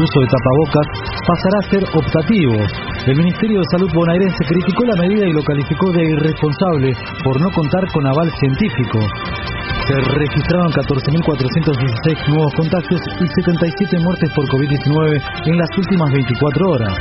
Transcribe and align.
el 0.00 0.08
uso 0.08 0.20
de 0.20 0.32
tapabocas 0.32 0.86
pasará 1.28 1.56
a 1.60 1.68
ser 1.68 1.82
optativo. 1.92 2.56
El 3.04 3.16
Ministerio 3.20 3.60
de 3.60 3.68
Salud 3.70 3.90
bonaerense 3.92 4.42
criticó 4.48 4.84
la 4.84 4.96
medida 4.96 5.28
y 5.28 5.32
lo 5.32 5.42
calificó 5.44 5.92
de 5.92 6.02
irresponsable 6.16 6.88
por 7.22 7.40
no 7.40 7.50
contar 7.52 7.84
con 7.92 8.06
aval 8.06 8.30
científico. 8.40 8.98
Se 9.84 9.96
registraron 10.00 10.72
14.416 10.72 12.28
nuevos 12.32 12.52
contagios 12.54 13.00
y 13.20 13.26
77 13.44 13.98
muertes 14.00 14.30
por 14.32 14.44
COVID-19 14.48 15.20
en 15.46 15.56
las 15.58 15.70
últimas 15.76 16.08
24 16.12 16.70
horas. 16.70 16.94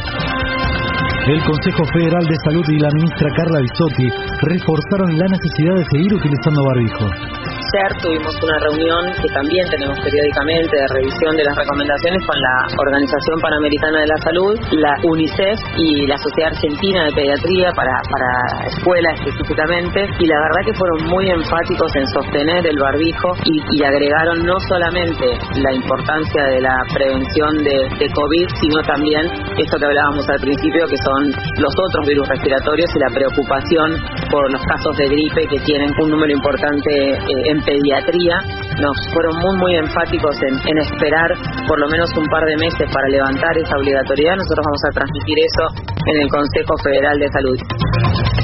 El 1.28 1.40
Consejo 1.44 1.84
Federal 1.94 2.26
de 2.26 2.36
Salud 2.44 2.66
y 2.68 2.80
la 2.80 2.90
ministra 2.96 3.30
Carla 3.36 3.60
Bisotti 3.62 4.08
reforzaron 4.42 5.18
la 5.18 5.28
necesidad 5.28 5.76
de 5.76 5.86
seguir 5.92 6.14
utilizando 6.16 6.60
barbijo. 6.66 7.39
Ayer 7.70 8.02
tuvimos 8.02 8.34
una 8.42 8.58
reunión 8.66 9.14
que 9.14 9.30
también 9.30 9.62
tenemos 9.70 9.94
periódicamente 10.02 10.74
de 10.74 10.88
revisión 10.90 11.38
de 11.38 11.46
las 11.46 11.54
recomendaciones 11.54 12.22
con 12.26 12.38
la 12.42 12.56
Organización 12.82 13.38
Panamericana 13.46 13.98
de 14.00 14.08
la 14.10 14.20
Salud, 14.26 14.54
la 14.74 14.94
UNICEF 15.06 15.60
y 15.78 16.08
la 16.10 16.18
Sociedad 16.18 16.50
Argentina 16.50 17.06
de 17.06 17.12
Pediatría 17.14 17.70
para, 17.78 17.94
para 18.10 18.30
escuela 18.74 19.10
específicamente. 19.22 20.02
Y 20.02 20.26
la 20.26 20.40
verdad 20.50 20.62
que 20.66 20.74
fueron 20.74 21.14
muy 21.14 21.30
enfáticos 21.30 21.94
en 21.94 22.06
sostener 22.10 22.66
el 22.66 22.78
barbijo 22.82 23.30
y, 23.46 23.54
y 23.62 23.86
agregaron 23.86 24.42
no 24.42 24.58
solamente 24.66 25.38
la 25.62 25.70
importancia 25.70 26.42
de 26.50 26.66
la 26.66 26.74
prevención 26.90 27.54
de, 27.62 27.78
de 28.02 28.08
COVID, 28.10 28.48
sino 28.66 28.82
también 28.82 29.30
esto 29.62 29.78
que 29.78 29.86
hablábamos 29.86 30.26
al 30.26 30.42
principio 30.42 30.90
que 30.90 30.98
son 31.06 31.22
los 31.38 31.74
otros 31.86 32.02
virus 32.10 32.26
respiratorios 32.34 32.90
y 32.96 33.00
la 33.00 33.14
preocupación 33.14 33.88
por 34.26 34.42
los 34.58 34.64
casos 34.66 34.94
de 34.98 35.06
gripe 35.06 35.46
que 35.54 35.60
tienen 35.70 35.94
un 36.02 36.18
número 36.18 36.34
importante 36.34 37.14
eh, 37.14 37.50
en 37.54 37.59
pediatría 37.62 38.38
nos 38.80 38.96
fueron 39.14 39.34
muy 39.40 39.56
muy 39.60 39.76
enfáticos 39.76 40.36
en, 40.42 40.54
en, 40.72 40.78
esperar 40.78 41.30
por 41.68 41.80
lo 41.80 41.88
menos 41.90 42.10
un 42.18 42.26
par 42.28 42.44
de 42.46 42.56
meses 42.58 42.88
para 42.94 43.08
levantar 43.10 43.58
esa 43.58 43.76
obligatoriedad. 43.78 44.36
Nosotros 44.36 44.66
vamos 44.66 44.84
a 44.88 44.92
transmitir 44.96 45.38
eso 45.40 45.64
en 46.06 46.22
el 46.22 46.30
Consejo 46.30 46.74
Federal 46.84 47.20
de 47.20 47.28
Salud. 47.30 48.39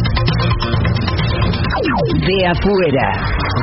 De 1.96 2.48
afuera. 2.52 3.08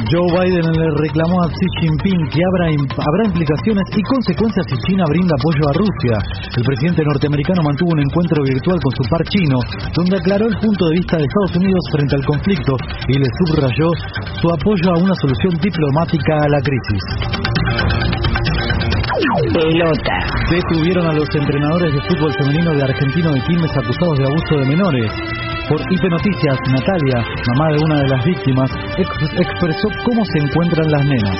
Joe 0.09 0.25
Biden 0.25 0.65
le 0.65 0.89
reclamó 1.05 1.37
a 1.45 1.49
Xi 1.53 1.67
Jinping 1.81 2.23
que 2.33 2.41
habrá, 2.41 2.67
habrá 2.73 3.23
implicaciones 3.29 3.85
y 3.93 4.03
consecuencias 4.09 4.65
si 4.73 4.77
China 4.89 5.05
brinda 5.09 5.37
apoyo 5.37 5.69
a 5.69 5.73
Rusia. 5.77 6.17
El 6.57 6.65
presidente 6.65 7.05
norteamericano 7.05 7.61
mantuvo 7.63 7.93
un 7.93 8.01
encuentro 8.01 8.43
virtual 8.43 8.79
con 8.81 8.93
su 8.97 9.05
par 9.11 9.23
chino, 9.29 9.59
donde 9.93 10.17
aclaró 10.17 10.49
el 10.49 10.57
punto 10.57 10.83
de 10.89 10.97
vista 10.97 11.17
de 11.19 11.25
Estados 11.29 11.57
Unidos 11.61 11.83
frente 11.93 12.17
al 12.17 12.25
conflicto 12.25 12.73
y 13.09 13.15
le 13.21 13.29
subrayó 13.45 13.89
su 14.41 14.47
apoyo 14.49 14.87
a 14.97 14.99
una 15.05 15.15
solución 15.21 15.53
diplomática 15.61 16.33
a 16.33 16.49
la 16.49 16.61
crisis. 16.65 17.05
Pelota. 19.53 20.17
Detuvieron 20.51 21.07
a 21.07 21.13
los 21.13 21.29
entrenadores 21.35 21.93
de 21.93 22.01
fútbol 22.09 22.33
femenino 22.39 22.73
de 22.75 22.83
Argentino 22.83 23.31
de 23.31 23.41
Quilmes 23.43 23.71
acusados 23.77 24.19
de 24.19 24.25
abuso 24.25 24.55
de 24.57 24.67
menores. 24.67 25.13
Por 25.69 25.81
IP 25.81 26.05
Noticias, 26.11 26.57
Natalia, 26.75 27.19
mamá 27.55 27.67
de 27.73 27.79
una 27.87 27.97
de 28.03 28.09
las 28.13 28.23
víctimas, 28.25 28.69
ex- 28.99 29.33
expresó 29.41 29.87
cómo 30.05 30.21
se 30.27 30.39
encuentran 30.45 30.87
las 30.91 31.05
nenas. 31.07 31.39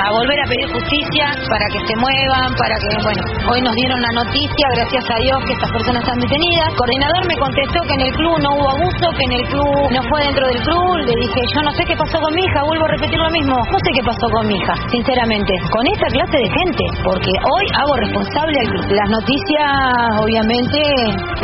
a 0.00 0.08
volver 0.16 0.38
a 0.40 0.46
pedir 0.48 0.68
justicia 0.72 1.26
para 1.48 1.64
que 1.72 1.80
se 1.86 1.94
muevan, 1.96 2.48
para 2.56 2.74
que, 2.80 2.90
bueno, 3.04 3.22
hoy 3.52 3.60
nos 3.60 3.74
dieron 3.76 4.00
la 4.00 4.12
noticia, 4.24 4.64
gracias 4.76 5.04
a 5.10 5.16
Dios, 5.22 5.38
que 5.44 5.52
estas 5.52 5.70
personas 5.76 6.00
están 6.02 6.18
detenidas. 6.20 6.66
El 6.70 6.76
coordinador 6.76 7.22
me 7.28 7.36
contestó 7.36 7.78
que 7.88 7.94
en 7.94 8.02
el 8.08 8.12
club 8.16 8.34
no 8.40 8.48
hubo 8.58 8.68
abuso, 8.80 9.06
que 9.16 9.24
en 9.28 9.32
el 9.40 9.44
club 9.50 9.76
no 9.92 10.00
fue 10.08 10.18
dentro 10.24 10.44
del 10.50 10.60
club. 10.60 10.90
Le 11.04 11.14
dije, 11.20 11.40
yo 11.54 11.60
no 11.62 11.70
sé 11.76 11.82
qué 11.84 11.96
pasó 11.96 12.16
con 12.20 12.32
mi 12.34 12.42
hija, 12.44 12.60
vuelvo 12.64 12.84
a 12.84 12.90
repetir 12.96 13.18
lo 13.20 13.30
mismo. 13.30 13.56
No 13.60 13.78
sé 13.80 13.88
qué 13.92 14.02
pasó 14.04 14.26
con 14.32 14.44
mi 14.48 14.54
hija, 14.56 14.74
sinceramente, 14.90 15.52
con 15.70 15.84
esta 15.88 16.08
clase 16.16 16.36
de 16.36 16.48
gente, 16.58 16.84
porque 17.04 17.32
hoy 17.54 17.64
hago 17.76 17.92
responsable 18.08 18.56
al 18.60 18.68
club. 18.72 18.84
Las 18.98 19.08
noticias, 19.10 19.68
obviamente, 20.22 20.78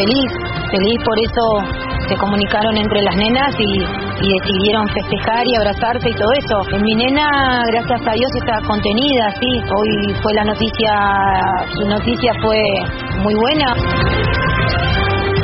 feliz, 0.00 0.28
feliz 0.72 0.98
por 1.04 1.16
eso 1.28 1.44
se 2.08 2.14
comunicaron 2.26 2.76
entre 2.76 3.00
las 3.02 3.16
nenas 3.16 3.54
y, 3.54 3.70
y 3.78 4.26
decidieron 4.42 4.82
festejar 4.90 5.42
y 5.46 5.52
abrazarse 5.62 6.10
y 6.10 6.14
todo 6.14 6.32
eso. 6.42 6.56
Mi 6.82 6.94
nena, 6.94 7.62
gracias 7.70 8.02
a 8.02 8.12
Dios, 8.12 8.30
está 8.42 8.58
contenida, 8.66 9.30
sí. 9.38 9.50
Hoy 9.62 10.14
fue 10.22 10.34
la 10.34 10.44
noticia, 10.44 10.92
su 11.78 11.86
noticia 11.86 12.32
fue 12.42 12.58
muy 13.22 13.34
buena. 13.34 14.55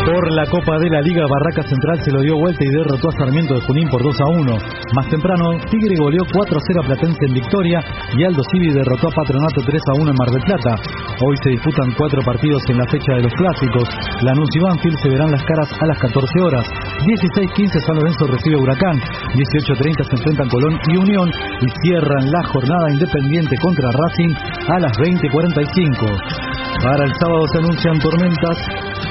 Por 0.02 0.34
la 0.34 0.42
Copa 0.50 0.74
de 0.82 0.90
la 0.90 1.00
Liga, 1.00 1.22
Barraca 1.30 1.62
Central 1.62 1.94
se 2.02 2.10
lo 2.10 2.20
dio 2.22 2.34
vuelta 2.34 2.58
y 2.58 2.74
derrotó 2.74 3.06
a 3.06 3.18
Sarmiento 3.22 3.54
de 3.54 3.62
Junín 3.62 3.86
por 3.86 4.02
2 4.02 4.10
a 4.18 4.26
1. 4.34 4.58
Más 4.98 5.06
temprano, 5.06 5.62
Tigre 5.70 5.94
goleó 5.94 6.26
4 6.26 6.58
a 6.58 6.62
0 6.66 6.80
a 6.82 6.86
Platense 6.90 7.22
en 7.22 7.34
Victoria 7.38 7.78
y 8.18 8.24
Aldo 8.26 8.42
Civi 8.50 8.74
derrotó 8.74 9.06
a 9.06 9.14
Patronato 9.14 9.62
3 9.62 9.78
a 9.78 9.94
1 10.02 10.10
en 10.10 10.18
Mar 10.18 10.30
del 10.34 10.42
Plata. 10.42 10.74
Hoy 11.22 11.36
se 11.46 11.50
disputan 11.54 11.94
cuatro 11.94 12.18
partidos 12.26 12.62
en 12.66 12.78
la 12.82 12.86
fecha 12.90 13.14
de 13.14 13.22
los 13.22 13.34
clásicos. 13.38 13.86
Lanús 14.26 14.50
y 14.50 14.58
Banfield 14.58 14.98
se 14.98 15.08
verán 15.08 15.30
las 15.30 15.44
caras 15.46 15.70
a 15.70 15.86
las 15.86 15.98
14 16.02 16.18
horas. 16.50 16.66
16-15 17.06 17.86
San 17.86 17.94
Lorenzo 17.94 18.26
recibe 18.26 18.58
Huracán. 18.58 18.98
18-30 19.38 20.02
se 20.02 20.16
enfrentan 20.18 20.50
Colón 20.50 20.74
y 20.90 20.96
Unión 20.98 21.30
y 21.62 21.66
cierran 21.86 22.26
la 22.26 22.42
jornada 22.50 22.90
independiente 22.90 23.54
contra 23.62 23.86
Racing 23.86 24.34
a 24.66 24.76
las 24.82 24.92
20.45. 24.98 26.42
Para 26.82 27.04
el 27.04 27.12
sábado 27.22 27.46
se 27.52 27.58
anuncian 27.58 27.98
tormentas 28.02 28.58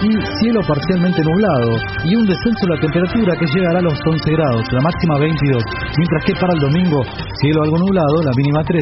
y 0.03 0.12
cielo 0.41 0.59
parcialmente 0.81 1.22
nublado 1.22 1.78
y 2.06 2.16
un 2.16 2.25
descenso 2.25 2.66
de 2.66 2.74
la 2.74 2.81
temperatura 2.81 3.31
que 3.38 3.46
llegará 3.53 3.80
a 3.80 3.86
los 3.86 3.94
11 3.94 4.31
grados, 4.34 4.64
la 4.72 4.81
máxima 4.81 5.19
22, 5.19 5.62
mientras 5.97 6.25
que 6.25 6.34
para 6.42 6.53
el 6.53 6.59
domingo 6.59 7.00
cielo 7.38 7.62
algo 7.62 7.78
nublado, 7.86 8.22
la 8.25 8.34
mínima 8.36 8.64
13 8.66 8.81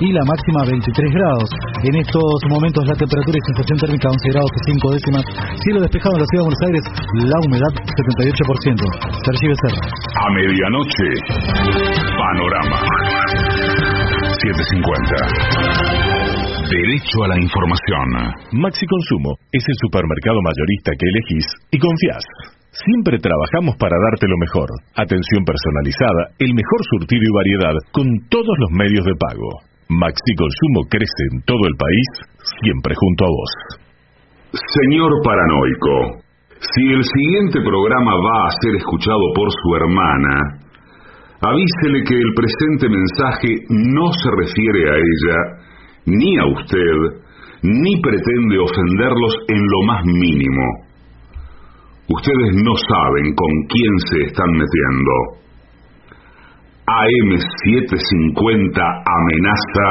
y 0.00 0.12
la 0.12 0.22
máxima 0.24 0.62
23 0.70 1.10
grados. 1.10 1.50
En 1.82 1.94
estos 1.98 2.38
momentos 2.46 2.86
la 2.86 2.94
temperatura 2.94 3.34
y 3.34 3.42
sensación 3.50 3.78
térmica 3.82 4.08
11 4.10 4.30
grados 4.30 4.50
y 4.54 4.60
5 4.78 4.94
décimas, 4.94 5.24
cielo 5.66 5.80
despejado 5.82 6.14
en 6.14 6.22
la 6.22 6.28
ciudad 6.30 6.42
de 6.42 6.48
Buenos 6.54 6.62
Aires, 6.70 6.84
la 7.18 7.38
humedad 7.42 7.72
78%. 7.74 8.86
Sergi 9.26 9.46
Becerra. 9.50 9.82
A 9.90 10.30
medianoche, 10.30 11.08
Panorama 12.14 12.78
750. 14.38 16.19
Derecho 16.70 17.26
a 17.26 17.34
la 17.34 17.38
información. 17.42 18.06
Maxi 18.62 18.86
Consumo 18.86 19.34
es 19.50 19.64
el 19.66 19.74
supermercado 19.82 20.38
mayorista 20.38 20.94
que 20.94 21.02
elegís 21.02 21.46
y 21.74 21.82
confías. 21.82 22.22
Siempre 22.70 23.18
trabajamos 23.18 23.74
para 23.74 23.98
darte 23.98 24.30
lo 24.30 24.38
mejor. 24.38 24.70
Atención 24.94 25.42
personalizada, 25.42 26.30
el 26.38 26.54
mejor 26.54 26.80
surtido 26.94 27.26
y 27.26 27.34
variedad 27.34 27.74
con 27.90 28.06
todos 28.30 28.54
los 28.62 28.70
medios 28.70 29.02
de 29.02 29.18
pago. 29.18 29.66
Maxi 29.90 30.32
Consumo 30.38 30.86
crece 30.86 31.22
en 31.34 31.42
todo 31.42 31.58
el 31.66 31.74
país, 31.74 32.08
siempre 32.62 32.94
junto 32.94 33.26
a 33.26 33.34
vos. 33.34 33.50
Señor 34.54 35.10
paranoico, 35.26 36.22
si 36.54 36.86
el 36.86 37.02
siguiente 37.02 37.66
programa 37.66 38.14
va 38.14 38.46
a 38.46 38.54
ser 38.62 38.78
escuchado 38.78 39.26
por 39.34 39.50
su 39.50 39.68
hermana, 39.74 40.70
avísele 41.42 42.06
que 42.06 42.14
el 42.14 42.30
presente 42.38 42.86
mensaje 42.86 43.58
no 43.74 44.06
se 44.14 44.30
refiere 44.38 44.86
a 44.86 44.96
ella, 45.02 45.36
ni 46.06 46.38
a 46.38 46.46
usted, 46.46 47.20
ni 47.62 48.00
pretende 48.00 48.58
ofenderlos 48.58 49.34
en 49.48 49.60
lo 49.60 49.82
más 49.86 50.04
mínimo. 50.04 50.62
Ustedes 52.08 52.56
no 52.64 52.74
saben 52.76 53.34
con 53.34 53.50
quién 53.68 53.98
se 54.10 54.22
están 54.26 54.50
metiendo. 54.52 55.40
AM750 56.86 58.82
amenaza. 59.18 59.90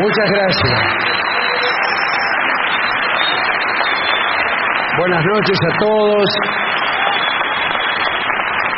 Muchas 0.00 0.30
gracias. 0.30 0.80
Buenas 4.98 5.24
noches 5.24 5.58
a 5.64 5.78
todos. 5.78 6.24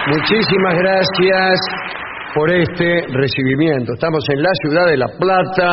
Muchísimas 0.07 0.75
gracias 0.77 1.61
por 2.35 2.51
este 2.51 3.03
recibimiento. 3.13 3.93
Estamos 3.93 4.25
en 4.33 4.43
la 4.43 4.51
ciudad 4.63 4.87
de 4.87 4.97
La 4.97 5.09
Plata, 5.19 5.73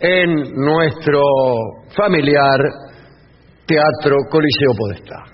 en 0.00 0.34
nuestro 0.54 1.20
familiar 1.94 2.58
Teatro 3.66 4.16
Coliseo 4.30 4.72
Podestá. 4.78 5.24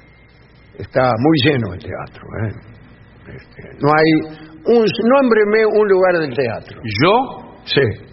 Está 0.76 1.10
muy 1.18 1.36
lleno 1.44 1.74
el 1.74 1.80
teatro. 1.80 2.22
¿eh? 2.42 2.52
Este, 3.36 3.62
no 3.80 3.90
hay 3.94 4.76
un... 4.76 4.84
Nómbreme 5.04 5.66
un 5.66 5.88
lugar 5.88 6.18
del 6.18 6.34
teatro. 6.34 6.80
¿Yo? 6.82 7.60
Sí. 7.64 8.10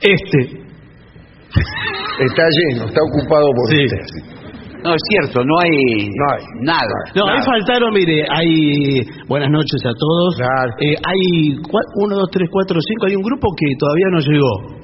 Este. 0.00 0.38
Está 2.20 2.44
lleno, 2.50 2.84
está 2.86 3.00
ocupado 3.02 3.46
por 3.54 3.66
Sí. 3.70 3.84
usted. 3.84 4.04
No, 4.84 4.94
es 4.94 5.00
cierto, 5.10 5.42
no 5.44 5.54
hay, 5.58 5.70
No 6.06 6.24
hay. 6.34 6.42
nada. 6.62 6.98
No, 7.14 7.26
Nada. 7.26 7.38
ahí 7.38 7.44
faltaron, 7.44 7.92
mire, 7.92 8.24
hay... 8.30 9.02
Buenas 9.26 9.50
noches 9.50 9.80
a 9.84 9.90
todos. 9.90 10.36
Claro. 10.36 10.70
Eh, 10.80 10.94
hay 10.94 11.56
cua- 11.66 11.90
uno, 12.04 12.14
dos, 12.14 12.28
tres, 12.30 12.48
cuatro, 12.50 12.78
cinco. 12.80 13.06
Hay 13.08 13.16
un 13.16 13.22
grupo 13.22 13.48
que 13.58 13.66
todavía 13.76 14.06
no 14.12 14.20
llegó. 14.20 14.78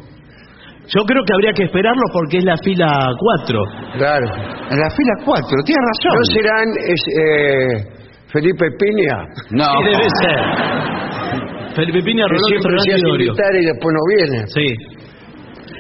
Yo 0.89 1.01
creo 1.07 1.23
que 1.25 1.33
habría 1.33 1.53
que 1.55 1.65
esperarlo 1.65 2.03
porque 2.13 2.39
es 2.39 2.45
la 2.45 2.57
fila 2.59 2.91
cuatro. 3.17 3.63
Claro. 3.97 4.27
En 4.71 4.79
la 4.81 4.91
fila 4.91 5.15
4, 5.25 5.63
tiene 5.65 5.81
razón. 5.81 6.19
¿No 6.19 6.25
serán 6.25 6.69
es, 6.91 7.01
eh, 7.15 8.03
Felipe 8.33 8.67
Piña? 8.79 9.17
No. 9.53 9.65
Sí, 9.65 9.85
debe 9.85 10.09
ser. 10.21 11.75
Felipe 11.77 12.03
Piña, 12.03 12.25
Que 12.27 12.35
Rolando 12.35 12.49
siempre 12.49 12.71
se 12.71 12.91
Fernández 12.91 12.95
hace 12.95 13.09
Dorio. 13.09 13.27
invitar 13.31 13.55
y 13.55 13.65
después 13.65 13.95
no 13.95 14.03
viene. 14.11 14.47
Sí. 14.49 14.67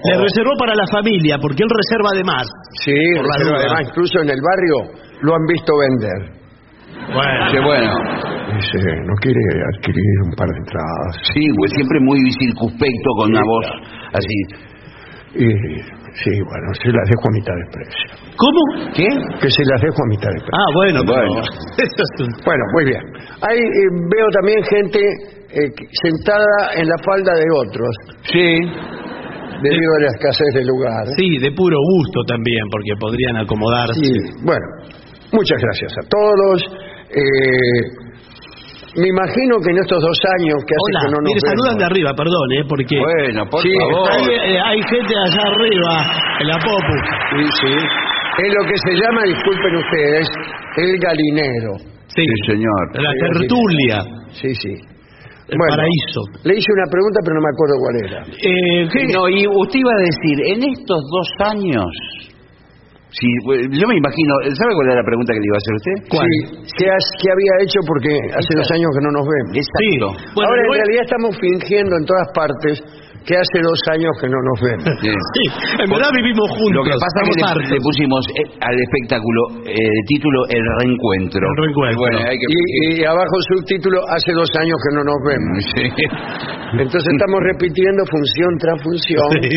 Le 0.05 0.15
reservó 0.21 0.53
para 0.59 0.75
la 0.75 0.85
familia 0.93 1.39
porque 1.41 1.63
él 1.65 1.71
reserva 1.73 2.11
de 2.17 2.25
más. 2.25 2.47
Sí, 2.85 2.93
Por 3.17 3.25
la 3.27 3.35
pero 3.39 3.49
duda. 3.51 3.59
además 3.65 3.81
incluso 3.89 4.17
en 4.21 4.29
el 4.31 4.41
barrio 4.41 4.77
lo 5.23 5.35
han 5.35 5.45
visto 5.49 5.73
vender. 5.81 6.21
Bueno. 7.13 7.41
Qué 7.53 7.61
bueno. 7.61 7.93
Dice, 8.55 8.81
no 9.09 9.15
quiere 9.21 9.41
adquirir 9.75 10.15
un 10.29 10.33
par 10.37 10.49
de 10.49 10.59
entradas. 10.59 11.13
Sí, 11.35 11.43
pues 11.59 11.73
siempre 11.73 11.99
muy 12.01 12.21
circunspecto 12.39 13.09
con 13.19 13.31
una 13.31 13.43
voz 13.43 13.67
así. 14.13 14.39
Y 15.35 15.49
sí, 16.23 16.31
bueno, 16.47 16.67
se 16.79 16.89
las 16.93 17.07
dejo 17.11 17.25
a 17.27 17.33
mitad 17.35 17.55
de 17.59 17.67
precio. 17.73 18.07
¿Cómo? 18.37 18.61
¿Qué? 18.95 19.09
Que 19.41 19.51
se 19.51 19.63
las 19.67 19.81
dejo 19.83 19.99
a 20.05 20.09
mitad 20.09 20.31
de 20.31 20.41
precio. 20.45 20.55
Ah, 20.55 20.71
bueno, 20.75 21.01
Bueno. 21.03 21.43
Bueno, 22.47 22.65
muy 22.75 22.85
bien. 22.85 23.03
Ahí 23.43 23.59
eh, 23.59 23.91
veo 24.15 24.27
también 24.39 24.63
gente 24.65 25.01
eh, 25.01 25.73
sentada 26.03 26.77
en 26.77 26.87
la 26.89 26.97
falda 27.05 27.33
de 27.35 27.47
otros, 27.57 27.93
Sí. 28.31 28.59
Debido 29.63 29.91
a 29.95 30.01
la 30.03 30.09
escasez 30.17 30.51
de 30.55 30.65
lugar. 30.65 31.05
Sí, 31.17 31.39
de 31.39 31.51
puro 31.53 31.77
gusto 31.79 32.21
también, 32.27 32.65
porque 32.71 32.93
podrían 32.99 33.37
acomodarse. 33.39 33.95
Sí, 34.01 34.13
bueno, 34.45 34.67
muchas 35.33 35.61
gracias 35.61 35.93
a 35.99 36.03
todos. 36.09 36.59
Eh, 37.11 37.81
me 38.97 39.09
imagino 39.09 39.59
que 39.59 39.71
en 39.71 39.79
estos 39.79 39.99
dos 40.01 40.19
años 40.39 40.55
que 40.67 40.75
hace 40.75 40.87
Hola, 40.87 41.01
que 41.03 41.11
no 41.11 41.19
nos 41.19 41.31
mire, 41.35 41.41
saludan 41.43 41.77
de 41.79 41.85
arriba, 41.85 42.11
perdón, 42.15 42.47
¿eh? 42.55 42.63
Porque 42.69 42.95
Bueno, 42.99 43.43
por 43.51 43.61
Sí, 43.63 43.73
favor. 43.75 44.11
hay, 44.11 44.25
eh, 44.55 44.59
hay 44.61 44.81
gente 44.87 45.15
allá 45.19 45.43
arriba, 45.51 45.93
en 46.41 46.47
la 46.47 46.59
Popu. 46.63 46.95
Sí, 47.35 47.45
sí. 47.61 47.75
Es 47.75 48.51
lo 48.55 48.63
que 48.67 48.77
se 48.87 48.93
llama, 49.03 49.23
disculpen 49.25 49.75
ustedes, 49.77 50.27
el 50.79 50.99
galinero. 50.99 51.73
Sí, 52.07 52.23
Sí, 52.23 52.53
señor. 52.53 53.03
la 53.03 53.11
tertulia, 53.19 53.99
Sí, 54.31 54.55
sí. 54.55 54.75
El 55.49 55.59
Bueno. 55.59 55.73
paraíso. 55.77 56.21
Le 56.45 56.53
hice 56.57 56.71
una 56.73 56.89
pregunta, 56.91 57.19
pero 57.25 57.35
no 57.37 57.43
me 57.45 57.53
acuerdo 57.53 57.75
cuál 57.83 57.97
era. 58.01 58.21
Eh, 58.25 58.89
¿qué? 58.93 59.01
No, 59.13 59.29
y 59.29 59.47
usted 59.47 59.79
iba 59.81 59.93
a 59.93 60.03
decir, 60.09 60.37
en 60.57 60.59
estos 60.73 61.01
dos 61.13 61.29
años, 61.53 61.91
si, 63.15 63.27
yo 63.79 63.87
me 63.87 63.95
imagino, 63.95 64.33
¿sabe 64.59 64.75
cuál 64.75 64.89
era 64.91 64.99
la 64.99 65.07
pregunta 65.07 65.31
que 65.33 65.39
le 65.39 65.47
iba 65.47 65.57
a 65.57 65.63
hacer 65.63 65.75
usted? 65.79 65.97
¿Cuál? 66.11 66.27
Sí, 66.27 66.75
¿qué, 66.83 66.87
has- 66.91 67.13
qué 67.23 67.29
había 67.31 67.55
hecho? 67.63 67.79
Porque 67.87 68.11
hace 68.35 68.53
dos 68.59 68.69
años 68.75 68.91
que 68.91 69.03
no 69.07 69.11
nos 69.15 69.23
vemos. 69.29 69.53
Exacto. 69.55 70.07
Bueno, 70.35 70.51
Ahora, 70.51 70.63
en 70.67 70.73
realidad 70.83 71.03
estamos 71.07 71.33
fingiendo 71.39 71.95
en 71.95 72.05
todas 72.11 72.29
partes 72.35 72.75
que 73.25 73.35
hace 73.35 73.59
dos 73.65 73.81
años 73.91 74.13
que 74.21 74.29
no 74.29 74.39
nos 74.39 74.59
vemos. 74.61 74.85
Sí. 75.05 75.11
Sí, 75.11 75.45
en 75.81 75.89
verdad 75.91 76.11
vivimos 76.15 76.49
juntos. 76.55 76.77
Lo 76.77 76.85
que 76.85 76.97
pasa 77.01 77.19
es 77.25 77.29
que 77.33 77.75
le, 77.75 77.81
pusimos 77.81 78.23
eh, 78.37 78.45
al 78.61 78.77
espectáculo 78.79 79.41
eh, 79.65 79.81
título 80.09 80.39
El 80.53 80.65
Reencuentro. 80.81 81.41
El 81.41 81.57
Reencuentro. 81.65 81.99
Bueno, 82.05 82.19
hay 82.29 82.37
que... 82.37 82.47
Y, 82.49 83.01
y 83.01 83.05
abajo 83.05 83.37
subtítulo, 83.57 83.99
hace 84.13 84.33
dos 84.37 84.49
años 84.61 84.77
que 84.77 84.91
no 84.97 85.03
nos 85.05 85.21
vemos. 85.25 85.57
Sí. 85.75 85.85
Entonces 86.85 87.05
estamos 87.13 87.41
repitiendo 87.53 88.03
función 88.07 88.51
tras 88.61 88.77
función. 88.83 89.29
Sí. 89.43 89.57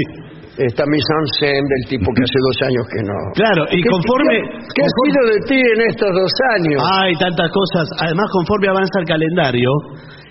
Esta 0.58 0.84
mise 0.90 1.06
en 1.22 1.28
scène 1.38 1.68
del 1.69 1.84
tipo 1.86 2.08
que 2.18 2.24
hace 2.25 2.40
dos 2.42 2.58
años 2.66 2.84
que 2.90 3.02
no. 3.06 3.18
Claro, 3.38 3.62
y 3.69 3.78
¿Qué- 3.78 3.90
conforme... 3.94 4.36
¿Qué, 4.42 4.74
qué 4.74 4.81
ha 4.81 4.90
sido 4.90 5.22
de 5.30 5.38
ti 5.46 5.60
en 5.62 5.80
estos 5.86 6.10
dos 6.18 6.34
años? 6.58 6.81
Hay 6.97 7.14
tantas 7.21 7.50
cosas. 7.54 7.86
Además, 8.02 8.26
conforme 8.33 8.68
avanza 8.69 8.97
el 9.02 9.06
calendario, 9.06 9.69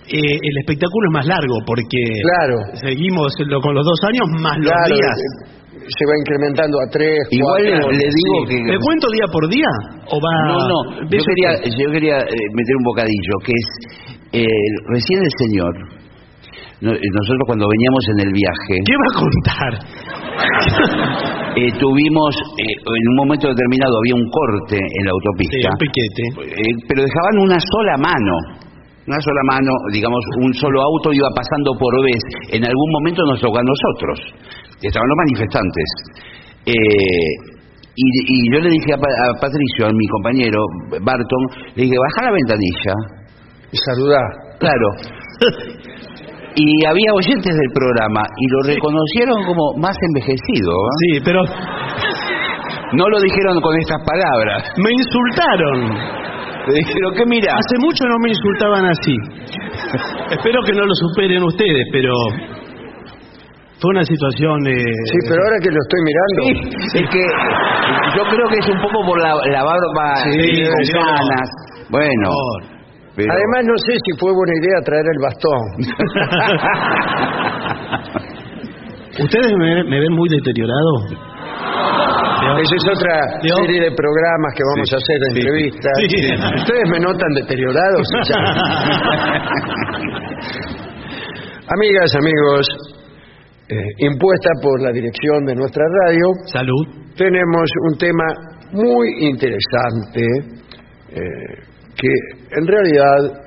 eh, 0.09 0.39
el 0.43 0.55
espectáculo 0.63 1.05
es 1.11 1.15
más 1.15 1.27
largo 1.27 1.57
porque 1.67 1.99
Claro. 2.23 2.57
seguimos 2.81 3.33
lo- 3.47 3.61
con 3.61 3.75
los 3.75 3.85
dos 3.85 4.01
años 4.09 4.27
más 4.41 4.57
los 4.59 4.71
Claro, 4.71 4.95
días. 4.95 5.17
eh, 5.19 5.85
se 5.87 6.03
va 6.07 6.15
incrementando 6.19 6.79
a 6.81 6.87
tres. 6.91 7.19
Igual 7.31 7.63
le, 7.63 7.71
cuatro. 7.73 7.91
le 7.93 8.07
digo 8.11 8.35
Sí. 8.43 8.49
que... 8.49 8.57
¿Le 8.73 8.79
cuento 8.79 9.07
día 9.11 9.27
por 9.31 9.45
día? 9.49 9.71
¿O 10.11 10.17
va.? 10.19 10.35
No, 10.49 10.59
no, 10.67 10.79
yo 11.11 11.21
quería, 11.23 11.51
yo 11.79 11.91
quería 11.93 12.17
eh, 12.19 12.47
meter 12.55 12.75
un 12.77 12.85
bocadillo, 12.85 13.35
que 13.45 13.53
es, 13.53 13.67
eh, 14.43 14.47
recién 14.91 15.21
el 15.23 15.31
señor, 15.39 15.75
eh, 16.83 17.09
nosotros 17.15 17.45
cuando 17.47 17.67
veníamos 17.69 18.03
en 18.15 18.19
el 18.27 18.33
viaje, 18.33 18.75
¿Qué 18.85 18.95
va 18.99 19.09
a 19.11 19.17
contar? 19.23 19.73
eh, 21.57 21.71
tuvimos, 21.79 22.35
eh, 22.59 22.63
en 22.67 23.05
un 23.11 23.17
momento 23.17 23.49
determinado 23.49 23.95
había 23.99 24.15
un 24.15 24.29
corte 24.31 24.77
en 24.77 25.03
la 25.07 25.11
Sí, 25.11 25.17
autopista, 25.17 25.69
un 25.71 25.79
piquete. 25.79 26.25
eh, 26.61 26.73
pero 26.89 27.03
dejaban 27.03 27.35
una 27.47 27.59
sola 27.61 27.97
mano. 27.97 28.66
Una 29.07 29.21
sola 29.23 29.43
mano, 29.51 29.71
digamos, 29.93 30.19
un 30.43 30.53
solo 30.55 30.83
auto 30.83 31.13
iba 31.13 31.29
pasando 31.35 31.71
por 31.79 31.95
vez. 32.05 32.23
En 32.51 32.65
algún 32.65 32.91
momento 32.91 33.23
nos 33.27 33.41
tocó 33.41 33.59
a 33.59 33.63
nosotros. 33.63 34.19
Estaban 34.83 35.07
los 35.09 35.19
manifestantes. 35.31 35.89
Eh, 36.67 37.31
y, 37.95 38.07
y 38.27 38.53
yo 38.53 38.59
le 38.61 38.69
dije 38.71 38.93
a, 38.93 38.99
Pa- 38.99 39.07
a 39.31 39.33
Patricio, 39.41 39.87
a 39.87 39.93
mi 39.95 40.07
compañero 40.11 40.59
Barton, 41.01 41.43
le 41.77 41.83
dije, 41.85 41.95
baja 41.97 42.27
la 42.29 42.33
ventanilla. 42.35 42.95
Y 43.71 43.77
saludá. 43.79 44.21
Claro. 44.59 44.89
Y 46.57 46.87
había 46.87 47.13
oyentes 47.15 47.53
del 47.55 47.71
programa 47.75 48.23
y 48.25 48.47
lo 48.49 48.75
reconocieron 48.75 49.45
como 49.47 49.77
más 49.79 49.95
envejecido. 50.09 50.73
Sí, 51.05 51.21
pero 51.25 51.43
No 52.97 53.09
lo 53.09 53.21
dijeron 53.21 53.61
con 53.61 53.77
estas 53.79 53.99
palabras. 54.07 54.73
me 54.79 54.91
insultaron. 54.91 56.17
Le 56.67 56.75
dijeron, 56.75 57.15
¿qué 57.15 57.25
mira? 57.27 57.53
Hace 57.55 57.77
mucho 57.79 58.05
no 58.07 58.19
me 58.23 58.31
insultaban 58.31 58.85
así. 58.87 59.15
Espero 60.37 60.63
que 60.67 60.73
no 60.73 60.83
lo 60.85 60.95
superen 60.95 61.43
ustedes, 61.45 61.87
pero 61.93 62.13
fue 63.81 63.91
una 63.91 64.03
situación. 64.05 64.67
Eh, 64.67 64.73
Sí, 64.83 65.19
pero 65.29 65.43
ahora 65.45 65.57
que 65.63 65.71
lo 65.71 65.79
estoy 65.79 66.01
mirando. 66.03 66.41
Sí, 66.43 66.99
es 66.99 67.07
que 67.11 67.23
yo 68.19 68.23
creo 68.31 68.49
que 68.49 68.59
es 68.59 68.69
un 68.69 68.81
poco 68.83 69.05
por 69.07 69.23
la, 69.23 69.35
la 69.53 69.63
barba 69.63 70.17
Sí, 70.25 70.65
con 70.65 70.85
sí. 70.85 70.93
canas. 70.93 71.49
Bueno, 71.89 72.31
pero- 73.15 73.33
Además, 73.33 73.65
no 73.65 73.79
sé 73.79 73.93
si 74.05 74.13
fue 74.19 74.33
buena 74.35 74.53
idea 74.61 74.81
traer 74.85 75.05
el 75.07 75.21
bastón. 75.23 75.63
¿Ustedes 79.23 79.53
me, 79.59 79.85
me 79.85 80.01
ven 80.01 80.13
muy 80.13 80.29
deteriorado? 80.29 80.93
Esa 82.57 82.77
es 82.77 82.87
otra 82.89 83.15
serie 83.43 83.81
de 83.83 83.91
programas 83.93 84.55
que 84.55 84.63
vamos 84.75 84.89
a 84.93 84.97
hacer 84.97 85.19
de 85.21 85.29
entrevistas. 85.35 85.93
Sí. 85.99 86.09
Ustedes 86.61 86.87
me 86.91 86.99
notan 87.01 87.33
deteriorados. 87.35 88.07
Amigas, 91.69 92.15
amigos, 92.15 92.67
eh, 93.69 93.75
impuesta 93.99 94.51
por 94.63 94.81
la 94.81 94.93
dirección 94.93 95.45
de 95.45 95.57
nuestra 95.57 95.83
radio, 96.05 96.25
Salud. 96.53 96.87
tenemos 97.17 97.69
un 97.91 97.99
tema 97.99 98.25
muy 98.73 99.27
interesante 99.27 100.23
eh, 101.11 101.21
que 101.97 102.09
en 102.57 102.67
realidad 102.67 103.43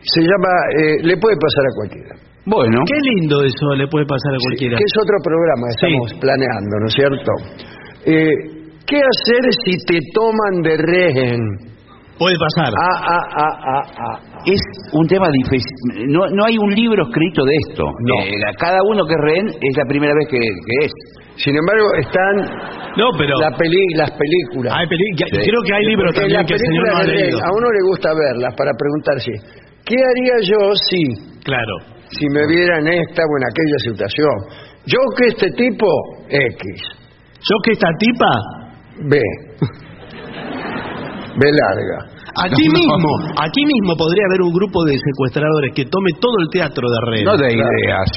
se 0.00 0.20
llama 0.22 0.48
eh, 0.78 1.02
Le 1.02 1.16
puede 1.18 1.36
pasar 1.36 1.64
a 1.66 1.74
cualquiera. 1.76 2.25
Bueno, 2.46 2.78
Qué 2.86 2.98
lindo 3.10 3.42
eso 3.42 3.74
le 3.76 3.88
puede 3.88 4.06
pasar 4.06 4.34
a 4.34 4.38
cualquiera. 4.40 4.78
Que 4.78 4.84
es 4.84 4.96
otro 5.02 5.16
programa 5.22 5.66
que 5.66 5.74
Sí. 5.74 5.86
estamos 5.92 6.10
planeando, 6.22 6.74
¿no 6.80 6.86
es 6.86 6.94
cierto? 6.94 7.32
Eh, 8.06 8.30
¿Qué 8.86 8.96
hacer 9.02 9.42
si 9.64 9.72
te 9.84 9.98
toman 10.14 10.62
de 10.62 10.76
rehén? 10.78 11.40
Puede 12.18 12.36
pasar. 12.38 12.72
Ah, 12.72 13.02
ah, 13.02 13.26
ah, 13.34 13.54
ah, 13.60 13.82
ah. 13.98 14.18
es 14.46 14.60
un 14.92 15.06
tema 15.08 15.26
difícil. 15.42 16.06
No, 16.08 16.20
no 16.32 16.44
hay 16.46 16.56
un 16.56 16.70
libro 16.72 17.02
escrito 17.04 17.44
de 17.44 17.52
esto. 17.68 17.82
No. 17.82 18.14
Eh, 18.24 18.30
cada 18.58 18.78
uno 18.88 19.04
que 19.04 19.12
es 19.14 19.20
rehén 19.20 19.46
es 19.60 19.76
la 19.76 19.84
primera 19.88 20.14
vez 20.14 20.28
que, 20.30 20.38
que 20.38 20.86
es. 20.86 20.92
Sin 21.36 21.52
embargo, 21.54 21.92
están 21.98 22.36
No, 22.96 23.10
pero 23.18 23.36
la 23.38 23.50
peli- 23.58 23.92
las 23.96 24.10
películas. 24.12 24.72
hay 24.74 24.86
peli- 24.86 25.12
que- 25.18 25.26
Sí. 25.36 25.50
creo 25.50 25.60
que 25.66 25.74
hay 25.74 25.84
libros 25.84 26.12
Porque 26.14 26.20
también 26.20 26.46
que 26.46 26.54
el 26.54 26.60
señor 26.60 26.84
no 26.88 26.96
ha 26.96 27.02
rehén, 27.02 27.34
a 27.34 27.48
uno 27.52 27.66
le 27.68 27.82
gusta 27.90 28.08
verlas 28.14 28.54
para 28.56 28.70
preguntarse, 28.78 29.32
¿qué 29.84 29.96
haría 29.98 30.34
yo 30.48 30.72
si, 30.88 31.02
Claro. 31.44 31.74
Si 32.18 32.26
me 32.30 32.46
viera 32.46 32.78
en 32.80 32.88
esta 32.88 33.22
o 33.22 33.32
en 33.36 33.44
aquella 33.44 33.78
situación? 33.90 34.34
Yo 34.86 34.98
que 35.16 35.26
este 35.28 35.50
tipo, 35.52 35.86
X, 36.28 36.82
Yo 37.40 37.56
que 37.64 37.72
esta 37.72 37.88
tipa, 37.98 38.30
B. 39.10 39.18
B 41.38 41.42
larga. 41.52 41.98
aquí 42.48 42.68
mismo, 42.72 43.08
aquí 43.36 43.62
mismo 43.66 43.94
podría 43.96 44.24
haber 44.30 44.42
un 44.42 44.52
grupo 44.54 44.84
de 44.84 44.96
secuestradores 44.96 45.72
que 45.74 45.84
tome 45.84 46.10
todo 46.20 46.32
el 46.40 46.48
teatro 46.50 46.88
de 46.88 47.10
redes. 47.10 47.24
No 47.24 47.36
de 47.36 47.52
ideas. 47.52 48.10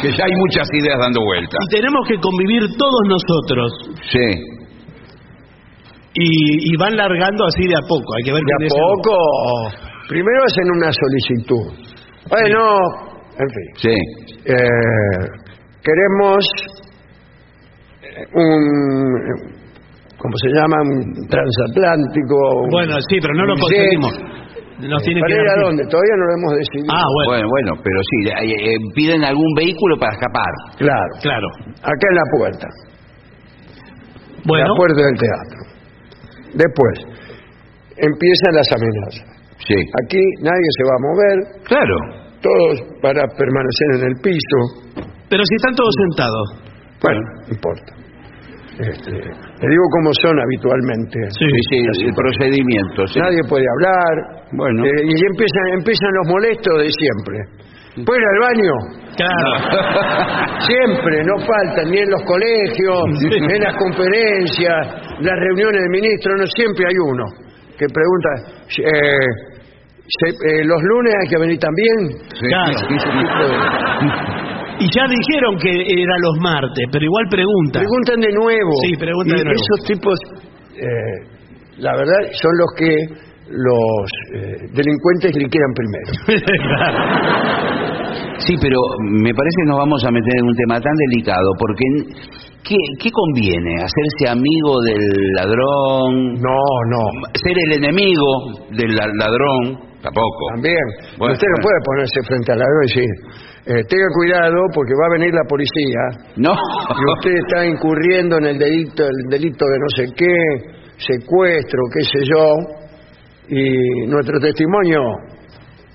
que 0.00 0.12
ya 0.12 0.24
hay 0.24 0.32
muchas 0.36 0.68
ideas 0.72 0.98
dando 1.00 1.20
vuelta. 1.24 1.56
Y 1.60 1.68
tenemos 1.74 2.06
que 2.06 2.16
convivir 2.18 2.62
todos 2.78 3.00
nosotros. 3.08 3.72
Sí. 4.10 4.26
Y, 6.14 6.72
y 6.72 6.76
van 6.76 6.96
largando 6.96 7.44
así 7.46 7.66
de 7.66 7.74
a 7.74 7.82
poco. 7.88 8.14
Hay 8.16 8.22
que 8.24 8.32
ver 8.32 8.42
De 8.42 8.66
a 8.66 8.68
poco, 8.68 9.14
primero 10.10 10.38
hacen 10.44 10.66
una 10.74 10.90
solicitud. 10.90 11.66
Bueno, 12.28 12.60
en 13.38 13.48
fin. 13.54 13.68
Sí. 13.78 13.96
Eh, 14.44 15.22
queremos 15.82 16.40
eh, 18.02 18.26
un, 18.34 19.54
¿cómo 20.18 20.34
se 20.42 20.48
llama? 20.50 20.76
Un 20.82 21.26
transatlántico. 21.28 22.36
un- 22.64 22.70
Bueno, 22.70 22.94
sí, 23.08 23.18
pero 23.22 23.34
no 23.34 23.44
lo 23.46 23.54
conseguimos. 23.56 24.12
Nos 24.80 25.02
tiene 25.02 25.20
¿Para 25.20 25.34
que 25.34 25.40
ir 25.42 25.48
a 25.48 25.56
dónde? 25.62 25.82
Todavía 25.92 26.16
no 26.16 26.24
lo 26.24 26.32
hemos 26.40 26.52
decidido. 26.56 26.88
Ah, 26.96 27.04
bueno, 27.14 27.28
Bueno, 27.30 27.48
bueno, 27.50 27.70
pero 27.84 27.98
sí, 28.00 28.18
eh, 28.32 28.72
eh, 28.72 28.76
piden 28.94 29.22
algún 29.24 29.52
vehículo 29.54 29.96
para 30.00 30.12
escapar. 30.12 30.52
Claro, 30.78 31.12
claro. 31.20 31.46
acá 31.84 32.06
en 32.10 32.16
la 32.16 32.26
puerta. 32.38 32.66
Bueno, 34.46 34.68
La 34.68 34.74
puerta 34.74 35.00
del 35.04 35.18
teatro. 35.20 35.58
Después, 36.54 36.96
empiezan 37.96 38.52
las 38.56 38.68
amenazas. 38.72 39.39
Sí. 39.66 39.76
Aquí 40.04 40.22
nadie 40.42 40.68
se 40.76 40.82
va 40.88 40.94
a 40.96 41.02
mover, 41.04 41.36
Claro. 41.64 41.96
todos 42.40 42.72
van 43.02 43.18
a 43.18 43.26
permanecer 43.36 43.88
en 44.00 44.02
el 44.08 44.14
piso. 44.22 44.58
pero 45.28 45.42
si 45.44 45.54
están 45.56 45.74
todos 45.74 45.94
sentados. 46.08 46.46
Bueno, 47.02 47.20
no 47.46 47.52
importa. 47.54 47.92
Este, 48.80 49.12
le 49.12 49.66
digo 49.68 49.84
cómo 49.92 50.10
son 50.22 50.40
habitualmente. 50.40 51.18
Sí, 51.36 51.46
sí, 51.68 51.78
el 52.08 52.14
procedimiento. 52.14 53.06
sí. 53.06 53.20
Nadie 53.20 53.40
puede 53.48 53.64
hablar. 53.76 54.44
Bueno. 54.52 54.84
Eh, 54.84 55.04
y 55.04 55.12
empiezan, 55.30 55.64
empiezan 55.76 56.10
los 56.16 56.26
molestos 56.32 56.74
de 56.80 56.88
siempre. 56.88 57.36
¿Puede 58.06 58.20
ir 58.20 58.28
al 58.32 58.40
baño? 58.40 58.74
Claro. 59.18 59.50
Siempre, 60.66 61.24
no 61.24 61.34
faltan, 61.44 61.90
ni 61.90 61.98
en 61.98 62.08
los 62.10 62.22
colegios, 62.22 62.98
en 63.50 63.62
las 63.62 63.76
conferencias, 63.76 64.86
las 65.20 65.36
reuniones 65.36 65.82
de 65.82 65.88
ministros, 65.90 66.34
no 66.38 66.46
siempre 66.54 66.84
hay 66.86 66.94
uno 67.04 67.24
que 67.80 67.86
pregunta, 67.88 68.30
eh, 68.68 69.26
se- 70.04 70.36
eh, 70.36 70.64
¿los 70.68 70.80
lunes 70.84 71.14
hay 71.22 71.28
que 71.32 71.38
venir 71.40 71.58
también? 71.58 71.96
Sí, 72.28 72.46
Claro. 72.46 72.76
sí, 72.76 72.94
sí. 73.00 73.08
Y 74.80 74.86
ya 74.96 75.04
dijeron 75.08 75.56
que 75.60 75.70
era 75.72 76.14
los 76.24 76.36
martes, 76.40 76.84
pero 76.92 77.04
igual 77.04 77.24
pregunta. 77.30 77.80
Preguntan 77.80 78.20
de 78.20 78.32
nuevo. 78.32 78.72
Sí, 78.84 78.92
preguntan 78.96 79.34
Y 79.34 79.38
de 79.38 79.44
nuevo. 79.44 79.60
Esos 79.60 79.80
tipos, 79.88 80.16
eh, 80.76 81.16
la 81.78 81.92
verdad, 81.96 82.20
son 82.32 82.52
los 82.60 82.70
que 82.76 82.92
los 83.50 84.10
eh, 84.36 84.68
delincuentes 84.72 85.32
liquidan 85.36 85.72
primero. 85.74 86.10
Sí, 88.40 88.54
pero 88.60 88.78
me 89.20 89.34
parece 89.34 89.56
que 89.62 89.68
nos 89.68 89.78
vamos 89.78 90.02
a 90.06 90.10
meter 90.10 90.32
en 90.38 90.44
un 90.46 90.54
tema 90.56 90.80
tan 90.80 90.94
delicado, 91.12 91.50
porque 91.58 91.84
¿qué, 92.64 92.76
qué 93.02 93.10
conviene? 93.10 93.74
¿Hacerse 93.82 94.28
amigo 94.30 94.80
del 94.86 95.32
ladrón? 95.34 96.34
No, 96.34 96.58
no. 96.90 97.02
¿Ser 97.34 97.56
el 97.66 97.72
enemigo 97.84 98.66
del 98.70 98.94
la- 98.94 99.08
ladrón? 99.18 99.88
Tampoco. 100.02 100.42
También. 100.54 100.80
Bueno, 101.18 101.34
Usted 101.34 101.46
no 101.46 101.52
bueno. 101.52 101.62
puede 101.62 101.80
ponerse 101.84 102.20
frente 102.26 102.52
al 102.52 102.58
ladrón 102.58 102.82
y 102.84 102.88
decir, 102.88 103.10
eh, 103.66 103.84
tenga 103.88 104.08
cuidado 104.16 104.56
porque 104.74 104.92
va 104.98 105.06
a 105.06 105.18
venir 105.18 105.34
la 105.34 105.44
policía 105.46 106.32
No. 106.36 106.52
y 106.54 107.12
usted 107.18 107.32
está 107.44 107.66
incurriendo 107.66 108.38
en 108.38 108.46
el 108.46 108.58
delito, 108.58 109.04
el 109.04 109.28
delito 109.30 109.64
de 109.66 109.78
no 109.78 109.88
sé 109.96 110.04
qué, 110.16 110.34
secuestro, 110.96 111.82
qué 111.92 112.04
sé 112.04 112.24
yo, 112.24 112.44
y 113.48 114.06
nuestro 114.08 114.38
testimonio 114.40 115.00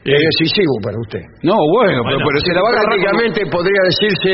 es 0.06 0.22
decisivo 0.38 0.74
para 0.86 0.98
usted. 1.02 1.24
No, 1.42 1.58
bueno, 1.74 2.06
pero, 2.06 2.22
Bueno, 2.22 2.30
pero 2.30 2.38
se 2.46 2.54
la 2.54 2.62
va 2.62 2.70
como- 2.70 2.86
Prácticamente 2.86 3.40
podría 3.50 3.82
decirse 3.90 4.32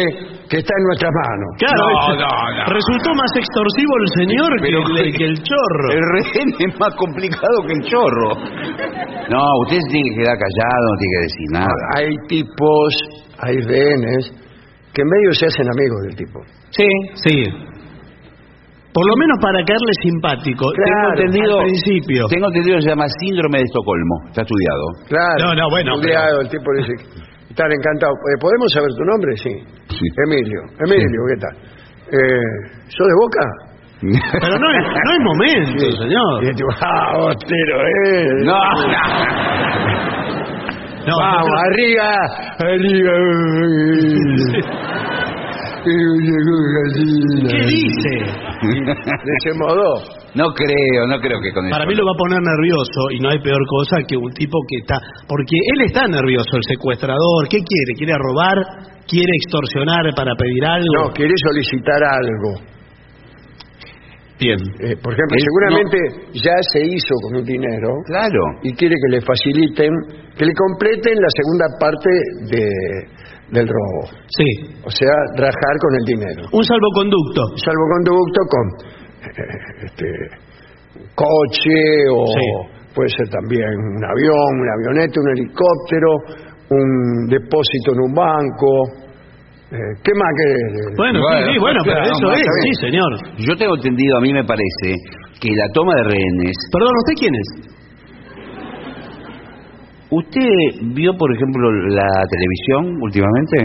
que 0.51 0.58
está 0.60 0.74
en 0.75 0.84
nuestras 0.84 1.12
manos. 1.16 1.50
Claro, 1.63 1.80
No, 1.80 2.16
no, 2.20 2.28
no. 2.28 2.63
resultó 2.75 3.10
más 3.16 3.32
extorsivo 3.40 3.92
el 4.04 4.10
señor 4.20 4.50
que, 4.60 4.68
Pero- 4.68 4.84
el- 5.00 5.16
que 5.16 5.25
el 5.32 5.38
chorro. 5.40 5.88
El 5.96 6.04
rehén 6.12 6.50
es 6.60 6.74
más 6.80 6.94
complicado 7.00 7.56
que 7.68 7.74
el 7.80 7.84
chorro. 7.88 8.30
No, 9.32 9.42
usted 9.63 9.80
se 9.80 9.90
tiene 9.96 10.10
que 10.12 10.16
quedar 10.28 10.36
callado, 10.36 10.84
no 10.92 10.96
tiene 11.00 11.13
que 11.16 11.24
decir 11.32 11.48
nada. 11.56 11.82
Hay 11.96 12.10
tipos, 12.28 12.90
hay 13.40 13.56
rehenes, 13.63 14.24
que 14.92 15.01
en 15.01 15.08
medio 15.08 15.32
se 15.40 15.46
hacen 15.48 15.68
amigos 15.72 16.00
del 16.04 16.16
tipo. 16.20 16.40
Sí, 16.75 16.88
sí. 17.16 17.36
Por 18.93 19.07
lo 19.07 19.15
menos 19.15 19.38
para 19.41 19.63
caerle 19.63 19.93
simpático. 20.03 20.67
Claro, 20.75 21.15
Tengo 21.15 21.31
entendido 21.31 21.60
al 21.60 21.65
principio. 21.71 22.27
Tengo 22.27 22.48
entendido 22.48 22.75
que 22.75 22.83
se 22.83 22.89
llama 22.91 23.07
síndrome 23.24 23.57
de 23.60 23.63
Estocolmo. 23.63 24.15
Está 24.27 24.41
estudiado. 24.43 24.83
Claro. 25.07 25.39
No, 25.48 25.55
no, 25.55 25.69
bueno, 25.71 25.95
Googleado, 25.95 26.41
el 26.43 26.50
tipo 26.50 26.67
dice, 26.75 26.93
están 27.48 27.71
encantado. 27.71 28.12
Eh, 28.12 28.36
¿Podemos 28.43 28.67
saber 28.74 28.91
tu 28.91 29.03
nombre? 29.07 29.31
Sí. 29.39 29.53
Sí. 29.95 30.05
Emilio. 30.27 30.60
Emilio, 30.83 31.21
¿qué 31.31 31.38
tal? 31.39 31.55
Eh, 32.12 32.48
¿Sos 32.91 33.07
de 33.07 33.15
Boca? 33.15 33.45
Pero 34.01 34.57
no 34.60 34.67
es, 34.74 34.83
no 34.83 35.12
es 35.13 35.21
momento, 35.24 35.86
señor. 36.03 36.43
el 36.43 36.55
tipo, 36.55 36.69
ah, 36.81 37.31
eh. 37.31 38.27
No, 38.43 38.60
No, 41.07 41.17
Vamos, 41.17 41.50
no, 41.50 41.57
arriba, 41.71 42.10
arriba. 42.60 43.13
¿Qué 45.84 47.62
dice? 47.68 48.14
De 49.26 49.34
ese 49.42 49.58
modo, 49.58 50.04
no 50.36 50.54
creo, 50.54 51.08
no 51.08 51.20
creo 51.20 51.40
que 51.42 51.52
con 51.52 51.66
eso. 51.66 51.74
Para 51.74 51.86
mí 51.86 51.96
lo 51.96 52.06
va 52.06 52.12
a 52.12 52.18
poner 52.18 52.40
nervioso 52.42 53.02
y 53.12 53.20
no 53.20 53.30
hay 53.30 53.40
peor 53.40 53.62
cosa 53.68 53.98
que 54.08 54.18
un 54.18 54.32
tipo 54.34 54.58
que 54.68 54.78
está... 54.78 55.00
Porque 55.28 55.56
él 55.76 55.86
está 55.86 56.08
nervioso, 56.08 56.58
el 56.58 56.64
secuestrador. 56.64 57.48
¿Qué 57.50 57.58
quiere? 57.58 57.94
¿Quiere 57.98 58.14
robar? 58.18 58.58
¿Quiere 59.08 59.34
extorsionar 59.44 60.06
para 60.16 60.36
pedir 60.36 60.66
algo? 60.66 61.08
no, 61.08 61.14
quiere 61.14 61.34
solicitar 61.44 62.02
algo. 62.04 62.72
Bien. 64.42 64.58
Eh, 64.58 64.98
por 64.98 65.14
ejemplo, 65.14 65.38
Él 65.38 65.44
seguramente 65.46 65.98
ya 66.34 66.58
se 66.74 66.82
hizo 66.82 67.14
con 67.22 67.38
un 67.38 67.46
dinero 67.46 67.90
Claro. 68.08 68.42
y 68.64 68.74
quiere 68.74 68.96
que 68.96 69.18
le 69.18 69.22
faciliten, 69.22 69.92
que 70.36 70.46
le 70.46 70.54
completen 70.54 71.14
la 71.14 71.30
segunda 71.30 71.66
parte 71.80 72.10
de, 72.50 72.66
del 73.51 73.67
robo. 73.67 74.08
Sí. 74.38 74.48
O 74.84 74.89
sea, 74.91 75.13
rajar 75.36 75.75
con 75.79 75.93
el 76.00 76.05
dinero. 76.05 76.41
Un 76.51 76.63
salvoconducto. 76.63 77.41
Salvoconducto 77.58 78.39
con 78.48 78.65
eh, 79.27 79.86
este, 79.86 80.08
coche 81.15 81.79
o 82.15 82.25
Sí. 82.27 82.48
puede 82.96 83.10
ser 83.10 83.27
también 83.29 83.70
un 83.70 84.03
avión, 84.03 84.51
una 84.60 84.74
avioneta, 84.79 85.20
un 85.20 85.29
helicóptero, 85.38 86.10
un 86.72 87.27
depósito 87.27 87.91
en 87.93 88.00
un 88.00 88.13
banco. 88.13 88.70
Eh, 89.72 89.77
¿Qué 90.03 90.12
más 90.15 90.31
querés? 90.36 90.98
Bueno, 90.98 91.20
sí, 91.20 91.24
Bueno, 91.24 91.53
sí, 91.53 91.60
bueno, 91.60 91.79
pero 91.86 91.96
claro, 91.96 92.12
eso 92.12 92.27
no, 92.27 92.34
es, 92.34 92.48
sí, 92.63 92.72
señor. 92.81 93.12
Yo 93.38 93.55
tengo 93.55 93.75
entendido, 93.75 94.17
a 94.17 94.22
mí 94.22 94.34
me 94.34 94.43
parece, 94.43 95.00
que 95.39 95.50
la 95.55 95.67
toma 95.74 95.93
de 95.96 96.03
rehenes. 96.12 96.55
Perdón, 96.74 96.91
¿usted 97.03 97.13
quién 97.20 97.34
es? 97.36 97.72
¿Usted 100.12 100.91
vio, 100.94 101.13
por 101.18 101.34
ejemplo, 101.34 101.72
la 101.88 102.25
televisión 102.30 103.01
últimamente? 103.01 103.58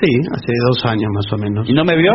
Sí, 0.00 0.06
hace 0.32 0.52
dos 0.68 0.86
años 0.86 1.10
más 1.12 1.32
o 1.32 1.38
menos. 1.38 1.68
¿Y 1.68 1.72
no 1.74 1.84
me 1.84 1.96
vio? 1.96 2.12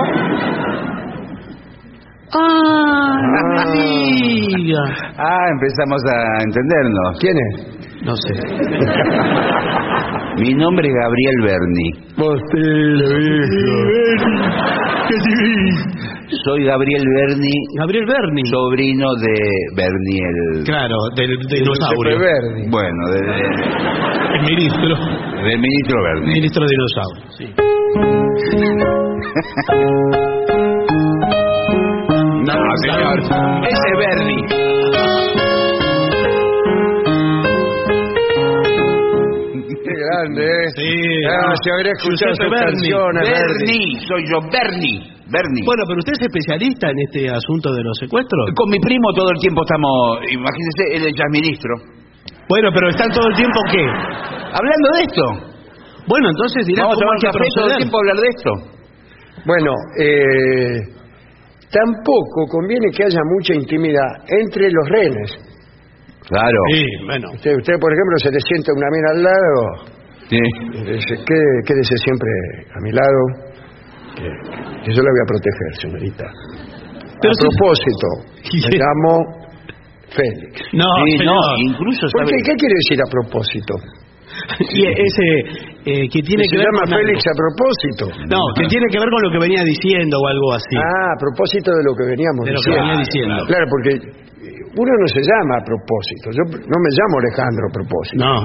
¡Ah! 2.34 3.20
no 3.22 3.65
me 3.72 3.75
diga. 3.75 4.84
Ah, 5.18 5.48
empezamos 5.51 6.01
a 6.06 6.44
entendernos. 6.46 7.20
¿Quién 7.20 7.36
es? 7.38 7.54
No 8.06 8.15
sé. 8.15 8.34
Mi 10.42 10.54
nombre 10.54 10.88
es 10.88 10.94
Gabriel 10.94 11.42
Berni. 11.44 11.92
¿Qué 15.08 15.15
sí? 15.20 15.56
Soy 16.46 16.64
Gabriel 16.64 17.04
Berni, 17.16 17.54
Gabriel 17.80 18.06
Berni. 18.06 18.42
sobrino 18.52 19.08
de 19.16 19.36
Berni 19.75 20.18
el... 20.20 20.64
Claro, 20.64 20.96
del 21.16 21.38
dinosaurio. 21.40 22.20
Verdi. 22.20 22.70
Bueno, 22.70 23.10
de- 23.10 23.25
de- 23.25 24.36
El 24.36 24.42
ministro. 24.44 24.96
del 25.44 25.60
ministro 25.60 26.04
Berni. 26.04 26.34
Ministro 26.34 26.66
dinosaurio. 26.68 27.24
Sí. 27.38 27.54
No, 32.46 32.56
señor. 32.84 33.20
Ese 33.68 33.88
es 33.92 33.98
Berni. 33.98 34.42
Qué 39.84 39.94
grande, 39.94 40.44
¿eh? 40.44 40.70
Sí. 40.75 40.92
Ah, 41.30 41.54
si 41.64 41.70
habré 41.72 41.92
escuchado 41.92 42.32
Giuseppe 42.34 42.44
sus 42.44 42.52
Verdi. 42.52 42.90
canciones, 42.90 43.30
Verdi. 43.30 43.66
Berni, 43.66 44.00
soy 44.08 44.24
yo, 44.32 44.40
Berni. 44.52 45.14
Berni. 45.32 45.62
Bueno, 45.65 45.84
pero 45.88 45.98
usted 46.00 46.13
es 46.22 46.22
especialista 46.29 46.89
en 46.89 47.00
este 47.00 47.29
asunto 47.29 47.74
de 47.74 47.82
los 47.84 47.98
secuestros. 47.98 48.46
Con 48.55 48.70
mi 48.70 48.79
primo 48.79 49.10
todo 49.15 49.29
el 49.32 49.39
tiempo 49.39 49.62
estamos, 49.65 50.22
imagínese, 50.29 50.84
él 50.98 51.01
es 51.10 51.13
ya 51.17 51.25
ministro. 51.32 51.74
Bueno, 52.48 52.70
pero 52.74 52.89
están 52.89 53.10
todo 53.10 53.27
el 53.29 53.36
tiempo 53.36 53.60
qué? 53.72 53.82
Hablando 54.53 54.88
de 54.94 55.01
esto. 55.01 55.25
Bueno, 56.08 56.29
entonces 56.29 56.67
dirá 56.67 56.84
Vamos 56.86 56.98
a 56.98 57.01
cómo 57.01 57.10
tomar 57.10 57.34
café 57.34 57.46
todo 57.58 57.67
el 57.74 57.77
tiempo 57.82 57.98
a 57.98 58.01
hablar 58.01 58.17
de 58.22 58.29
esto. 58.29 58.51
Bueno, 59.50 59.72
eh, 59.98 60.77
tampoco 61.72 62.46
conviene 62.50 62.88
que 62.96 63.03
haya 63.03 63.22
mucha 63.34 63.53
intimidad 63.55 64.10
entre 64.29 64.70
los 64.70 64.89
renes. 64.89 65.29
Claro. 66.29 66.58
Sí, 66.74 66.86
bueno. 67.05 67.27
Usted, 67.34 67.53
usted, 67.58 67.74
por 67.79 67.91
ejemplo, 67.94 68.15
se 68.22 68.32
le 68.32 68.39
sienta 68.41 68.72
una 68.74 68.89
mina 68.94 69.10
al 69.13 69.24
lado 69.24 69.96
Sí. 70.29 70.38
y 70.38 70.86
le 70.86 70.94
dice, 70.94 71.15
"Qué- 71.25 71.60
quédese 71.67 71.98
siempre 71.98 72.29
a 72.74 72.79
mi 72.82 72.91
lado, 72.91 73.45
yo 74.24 75.01
la 75.03 75.10
voy 75.12 75.22
a 75.22 75.27
proteger, 75.27 75.72
señorita. 75.81 76.25
Pero 77.22 77.31
a 77.31 77.36
si- 77.36 77.45
propósito, 77.48 78.07
me 78.72 78.77
llamo 78.77 79.12
Félix. 80.15 80.55
No, 80.74 80.88
Sí, 81.05 81.25
no, 81.25 81.38
incluso 81.60 82.01
¿Por 82.12 82.22
sabe... 82.27 82.31
qué? 82.31 82.51
¿Qué 82.51 82.53
quiere 82.55 82.75
decir 82.84 83.00
a 83.01 83.10
propósito? 83.10 83.74
Y 84.60 84.84
ese 84.84 85.25
eh, 85.86 86.10
que 86.12 86.19
tiene 86.22 86.43
¿Se 86.43 86.50
que 86.51 86.57
ver 86.60 86.67
llama 86.67 86.84
con 86.84 86.93
algo. 86.93 87.07
Félix 87.07 87.19
a 87.24 87.36
propósito? 87.39 88.03
No, 88.27 88.41
que 88.60 88.67
tiene 88.67 88.86
que 88.91 89.00
ver 89.00 89.10
con 89.10 89.22
lo 89.24 89.31
que 89.31 89.39
venía 89.39 89.63
diciendo 89.63 90.17
o 90.19 90.27
algo 90.27 90.53
así. 90.53 90.75
Ah, 90.75 91.15
a 91.15 91.19
propósito 91.19 91.72
de 91.72 91.84
lo 91.88 91.93
que 91.95 92.03
veníamos 92.10 92.43
De 92.43 92.51
lo 92.51 92.60
que 92.60 92.67
diciendo. 92.67 92.84
venía 92.84 92.98
diciendo. 93.00 93.38
Claro, 93.48 93.65
porque 93.72 93.91
uno 94.75 94.91
no 95.00 95.07
se 95.07 95.22
llama 95.24 95.55
a 95.55 95.63
propósito. 95.63 96.25
Yo 96.36 96.43
no 96.51 96.77
me 96.84 96.89
llamo 96.91 97.13
Alejandro 97.24 97.63
a 97.63 97.72
propósito. 97.72 98.19
No. 98.19 98.36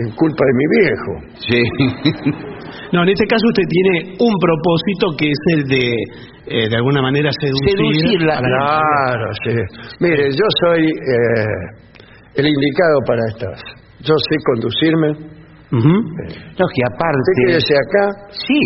Es 0.00 0.08
culpa 0.16 0.42
de 0.46 0.54
mi 0.56 0.66
viejo. 0.72 1.12
Sí. 1.36 1.60
No, 2.92 3.02
en 3.02 3.08
este 3.08 3.26
caso 3.26 3.42
usted 3.48 3.64
tiene 3.68 4.16
un 4.18 4.34
propósito 4.40 5.16
que 5.18 5.26
es 5.30 5.40
el 5.54 5.64
de, 5.68 5.86
eh, 6.46 6.68
de 6.68 6.76
alguna 6.76 7.02
manera, 7.02 7.30
seducir. 7.40 7.76
Seducirla. 7.76 8.38
Claro, 8.38 9.26
sí. 9.44 9.52
Mire, 10.00 10.30
yo 10.30 10.46
soy 10.62 10.84
eh, 10.86 11.56
el 12.36 12.46
indicado 12.46 12.96
para 13.06 13.20
estas. 13.28 13.60
Yo 14.00 14.14
sé 14.28 14.36
conducirme. 14.54 15.10
Ujú. 15.72 15.88
No, 15.90 16.64
que 16.70 16.82
Usted 16.82 16.94
aparte... 16.94 17.30
quédese 17.46 17.74
acá. 17.74 18.04
Sí. 18.30 18.60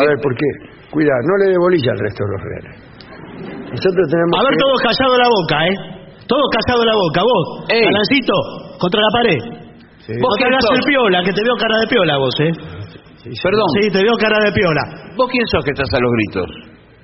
A 0.00 0.06
ver 0.08 0.16
por 0.22 0.32
qué. 0.34 0.48
Cuidado, 0.90 1.20
no 1.28 1.44
le 1.44 1.50
dé 1.52 1.58
bolilla 1.58 1.92
al 1.92 1.98
resto 1.98 2.24
de 2.24 2.30
los 2.32 2.42
reales. 2.42 2.74
Nosotros 3.76 4.04
tenemos 4.08 4.32
A 4.38 4.42
ver, 4.46 4.52
que- 4.56 4.62
todos 4.64 4.78
callados 4.80 5.18
la 5.18 5.28
boca, 5.28 5.56
¿eh? 5.68 5.76
Todos 6.26 6.46
callados 6.56 6.84
la 6.86 6.96
boca. 6.96 7.20
Vos, 7.22 7.46
Ey. 7.68 7.84
Galancito, 7.84 8.34
contra 8.80 9.00
la 9.02 9.10
pared. 9.12 9.40
Sí. 10.06 10.12
Vos 10.22 10.32
que 10.38 10.44
hagas 10.46 10.64
el 10.72 10.80
piola, 10.86 11.18
que 11.22 11.32
te 11.32 11.42
veo 11.42 11.56
cara 11.58 11.76
de 11.82 11.86
piola 11.88 12.16
vos, 12.16 12.34
¿eh? 12.40 12.52
Perdón, 13.42 13.68
Sí, 13.80 13.90
te 13.90 14.02
veo 14.02 14.14
cara 14.20 14.38
de 14.44 14.52
piola. 14.52 14.82
¿vos 15.16 15.28
quién 15.30 15.46
sos 15.48 15.64
que 15.64 15.70
estás 15.72 15.88
a 15.92 15.98
los 16.00 16.10
gritos? 16.12 16.48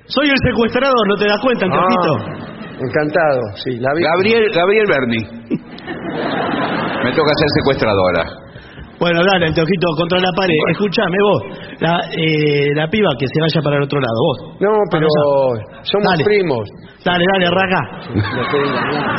Soy 0.05 0.27
el 0.29 0.39
secuestrador, 0.43 1.07
¿no 1.07 1.15
te 1.15 1.25
das 1.27 1.39
cuenta, 1.41 1.65
Antojito? 1.65 2.13
Ah, 2.19 2.75
encantado, 2.79 3.41
sí, 3.63 3.71
la 3.79 3.89
vi. 3.95 4.03
Gabriel, 4.03 4.43
Gabriel 4.53 4.85
Berni. 4.87 5.21
Me 7.03 7.11
toca 7.11 7.31
ser 7.35 7.49
secuestradora. 7.59 8.23
Bueno, 8.99 9.19
dale, 9.25 9.47
Antojito, 9.47 9.87
contra 9.97 10.19
la 10.19 10.31
pared. 10.35 10.55
Escuchame 10.71 11.17
vos, 11.23 11.43
la, 11.81 11.99
eh, 12.15 12.71
la 12.75 12.87
piba 12.87 13.09
que 13.19 13.25
se 13.27 13.39
vaya 13.41 13.61
para 13.61 13.77
el 13.77 13.83
otro 13.83 13.99
lado, 13.99 14.17
vos. 14.23 14.61
No, 14.61 14.69
pero 14.91 15.07
somos 15.83 16.11
Dale. 16.11 16.23
primos. 16.23 16.63
Dale, 17.03 17.25
dale, 17.33 17.49
raga. 17.51 17.81
No 18.15 18.41
te 18.47 18.57
nada. 18.71 19.15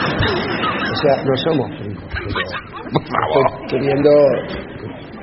O 0.92 0.96
sea, 0.96 1.22
no 1.24 1.36
somos 1.36 1.68
primos. 1.78 2.04
pero 2.08 2.28
Por 2.92 3.02
favor. 3.04 3.44
Estoy 3.64 3.80
queriendo. 3.80 4.10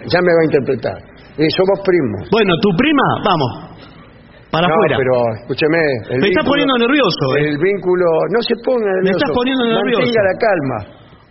Ya 0.06 0.20
me 0.22 0.32
va 0.34 0.42
a 0.42 0.46
interpretar. 0.46 1.11
Somos 1.50 1.80
primos. 1.86 2.30
Bueno, 2.32 2.54
tu 2.62 2.70
prima, 2.78 3.08
vamos. 3.26 3.52
Para 4.52 4.68
no, 4.68 4.74
afuera. 4.76 4.98
pero 5.00 5.14
escúcheme. 5.42 5.80
el 6.12 6.20
Me 6.20 6.28
estás 6.28 6.44
vínculo- 6.44 6.52
poniendo 6.52 6.76
nervioso, 6.78 7.24
¿eh? 7.40 7.50
El 7.50 7.58
vínculo. 7.58 8.06
No 8.36 8.40
se 8.44 8.54
ponga 8.66 8.86
nervioso. 8.86 9.18
estás 9.18 9.32
poniendo 9.34 9.64
nervioso. 9.66 10.02
Mantenga 10.04 10.24
la 10.28 10.36
calma. 10.38 10.78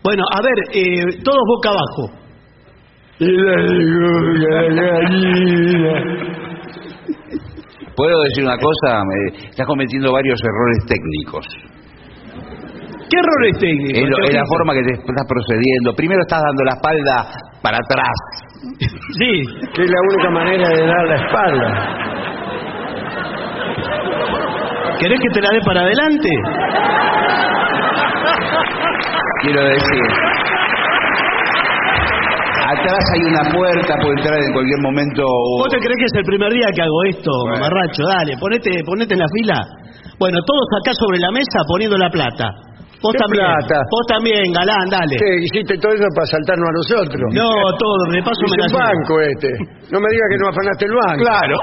Bueno, 0.03 0.23
a 0.33 0.41
ver, 0.41 0.59
eh, 0.73 1.21
todos 1.23 1.43
boca 1.47 1.69
abajo. 1.69 2.03
¿Puedo 7.97 8.23
decir 8.23 8.45
una 8.45 8.57
cosa? 8.57 9.03
Me- 9.05 9.49
estás 9.51 9.67
cometiendo 9.67 10.13
varios 10.13 10.41
errores 10.41 10.79
técnicos. 10.89 11.45
¿Qué 13.11 13.17
errores 13.19 13.59
técnicos? 13.59 13.99
Es, 14.03 14.09
lo- 14.09 14.25
es 14.25 14.35
la 14.35 14.45
forma 14.47 14.73
que 14.75 14.83
te 14.85 14.93
estás 14.95 15.27
procediendo. 15.29 15.95
Primero 15.97 16.21
estás 16.23 16.41
dando 16.41 16.65
la 16.65 16.73
espalda 16.73 17.17
para 17.63 17.77
atrás. 17.79 18.17
Sí. 18.61 19.43
Que 19.75 19.83
es 19.85 19.91
la 19.91 20.01
única 20.11 20.31
manera 20.31 20.69
de 20.69 20.87
dar 20.87 21.05
la 21.09 21.17
espalda. 21.17 21.97
¿Querés 25.01 25.19
que 25.21 25.29
te 25.33 25.41
la 25.41 25.49
dé 25.51 25.61
para 25.65 25.81
adelante? 25.81 26.29
Quiero 29.43 29.65
decir, 29.65 30.03
atrás 32.69 33.01
hay 33.15 33.23
una 33.25 33.51
puerta, 33.51 33.95
puede 34.03 34.15
entrar 34.21 34.39
en 34.39 34.53
cualquier 34.53 34.81
momento. 34.83 35.23
¿Vos 35.59 35.69
te 35.71 35.79
crees 35.79 35.97
que 35.97 36.05
es 36.05 36.13
el 36.19 36.25
primer 36.25 36.53
día 36.53 36.67
que 36.75 36.83
hago 36.83 37.05
esto, 37.09 37.31
Bueno. 37.49 37.57
mamarracho? 37.65 38.03
Dale, 38.07 38.37
ponete, 38.39 38.71
ponete 38.85 39.15
en 39.15 39.21
la 39.21 39.27
fila. 39.41 39.57
Bueno, 40.19 40.39
todos 40.45 40.67
acá 40.83 40.93
sobre 40.93 41.19
la 41.19 41.31
mesa 41.33 41.65
poniendo 41.67 41.97
la 41.97 42.11
plata. 42.11 42.45
Vos 43.01 43.17
¿Qué 43.17 43.25
también. 43.25 43.41
plata? 43.49 43.81
Vos 43.89 44.05
también, 44.13 44.45
galán, 44.53 44.85
dale. 44.93 45.17
¿Qué? 45.17 45.31
Hiciste 45.41 45.73
todo 45.81 45.89
eso 45.97 46.05
para 46.13 46.29
saltarnos 46.37 46.69
a 46.69 46.75
nosotros. 46.85 47.27
No, 47.33 47.49
todo, 47.81 47.97
de 48.13 48.21
paso 48.21 48.45
me 48.45 48.61
la 48.61 48.69
un 48.69 48.69
llevo. 48.69 48.85
banco 48.85 49.13
este. 49.25 49.49
No 49.89 49.97
me 50.05 50.09
diga 50.13 50.27
que 50.29 50.37
no 50.37 50.45
afanaste 50.53 50.85
el 50.85 50.95
banco. 51.01 51.21
Claro. 51.25 51.57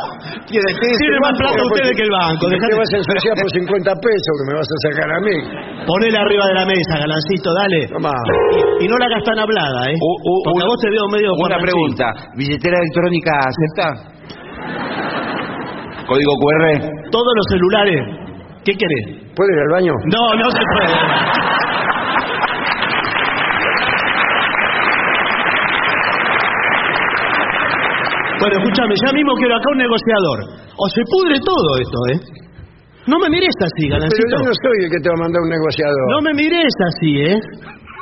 Tiene 0.50 0.66
Tiene 0.82 1.18
más 1.22 1.34
plata 1.38 1.62
ustedes 1.62 1.94
que 1.94 2.06
el 2.10 2.14
banco. 2.18 2.42
¿Por 2.42 2.50
qué 2.50 2.58
dejate- 2.58 2.78
vas 2.82 2.90
a 2.90 2.98
ensuciar 2.98 3.34
por 3.38 3.50
50 3.54 3.92
pesos 4.02 4.34
que 4.34 4.46
me 4.50 4.54
vas 4.58 4.66
a 4.66 4.78
sacar 4.90 5.10
a 5.14 5.20
mí? 5.22 5.36
Ponela 5.86 6.20
arriba 6.26 6.44
de 6.50 6.56
la 6.58 6.66
mesa, 6.66 6.94
galancito, 7.06 7.48
dale. 7.54 7.80
Tomá. 7.86 8.18
Y 8.82 8.86
no 8.90 8.96
la 8.98 9.06
hagas 9.06 9.22
tan 9.24 9.38
hablada, 9.38 9.80
¿eh? 9.94 9.98
Porque 10.02 10.58
un- 10.58 10.70
vos 10.74 10.80
te 10.82 10.90
veo 10.90 11.06
medio 11.14 11.30
Una 11.38 11.62
pregunta. 11.62 12.06
¿Billetera 12.34 12.82
electrónica 12.82 13.32
acepta? 13.46 13.86
¿Código 16.10 16.34
QR? 16.42 16.66
Todos 17.14 17.34
los 17.38 17.46
celulares. 17.54 18.02
¿Qué 18.66 18.74
querés? 18.74 19.27
¿Puedo 19.38 19.50
ir 19.54 19.60
al 19.60 19.70
baño? 19.72 19.94
No, 20.12 20.34
no 20.36 20.50
se 20.52 20.64
puede. 20.74 22.08
Bueno, 28.40 28.54
escúchame, 28.62 28.94
ya 29.02 29.12
mismo 29.14 29.34
quiero 29.42 29.56
acá 29.58 29.68
un 29.74 29.80
negociador. 29.82 30.38
O 30.78 30.84
se 30.94 31.02
pudre 31.10 31.36
todo 31.42 31.70
esto, 31.82 31.98
¿eh? 32.14 32.18
No 33.10 33.18
me 33.18 33.30
mires 33.34 33.56
así, 33.64 33.88
Pero 33.88 33.98
Galancito. 33.98 34.30
yo 34.30 34.38
no 34.46 34.54
soy 34.54 34.78
el 34.86 34.90
que 34.92 35.00
te 35.02 35.10
va 35.10 35.16
a 35.18 35.22
mandar 35.26 35.42
un 35.42 35.50
negociador. 35.50 36.06
No 36.12 36.20
me 36.22 36.34
mires 36.38 36.74
así, 36.86 37.12
¿eh? 37.34 37.38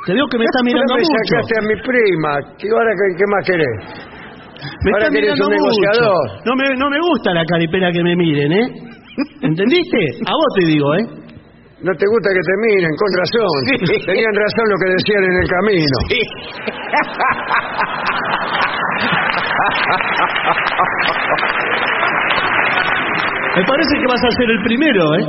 Te 0.05 0.11
veo 0.13 0.27
que 0.27 0.37
me 0.37 0.43
estás 0.45 0.63
mirando 0.67 0.91
Pero 0.91 0.99
me 0.99 1.07
mucho. 1.07 1.23
sacaste 1.31 1.53
a 1.55 1.63
mi 1.71 1.75
prima. 1.79 2.31
¿Qué, 2.59 2.67
ahora, 2.67 2.91
qué, 2.91 3.05
qué 3.15 3.25
más 3.31 3.41
querés? 3.47 3.77
Me 4.83 4.89
Ahora 4.91 5.07
estás 5.07 5.13
querés 5.15 5.31
mirando 5.31 5.43
un 5.45 5.51
mucho. 5.55 5.63
negociador. 5.71 6.23
No 6.43 6.51
me, 6.59 6.65
no 6.75 6.87
me 6.89 6.99
gusta 6.99 7.27
la 7.31 7.45
caripela 7.45 7.87
que 7.95 8.03
me 8.03 8.15
miren, 8.19 8.51
¿eh? 8.51 8.67
¿Entendiste? 9.41 9.99
A 10.27 10.33
vos 10.35 10.51
te 10.59 10.63
digo, 10.67 10.87
¿eh? 10.99 11.03
No 11.85 11.93
te 11.93 12.05
gusta 12.09 12.33
que 12.33 12.41
te 12.41 12.55
miren, 12.65 12.89
con 12.97 13.09
razón. 13.13 13.57
Tenían 14.09 14.33
razón 14.33 14.65
lo 14.73 14.77
que 14.81 14.89
decían 14.89 15.21
en 15.21 15.35
el 15.37 15.47
camino. 15.53 15.97
Me 23.53 23.63
parece 23.69 23.93
que 24.01 24.07
vas 24.09 24.23
a 24.25 24.31
ser 24.33 24.49
el 24.49 24.61
primero, 24.65 25.03
¿eh? 25.13 25.25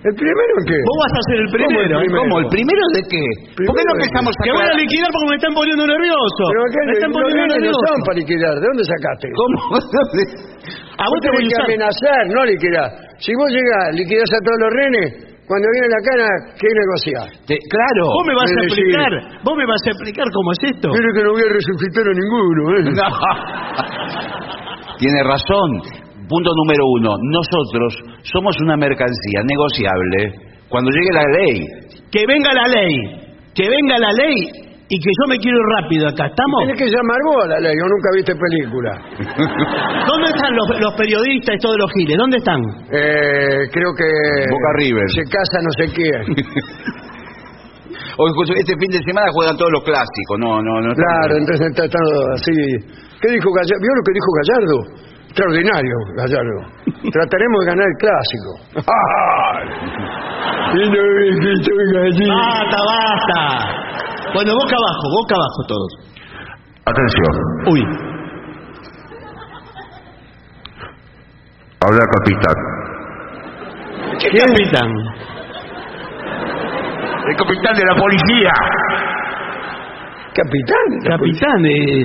¿El 0.00 0.14
primero 0.16 0.52
en 0.56 0.64
qué? 0.64 0.78
Vos 0.80 0.98
vas 1.04 1.12
a 1.12 1.22
ser 1.28 1.38
el 1.44 1.50
primero. 1.52 2.00
¿Cómo 2.00 2.00
el 2.00 2.16
¿Cómo? 2.16 2.34
¿El 2.40 2.48
primero 2.48 2.84
de 2.96 3.02
qué? 3.04 3.24
¿Por 3.60 3.76
qué 3.76 3.84
no 3.84 3.92
Primero 3.92 4.00
empezamos 4.00 4.32
a 4.32 4.40
Que 4.40 4.52
voy 4.56 4.64
a 4.64 4.76
liquidar 4.80 5.10
porque 5.12 5.28
me 5.28 5.36
están 5.36 5.52
poniendo 5.52 5.84
nervioso. 5.84 6.42
Pero 6.48 6.60
acá 6.64 6.80
me 6.88 6.92
están 6.96 7.12
poniendo 7.12 7.44
no 7.44 7.52
nervioso. 7.60 7.84
son 7.84 8.00
para 8.08 8.16
liquidar. 8.16 8.54
¿De 8.56 8.64
dónde 8.72 8.84
sacaste? 8.88 9.26
¿Cómo? 9.36 9.56
A 11.00 11.04
vos 11.04 11.18
te 11.20 11.28
voy 11.28 11.44
a 11.44 11.44
tenés 11.44 11.52
que 11.52 11.60
usar. 11.60 11.68
amenazar, 11.68 12.22
no 12.32 12.40
liquidar. 12.48 12.88
Si 13.20 13.36
vos 13.36 13.48
llegás, 13.52 13.92
liquidás 13.92 14.30
a 14.32 14.40
todos 14.40 14.58
los 14.64 14.72
renes, 14.72 15.29
cuando 15.50 15.66
viene 15.74 15.88
la 15.90 16.02
cana, 16.06 16.28
¿qué 16.54 16.68
negociar? 16.70 17.26
Te- 17.42 17.58
claro. 17.66 18.04
Vos 18.14 18.22
me 18.30 18.34
vas 18.38 18.46
a 18.46 18.54
Es 18.54 18.70
decir- 18.70 18.86
explicar. 18.86 19.12
Vos 19.42 19.54
me 19.58 19.66
vas 19.66 19.82
a 19.82 19.90
explicar 19.90 20.26
cómo 20.30 20.48
es 20.54 20.62
esto. 20.62 20.86
Mire 20.94 21.10
que 21.10 21.22
no 21.26 21.30
voy 21.34 21.42
a 21.42 21.50
resucitar 21.50 22.04
a 22.06 22.14
ninguno, 22.14 22.62
¿eh? 22.70 22.82
No. 22.94 23.08
Tiene 25.02 25.20
razón. 25.26 25.68
Punto 26.30 26.50
número 26.54 26.84
uno. 27.02 27.10
Nosotros 27.18 27.90
somos 28.30 28.54
una 28.62 28.76
mercancía 28.76 29.42
negociable 29.42 30.38
cuando 30.68 30.90
llegue 30.94 31.10
la 31.12 31.24
ley. 31.26 31.66
Que 32.12 32.22
venga 32.26 32.52
la 32.54 32.66
ley. 32.70 32.94
Que 33.54 33.66
venga 33.68 33.98
la 33.98 34.12
ley 34.12 34.69
y 34.90 34.98
que 34.98 35.06
yo 35.06 35.24
me 35.30 35.38
quiero 35.38 35.56
ir 35.56 35.68
rápido 35.78 36.08
acá. 36.08 36.26
¿Estamos? 36.26 36.58
Tenés 36.66 36.78
que 36.82 36.90
llamar 36.90 37.20
vos 37.22 37.44
a 37.44 37.48
la 37.54 37.58
ley, 37.62 37.76
o 37.78 37.86
nunca 37.86 38.08
viste 38.10 38.34
película. 38.34 38.92
¿Dónde 40.10 40.28
están 40.34 40.50
los, 40.50 40.66
los 40.82 40.94
periodistas 40.98 41.54
y 41.54 41.58
todos 41.62 41.78
los 41.78 41.90
giles? 41.94 42.18
¿Dónde 42.18 42.36
están? 42.38 42.60
Eh, 42.90 43.70
creo 43.70 43.94
que... 43.94 44.08
Boca 44.50 44.70
River. 44.82 45.06
Se 45.14 45.22
casa 45.30 45.56
no 45.62 45.70
sé 45.78 45.84
quién. 45.94 46.22
O 48.20 48.28
este 48.28 48.74
fin 48.76 48.90
de 48.92 49.00
semana 49.00 49.32
juegan 49.32 49.56
todos 49.56 49.72
los 49.72 49.82
clásicos. 49.82 50.36
No, 50.36 50.60
no, 50.60 50.80
no. 50.82 50.92
Claro, 50.92 51.40
entonces 51.40 51.72
está 51.72 51.88
todo 51.88 52.32
así. 52.34 52.52
¿Qué 53.16 53.32
dijo 53.32 53.48
Gallardo? 53.48 53.80
¿Vio 53.80 53.92
lo 53.96 54.02
que 54.04 54.12
dijo 54.12 54.30
Gallardo? 54.36 54.76
Extraordinario, 55.24 55.96
Gallardo. 56.20 56.58
Trataremos 57.16 57.60
de 57.60 57.66
ganar 57.66 57.86
el 57.88 57.96
clásico. 57.96 58.50
Y 60.74 60.84
no 60.84 61.00
viejito 61.16 61.70
gallina. 61.96 62.34
Basta, 62.36 62.78
basta. 62.84 63.89
Bueno, 64.32 64.52
boca 64.54 64.76
abajo, 64.76 65.04
boca 65.10 65.34
abajo 65.34 65.60
todos. 65.66 65.92
Atención, 66.86 67.32
Uy. 67.66 67.82
habla 71.82 72.04
capitán. 72.12 72.54
¿Qué 74.18 74.28
capitán? 74.38 74.90
El 77.28 77.36
capitán 77.36 77.74
de 77.74 77.84
la 77.84 77.94
policía. 77.96 78.52
Capitán. 80.34 80.86
Capitán, 81.08 81.64
eh. 81.66 82.02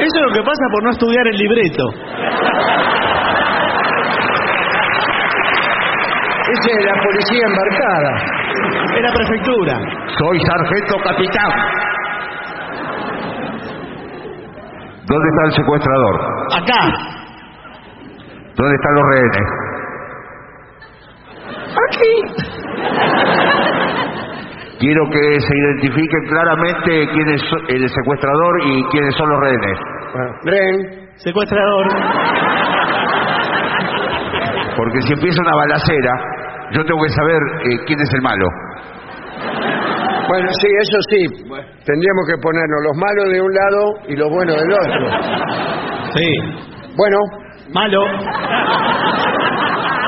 Eso 0.00 0.16
es 0.16 0.22
lo 0.22 0.32
que 0.32 0.42
pasa 0.42 0.64
por 0.72 0.82
no 0.84 0.90
estudiar 0.90 1.26
el 1.26 1.36
libreto. 1.36 1.84
Esa 6.50 6.70
es 6.78 6.84
la 6.84 7.02
policía 7.02 7.46
embarcada. 7.46 8.12
Es 8.96 9.02
la 9.02 9.12
prefectura. 9.12 9.78
Soy 10.18 10.40
sargento 10.40 10.96
capitán. 11.04 11.50
¿Dónde 15.06 15.28
está 15.28 15.44
el 15.46 15.52
secuestrador? 15.52 16.20
Acá. 16.56 16.82
¿Dónde 18.56 18.74
están 18.74 18.94
los 18.94 19.04
rehenes? 19.10 19.48
Quiero 24.78 25.04
que 25.10 25.40
se 25.40 25.56
identifique 25.56 26.16
claramente 26.28 27.08
quién 27.12 27.28
es 27.30 27.42
el 27.68 27.88
secuestrador 27.88 28.62
y 28.64 28.84
quiénes 28.90 29.14
son 29.16 29.28
los 29.28 29.40
rehenes. 29.40 29.78
Ah, 30.14 30.30
Ren. 30.44 31.08
Secuestrador. 31.16 31.86
Porque 34.76 35.02
si 35.02 35.12
empieza 35.14 35.42
una 35.42 35.56
balacera, 35.56 36.12
yo 36.72 36.84
tengo 36.84 37.00
que 37.02 37.08
saber 37.10 37.40
eh, 37.64 37.78
quién 37.86 38.00
es 38.00 38.10
el 38.14 38.22
malo. 38.22 38.46
Bueno, 40.28 40.48
sí, 40.60 40.68
eso 40.82 40.98
sí. 41.10 41.20
Tendríamos 41.84 42.24
que 42.28 42.36
ponernos 42.42 42.80
los 42.84 42.96
malos 42.96 43.24
de 43.32 43.40
un 43.40 43.52
lado 43.54 43.80
y 44.08 44.16
los 44.16 44.28
buenos 44.28 44.56
del 44.56 44.72
otro. 44.72 45.06
Sí. 46.14 46.28
Bueno, 46.96 47.16
Malo. 47.72 48.00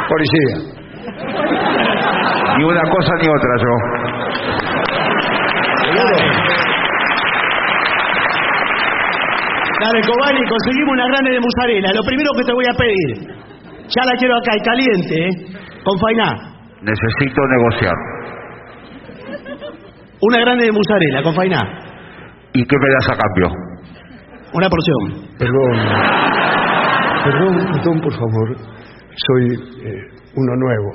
policía. 0.09 0.81
Ni 2.59 2.65
una 2.65 2.83
cosa 2.83 3.15
ni 3.21 3.29
otra 3.29 3.51
yo. 3.63 3.73
Dale, 9.81 10.01
Cobani, 10.07 10.41
conseguimos 10.47 10.93
una 10.93 11.07
grande 11.09 11.31
de 11.31 11.41
musarela. 11.41 11.89
Lo 11.95 12.03
primero 12.03 12.31
que 12.37 12.45
te 12.45 12.53
voy 12.53 12.67
a 12.67 12.77
pedir. 12.77 13.41
Ya 13.89 14.05
la 14.05 14.13
quiero 14.19 14.37
acá 14.37 14.53
y 14.55 14.61
caliente, 14.61 15.15
¿eh? 15.29 15.31
Con 15.83 15.99
fainá. 15.99 16.50
Necesito 16.83 17.41
negociar. 17.47 17.95
Una 20.23 20.39
grande 20.41 20.67
de 20.67 20.73
musarela, 20.73 21.23
con 21.23 21.35
fainá. 21.35 21.61
¿Y 22.53 22.65
qué 22.65 22.77
me 22.79 22.89
das 22.95 23.09
a 23.11 23.17
cambio? 23.17 23.49
Una 24.53 24.69
porción. 24.69 25.29
Perdón. 25.39 25.73
Perdón, 27.25 27.73
perdón, 27.73 28.01
por 28.01 28.13
favor. 28.13 28.57
Soy 28.57 29.47
eh, 29.85 30.03
uno 30.37 30.57
nuevo. 30.57 30.91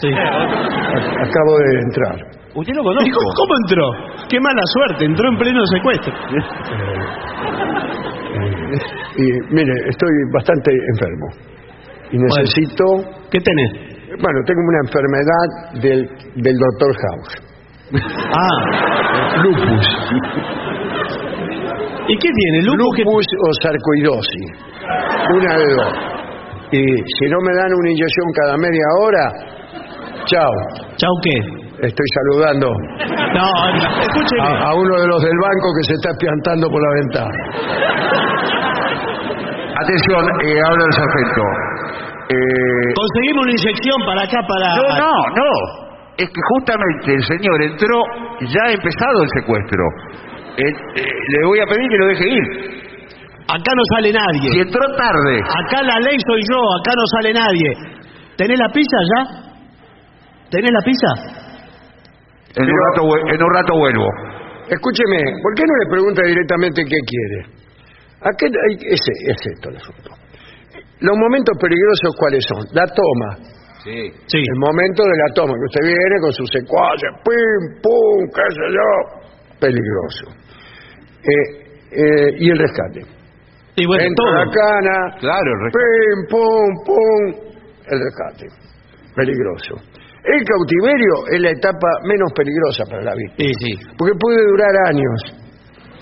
Sí. 0.00 0.08
A- 0.12 1.22
acabo 1.22 1.58
de 1.58 1.80
entrar. 1.80 2.16
Usted 2.54 2.74
lo 2.74 2.82
¿Y 2.82 2.84
conoce. 2.84 3.10
¿Cómo, 3.10 3.30
cómo 3.34 3.54
entró? 3.64 4.26
Qué 4.28 4.38
mala 4.40 4.62
suerte, 4.66 5.04
entró 5.06 5.28
en 5.28 5.38
pleno 5.38 5.60
secuestro. 5.66 6.12
Eh, 8.34 8.78
y 9.18 9.54
mire, 9.54 9.72
estoy 9.90 10.08
bastante 10.32 10.70
enfermo. 10.94 11.26
Y 12.12 12.16
necesito. 12.16 12.84
¿Qué 13.30 13.38
tenés? 13.40 13.91
Bueno, 14.20 14.38
tengo 14.46 14.60
una 14.60 14.80
enfermedad 14.86 15.46
del, 15.80 16.00
del 16.42 16.56
doctor 16.58 16.92
House. 17.02 17.32
Ah. 18.34 19.42
Lupus. 19.42 19.86
¿Y 22.08 22.16
qué 22.18 22.28
tiene? 22.34 22.62
Lupus. 22.66 22.96
que- 22.96 23.04
Lupus 23.04 23.26
o 23.26 23.48
sarcoidosis. 23.62 24.50
Una 25.34 25.56
de 25.56 25.74
dos. 25.74 25.94
Y 26.72 26.82
si 26.82 27.24
no 27.30 27.38
me 27.42 27.52
dan 27.54 27.72
una 27.74 27.90
inyección 27.90 28.26
cada 28.42 28.56
media 28.56 28.86
hora, 29.02 29.24
chao. 30.26 30.50
¿Chau 30.96 31.12
qué? 31.22 31.38
Estoy 31.86 32.06
saludando 32.14 32.68
No, 33.34 33.48
escúcheme. 34.00 34.42
a, 34.42 34.68
a 34.70 34.74
uno 34.74 35.00
de 35.00 35.06
los 35.08 35.20
del 35.22 35.36
banco 35.42 35.68
que 35.76 35.84
se 35.84 35.92
está 35.94 36.10
espiantando 36.10 36.68
por 36.68 36.80
la 36.80 36.94
ventana. 37.00 38.42
Atención, 39.82 40.24
eh, 40.44 40.60
habla 40.64 40.84
el 40.86 40.92
sargento. 40.92 41.42
Eh, 42.32 42.94
Conseguimos 42.96 43.42
una 43.44 43.52
inyección 43.52 43.98
para 44.06 44.22
acá, 44.22 44.38
para... 44.48 44.76
no, 44.76 44.88
no, 44.96 45.12
no. 45.36 45.50
Es 46.16 46.28
que 46.28 46.40
justamente 46.56 47.14
el 47.14 47.24
señor 47.24 47.62
entró, 47.62 47.96
ya 48.40 48.60
ha 48.68 48.72
empezado 48.72 49.22
el 49.22 49.28
secuestro. 49.40 49.84
Eh, 50.56 50.62
eh, 50.96 51.04
le 51.28 51.46
voy 51.46 51.60
a 51.60 51.66
pedir 51.66 51.88
que 51.88 51.96
lo 51.98 52.06
deje 52.06 52.28
ir. 52.28 52.44
Acá 53.48 53.72
no 53.74 53.82
sale 53.96 54.08
Si 54.08 54.14
nadie. 54.16 54.60
entró 54.62 54.80
tarde, 54.96 55.40
Acá 55.40 55.82
la 55.82 55.98
ley 56.00 56.16
soy 56.26 56.40
yo, 56.50 56.58
acá 56.80 56.92
no 56.96 57.04
sale 57.16 57.32
nadie. 57.34 57.70
¿Tenés 58.36 58.58
la 58.58 58.68
pizza 58.68 58.96
ya? 59.16 59.20
¿Tenés 60.50 60.70
la 60.70 60.80
pizza? 60.84 61.08
en, 62.54 62.64
un 62.68 62.76
rato, 62.86 63.02
en 63.34 63.42
un 63.42 63.54
rato 63.54 63.74
vuelvo. 63.76 64.06
Escúcheme, 64.68 65.18
¿por 65.42 65.54
qué 65.54 65.62
no 65.66 65.74
le 65.84 65.90
pregunta 65.90 66.22
directamente 66.24 66.84
qué 66.84 66.96
quiere? 67.06 67.46
¿A 68.20 68.30
qué, 68.38 68.46
ese, 68.88 69.12
es 69.32 69.36
esto 69.54 69.70
el 69.70 69.76
asunto. 69.76 70.10
Los 71.02 71.16
momentos 71.18 71.54
peligrosos, 71.60 72.10
¿cuáles 72.18 72.42
son? 72.46 72.62
La 72.72 72.86
toma. 72.86 73.30
Sí. 73.82 73.98
Sí. 74.26 74.38
El 74.38 74.58
momento 74.62 75.02
de 75.02 75.16
la 75.18 75.28
toma, 75.34 75.52
que 75.54 75.66
usted 75.66 75.84
viene 75.90 76.16
con 76.22 76.32
sus 76.32 76.48
secuaces, 76.54 77.10
pim, 77.26 77.82
pum, 77.82 78.18
qué 78.30 78.46
sé 78.54 78.66
yo. 78.70 78.90
Peligroso. 79.58 80.24
Eh, 81.26 81.46
eh, 81.90 82.30
y 82.38 82.50
el 82.50 82.58
rescate. 82.58 83.00
Y 83.74 83.86
bueno, 83.86 84.04
Entra 84.04 84.24
todo. 84.24 84.34
la 84.34 84.46
cana, 84.50 84.96
Claro, 85.18 85.48
el 85.50 85.60
rescate. 85.64 85.82
pim, 85.82 86.18
pum, 86.30 86.70
pum, 86.86 87.22
el 87.90 87.98
rescate. 87.98 88.46
Peligroso. 89.16 89.74
El 90.24 90.44
cautiverio 90.46 91.14
es 91.34 91.40
la 91.40 91.50
etapa 91.50 91.88
menos 92.06 92.32
peligrosa 92.32 92.84
para 92.88 93.02
la 93.02 93.14
víctima, 93.14 93.50
Sí, 93.58 93.74
sí. 93.74 93.86
porque 93.98 94.14
puede 94.20 94.38
durar 94.46 94.70
años. 94.86 95.41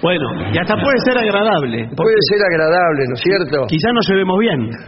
Bueno, 0.02 0.24
y 0.52 0.58
hasta 0.58 0.74
puede 0.76 0.96
ser 1.04 1.18
agradable. 1.18 1.88
Puede 1.94 2.16
ser 2.30 2.40
agradable, 2.50 3.04
¿no 3.06 3.14
es 3.14 3.20
cierto? 3.20 3.66
Quizá 3.66 3.92
nos 3.92 4.08
llevemos 4.08 4.38
bien. 4.38 4.70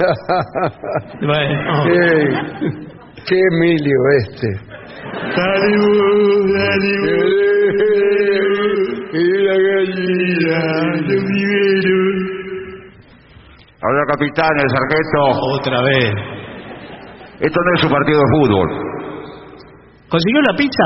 Bueno. 1.21 1.85
Ey, 1.87 2.27
qué 3.27 3.37
Emilio 3.53 3.99
este. 4.19 4.49
Y 9.13 9.45
la 9.45 9.53
gallina, 9.53 10.59
lo 10.93 11.07
primero. 11.07 11.97
Habla 13.83 14.03
capitán, 14.13 14.55
el 14.57 14.71
sargento. 14.71 15.21
Otra 15.59 15.83
vez. 15.83 16.13
Esto 17.41 17.61
no 17.61 17.75
es 17.77 17.85
un 17.85 17.91
partido 17.91 18.19
de 18.19 18.25
fútbol. 18.39 18.69
¿Consiguió 20.09 20.41
la 20.43 20.57
pizza? 20.57 20.85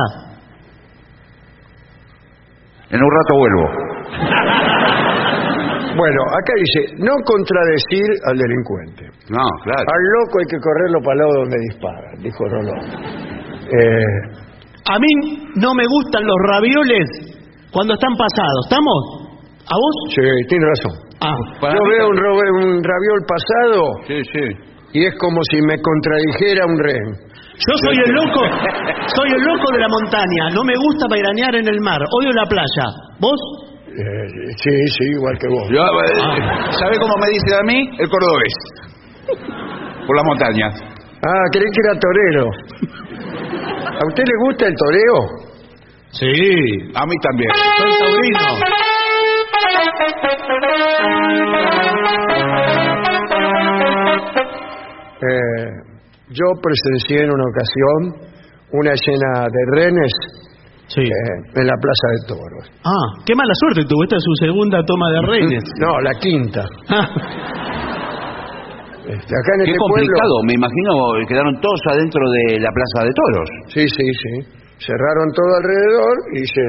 En 2.90 3.02
un 3.02 3.10
rato 3.10 3.34
vuelvo. 3.36 3.85
Bueno, 5.96 6.20
acá 6.36 6.52
dice, 6.60 6.92
no 6.98 7.14
contradecir 7.24 8.04
al 8.28 8.36
delincuente. 8.36 9.04
No, 9.32 9.44
claro. 9.64 9.80
Al 9.88 10.02
loco 10.20 10.38
hay 10.40 10.48
que 10.52 10.60
correrlo 10.60 10.98
para 11.00 11.12
el 11.14 11.18
lado 11.18 11.32
donde 11.40 11.56
dispara, 11.72 12.08
dijo 12.20 12.44
Rolón. 12.44 12.80
Eh, 13.72 14.18
A 14.92 14.98
mí 15.00 15.12
no 15.56 15.72
me 15.74 15.84
gustan 15.88 16.22
los 16.26 16.36
ravioles 16.52 17.06
cuando 17.72 17.94
están 17.94 18.12
pasados. 18.14 18.60
¿Estamos? 18.68 19.00
¿A 19.66 19.74
vos? 19.74 19.94
sí, 20.14 20.22
tiene 20.48 20.66
razón. 20.68 20.92
Ah, 21.20 21.32
Yo 21.72 21.80
veo 21.88 22.08
un 22.10 22.84
raviol 22.84 23.20
pasado 23.26 23.80
Sí, 24.06 24.20
sí. 24.30 25.00
y 25.00 25.06
es 25.06 25.14
como 25.18 25.40
si 25.50 25.56
me 25.62 25.80
contradijera 25.80 26.66
un 26.66 26.78
rehén. 26.78 27.08
yo 27.56 27.74
soy 27.88 27.96
el 28.04 28.12
loco, 28.12 28.40
soy 29.16 29.28
el 29.32 29.42
loco 29.42 29.72
de 29.72 29.80
la 29.80 29.88
montaña. 29.88 30.50
No 30.54 30.62
me 30.62 30.74
gusta 30.76 31.06
veranear 31.10 31.54
en 31.56 31.66
el 31.68 31.80
mar. 31.80 31.98
Odio 32.20 32.32
la 32.32 32.44
playa. 32.44 32.86
¿Vos? 33.18 33.40
Eh, 33.98 34.28
sí, 34.56 34.70
sí, 34.88 35.04
igual 35.16 35.38
que 35.38 35.48
vos. 35.48 35.68
Yo, 35.70 35.80
eh, 35.80 36.70
¿Sabe 36.78 36.98
cómo 37.00 37.14
me 37.16 37.28
dicen 37.32 37.54
a 37.58 37.62
mí? 37.62 37.78
El 37.98 38.08
cordobés. 38.10 38.54
Por 40.06 40.16
la 40.16 40.22
montaña. 40.24 40.68
Ah, 41.24 41.44
creí 41.50 41.64
que 41.72 41.80
era 41.82 41.98
torero. 41.98 42.50
¿A 43.98 44.06
usted 44.06 44.22
le 44.22 44.36
gusta 44.44 44.66
el 44.66 44.74
toreo? 44.74 45.46
Sí. 46.10 46.92
A 46.94 47.06
mí 47.06 47.14
también. 47.22 47.50
Soy 47.78 47.92
taurino. 47.98 48.76
Eh, 55.22 55.66
yo 56.28 56.44
presencié 56.62 57.24
en 57.24 57.30
una 57.30 57.44
ocasión 57.48 58.30
una 58.72 58.92
escena 58.92 59.46
de 59.48 59.80
renes 59.80 60.12
Sí. 60.88 61.00
eh, 61.02 61.36
en 61.60 61.66
la 61.66 61.74
Plaza 61.82 62.06
de 62.14 62.20
Toros. 62.28 62.70
Ah, 62.84 63.06
qué 63.26 63.34
mala 63.34 63.52
suerte 63.54 63.84
tuvo. 63.88 64.04
Esta 64.04 64.16
es 64.16 64.22
su 64.22 64.34
segunda 64.46 64.78
toma 64.86 65.10
de 65.10 65.20
reines. 65.22 65.64
No, 65.80 66.00
la 66.00 66.14
quinta. 66.20 66.64
Ah, 66.88 67.08
Este, 69.06 69.32
acá 69.38 69.50
en 69.54 69.64
Qué 69.66 69.70
este 69.70 69.78
complicado. 69.78 70.18
pueblo. 70.18 70.46
Me 70.50 70.54
imagino 70.58 70.90
que 71.20 71.26
quedaron 71.30 71.54
todos 71.62 71.80
adentro 71.94 72.22
de 72.26 72.58
la 72.58 72.70
plaza 72.74 73.06
de 73.06 73.12
toros. 73.14 73.48
Sí, 73.70 73.86
sí, 73.86 74.02
sí. 74.02 74.32
Cerraron 74.82 75.30
todo 75.30 75.50
alrededor 75.62 76.14
y 76.34 76.40
dice, 76.42 76.62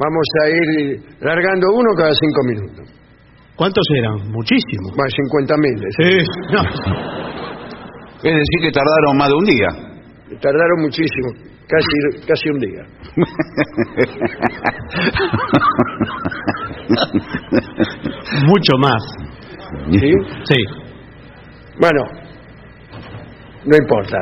vamos 0.00 0.26
a 0.40 0.48
ir 0.48 1.00
largando 1.20 1.66
uno 1.76 1.90
cada 1.94 2.12
cinco 2.16 2.40
minutos. 2.48 2.88
¿Cuántos 3.56 3.84
eran? 3.98 4.32
Muchísimos. 4.32 4.96
Más 4.96 5.12
50 5.12 5.54
mil. 5.60 5.76
Sí. 5.92 6.10
No. 6.50 6.62
Es 8.24 8.34
decir, 8.40 8.58
que 8.62 8.72
tardaron 8.72 9.16
más 9.18 9.28
de 9.28 9.34
un 9.34 9.44
día. 9.44 9.68
Tardaron 10.40 10.80
muchísimo, 10.80 11.28
casi, 11.68 12.26
casi 12.26 12.48
un 12.50 12.58
día. 12.58 12.84
Mucho 18.46 18.78
más. 18.78 19.02
¿Sí? 19.90 20.12
Sí. 20.44 20.64
Bueno, 21.80 22.04
no 23.64 23.76
importa, 23.76 24.18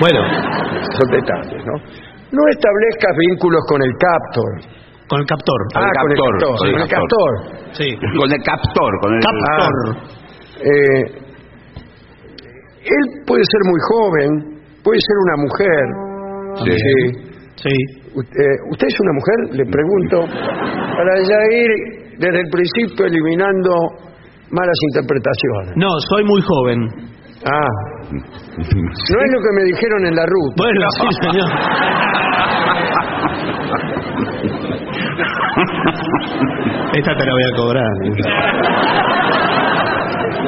Bueno, 0.00 0.20
son 0.92 1.10
detalles, 1.10 1.62
¿no? 1.64 1.72
No 2.32 2.42
establezcas 2.48 3.16
vínculos 3.28 3.60
con 3.68 3.82
el 3.82 3.92
captor. 3.98 4.60
con 5.08 5.20
el 5.20 5.26
captor. 5.26 5.60
Ah, 5.74 5.90
con 6.00 6.10
el 6.12 6.16
captor, 6.16 6.56
con 6.58 6.68
el 6.68 6.72
con 6.72 6.82
el 6.82 6.88
captor. 6.88 6.88
captor. 6.88 7.30
Sí. 7.72 7.96
Con 8.16 8.32
el 8.32 8.42
captor. 8.42 9.00
Con 9.02 9.12
el... 9.14 9.20
Captor. 9.20 9.96
Eh, 10.60 11.02
él 12.84 13.04
puede 13.26 13.44
ser 13.44 13.60
muy 13.64 13.80
joven, 13.90 14.60
puede 14.82 15.00
ser 15.00 15.16
una 15.18 15.36
mujer. 15.42 15.84
Sí. 16.64 16.76
Sí. 17.56 17.74
Usted, 18.14 18.50
¿Usted 18.70 18.86
es 18.88 19.00
una 19.00 19.12
mujer? 19.12 19.56
Le 19.56 19.64
pregunto, 19.70 20.26
para 20.96 21.16
ya 21.22 21.40
ir 21.56 21.70
desde 22.18 22.40
el 22.40 22.48
principio 22.50 23.06
eliminando 23.06 23.70
malas 24.50 24.76
interpretaciones. 24.90 25.76
No, 25.76 25.88
soy 26.10 26.24
muy 26.24 26.42
joven. 26.42 26.88
Ah, 27.44 27.68
no 28.12 29.18
es 29.24 29.32
lo 29.32 29.40
que 29.40 29.52
me 29.56 29.64
dijeron 29.64 30.06
en 30.06 30.14
la 30.14 30.26
ruta. 30.26 30.54
Bueno, 30.58 30.80
sí, 30.90 31.06
señor. 31.22 31.48
Esta 36.94 37.14
te 37.16 37.24
la 37.26 37.32
voy 37.32 37.42
a 37.42 37.56
cobrar. 37.56 37.92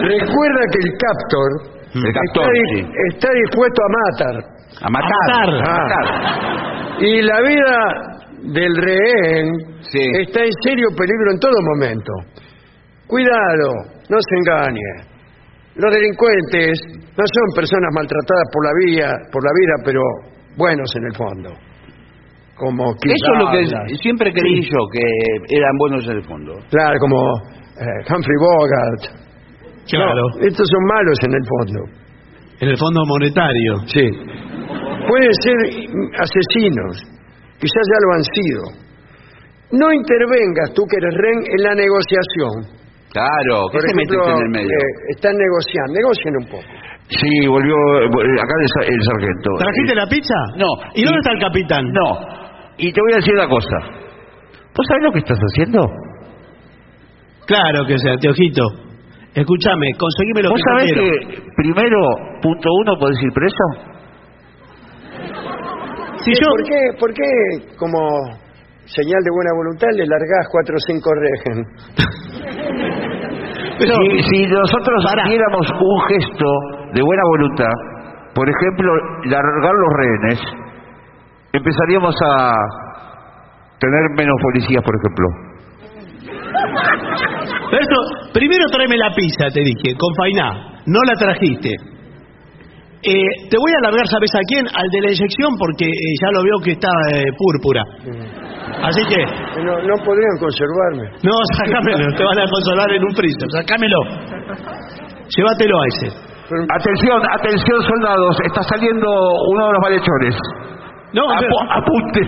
Recuerda 0.02 0.60
que 0.72 0.78
el 0.78 0.90
captor, 0.98 1.50
El 1.94 2.12
captor, 2.12 2.44
está, 2.44 2.52
di- 2.52 2.82
sí. 2.82 2.88
está 3.14 3.28
dispuesto 3.32 3.82
a 3.82 3.88
matar. 3.98 4.53
A 4.82 4.90
matar. 4.90 5.10
A 5.30 5.48
matar. 5.48 5.68
A 5.68 5.72
matar. 5.82 7.02
Y 7.02 7.22
la 7.22 7.40
vida 7.42 7.78
del 8.52 8.76
rehén 8.76 9.46
Sí. 9.80 10.00
está 10.20 10.40
en 10.44 10.52
serio 10.62 10.88
peligro 10.96 11.32
en 11.32 11.38
todo 11.40 11.54
momento. 11.74 12.12
Cuidado, 13.06 13.68
no 14.08 14.16
se 14.20 14.34
engañe. 14.36 15.14
Los 15.76 15.92
delincuentes 15.92 16.80
no 17.16 17.24
son 17.26 17.46
personas 17.56 17.90
maltratadas 17.94 18.48
por 18.52 18.64
la 18.64 18.72
vida, 18.86 19.12
por 19.32 19.42
la 19.44 19.50
vida, 19.58 19.74
pero 19.84 20.00
buenos 20.56 20.90
en 20.96 21.04
el 21.04 21.14
fondo. 21.16 21.50
Como 22.56 22.92
Eso 22.92 23.32
es 23.32 23.38
lo 23.38 23.50
que 23.50 23.96
siempre 23.96 24.32
creí 24.32 24.62
yo, 24.62 24.78
que 24.92 25.56
eran 25.56 25.76
buenos 25.78 26.06
en 26.06 26.16
el 26.18 26.22
fondo. 26.22 26.54
Claro, 26.70 26.96
como 27.00 27.16
eh, 27.80 28.00
Humphrey 28.08 28.36
Bogart. 28.38 29.24
Claro. 29.90 30.14
No, 30.38 30.46
estos 30.46 30.66
son 30.68 30.84
malos 30.86 31.18
en 31.26 31.32
el 31.34 31.44
fondo. 31.44 31.80
En 32.60 32.68
el 32.68 32.76
fondo 32.78 33.00
monetario. 33.06 33.78
Sí. 33.86 34.08
Pueden 35.08 35.32
ser 35.42 35.56
asesinos. 36.20 36.96
Quizás 37.60 37.84
ya 37.92 37.98
lo 38.04 38.08
han 38.14 38.24
sido. 38.24 38.62
No 39.72 39.92
intervengas 39.92 40.72
tú 40.74 40.82
que 40.88 40.96
eres 40.96 41.14
rehén 41.14 41.38
en 41.44 41.60
la 41.64 41.74
negociación. 41.74 42.84
Claro, 43.12 43.68
¿qué 43.70 43.78
Por 43.78 43.84
ejemplo, 43.90 44.26
en 44.38 44.42
el 44.42 44.50
medio? 44.50 44.68
eh, 44.70 45.14
están 45.14 45.34
negociando. 45.36 45.92
Negocien 45.94 46.34
un 46.36 46.46
poco. 46.50 46.68
Sí, 47.08 47.46
volvió 47.46 47.74
vol- 48.10 48.40
acá 48.42 48.54
el, 48.60 48.68
sa- 48.74 48.88
el 48.90 49.02
sargento. 49.02 49.50
¿Trajiste 49.58 49.94
la 49.94 50.06
pizza? 50.06 50.34
No. 50.56 50.66
¿Y 50.94 51.04
dónde 51.04 51.18
está 51.20 51.32
el 51.32 51.40
capitán? 51.40 51.84
No. 51.92 52.08
Y 52.78 52.92
te 52.92 53.00
voy 53.00 53.12
a 53.12 53.16
decir 53.16 53.34
una 53.34 53.48
cosa. 53.48 53.76
¿Vos 54.74 54.86
sabés 54.88 55.02
lo 55.04 55.12
que 55.12 55.18
estás 55.20 55.38
haciendo? 55.38 55.86
Claro 57.46 57.84
que 57.86 57.98
sea, 57.98 58.16
Teojito. 58.16 58.62
Escúchame, 59.34 59.86
conseguime 59.98 60.42
lo 60.42 60.50
¿Vos 60.50 60.60
que 60.60 60.62
yo 60.62 60.78
sabés 60.78 60.92
quiero. 60.92 61.28
que 61.30 61.42
primero, 61.56 61.98
punto 62.40 62.68
uno, 62.82 62.96
podés 62.98 63.18
ir 63.22 63.32
preso? 63.32 63.93
Si 66.24 66.30
¿Qué- 66.32 66.38
yo... 66.40 66.48
¿Por, 66.48 66.62
qué, 66.64 66.80
¿Por 67.00 67.12
qué, 67.12 67.30
como 67.76 67.98
señal 68.86 69.20
de 69.22 69.30
buena 69.30 69.50
voluntad, 69.56 69.88
le 69.94 70.06
largás 70.06 70.48
cuatro 70.50 70.74
o 70.76 70.80
cinco 70.86 71.10
regen? 71.14 71.64
Pero, 73.78 73.92
si, 73.94 74.22
si 74.22 74.46
nosotros 74.46 75.04
Pará. 75.04 75.24
diéramos 75.28 75.66
un 75.68 76.00
gesto 76.08 76.46
de 76.94 77.02
buena 77.02 77.22
voluntad, 77.26 77.72
por 78.34 78.48
ejemplo, 78.48 78.90
largar 79.24 79.74
los 79.74 79.92
rehenes, 79.98 80.40
empezaríamos 81.52 82.14
a 82.24 82.54
tener 83.80 84.10
menos 84.16 84.36
policías, 84.42 84.82
por 84.82 84.94
ejemplo. 84.94 85.28
Berto, 87.72 87.96
primero 88.32 88.64
tráeme 88.70 88.96
la 88.96 89.10
pizza, 89.14 89.48
te 89.52 89.60
dije, 89.60 89.94
con 89.98 90.14
fainá. 90.16 90.80
No 90.86 91.00
la 91.06 91.14
trajiste. 91.18 91.70
Eh, 93.06 93.48
te 93.50 93.56
voy 93.60 93.70
a 93.76 93.78
alargar, 93.84 94.06
¿sabes 94.08 94.32
a 94.34 94.40
quién? 94.48 94.64
Al 94.64 94.88
de 94.88 95.00
la 95.04 95.10
inyección, 95.12 95.52
porque 95.60 95.84
eh, 95.84 96.12
ya 96.24 96.28
lo 96.32 96.40
veo 96.42 96.56
que 96.64 96.72
está 96.72 96.88
eh, 97.12 97.28
púrpura. 97.36 97.82
Así 98.80 99.02
que, 99.08 99.20
No, 99.62 99.76
no 99.76 99.94
podrían 100.04 100.36
conservarme. 100.40 101.04
no, 101.22 101.32
sácamelo, 101.60 102.16
te 102.16 102.24
van 102.24 102.38
a 102.40 102.46
consolar 102.48 102.90
en 102.96 103.04
un 103.04 103.12
freezer, 103.14 103.48
sácamelo. 103.52 103.98
Llévatelo 105.36 105.76
a 105.80 105.86
ese. 105.88 106.08
Pero- 106.48 106.64
Atención, 106.72 107.20
atención 107.32 107.78
soldados, 107.82 108.36
está 108.44 108.62
saliendo 108.62 109.06
uno 109.52 109.66
de 109.66 109.72
los 109.72 109.82
malhechores. 109.82 110.34
No, 111.12 111.22
Apu- 111.28 111.68
apunte. 111.70 112.20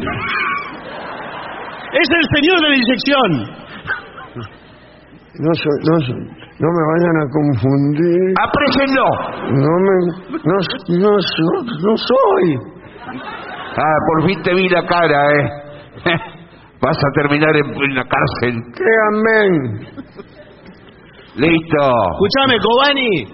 es 1.92 2.08
el 2.10 2.24
señor 2.36 2.60
de 2.60 2.68
la 2.68 2.76
inyección. 2.76 3.30
No, 5.38 5.54
soy- 5.54 5.82
no, 5.84 6.00
soy- 6.00 6.35
no 6.58 6.68
me 6.72 6.82
vayan 6.92 7.16
a 7.20 7.26
confundir. 7.30 8.34
¡Aprésenlo! 8.40 9.06
No 9.52 9.72
me. 9.84 9.96
No, 10.44 10.56
no, 11.00 11.20
so- 11.20 11.86
no 11.86 11.96
soy. 11.96 12.56
Ah, 13.78 13.98
por 14.08 14.26
fin 14.28 14.42
te 14.42 14.54
vi 14.54 14.68
la 14.68 14.86
cara, 14.86 15.32
¿eh? 15.32 15.50
Vas 16.80 16.96
a 16.96 17.10
terminar 17.14 17.54
en, 17.56 17.66
en 17.66 17.94
la 17.94 18.04
cárcel. 18.04 18.60
Créanme. 18.74 19.86
Listo. 21.36 21.84
Escuchame, 22.16 22.56
Cobani, 22.64 23.24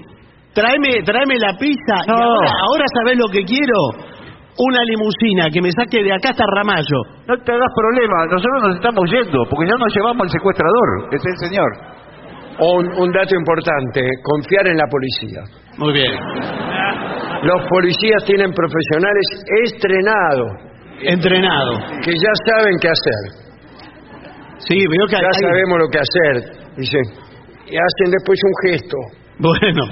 tráeme, 0.54 1.02
tráeme 1.04 1.38
la 1.38 1.54
pizza. 1.58 1.96
Y 2.06 2.11
ahora, 2.11 2.50
ahora 2.50 2.85
sabes 2.98 3.16
lo 3.18 3.26
que 3.30 3.44
quiero. 3.44 4.11
Una 4.58 4.78
limusina 4.85 5.48
que 5.50 5.62
me 5.62 5.70
saque 5.72 6.02
de 6.02 6.12
acá 6.12 6.30
hasta 6.30 6.44
Ramallo. 6.56 6.98
No 7.26 7.35
te 7.38 7.52
hagas 7.52 7.72
problema, 7.74 8.26
nosotros 8.26 8.62
nos 8.62 8.74
estamos 8.76 9.04
yendo, 9.11 9.44
porque 9.48 9.64
ya 9.66 9.76
nos 9.78 9.94
llevamos 9.96 10.22
al 10.22 10.28
secuestrador, 10.30 11.08
que 11.08 11.16
es 11.16 11.24
el 11.24 11.38
señor. 11.48 11.70
Un, 12.64 12.87
un 13.03 13.11
dato 13.12 13.35
importante: 13.35 14.01
confiar 14.22 14.66
en 14.68 14.77
la 14.77 14.87
policía. 14.87 15.40
Muy 15.79 15.92
bien. 15.92 16.12
Los 17.42 17.66
policías 17.68 18.22
tienen 18.25 18.53
profesionales 18.53 19.27
estrenados 19.64 20.53
Entrenado. 21.01 21.72
que 22.05 22.12
ya 22.12 22.33
saben 22.46 22.77
qué 22.81 22.88
hacer. 22.88 23.22
Sí, 24.59 24.77
veo 24.87 25.07
que 25.09 25.16
Ya 25.16 25.27
hay- 25.27 25.42
sabemos 25.42 25.79
lo 25.79 25.88
que 25.88 25.98
hacer. 25.98 26.53
Dice, 26.77 26.98
y 27.66 27.75
hacen 27.77 28.11
después 28.12 28.38
un 28.44 28.70
gesto. 28.70 28.96
Bueno, 29.38 29.83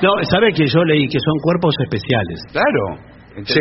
no, 0.00 0.10
¿sabe 0.30 0.52
que 0.54 0.66
yo 0.66 0.82
leí 0.84 1.06
que 1.06 1.18
son 1.20 1.34
cuerpos 1.42 1.74
especiales? 1.84 2.40
Claro. 2.52 3.15
Sí, 3.44 3.60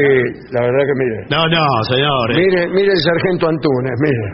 la 0.55 0.61
verdad 0.63 0.83
que 0.87 0.95
mire. 1.03 1.17
No, 1.27 1.41
no, 1.51 1.63
señor. 1.91 2.31
eh. 2.31 2.35
Mire, 2.39 2.61
mire 2.71 2.91
el 2.95 3.01
sargento 3.03 3.49
Antunes, 3.51 3.97
mire. 3.99 4.25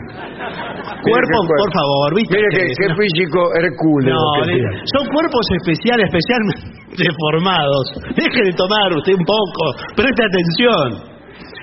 Cuerpo, 1.02 1.36
por 1.58 1.70
favor, 1.74 2.14
¿viste? 2.14 2.36
Mire 2.36 2.48
que- 2.54 2.74
qué 2.78 2.88
no. 2.88 2.94
físico 2.94 3.40
hercúleo 3.58 4.14
No, 4.14 4.22
que 4.38 4.52
le- 4.54 4.86
son 4.94 5.04
cuerpos 5.10 5.44
especiales, 5.58 6.06
especialmente 6.06 7.10
formados. 7.26 7.84
Deje 8.14 8.40
de 8.46 8.52
tomar 8.54 8.86
usted 8.94 9.14
un 9.18 9.26
poco, 9.26 9.62
preste 9.96 10.22
atención. 10.22 11.10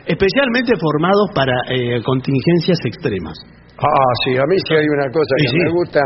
Especialmente 0.06 0.74
formados 0.76 1.28
para 1.36 1.54
eh, 1.70 2.02
contingencias 2.04 2.80
extremas. 2.84 3.38
Ah, 3.80 4.12
sí, 4.26 4.36
a 4.36 4.44
mí 4.44 4.58
sí 4.68 4.76
hay 4.76 4.88
una 4.92 5.08
cosa 5.08 5.34
Sí, 5.40 5.46
que 5.46 5.52
sí. 5.52 5.58
me 5.64 5.70
gusta, 5.72 6.02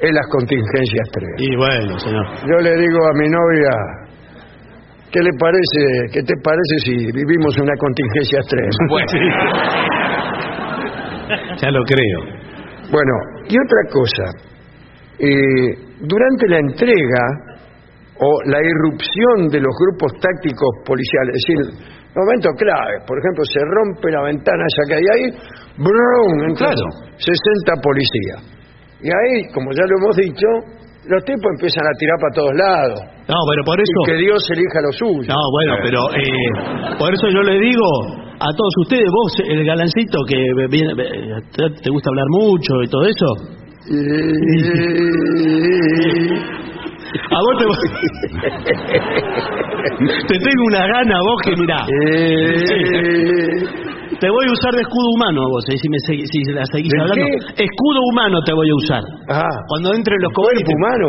es 0.00 0.10
las 0.14 0.26
contingencias 0.32 1.04
extremas. 1.12 1.36
Y 1.44 1.56
bueno, 1.56 1.98
señor. 1.98 2.24
Yo 2.40 2.56
le 2.64 2.72
digo 2.80 2.98
a 3.04 3.12
mi 3.20 3.28
novia, 3.28 3.72
¿qué 5.12 5.20
le 5.20 5.30
parece, 5.38 6.12
qué 6.12 6.22
te 6.22 6.34
parece 6.42 6.78
si 6.84 6.94
vivimos 7.12 7.58
una 7.58 7.74
contingencia 7.76 8.38
extrema? 8.40 8.70
Ya 11.60 11.70
lo 11.70 11.84
creo. 11.84 12.20
Bueno, 12.90 13.12
y 13.48 13.54
otra 13.58 13.82
cosa, 13.92 14.24
eh, 15.18 15.76
durante 16.00 16.48
la 16.48 16.58
entrega 16.58 17.24
o 18.16 18.42
la 18.46 18.58
irrupción 18.62 19.48
de 19.50 19.60
los 19.60 19.74
grupos 19.78 20.12
tácticos 20.20 20.70
policiales, 20.86 21.36
es 21.36 21.42
decir, 21.44 21.88
momento 22.14 22.50
clave, 22.56 23.04
por 23.06 23.18
ejemplo, 23.18 23.44
se 23.44 23.60
rompe 23.60 24.10
la 24.10 24.22
ventana 24.22 24.64
esa 24.66 24.88
que 24.88 24.94
hay 24.94 25.06
ahí, 25.14 25.30
¡brum! 25.76 26.48
entran 26.48 26.74
Claro. 26.74 26.88
60 27.18 27.72
policías. 27.82 28.58
Y 29.02 29.08
ahí, 29.08 29.52
como 29.52 29.70
ya 29.70 29.84
lo 29.86 29.98
hemos 29.98 30.16
dicho, 30.16 30.48
los 31.08 31.24
tipos 31.24 31.50
empiezan 31.56 31.86
a 31.86 31.90
tirar 31.98 32.16
para 32.20 32.34
todos 32.34 32.54
lados. 32.54 33.00
No, 33.28 33.36
bueno, 33.46 33.62
por 33.64 33.78
Y 33.78 33.82
eso. 33.82 34.02
que 34.06 34.14
Dios 34.20 34.42
elija 34.50 34.80
lo 34.84 34.92
suyo. 34.92 35.28
No, 35.28 35.40
bueno, 35.52 35.76
pero 35.82 36.00
eh, 36.14 36.50
por 36.98 37.12
eso 37.12 37.28
yo 37.32 37.42
le 37.42 37.58
digo 37.60 37.86
a 38.40 38.52
todos 38.54 38.72
ustedes, 38.82 39.06
vos, 39.10 39.32
el 39.48 39.64
galancito 39.64 40.18
que 40.28 40.36
viene, 40.70 40.92
eh, 40.92 41.40
te, 41.56 41.70
te 41.82 41.90
gusta 41.90 42.10
hablar 42.10 42.26
mucho 42.30 42.82
y 42.84 42.88
todo 42.88 43.02
eso, 43.08 43.34
a 47.30 47.38
vos 47.40 47.56
te, 47.58 47.64
te 50.28 50.38
tengo 50.38 50.62
una 50.66 50.86
gana, 50.86 51.16
vos 51.22 51.40
que 51.42 51.56
mirá, 51.56 51.86
te 54.16 54.28
voy 54.30 54.44
a 54.48 54.52
usar 54.52 54.72
de 54.74 54.80
escudo 54.82 55.08
humano 55.16 55.42
a 55.44 55.48
vos, 55.48 55.64
eh, 55.68 55.76
si, 55.76 55.88
me 55.88 55.98
segui- 56.08 56.24
si 56.30 56.38
la 56.52 56.64
seguís 56.72 56.88
¿De 56.92 57.00
hablando. 57.00 57.24
Escudo 57.56 57.98
humano 58.12 58.40
te 58.44 58.52
voy 58.52 58.68
a 58.70 58.74
usar. 58.74 59.02
Ah, 59.28 59.48
Cuando 59.68 59.92
entre 59.94 60.14
los 60.22 60.32
cuerpo 60.32 60.52
cobardes. 60.52 60.74
humano. 60.74 61.08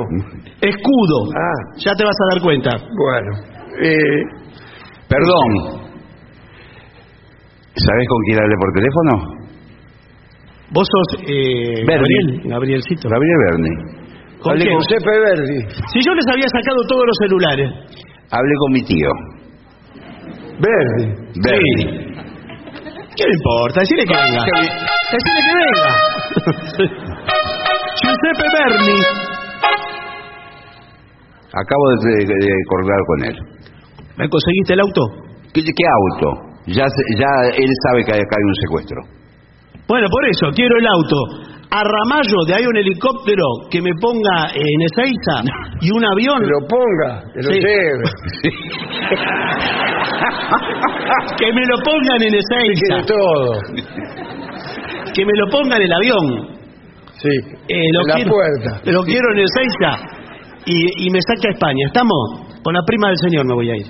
Escudo. 0.61 1.17
Ah, 1.31 1.59
Ya 1.77 1.93
te 1.95 2.03
vas 2.03 2.15
a 2.19 2.25
dar 2.35 2.41
cuenta. 2.43 2.71
bueno. 2.75 3.31
Eh, 3.81 4.21
Perdón. 5.07 5.89
¿Sabés 7.75 8.07
con 8.09 8.19
quién 8.25 8.37
hablé 8.39 8.55
por 8.59 8.69
teléfono? 8.73 9.11
Vos 10.71 10.87
sos 10.87 11.21
eh, 11.25 11.83
Berni. 11.87 11.87
Gabriel, 11.87 12.41
Gabrielcito. 12.45 13.09
Gabriel 13.09 13.37
Berni. 13.49 13.73
¿Con 14.41 14.51
hablé 14.51 14.65
quién? 14.65 14.75
con 14.75 14.83
Giuseppe 14.83 15.19
Verdi. 15.19 15.59
Si 15.93 15.99
yo 16.05 16.13
les 16.13 16.25
había 16.27 16.47
sacado 16.47 16.77
todos 16.87 17.05
los 17.07 17.17
celulares. 17.21 17.69
Hablé 18.31 18.53
con 18.59 18.71
mi 18.73 18.81
tío. 18.83 19.09
Verdi. 20.59 21.05
Berni. 21.41 22.08
¿Qué 23.15 23.23
le 23.25 23.33
importa? 23.33 23.81
Decirle 23.81 24.05
que 24.05 24.13
venga. 24.15 24.43
Decirle 25.11 25.41
que 25.47 25.53
venga. 25.59 25.89
Giuseppe 28.01 28.45
Berni. 28.53 28.99
Acabo 31.51 31.83
de, 32.03 32.25
de- 32.25 32.45
de 32.45 32.53
colgar 32.69 32.99
con 33.07 33.23
él. 33.25 33.35
¿Me 34.17 34.29
conseguiste 34.29 34.73
el 34.73 34.79
auto? 34.81 35.01
¿Qué, 35.53 35.61
qué 35.63 35.85
auto? 35.87 36.27
Ya, 36.67 36.85
se- 36.87 37.17
ya 37.17 37.31
él 37.57 37.69
sabe 37.87 38.03
que 38.05 38.11
acá 38.11 38.35
hay 38.37 38.43
un 38.45 38.55
secuestro. 38.55 39.01
Bueno, 39.87 40.07
por 40.11 40.25
eso, 40.29 40.47
quiero 40.55 40.75
el 40.77 40.85
auto. 40.87 41.15
A 41.71 41.83
Ramallo, 41.83 42.45
de 42.47 42.55
ahí 42.55 42.65
un 42.65 42.75
helicóptero 42.77 43.43
que 43.69 43.79
me 43.81 43.91
ponga 44.01 44.49
en 44.55 44.81
Ezeiza 44.89 45.43
y 45.81 45.91
un 45.91 46.03
avión 46.03 46.39
Que 46.39 46.47
lo 46.47 46.61
ponga, 46.67 47.21
que 47.31 47.41
lo 47.43 47.51
Sí. 47.53 47.59
lleve. 47.59 48.03
que 51.37 51.53
me 51.53 51.61
lo 51.67 51.77
pongan 51.83 52.23
en 52.23 52.33
Ezeiza. 52.33 53.05
todo. 53.05 53.61
Que 55.13 55.23
me 55.25 55.33
lo 55.35 55.47
pongan 55.51 55.79
en 55.81 55.87
el 55.87 55.93
avión. 55.93 56.57
Sí. 57.17 57.29
Eh, 57.67 57.83
lo 57.93 58.01
en 58.01 58.07
la 58.07 58.15
quiero, 58.15 58.31
puerta. 58.31 58.81
Lo 58.91 59.03
quiero 59.03 59.31
en 59.33 59.39
Ezeiza 59.39 59.99
y, 60.65 61.05
y 61.05 61.09
me 61.11 61.21
saque 61.21 61.49
a 61.49 61.51
España. 61.51 61.85
¿Estamos? 61.85 62.47
Con 62.63 62.73
la 62.73 62.81
prima 62.83 63.09
del 63.09 63.17
señor 63.17 63.45
me 63.45 63.53
voy 63.53 63.69
a 63.69 63.75
ir. 63.75 63.85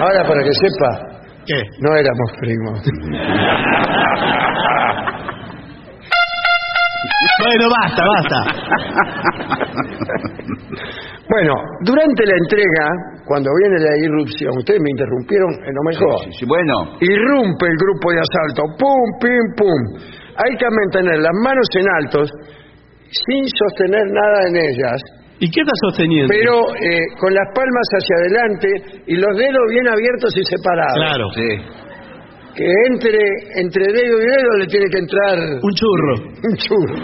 Ahora, 0.00 0.22
para 0.28 0.42
que 0.42 0.52
sepa, 0.52 0.98
¿Qué? 1.46 1.62
no 1.80 1.96
éramos 1.96 2.30
primos. 2.40 2.82
Bueno, 7.42 7.64
basta, 7.70 8.02
basta. 8.04 8.38
Bueno, 11.26 11.54
durante 11.80 12.22
la 12.26 12.36
entrega, 12.36 12.86
cuando 13.24 13.48
viene 13.58 13.78
la 13.80 13.96
irrupción, 13.96 14.52
ustedes 14.58 14.78
me 14.80 14.90
interrumpieron 14.90 15.54
en 15.64 15.72
lo 15.74 15.82
mejor. 15.88 16.20
Sí, 16.28 16.32
sí, 16.40 16.44
bueno, 16.44 16.98
Irrumpe 17.00 17.64
el 17.64 17.76
grupo 17.80 18.12
de 18.12 18.20
asalto, 18.20 18.62
pum, 18.76 19.08
pim, 19.20 19.44
pum. 19.56 19.80
Hay 20.36 20.52
que 20.56 20.66
mantener 20.68 21.20
las 21.24 21.32
manos 21.42 21.66
en 21.80 21.86
altos, 22.04 22.28
sin 23.08 23.48
sostener 23.48 24.04
nada 24.12 24.38
en 24.48 24.56
ellas, 24.68 25.00
¿Y 25.40 25.50
qué 25.50 25.60
estás 25.60 25.78
sosteniendo? 25.88 26.28
pero 26.28 26.60
eh, 26.76 27.00
con 27.18 27.32
las 27.32 27.48
palmas 27.54 27.88
hacia 27.96 28.16
adelante 28.20 28.68
y 29.06 29.16
los 29.16 29.34
dedos 29.36 29.64
bien 29.70 29.88
abiertos 29.88 30.36
y 30.36 30.44
separados. 30.44 30.94
Claro. 30.94 31.30
sí. 31.32 31.56
Que 32.54 32.64
entre, 32.88 33.18
entre 33.56 33.84
dedo 33.92 34.16
y 34.20 34.26
dedo 34.26 34.50
le 34.60 34.66
tiene 34.66 34.86
que 34.90 34.98
entrar 34.98 35.38
Un 35.60 35.74
churro. 35.74 36.14
un 36.50 36.56
churro. 36.56 36.94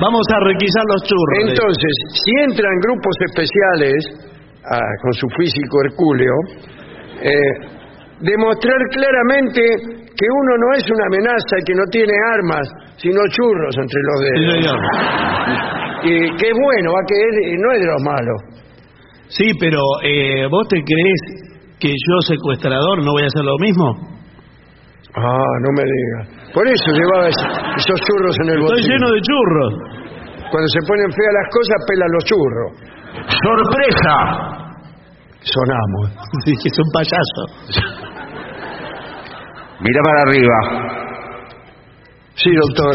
Vamos 0.00 0.24
a 0.32 0.38
requisar 0.48 0.84
los 0.96 1.02
churros. 1.04 1.38
Entonces, 1.50 1.92
si 2.24 2.30
entran 2.48 2.72
grupos 2.82 3.14
especiales 3.30 3.98
ah, 4.64 4.80
con 5.02 5.12
su 5.12 5.26
físico 5.38 5.76
hercúleo, 5.84 6.34
eh, 7.22 7.52
demostrar 8.20 8.80
claramente 8.90 9.60
que 10.16 10.26
uno 10.28 10.52
no 10.58 10.72
es 10.76 10.84
una 10.90 11.04
amenaza 11.06 11.54
y 11.60 11.64
que 11.64 11.74
no 11.74 11.84
tiene 11.92 12.12
armas, 12.34 12.66
sino 12.96 13.20
churros 13.28 13.76
entre 13.76 14.00
los 14.02 14.18
Sí, 14.20 14.24
dedos. 14.26 14.54
señor. 14.56 14.78
Y 16.02 16.36
que 16.36 16.50
bueno, 16.52 16.92
va 16.92 17.00
que 17.06 17.14
es- 17.14 17.58
no 17.60 17.72
es 17.72 17.80
de 17.80 17.86
los 17.86 18.02
malos. 18.02 18.40
Sí, 19.30 19.50
pero 19.58 19.80
eh, 20.02 20.46
¿vos 20.50 20.66
te 20.68 20.82
crees 20.82 21.20
que 21.78 21.88
yo, 21.88 22.20
secuestrador, 22.26 23.02
no 23.02 23.12
voy 23.12 23.22
a 23.22 23.26
hacer 23.26 23.44
lo 23.44 23.56
mismo? 23.58 23.96
Ah, 25.16 25.54
no 25.62 25.70
me 25.74 25.84
digas. 25.86 26.28
Por 26.54 26.66
eso 26.68 26.92
llevaba 26.92 27.28
es- 27.28 27.46
esos 27.78 28.00
churros 28.06 28.36
en 28.44 28.48
el 28.50 28.58
Estoy 28.60 28.68
bolsillo. 28.68 28.92
lleno 28.94 29.08
de 29.10 29.20
churros. 29.22 29.74
Cuando 30.50 30.68
se 30.68 30.80
ponen 30.86 31.10
feas 31.14 31.34
las 31.40 31.48
cosas, 31.54 31.76
pelan 31.88 32.10
los 32.12 32.24
churros. 32.24 32.72
¡Sorpresa! 33.42 34.14
Sonamos. 35.42 36.10
Sí, 36.44 36.52
que 36.62 36.68
son 36.70 36.84
payasos. 36.92 37.48
Mira 39.80 40.00
para 40.04 40.20
arriba. 40.28 40.58
Sí, 42.34 42.50
doctor. 42.54 42.94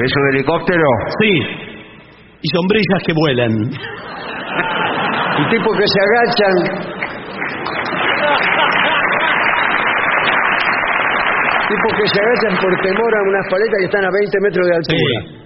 ¿Ves 0.00 0.12
un 0.16 0.24
helicóptero? 0.34 0.88
Sí. 1.20 1.32
Y 2.42 2.48
sombrillas 2.48 3.02
que 3.06 3.12
vuelan. 3.12 3.52
Y 5.38 5.50
tipos 5.50 5.76
que 5.76 5.86
se 5.86 6.00
agachan. 6.00 6.56
Tipos 11.68 11.92
que 11.98 12.06
se 12.08 12.20
agachan 12.20 12.54
por 12.60 12.80
temor 12.82 13.14
a 13.14 13.22
unas 13.28 13.46
paletas 13.50 13.78
que 13.78 13.84
están 13.84 14.04
a 14.04 14.10
20 14.10 14.40
metros 14.40 14.66
de 14.66 14.74
altura. 14.74 15.40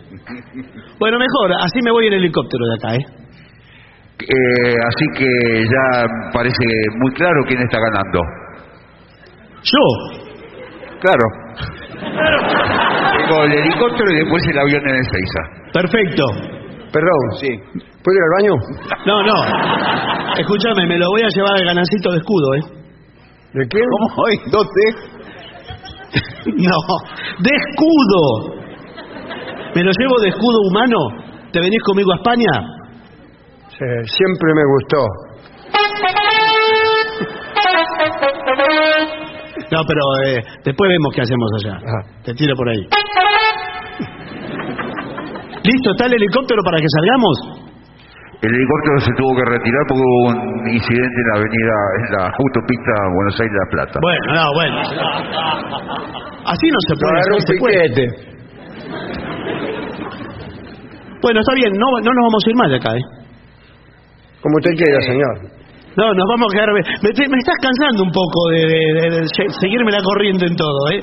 Bueno, 0.99 1.19
mejor, 1.19 1.53
así 1.61 1.81
me 1.85 1.91
voy 1.91 2.07
en 2.07 2.15
helicóptero 2.15 2.65
de 2.67 2.75
acá, 2.75 2.95
¿eh? 2.95 3.25
Eh, 4.21 4.75
así 4.89 5.05
que 5.19 5.65
ya 5.65 6.07
parece 6.33 6.65
muy 6.97 7.13
claro 7.13 7.43
quién 7.47 7.61
está 7.61 7.79
ganando. 7.79 8.21
Yo. 9.65 9.85
Claro. 11.01 11.25
Tengo 13.19 13.45
el 13.45 13.53
helicóptero 13.53 14.11
y 14.11 14.17
después 14.21 14.43
el 14.47 14.59
avión 14.59 14.89
en 14.89 14.95
el 14.95 15.05
Seiza. 15.05 15.73
Perfecto. 15.73 16.64
Perdón. 16.95 17.23
Sí. 17.41 17.49
¿Puedo 18.05 18.17
ir 18.17 18.23
al 18.23 18.35
baño? 18.39 18.55
No, 19.05 19.23
no. 19.27 19.35
Escúchame, 20.39 20.87
me 20.87 20.97
lo 20.97 21.11
voy 21.11 21.23
a 21.23 21.29
llevar 21.29 21.55
al 21.59 21.65
ganancito 21.67 22.13
de 22.13 22.19
escudo, 22.19 22.55
¿eh? 22.55 22.61
¿De 23.55 23.67
quién? 23.67 23.85
¿Cómo 23.91 24.23
hoy? 24.23 24.39
¿Dónde? 24.51 24.85
No, 26.47 26.79
de 27.41 27.51
escudo. 27.51 28.55
¿Me 29.75 29.83
lo 29.83 29.91
llevo 29.99 30.21
de 30.21 30.29
escudo 30.29 30.59
humano? 30.71 30.97
¿Te 31.51 31.59
venís 31.59 31.83
conmigo 31.85 32.13
a 32.13 32.17
España? 32.17 32.53
Sí, 33.71 33.87
siempre 34.05 34.55
me 34.55 34.63
gustó. 34.65 34.99
No, 39.73 39.81
pero 39.89 40.03
eh, 40.29 40.43
después 40.65 40.89
vemos 40.89 41.13
qué 41.15 41.23
hacemos 41.23 41.51
allá. 41.59 41.79
Te 42.25 42.35
tiro 42.35 42.55
por 42.55 42.69
ahí. 42.69 42.87
¿Listo? 45.65 45.91
¿Está 45.97 46.07
el 46.07 46.15
helicóptero 46.15 46.61
para 46.65 46.79
que 46.79 46.87
salgamos? 46.89 47.35
El 48.45 48.53
helicóptero 48.55 49.01
se 49.01 49.13
tuvo 49.17 49.33
que 49.37 49.45
retirar 49.57 49.83
porque 49.89 50.03
hubo 50.05 50.29
un 50.29 50.69
incidente 50.69 51.17
en 51.17 51.27
la 51.33 51.37
avenida, 51.41 51.77
en 51.97 52.07
la 52.13 52.23
autopista 52.29 52.93
Buenos 53.17 53.41
Aires-La 53.41 53.67
Plata. 53.73 53.97
Bueno, 54.03 54.27
no, 54.37 54.45
bueno. 54.53 54.77
Así 56.45 56.67
no 56.69 56.81
se 56.85 56.95
puede. 57.01 57.21
No 57.33 57.41
se 57.41 57.55
puede. 57.57 58.05
Bueno, 61.23 61.41
está 61.41 61.55
bien, 61.57 61.73
no, 61.73 61.89
no 62.05 62.11
nos 62.13 62.25
vamos 62.29 62.43
a 62.45 62.51
ir 62.51 62.57
más 62.57 62.69
de 62.69 62.77
acá, 62.77 62.93
¿eh? 62.97 63.05
Como 64.43 64.57
usted 64.61 64.73
quiera, 64.77 65.01
señor. 65.01 65.35
No, 65.97 66.13
nos 66.13 66.27
vamos 66.29 66.53
a 66.53 66.55
quedar. 66.55 66.69
Me, 66.75 67.11
te- 67.17 67.29
me 67.31 67.39
estás 67.39 67.57
cansando 67.63 68.03
un 68.05 68.13
poco 68.13 68.51
de, 68.51 68.59
de- 68.67 68.93
de- 69.01 69.11
de 69.23 69.29
se- 69.33 69.49
seguirme 69.61 69.91
la 69.91 70.03
corriente 70.03 70.45
en 70.45 70.57
todo, 70.57 70.91
¿eh? 70.91 71.01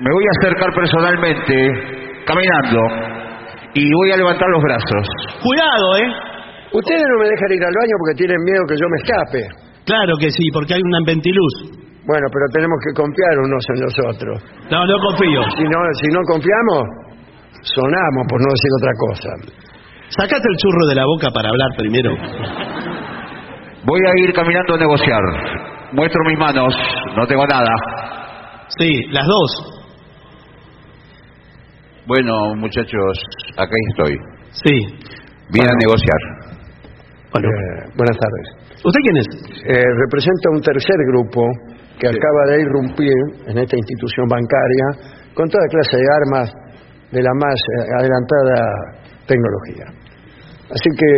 Me 0.00 0.12
voy 0.12 0.24
a 0.24 0.32
acercar 0.40 0.68
personalmente, 0.74 1.54
caminando, 2.26 2.80
y 3.72 3.92
voy 3.92 4.12
a 4.12 4.16
levantar 4.16 4.48
los 4.50 4.62
brazos. 4.62 5.04
Cuidado, 5.42 5.86
¿eh? 5.96 6.08
Ustedes 6.72 7.00
no 7.00 7.16
me 7.20 7.28
dejan 7.32 7.50
ir 7.56 7.64
al 7.64 7.72
baño 7.72 7.94
porque 8.00 8.16
tienen 8.20 8.36
miedo 8.44 8.62
que 8.68 8.76
yo 8.76 8.86
me 8.92 8.98
escape. 9.00 9.40
Claro 9.86 10.12
que 10.20 10.28
sí, 10.30 10.44
porque 10.52 10.74
hay 10.74 10.82
una 10.84 11.00
ventiluz. 11.06 11.54
Bueno, 12.04 12.26
pero 12.28 12.44
tenemos 12.52 12.76
que 12.84 12.92
confiar 12.92 13.34
unos 13.40 13.64
en 13.72 13.78
los 13.80 13.94
otros. 14.12 14.36
No, 14.70 14.84
no 14.84 14.96
confío. 15.00 15.42
Si 15.56 15.64
no, 15.64 15.78
si 15.96 16.08
no 16.12 16.20
confiamos, 16.28 16.82
sonamos, 17.62 18.22
por 18.28 18.38
no 18.40 18.48
decir 18.52 18.70
otra 18.76 18.92
cosa. 19.00 19.30
Sacate 20.08 20.44
el 20.44 20.56
churro 20.60 20.86
de 20.88 20.94
la 20.94 21.06
boca 21.06 21.28
para 21.32 21.48
hablar 21.48 21.70
primero. 21.76 22.12
Voy 23.84 24.00
a 24.04 24.12
ir 24.22 24.32
caminando 24.34 24.74
a 24.74 24.78
negociar. 24.78 25.22
Muestro 25.92 26.20
mis 26.28 26.38
manos, 26.38 26.74
no 27.16 27.26
tengo 27.26 27.46
nada. 27.46 27.72
Sí, 28.78 28.90
las 29.10 29.26
dos. 29.26 29.75
Bueno, 32.06 32.54
muchachos, 32.54 33.18
acá 33.56 33.74
estoy. 33.90 34.16
Sí. 34.52 34.74
Vine 35.50 35.66
a 35.66 35.74
negociar. 35.74 36.20
Bueno, 37.32 37.48
Eh, 37.48 37.90
buenas 37.96 38.16
tardes. 38.16 38.46
¿usted 38.84 39.00
quién 39.02 39.16
es? 39.16 39.26
Eh, 39.66 39.84
representa 40.06 40.50
un 40.52 40.60
tercer 40.62 40.96
grupo 41.10 41.42
que 41.98 42.06
acaba 42.06 42.42
de 42.50 42.62
irrumpir 42.62 43.12
en 43.48 43.58
esta 43.58 43.76
institución 43.76 44.26
bancaria 44.28 44.86
con 45.34 45.48
toda 45.48 45.64
clase 45.68 45.96
de 45.96 46.06
armas 46.22 46.52
de 47.10 47.22
la 47.22 47.34
más 47.34 47.54
eh, 47.54 47.82
adelantada 47.98 48.58
tecnología. 49.26 49.86
Así 50.70 50.88
que 50.96 51.10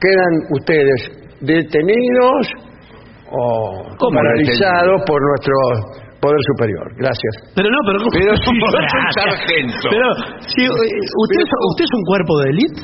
quedan 0.00 0.34
ustedes 0.50 1.00
detenidos 1.40 2.48
o 3.30 3.82
¿Cómo 3.98 4.16
paralizados 4.18 5.02
por 5.06 5.20
nuestro 5.20 6.05
poder 6.20 6.40
superior. 6.54 6.86
Gracias. 6.96 7.32
Pero 7.54 7.68
no, 7.70 7.78
pero. 7.86 7.98
Pero 8.12 8.32
un 8.50 9.12
sargento. 9.14 9.88
Pero, 9.90 10.08
si, 10.46 10.62
eh, 10.64 10.68
¿usted, 10.70 11.40
es- 11.42 11.60
¿usted 11.70 11.84
es 11.84 11.92
un 11.94 12.04
cuerpo 12.04 12.32
de 12.40 12.50
élite? 12.50 12.80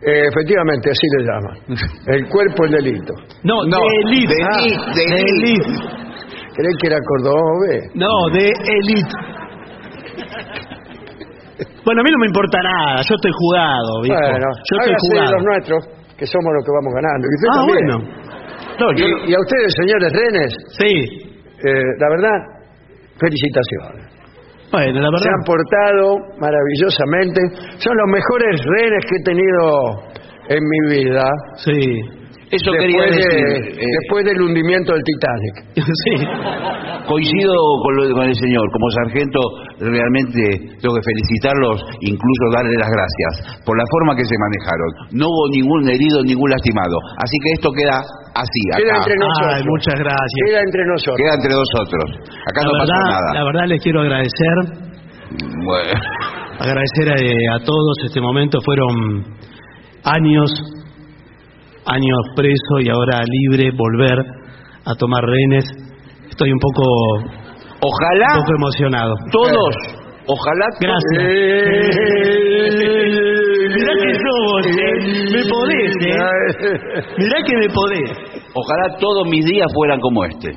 Eh, 0.00 0.22
efectivamente, 0.32 0.90
así 0.90 1.06
le 1.18 1.24
llaman. 1.28 1.56
El 2.16 2.28
cuerpo 2.28 2.64
el 2.64 2.72
delito. 2.72 3.12
No, 3.44 3.64
No, 3.68 3.76
de 3.76 3.96
élite. 4.08 4.32
de 4.34 4.42
Ah, 4.44 4.58
élite, 4.64 4.80
de 4.80 5.04
de 5.04 5.20
élite. 5.20 5.60
élite. 5.60 6.00
¿Crees 6.56 6.76
que 6.80 6.86
era 6.88 6.98
cordobés? 7.04 7.82
No, 7.94 8.08
de 8.32 8.48
élite. 8.48 9.14
Bueno, 11.84 12.00
a 12.00 12.04
mí 12.04 12.10
no 12.12 12.18
me 12.20 12.26
importa 12.26 12.58
nada, 12.62 13.02
yo 13.02 13.14
estoy 13.14 13.32
jugado, 13.32 14.02
viejo. 14.02 14.20
Bueno, 14.20 14.46
yo 14.68 14.72
estoy 14.80 14.94
jugado. 15.08 15.32
los 15.36 15.44
nuestros, 15.44 15.80
que 16.16 16.26
somos 16.26 16.50
los 16.56 16.64
que 16.64 16.72
vamos 16.72 16.92
ganando. 16.94 17.24
Y 17.28 17.32
usted 17.36 17.48
Ah, 17.50 17.56
también. 17.56 17.84
bueno. 17.84 17.96
No, 18.80 18.86
yo 18.96 19.04
y 19.28 19.32
a 19.34 19.40
ustedes, 19.40 19.72
señores 19.76 20.12
renes, 20.12 20.50
Sí. 20.80 21.29
Eh, 21.64 21.82
la 21.98 22.08
verdad, 22.08 22.38
felicitaciones. 23.18 24.12
Bueno, 24.72 25.00
la 25.00 25.18
Se 25.18 25.28
verdad. 25.28 25.34
han 25.34 25.44
portado 25.44 26.16
maravillosamente. 26.38 27.40
Son 27.78 27.96
los 27.96 28.06
mejores 28.06 28.60
renes 28.64 29.04
que 29.08 29.16
he 29.16 29.24
tenido 29.24 29.70
en 30.48 30.60
mi 30.62 30.94
vida. 30.96 31.24
Sí. 31.56 32.19
Eso 32.50 32.70
quería 32.74 32.98
Después, 33.06 33.14
de- 33.14 33.46
decir. 33.46 33.78
eh, 33.78 33.86
después 34.02 34.24
del 34.26 34.42
hundimiento 34.42 34.90
del 34.92 35.02
Titanic. 35.06 35.54
Sí. 35.86 36.14
coincido 37.06 37.54
con, 37.82 37.92
lo- 37.96 38.14
con 38.14 38.24
el 38.26 38.34
señor. 38.34 38.66
Como 38.74 38.86
sargento, 39.02 39.38
realmente 39.78 40.42
tengo 40.82 40.94
que 40.98 41.04
felicitarlos, 41.06 41.78
incluso 42.02 42.44
darle 42.54 42.74
las 42.74 42.90
gracias 42.90 43.62
por 43.64 43.78
la 43.78 43.84
forma 43.90 44.14
que 44.18 44.24
se 44.26 44.34
manejaron. 44.34 44.90
No 45.14 45.26
hubo 45.30 45.44
ningún 45.54 45.86
herido, 45.88 46.22
ningún 46.26 46.50
lastimado. 46.50 46.98
Así 47.22 47.36
que 47.38 47.50
esto 47.54 47.70
queda 47.70 47.96
así, 48.34 48.60
Queda 48.74 48.98
acá. 48.98 49.02
entre 49.06 49.14
nosotros. 49.14 49.54
Ay, 49.54 49.62
muchas 49.70 49.94
gracias. 50.02 50.42
Queda 50.46 50.60
entre 50.66 50.82
nosotros. 50.90 51.18
Queda 51.22 51.34
entre 51.38 51.52
nosotros. 51.54 52.06
Acá 52.50 52.58
La 52.60 52.66
no 52.66 52.72
verdad, 52.74 52.86
pasa 52.90 53.10
nada. 53.14 53.28
la 53.34 53.44
verdad 53.46 53.64
les 53.70 53.78
quiero 53.82 53.98
agradecer, 54.02 54.54
Bueno. 55.62 55.94
agradecer 56.58 57.06
eh, 57.14 57.46
a 57.54 57.58
todos 57.62 57.94
este 58.06 58.20
momento. 58.20 58.58
Fueron 58.64 59.22
años, 60.04 60.50
años 61.92 62.20
preso 62.36 62.80
y 62.80 62.88
ahora 62.88 63.20
libre, 63.26 63.70
volver 63.76 64.18
a 64.84 64.94
tomar 64.94 65.22
rehenes. 65.24 65.64
Estoy 66.28 66.50
un 66.52 66.58
poco, 66.58 66.82
Ojalá 67.82 68.26
un 68.36 68.40
poco 68.42 68.54
emocionado. 68.56 69.14
todos, 69.32 69.74
ojalá 70.26 70.66
Gracias. 70.80 72.30
Mirá 72.60 73.92
que 74.02 74.12
somos, 74.24 74.66
¿eh? 74.66 74.96
Me 75.32 75.42
podés, 75.48 75.92
¿eh? 76.02 76.14
Mirá 77.18 77.38
que 77.46 77.54
me 77.56 77.68
podés. 77.72 78.10
Ojalá 78.54 78.96
todos 78.98 79.26
mis 79.28 79.44
días 79.44 79.66
fueran 79.74 80.00
como 80.00 80.24
este. 80.24 80.50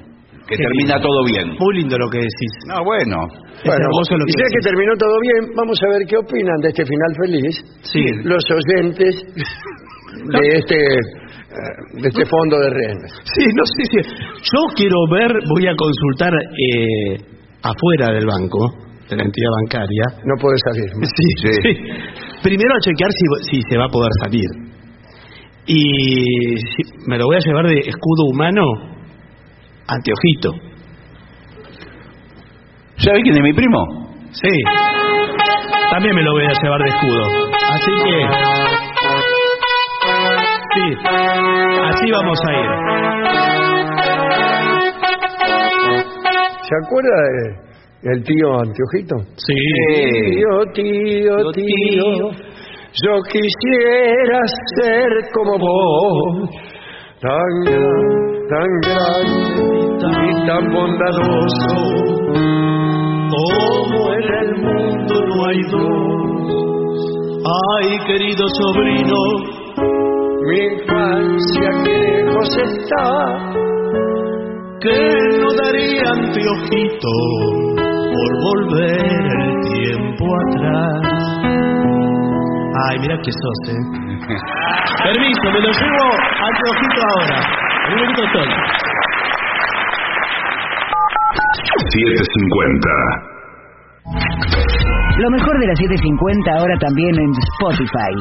Que 0.47 0.57
Qué 0.57 0.63
termina 0.63 0.95
lindo. 0.95 1.07
todo 1.07 1.23
bien. 1.25 1.55
Muy 1.57 1.73
lindo 1.77 1.97
lo 1.97 2.09
que 2.09 2.17
decís. 2.17 2.51
No, 2.67 2.83
bueno. 2.83 3.15
Bueno, 3.63 3.85
lo 3.87 4.25
y 4.27 4.33
que 4.33 4.43
ya 4.43 4.47
que 4.51 4.59
terminó 4.61 4.91
todo 4.99 5.15
bien, 5.21 5.53
vamos 5.55 5.79
a 5.81 5.87
ver 5.87 6.01
qué 6.05 6.17
opinan 6.17 6.59
de 6.61 6.67
este 6.67 6.83
final 6.85 7.11
feliz 7.23 7.55
Sí. 7.83 8.03
los 8.25 8.43
oyentes 8.51 9.15
de 10.35 10.47
este 10.57 10.75
eh, 10.75 10.99
de 12.01 12.07
este 12.07 12.25
fondo 12.25 12.57
de 12.59 12.69
rehenes. 12.69 13.11
Sí, 13.23 13.45
no 13.55 13.65
sé 13.65 13.83
si. 13.85 13.97
Yo 14.01 14.59
quiero 14.75 14.97
ver, 15.11 15.31
voy 15.53 15.67
a 15.67 15.75
consultar 15.75 16.33
eh, 16.33 17.17
afuera 17.61 18.13
del 18.13 18.25
banco, 18.25 18.59
de 19.09 19.15
la 19.17 19.23
entidad 19.23 19.49
bancaria. 19.61 20.03
No 20.25 20.35
puede 20.41 20.57
salir. 20.65 20.89
Sí, 21.15 21.27
sí. 21.41 21.73
Primero 22.43 22.75
a 22.75 22.79
chequear 22.79 23.09
si, 23.11 23.49
si 23.51 23.61
se 23.69 23.77
va 23.77 23.85
a 23.85 23.89
poder 23.89 24.11
salir. 24.23 24.47
Y 25.65 26.57
si- 26.57 27.07
me 27.07 27.17
lo 27.17 27.25
voy 27.25 27.37
a 27.37 27.39
llevar 27.39 27.67
de 27.67 27.79
escudo 27.79 28.25
humano 28.31 28.61
anteojito. 29.87 30.51
¿Sabe 32.97 33.21
quién 33.21 33.35
es 33.35 33.41
mi 33.43 33.53
primo? 33.53 33.79
Sí. 34.31 34.49
También 35.91 36.15
me 36.15 36.23
lo 36.23 36.31
voy 36.33 36.45
a 36.45 36.53
llevar 36.61 36.81
de 36.81 36.89
escudo. 36.89 37.23
Así 37.69 37.91
que. 38.03 38.62
Sí. 40.75 40.87
Así 41.89 42.11
vamos 42.11 42.39
a 42.47 42.51
ir. 42.53 42.69
¿Se 46.61 46.75
acuerda 46.85 47.15
de- 47.21 48.09
del 48.09 48.23
tío 48.23 48.47
Anteojito? 48.59 49.15
Sí. 49.35 49.53
Tío, 49.93 50.53
tío, 50.73 51.35
tío, 51.53 52.31
yo 53.03 53.13
quisiera 53.31 54.39
ser 54.75 55.09
como 55.33 55.57
vos, 55.59 56.49
tan 57.21 57.53
tan 58.49 58.69
grande 58.81 60.27
y 60.27 60.47
tan 60.47 60.63
bondadoso. 60.73 61.73
Como 63.29 64.13
en 64.13 64.27
el 64.33 64.49
mundo 64.61 65.15
no 65.27 65.35
hay 65.47 65.61
dos. 65.71 65.81
Ay, 67.45 67.87
querido 68.07 68.45
sobrino, 68.47 69.21
Mi 70.45 70.59
infancia 70.59 71.69
que 71.83 71.93
lejos 71.99 72.49
está, 72.57 73.07
que 74.81 74.97
no 75.39 75.49
daría 75.53 76.03
anteojito 76.11 77.13
por 78.13 78.29
volver 78.43 79.21
el 79.39 79.51
tiempo 79.71 80.25
atrás. 80.47 81.03
Ay, 82.89 82.95
mira 82.99 83.15
que 83.23 83.31
sos, 83.31 83.59
eh. 83.69 83.83
Permiso, 85.03 85.45
me 85.51 85.59
lo 85.61 85.71
llevo 85.71 86.05
anteojito 86.43 87.01
ahora. 87.07 87.39
Un 87.89 87.95
minuto 87.95 88.21
estoy. 88.23 88.49
750. 91.91 92.89
Lo 95.17 95.29
mejor 95.29 95.59
de 95.59 95.67
la 95.67 95.75
750 95.75 96.51
ahora 96.57 96.75
también 96.79 97.13
en 97.13 97.31
Spotify. 97.37 98.13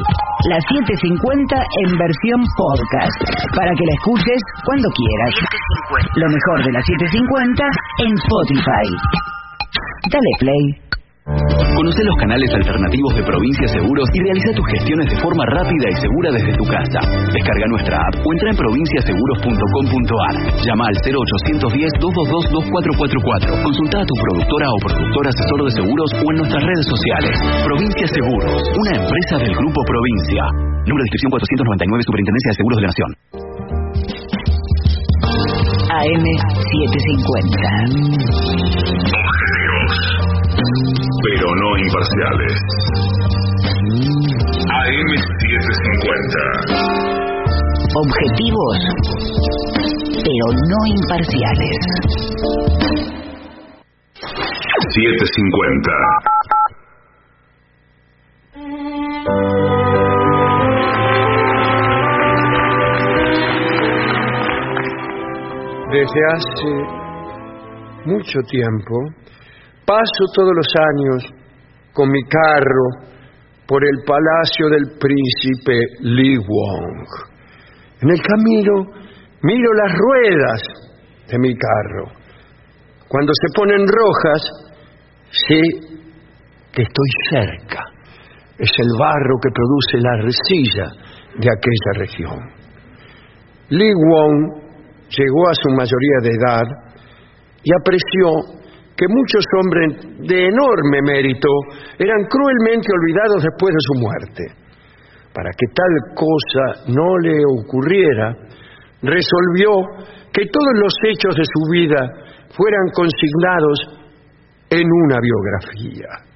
La 0.47 0.61
750 0.61 1.55
en 1.81 1.97
versión 1.97 2.39
podcast. 2.55 3.17
Para 3.55 3.71
que 3.73 3.85
la 3.85 3.93
escuches 3.97 4.41
cuando 4.63 4.87
quieras. 4.93 5.33
Lo 6.15 6.27
mejor 6.29 6.63
de 6.63 6.71
la 6.71 6.81
750 6.81 7.65
en 8.05 8.13
Spotify. 8.13 8.87
Dale 10.11 10.33
play. 10.39 11.62
Conoce 11.83 11.99
los 11.99 12.15
canales 12.15 12.47
alternativos 12.47 13.11
de 13.11 13.27
Provincia 13.27 13.67
Seguros 13.75 14.07
y 14.15 14.23
realiza 14.23 14.55
tus 14.55 14.63
gestiones 14.71 15.03
de 15.03 15.19
forma 15.19 15.43
rápida 15.51 15.91
y 15.91 15.99
segura 15.99 16.31
desde 16.31 16.55
tu 16.55 16.63
casa. 16.63 17.03
Descarga 17.27 17.67
nuestra 17.75 17.99
app 17.99 18.23
o 18.23 18.27
entra 18.31 18.55
en 18.55 18.57
provinciaseguros.com.ar. 18.63 20.63
Llama 20.63 20.87
al 20.87 20.95
0810-222-2444. 21.03 23.67
Consulta 23.67 23.99
a 23.99 24.05
tu 24.07 24.15
productora 24.15 24.71
o 24.71 24.79
productor 24.79 25.27
asesor 25.27 25.67
de 25.67 25.75
seguros 25.75 26.07
o 26.23 26.25
en 26.31 26.39
nuestras 26.39 26.63
redes 26.63 26.87
sociales. 26.87 27.35
Provincia 27.67 28.07
Seguros, 28.15 28.63
una 28.79 29.03
empresa 29.03 29.43
del 29.43 29.51
Grupo 29.51 29.83
Provincia. 29.83 30.55
Número 30.87 31.03
de 31.03 31.07
inscripción 31.11 31.35
499, 31.35 31.99
Superintendencia 32.07 32.47
de 32.47 32.55
Seguros 32.63 32.79
de 32.79 32.83
la 32.87 32.95
Nación. 32.95 33.11
AM 35.99 36.31
750. 36.31 39.12
Pero 41.23 41.47
no 41.55 41.77
imparciales. 41.77 42.53
AM750. 44.83 46.35
Objetivos, 47.95 48.77
pero 50.19 50.45
no 50.67 50.79
imparciales. 50.85 51.79
750. 54.95 55.91
Desde 65.91 66.21
hace 66.33 66.71
mucho 68.05 68.39
tiempo 68.49 68.95
paso 69.85 70.23
todos 70.33 70.51
los 70.55 70.67
años 70.75 71.23
con 71.93 72.09
mi 72.09 72.23
carro 72.23 73.13
por 73.67 73.83
el 73.83 74.03
palacio 74.05 74.69
del 74.69 74.97
príncipe 74.99 75.77
Li 76.01 76.37
Wong. 76.37 77.07
En 78.01 78.09
el 78.09 78.21
camino 78.21 79.03
miro 79.41 79.73
las 79.73 79.93
ruedas 79.97 80.61
de 81.29 81.39
mi 81.39 81.55
carro. 81.55 82.11
Cuando 83.07 83.31
se 83.33 83.53
ponen 83.55 83.87
rojas, 83.87 84.41
sé 85.29 85.61
que 86.73 86.81
estoy 86.81 87.09
cerca. 87.29 87.79
Es 88.57 88.71
el 88.77 88.89
barro 88.99 89.35
que 89.41 89.49
produce 89.51 89.97
la 89.99 90.11
arcilla 90.23 90.87
de 91.37 91.49
aquella 91.49 91.99
región. 91.99 92.39
Li 93.69 93.93
Wong 93.93 94.63
llegó 95.09 95.49
a 95.49 95.53
su 95.53 95.69
mayoría 95.69 96.19
de 96.21 96.29
edad 96.29 96.63
y 97.63 97.71
apreció 97.73 98.62
que 99.03 99.13
muchos 99.13 99.43
hombres 99.59 99.87
de 100.29 100.47
enorme 100.47 100.99
mérito 101.03 101.49
eran 101.99 102.23
cruelmente 102.23 102.87
olvidados 102.87 103.43
después 103.43 103.73
de 103.75 103.83
su 103.83 103.93
muerte. 103.99 104.43
Para 105.33 105.51
que 105.51 105.67
tal 105.75 105.93
cosa 106.15 106.87
no 106.87 107.17
le 107.19 107.43
ocurriera, 107.43 108.31
resolvió 109.01 110.07
que 110.31 110.47
todos 110.47 110.73
los 110.79 110.93
hechos 111.03 111.35
de 111.35 111.43
su 111.43 111.71
vida 111.71 111.99
fueran 112.55 112.87
consignados 112.95 113.77
en 114.69 114.87
una 114.87 115.19
biografía 115.19 116.32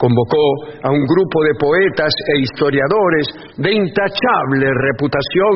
convocó 0.00 0.80
a 0.80 0.88
un 0.88 1.04
grupo 1.04 1.44
de 1.44 1.60
poetas 1.60 2.08
e 2.32 2.40
historiadores 2.40 3.26
de 3.60 3.68
intachable 3.68 4.64
reputación 4.88 5.54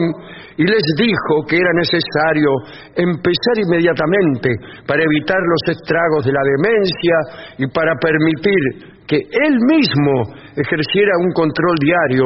y 0.61 0.69
les 0.69 0.85
dijo 1.01 1.49
que 1.49 1.57
era 1.57 1.73
necesario 1.73 2.53
empezar 2.93 3.57
inmediatamente 3.65 4.53
para 4.85 5.01
evitar 5.01 5.41
los 5.41 5.81
estragos 5.81 6.29
de 6.29 6.33
la 6.37 6.45
demencia 6.45 7.17
y 7.57 7.67
para 7.73 7.97
permitir 7.97 8.93
que 9.09 9.17
él 9.17 9.57
mismo 9.65 10.37
ejerciera 10.53 11.25
un 11.25 11.33
control 11.33 11.77
diario 11.81 12.25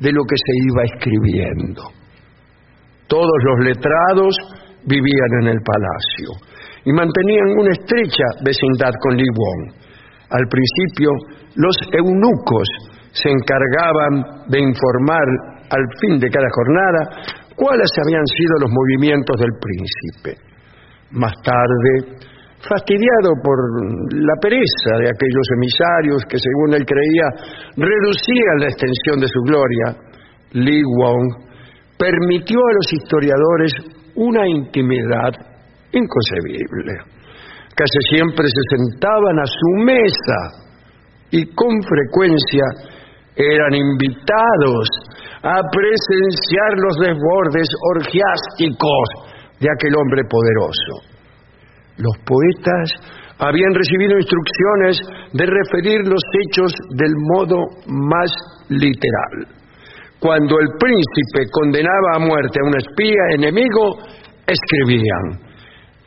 de 0.00 0.12
lo 0.12 0.24
que 0.24 0.40
se 0.40 0.52
iba 0.72 0.82
escribiendo. 0.88 1.82
Todos 3.08 3.38
los 3.44 3.66
letrados 3.66 4.36
vivían 4.84 5.32
en 5.42 5.46
el 5.48 5.60
palacio 5.60 6.48
y 6.84 6.92
mantenían 6.92 7.60
una 7.60 7.72
estrecha 7.72 8.24
vecindad 8.42 8.92
con 9.04 9.16
Li 9.16 9.28
Wong. 9.36 9.87
Al 10.30 10.44
principio, 10.48 11.10
los 11.56 11.76
eunucos 11.92 12.68
se 13.12 13.30
encargaban 13.30 14.46
de 14.48 14.60
informar 14.60 15.26
al 15.70 15.84
fin 16.00 16.18
de 16.18 16.28
cada 16.28 16.48
jornada 16.52 17.00
cuáles 17.56 17.90
habían 18.04 18.26
sido 18.26 18.54
los 18.60 18.70
movimientos 18.70 19.36
del 19.40 19.52
príncipe. 19.58 20.40
Más 21.12 21.32
tarde, 21.42 22.20
fastidiado 22.60 23.30
por 23.42 23.56
la 24.14 24.34
pereza 24.40 24.98
de 25.00 25.08
aquellos 25.08 25.46
emisarios 25.56 26.22
que, 26.28 26.38
según 26.38 26.74
él 26.74 26.84
creía, 26.84 27.28
reducían 27.76 28.60
la 28.60 28.68
extensión 28.68 29.20
de 29.20 29.28
su 29.28 29.40
gloria, 29.42 29.96
Li 30.52 30.82
Wong 30.82 31.48
permitió 31.98 32.58
a 32.58 32.74
los 32.74 32.92
historiadores 32.92 33.72
una 34.14 34.46
intimidad 34.46 35.32
inconcebible. 35.92 37.17
Casi 37.78 38.00
siempre 38.10 38.44
se 38.48 38.76
sentaban 38.76 39.38
a 39.38 39.46
su 39.46 39.70
mesa 39.84 40.40
y 41.30 41.46
con 41.54 41.70
frecuencia 41.86 42.64
eran 43.36 43.72
invitados 43.72 44.88
a 45.42 45.62
presenciar 45.70 46.74
los 46.74 46.98
desbordes 46.98 47.68
orgiásticos 47.94 49.06
de 49.60 49.68
aquel 49.70 49.94
hombre 49.94 50.22
poderoso. 50.28 51.06
Los 51.98 52.18
poetas 52.26 52.90
habían 53.38 53.72
recibido 53.74 54.18
instrucciones 54.18 54.98
de 55.34 55.46
referir 55.46 56.00
los 56.02 56.22
hechos 56.42 56.74
del 56.96 57.14
modo 57.30 57.62
más 57.86 58.32
literal. 58.70 59.54
Cuando 60.18 60.58
el 60.58 60.68
príncipe 60.80 61.46
condenaba 61.52 62.16
a 62.16 62.18
muerte 62.18 62.58
a 62.58 62.66
un 62.66 62.76
espía 62.76 63.22
enemigo, 63.36 63.98
escribían, 64.48 65.47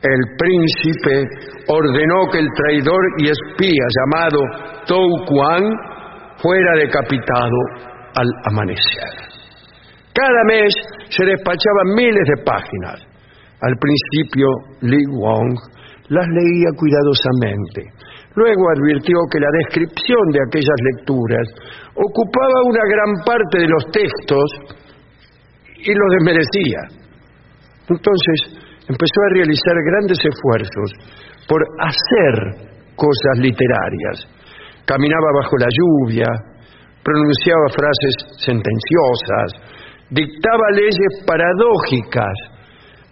el 0.02 0.36
príncipe 0.36 1.28
ordenó 1.68 2.26
que 2.32 2.38
el 2.38 2.48
traidor 2.56 3.02
y 3.18 3.28
espía 3.30 3.84
llamado 3.96 4.40
Tou 4.86 5.08
Quan 5.26 5.62
fuera 6.38 6.72
decapitado 6.76 7.56
al 8.14 8.26
amanecer. 8.50 9.32
Cada 10.12 10.44
mes 10.46 10.74
se 11.08 11.24
despachaban 11.24 11.94
miles 11.94 12.24
de 12.36 12.42
páginas. 12.44 13.00
Al 13.60 13.74
principio, 13.78 14.48
Li 14.80 15.04
Wong 15.06 15.54
las 16.08 16.26
leía 16.26 16.70
cuidadosamente. 16.76 17.82
Luego 18.34 18.62
advirtió 18.74 19.16
que 19.30 19.38
la 19.38 19.48
descripción 19.64 20.32
de 20.32 20.40
aquellas 20.48 20.80
lecturas 20.96 21.46
ocupaba 21.94 22.58
una 22.66 22.84
gran 22.90 23.24
parte 23.24 23.58
de 23.60 23.68
los 23.68 23.84
textos 23.92 24.50
y 25.78 25.94
los 25.94 26.08
desmerecía. 26.18 26.80
Entonces, 27.88 28.61
empezó 28.92 29.18
a 29.24 29.34
realizar 29.34 29.76
grandes 29.88 30.18
esfuerzos 30.20 30.88
por 31.48 31.60
hacer 31.80 32.68
cosas 32.94 33.36
literarias. 33.40 34.28
Caminaba 34.84 35.28
bajo 35.40 35.56
la 35.56 35.70
lluvia, 35.72 36.28
pronunciaba 37.02 37.72
frases 37.72 38.14
sentenciosas, 38.44 39.48
dictaba 40.10 40.76
leyes 40.76 41.24
paradójicas, 41.24 42.36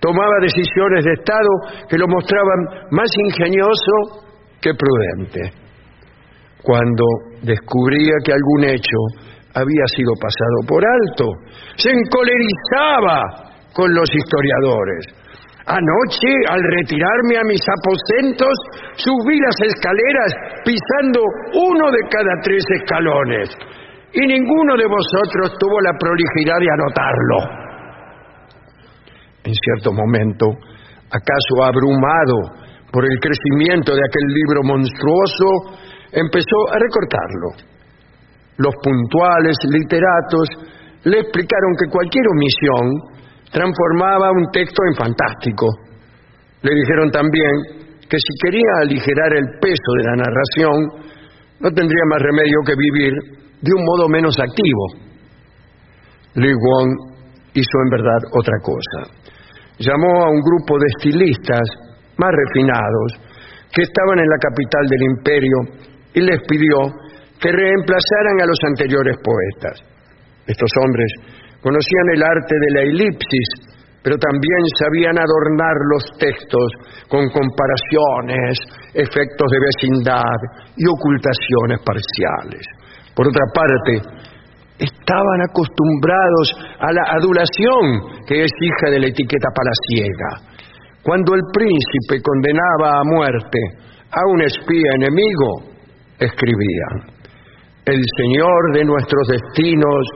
tomaba 0.00 0.36
decisiones 0.42 1.04
de 1.04 1.12
Estado 1.12 1.52
que 1.88 1.98
lo 1.98 2.06
mostraban 2.08 2.90
más 2.90 3.10
ingenioso 3.24 4.28
que 4.60 4.72
prudente. 4.74 5.56
Cuando 6.62 7.04
descubría 7.42 8.20
que 8.22 8.32
algún 8.32 8.64
hecho 8.68 9.00
había 9.54 9.86
sido 9.96 10.12
pasado 10.20 10.58
por 10.68 10.84
alto, 10.84 11.24
se 11.76 11.90
encolerizaba 11.90 13.50
con 13.72 13.94
los 13.94 14.08
historiadores 14.14 15.19
Anoche, 15.66 16.32
al 16.48 16.62
retirarme 16.62 17.36
a 17.36 17.44
mis 17.44 17.60
aposentos, 17.60 18.54
subí 18.96 19.38
las 19.38 19.56
escaleras 19.68 20.32
pisando 20.64 21.20
uno 21.52 21.90
de 21.90 22.02
cada 22.08 22.32
tres 22.42 22.64
escalones. 22.80 23.50
Y 24.12 24.26
ninguno 24.26 24.76
de 24.76 24.86
vosotros 24.86 25.56
tuvo 25.58 25.80
la 25.82 25.92
prolijidad 25.98 26.58
de 26.58 26.70
anotarlo. 26.72 27.60
En 29.44 29.54
cierto 29.54 29.92
momento, 29.92 30.46
acaso 31.10 31.64
abrumado 31.64 32.60
por 32.90 33.04
el 33.04 33.18
crecimiento 33.20 33.94
de 33.94 34.02
aquel 34.02 34.26
libro 34.34 34.62
monstruoso, 34.64 35.76
empezó 36.12 36.58
a 36.72 36.78
recortarlo. 36.78 37.70
Los 38.58 38.74
puntuales 38.82 39.56
literatos 39.70 40.48
le 41.04 41.20
explicaron 41.20 41.72
que 41.78 41.90
cualquier 41.90 42.24
omisión 42.28 43.19
transformaba 43.50 44.30
un 44.30 44.50
texto 44.52 44.82
en 44.88 44.94
fantástico. 44.94 45.66
Le 46.62 46.74
dijeron 46.74 47.10
también 47.10 47.90
que 48.08 48.18
si 48.18 48.32
quería 48.42 48.82
aligerar 48.82 49.32
el 49.34 49.46
peso 49.60 49.90
de 49.98 50.04
la 50.04 50.16
narración, 50.16 51.10
no 51.60 51.70
tendría 51.70 52.04
más 52.10 52.22
remedio 52.22 52.58
que 52.66 52.74
vivir 52.76 53.12
de 53.60 53.72
un 53.74 53.84
modo 53.84 54.08
menos 54.08 54.34
activo. 54.38 55.10
Li 56.34 56.52
Wong 56.52 56.90
hizo 57.54 57.76
en 57.84 57.90
verdad 57.90 58.20
otra 58.32 58.56
cosa. 58.62 59.00
Llamó 59.78 60.24
a 60.24 60.30
un 60.30 60.40
grupo 60.40 60.78
de 60.78 60.86
estilistas 60.96 61.66
más 62.16 62.30
refinados 62.30 63.08
que 63.72 63.82
estaban 63.82 64.18
en 64.18 64.28
la 64.28 64.38
capital 64.38 64.86
del 64.88 65.02
imperio 65.02 65.56
y 66.14 66.20
les 66.20 66.40
pidió 66.46 66.76
que 67.40 67.50
reemplazaran 67.50 68.40
a 68.42 68.46
los 68.46 68.58
anteriores 68.66 69.16
poetas. 69.24 69.80
Estos 70.46 70.70
hombres 70.84 71.39
conocían 71.62 72.08
el 72.14 72.22
arte 72.22 72.54
de 72.54 72.70
la 72.74 72.82
elipsis, 72.82 73.48
pero 74.02 74.16
también 74.16 74.62
sabían 74.80 75.16
adornar 75.18 75.76
los 75.92 76.04
textos 76.18 76.68
con 77.08 77.28
comparaciones, 77.28 78.56
efectos 78.94 79.46
de 79.50 79.60
vecindad 79.60 80.38
y 80.76 80.88
ocultaciones 80.88 81.78
parciales. 81.84 82.64
Por 83.14 83.28
otra 83.28 83.44
parte, 83.52 83.92
estaban 84.80 85.40
acostumbrados 85.44 86.56
a 86.80 86.92
la 86.92 87.04
adulación 87.20 88.24
que 88.26 88.44
es 88.44 88.50
hija 88.60 88.90
de 88.90 89.00
la 89.00 89.08
etiqueta 89.08 89.48
palaciega. 89.52 90.50
Cuando 91.02 91.34
el 91.34 91.42
príncipe 91.52 92.22
condenaba 92.24 93.00
a 93.00 93.04
muerte 93.04 93.58
a 94.10 94.20
un 94.32 94.42
espía 94.42 94.90
enemigo, 94.96 95.76
escribían, 96.18 97.20
el 97.84 98.00
Señor 98.16 98.74
de 98.74 98.84
nuestros 98.84 99.28
destinos 99.28 100.06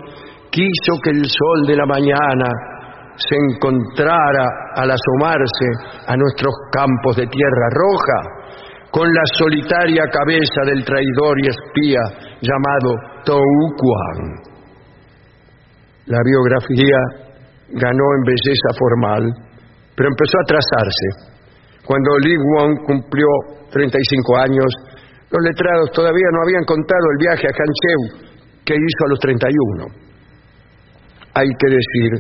quiso 0.55 0.93
que 1.03 1.11
el 1.11 1.27
sol 1.27 1.67
de 1.67 1.75
la 1.75 1.87
mañana 1.87 2.47
se 3.19 3.35
encontrara 3.35 4.47
al 4.79 4.91
asomarse 4.91 5.67
a 6.07 6.15
nuestros 6.17 6.55
campos 6.71 7.17
de 7.17 7.27
tierra 7.27 7.69
roja 7.75 8.19
con 8.91 9.07
la 9.11 9.27
solitaria 9.35 10.05
cabeza 10.07 10.63
del 10.67 10.85
traidor 10.85 11.35
y 11.43 11.49
espía 11.51 12.03
llamado 12.39 12.95
Touquan. 13.27 14.19
La 16.07 16.21
biografía 16.23 17.01
ganó 17.75 18.07
en 18.19 18.23
belleza 18.23 18.71
formal, 18.79 19.23
pero 19.97 20.09
empezó 20.09 20.39
a 20.39 20.47
trazarse. 20.47 21.35
Cuando 21.85 22.19
Li 22.23 22.37
Wong 22.37 22.87
cumplió 22.87 23.27
35 23.73 24.37
años, 24.39 24.71
los 25.31 25.43
letrados 25.43 25.91
todavía 25.91 26.31
no 26.33 26.43
habían 26.43 26.65
contado 26.65 27.05
el 27.11 27.19
viaje 27.19 27.47
a 27.49 27.57
Hancheu 27.57 28.31
que 28.65 28.75
hizo 28.75 29.01
a 29.07 29.09
los 29.11 29.19
31. 29.19 30.04
Hay 31.35 31.49
que 31.59 31.69
decir 31.69 32.11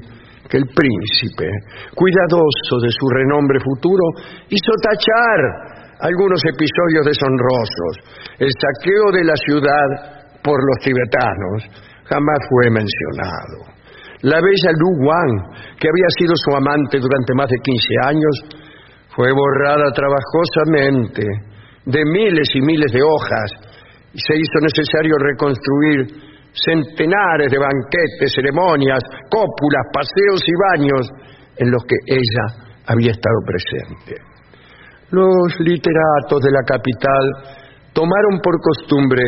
que 0.48 0.58
el 0.58 0.66
príncipe, 0.66 1.48
cuidadoso 1.94 2.74
de 2.82 2.90
su 2.90 3.06
renombre 3.08 3.58
futuro, 3.60 4.04
hizo 4.48 4.72
tachar 4.82 5.74
algunos 6.00 6.40
episodios 6.44 7.06
deshonrosos. 7.06 7.94
El 8.38 8.50
saqueo 8.50 9.12
de 9.12 9.24
la 9.24 9.36
ciudad 9.36 9.88
por 10.42 10.58
los 10.58 10.78
tibetanos 10.84 11.64
jamás 12.04 12.38
fue 12.50 12.70
mencionado. 12.70 13.74
La 14.22 14.40
bella 14.40 14.72
Lu 14.72 15.04
Wang, 15.04 15.34
que 15.78 15.88
había 15.88 16.10
sido 16.18 16.34
su 16.36 16.56
amante 16.56 16.98
durante 16.98 17.34
más 17.34 17.48
de 17.48 17.58
15 17.62 18.08
años, 18.08 18.64
fue 19.14 19.30
borrada 19.32 19.92
trabajosamente 19.92 21.22
de 21.86 22.02
miles 22.04 22.48
y 22.54 22.60
miles 22.60 22.90
de 22.92 23.02
hojas 23.02 23.50
y 24.12 24.18
se 24.18 24.34
hizo 24.36 24.58
necesario 24.60 25.14
reconstruir 25.18 26.33
centenares 26.54 27.50
de 27.50 27.58
banquetes, 27.58 28.32
ceremonias, 28.34 29.02
cópulas, 29.28 29.86
paseos 29.92 30.40
y 30.46 30.54
baños 30.70 31.04
en 31.58 31.70
los 31.70 31.82
que 31.84 31.98
ella 32.06 32.70
había 32.86 33.10
estado 33.10 33.38
presente. 33.46 34.22
Los 35.10 35.58
literatos 35.60 36.40
de 36.42 36.50
la 36.50 36.62
capital 36.66 37.24
tomaron 37.92 38.40
por 38.42 38.54
costumbre 38.60 39.22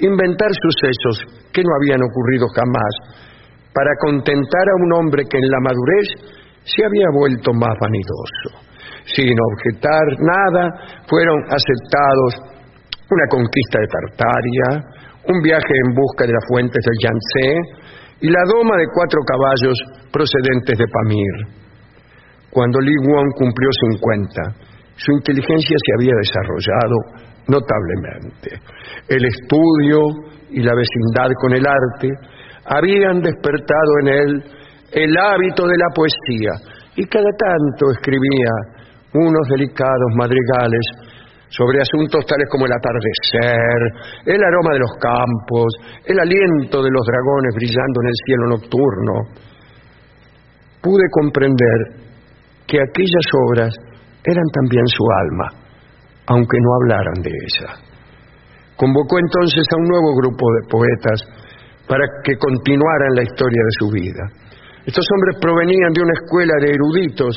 inventar 0.00 0.48
sucesos 0.52 1.48
que 1.52 1.62
no 1.62 1.70
habían 1.76 2.00
ocurrido 2.02 2.46
jamás 2.56 3.20
para 3.72 3.90
contentar 4.00 4.66
a 4.68 4.82
un 4.84 4.92
hombre 4.94 5.24
que 5.28 5.38
en 5.38 5.48
la 5.48 5.60
madurez 5.60 6.08
se 6.64 6.84
había 6.84 7.08
vuelto 7.12 7.52
más 7.52 7.76
vanidoso. 7.80 8.70
Sin 9.04 9.36
objetar 9.36 10.04
nada, 10.20 11.02
fueron 11.08 11.38
aceptados 11.48 12.60
una 13.10 13.26
conquista 13.28 13.80
de 13.80 13.88
Tartaria, 13.88 14.99
un 15.28 15.40
viaje 15.42 15.74
en 15.86 15.94
busca 15.94 16.26
de 16.26 16.32
las 16.32 16.44
fuentes 16.48 16.80
del 16.84 16.98
Yangtze 17.02 17.90
y 18.20 18.28
la 18.30 18.42
doma 18.46 18.76
de 18.76 18.86
cuatro 18.94 19.20
caballos 19.24 19.76
procedentes 20.12 20.76
de 20.78 20.86
Pamir. 20.88 21.60
Cuando 22.50 22.80
Li 22.80 22.96
Wang 23.06 23.30
cumplió 23.36 23.68
50, 23.92 24.70
su 24.96 25.12
inteligencia 25.12 25.76
se 25.78 25.92
había 25.96 26.14
desarrollado 26.18 26.96
notablemente. 27.48 28.60
El 29.08 29.24
estudio 29.24 30.00
y 30.50 30.60
la 30.60 30.74
vecindad 30.74 31.30
con 31.40 31.52
el 31.54 31.66
arte 31.66 32.08
habían 32.66 33.20
despertado 33.20 33.92
en 34.02 34.08
él 34.08 34.44
el 34.92 35.16
hábito 35.16 35.66
de 35.66 35.78
la 35.78 35.88
poesía 35.94 36.52
y 36.96 37.04
cada 37.06 37.30
tanto 37.38 37.90
escribía 37.92 38.50
unos 39.14 39.48
delicados 39.48 40.10
madrigales 40.16 40.80
sobre 41.50 41.82
asuntos 41.82 42.24
tales 42.26 42.46
como 42.48 42.66
el 42.66 42.72
atardecer, 42.72 43.80
el 44.24 44.38
aroma 44.42 44.72
de 44.72 44.78
los 44.78 44.94
campos, 45.02 45.68
el 46.06 46.18
aliento 46.18 46.78
de 46.82 46.90
los 46.90 47.04
dragones 47.04 47.52
brillando 47.54 47.96
en 48.02 48.08
el 48.08 48.18
cielo 48.24 48.44
nocturno. 48.54 49.14
Pude 50.80 51.06
comprender 51.10 51.78
que 52.66 52.78
aquellas 52.78 53.26
obras 53.50 53.74
eran 54.22 54.48
también 54.54 54.86
su 54.86 55.04
alma, 55.26 55.46
aunque 56.26 56.56
no 56.62 56.70
hablaran 56.80 57.18
de 57.22 57.30
ella. 57.30 57.70
Convocó 58.76 59.18
entonces 59.18 59.66
a 59.74 59.76
un 59.76 59.88
nuevo 59.88 60.14
grupo 60.22 60.46
de 60.54 60.68
poetas 60.70 61.18
para 61.88 62.06
que 62.22 62.38
continuaran 62.38 63.12
la 63.16 63.22
historia 63.26 63.62
de 63.66 63.74
su 63.80 63.90
vida. 63.90 64.24
Estos 64.86 65.04
hombres 65.12 65.36
provenían 65.42 65.92
de 65.92 66.02
una 66.02 66.14
escuela 66.14 66.54
de 66.62 66.70
eruditos 66.70 67.34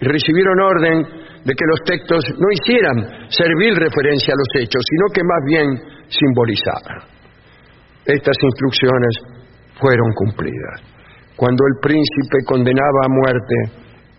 y 0.00 0.06
recibieron 0.06 0.60
orden 0.60 1.27
de 1.44 1.52
que 1.54 1.66
los 1.66 1.80
textos 1.84 2.24
no 2.38 2.48
hicieran 2.50 3.30
servir 3.30 3.74
referencia 3.74 4.34
a 4.34 4.40
los 4.40 4.50
hechos, 4.62 4.82
sino 4.84 5.04
que 5.14 5.22
más 5.24 5.42
bien 5.46 5.66
simbolizaran. 6.08 7.00
Estas 8.04 8.36
instrucciones 8.42 9.14
fueron 9.80 10.10
cumplidas. 10.14 10.80
Cuando 11.36 11.62
el 11.66 11.74
príncipe 11.80 12.38
condenaba 12.46 13.00
a 13.04 13.08
muerte 13.08 13.54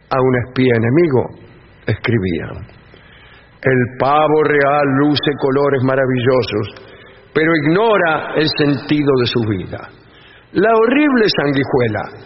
a 0.10 0.18
un 0.22 0.34
espía 0.48 0.74
enemigo, 0.78 1.22
escribían, 1.86 2.80
el 3.62 3.82
pavo 4.00 4.44
real 4.44 4.86
luce 5.04 5.32
colores 5.42 5.84
maravillosos, 5.84 6.90
pero 7.34 7.52
ignora 7.66 8.34
el 8.36 8.48
sentido 8.58 9.12
de 9.20 9.26
su 9.26 9.42
vida. 9.42 9.90
La 10.54 10.72
horrible 10.74 11.26
sanguijuela, 11.42 12.26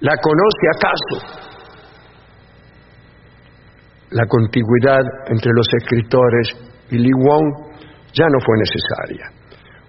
¿la 0.00 0.14
conoce 0.22 0.64
acaso? 0.76 1.49
La 4.10 4.26
contigüidad 4.26 5.02
entre 5.28 5.52
los 5.54 5.66
escritores 5.82 6.48
y 6.90 6.98
Li 6.98 7.12
Wong 7.12 7.46
ya 8.12 8.26
no 8.26 8.38
fue 8.40 8.56
necesaria. 8.58 9.26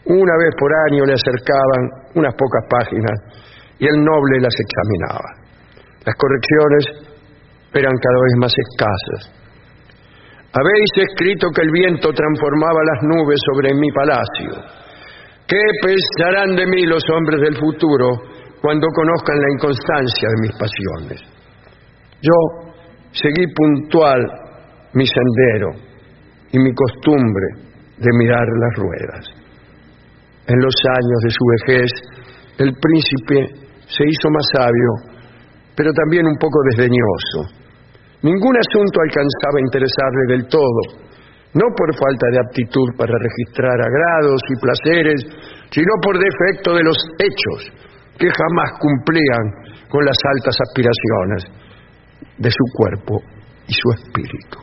Una 0.05 0.34
vez 0.38 0.53
por 0.59 0.72
año 0.89 1.05
le 1.05 1.13
acercaban 1.13 2.13
unas 2.15 2.34
pocas 2.36 2.63
páginas 2.69 3.17
y 3.80 3.86
el 3.88 4.03
noble 4.03 4.41
las 4.41 4.53
examinaba. 4.53 5.30
Las 6.05 6.15
correcciones 6.15 7.11
eran 7.74 7.93
cada 7.97 8.19
vez 8.22 8.34
más 8.38 8.53
escasas 8.53 9.41
habéis 10.53 10.91
escrito 11.07 11.47
que 11.55 11.61
el 11.61 11.72
viento 11.72 12.11
transformaba 12.11 12.84
las 12.84 13.03
nubes 13.03 13.39
sobre 13.47 13.74
mi 13.74 13.89
palacio. 13.91 14.51
¿Qué 15.47 15.63
pensarán 15.82 16.55
de 16.55 16.65
mí 16.67 16.86
los 16.86 17.03
hombres 17.09 17.39
del 17.41 17.55
futuro 17.55 18.19
cuando 18.61 18.88
conozcan 18.93 19.39
la 19.39 19.51
inconstancia 19.55 20.28
de 20.28 20.41
mis 20.41 20.53
pasiones? 20.59 21.19
Yo 22.22 22.70
seguí 23.12 23.45
puntual 23.53 24.22
mi 24.93 25.05
sendero 25.05 25.70
y 26.51 26.59
mi 26.59 26.74
costumbre 26.74 27.47
de 27.97 28.09
mirar 28.18 28.45
las 28.47 28.76
ruedas. 28.76 29.26
En 30.47 30.59
los 30.59 30.76
años 30.89 31.20
de 31.24 31.30
su 31.30 31.45
vejez, 31.45 31.91
el 32.57 32.74
príncipe 32.74 33.68
se 33.88 34.03
hizo 34.03 34.30
más 34.30 34.45
sabio, 34.53 35.22
pero 35.76 35.91
también 35.93 36.26
un 36.26 36.38
poco 36.38 36.59
desdeñoso 36.72 37.62
Ningún 38.22 38.53
asunto 38.53 39.01
alcanzaba 39.01 39.57
a 39.57 39.66
interesarle 39.66 40.24
del 40.30 40.45
todo, 40.45 40.82
no 41.57 41.66
por 41.74 41.89
falta 41.97 42.28
de 42.30 42.39
aptitud 42.45 42.88
para 42.95 43.18
registrar 43.18 43.74
agrados 43.82 44.41
y 44.45 44.62
placeres, 44.62 45.20
sino 45.74 45.93
por 46.05 46.22
defecto 46.22 46.76
de 46.78 46.84
los 46.86 46.97
hechos 47.18 47.74
que 48.22 48.30
jamás 48.30 48.78
cumplían 48.78 49.45
con 49.89 50.05
las 50.05 50.18
altas 50.38 50.53
aspiraciones 50.53 51.70
de 52.38 52.49
su 52.49 52.63
cuerpo 52.74 53.22
y 53.67 53.74
su 53.74 53.91
espíritu. 53.91 54.59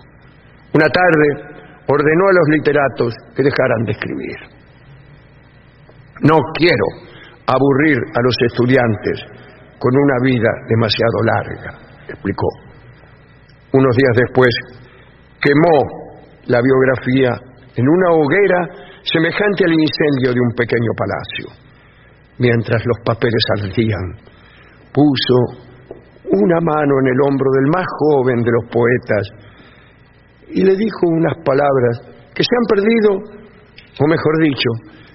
Una 0.74 0.88
tarde 0.88 1.58
ordenó 1.86 2.24
a 2.28 2.32
los 2.32 2.48
literatos 2.50 3.14
que 3.34 3.42
dejaran 3.42 3.84
de 3.84 3.92
escribir. 3.92 4.36
No 6.22 6.36
quiero 6.54 6.84
aburrir 7.46 7.98
a 8.14 8.20
los 8.22 8.36
estudiantes 8.50 9.24
con 9.78 9.96
una 9.96 10.16
vida 10.22 10.50
demasiado 10.68 11.22
larga, 11.24 11.78
explicó 12.08 12.48
unos 13.72 13.96
días 13.96 14.16
después, 14.16 14.48
quemó 15.40 15.76
la 16.46 16.60
biografía 16.62 17.30
en 17.76 17.88
una 17.88 18.10
hoguera 18.12 18.60
semejante 19.02 19.64
al 19.64 19.72
incendio 19.72 20.32
de 20.32 20.40
un 20.40 20.52
pequeño 20.56 20.92
palacio. 20.96 21.68
Mientras 22.38 22.82
los 22.84 22.98
papeles 23.04 23.44
ardían, 23.60 24.16
puso 24.92 25.67
una 26.30 26.60
mano 26.60 26.94
en 27.00 27.06
el 27.08 27.20
hombro 27.26 27.50
del 27.52 27.68
más 27.72 27.86
joven 27.86 28.42
de 28.42 28.50
los 28.50 28.64
poetas 28.70 29.24
y 30.50 30.64
le 30.64 30.76
dijo 30.76 31.02
unas 31.08 31.36
palabras 31.44 32.00
que 32.34 32.42
se 32.42 32.54
han 32.56 32.66
perdido, 32.68 33.10
o 34.00 34.06
mejor 34.06 34.34
dicho, 34.42 34.70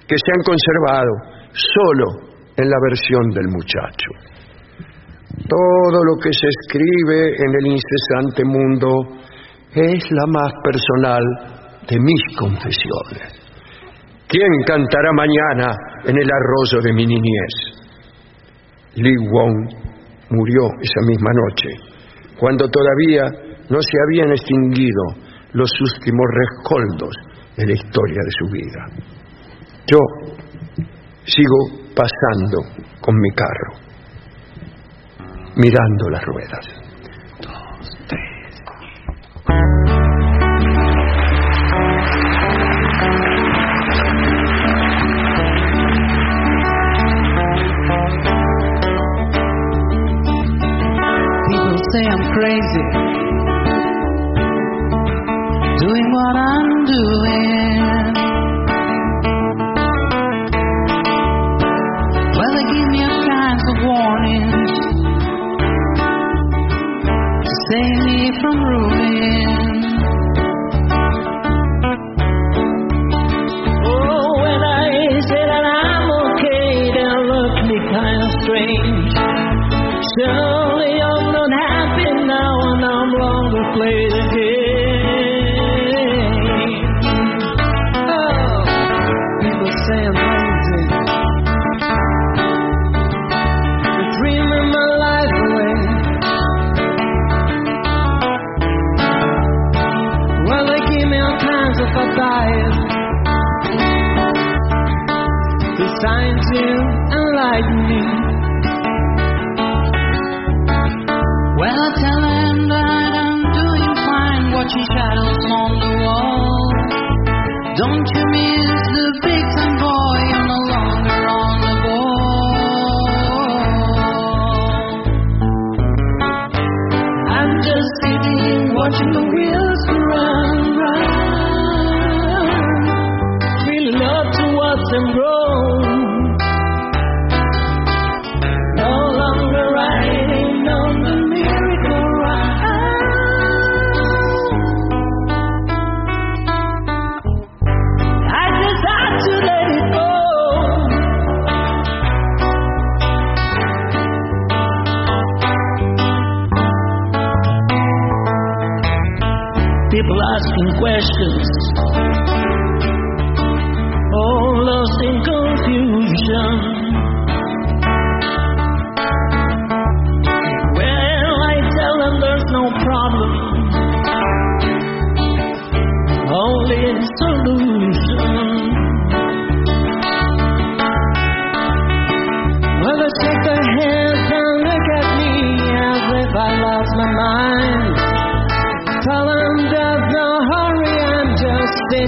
que 0.06 0.16
se 0.16 0.30
han 0.32 0.42
conservado 0.42 1.12
solo 1.52 2.34
en 2.56 2.68
la 2.68 2.76
versión 2.88 3.30
del 3.30 3.48
muchacho. 3.48 4.10
Todo 5.48 6.04
lo 6.04 6.14
que 6.22 6.32
se 6.32 6.46
escribe 6.46 7.34
en 7.36 7.50
el 7.58 7.66
incesante 7.66 8.44
mundo 8.44 8.88
es 9.74 10.10
la 10.10 10.26
más 10.26 10.52
personal 10.62 11.22
de 11.88 11.98
mis 11.98 12.36
confesiones. 12.38 13.44
¿Quién 14.28 14.50
cantará 14.66 15.12
mañana 15.12 15.76
en 16.04 16.16
el 16.16 16.28
arroyo 16.30 16.80
de 16.82 16.92
mi 16.92 17.06
niñez? 17.06 17.54
Li 18.94 19.16
Wong 19.16 19.83
murió 20.30 20.62
esa 20.80 21.00
misma 21.06 21.30
noche, 21.32 21.68
cuando 22.38 22.68
todavía 22.68 23.24
no 23.70 23.78
se 23.80 23.96
habían 24.06 24.30
extinguido 24.30 25.02
los 25.52 25.70
últimos 25.80 26.26
rescoldos 26.32 27.14
de 27.56 27.66
la 27.66 27.72
historia 27.72 28.20
de 28.24 28.30
su 28.38 28.52
vida. 28.52 28.86
Yo 29.86 29.98
sigo 31.24 31.84
pasando 31.94 32.58
con 33.00 33.16
mi 33.16 33.30
carro, 33.30 33.74
mirando 35.56 36.10
las 36.10 36.24
ruedas. 36.24 36.83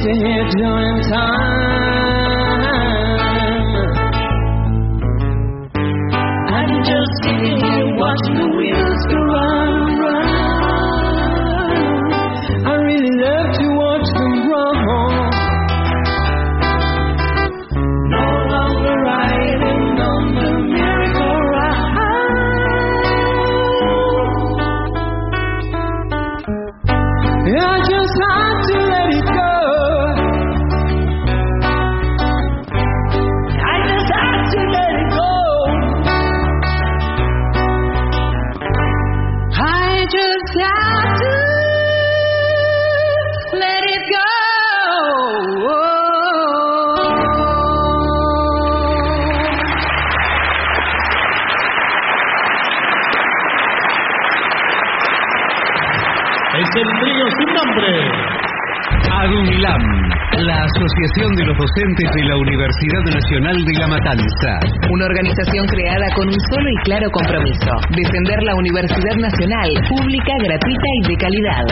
Sitting 0.07 0.51
doing 0.59 1.03
time. 1.11 1.66
Asociación 61.17 61.37
de 61.37 61.47
los 61.49 61.57
Docentes 61.57 62.11
de 62.13 62.25
la 62.29 62.37
Universidad 62.37 63.05
Nacional 63.09 63.57
de 63.65 63.73
La 63.81 63.89
Matanza. 63.89 64.53
Una 64.93 65.07
organización 65.07 65.65
creada 65.65 66.13
con 66.15 66.29
un 66.29 66.41
solo 66.53 66.69
y 66.69 66.77
claro 66.85 67.09
compromiso, 67.11 67.73
defender 67.97 68.43
la 68.43 68.55
Universidad 68.55 69.17
Nacional, 69.17 69.71
pública, 69.89 70.33
gratuita 70.45 70.89
y 70.93 71.09
de 71.09 71.17
calidad. 71.17 71.65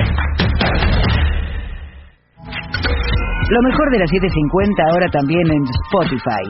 Lo 3.52 3.60
mejor 3.68 3.90
de 3.92 3.98
las 4.00 4.08
750 4.08 4.82
ahora 4.88 5.08
también 5.12 5.44
en 5.44 5.62
Spotify. 5.92 6.44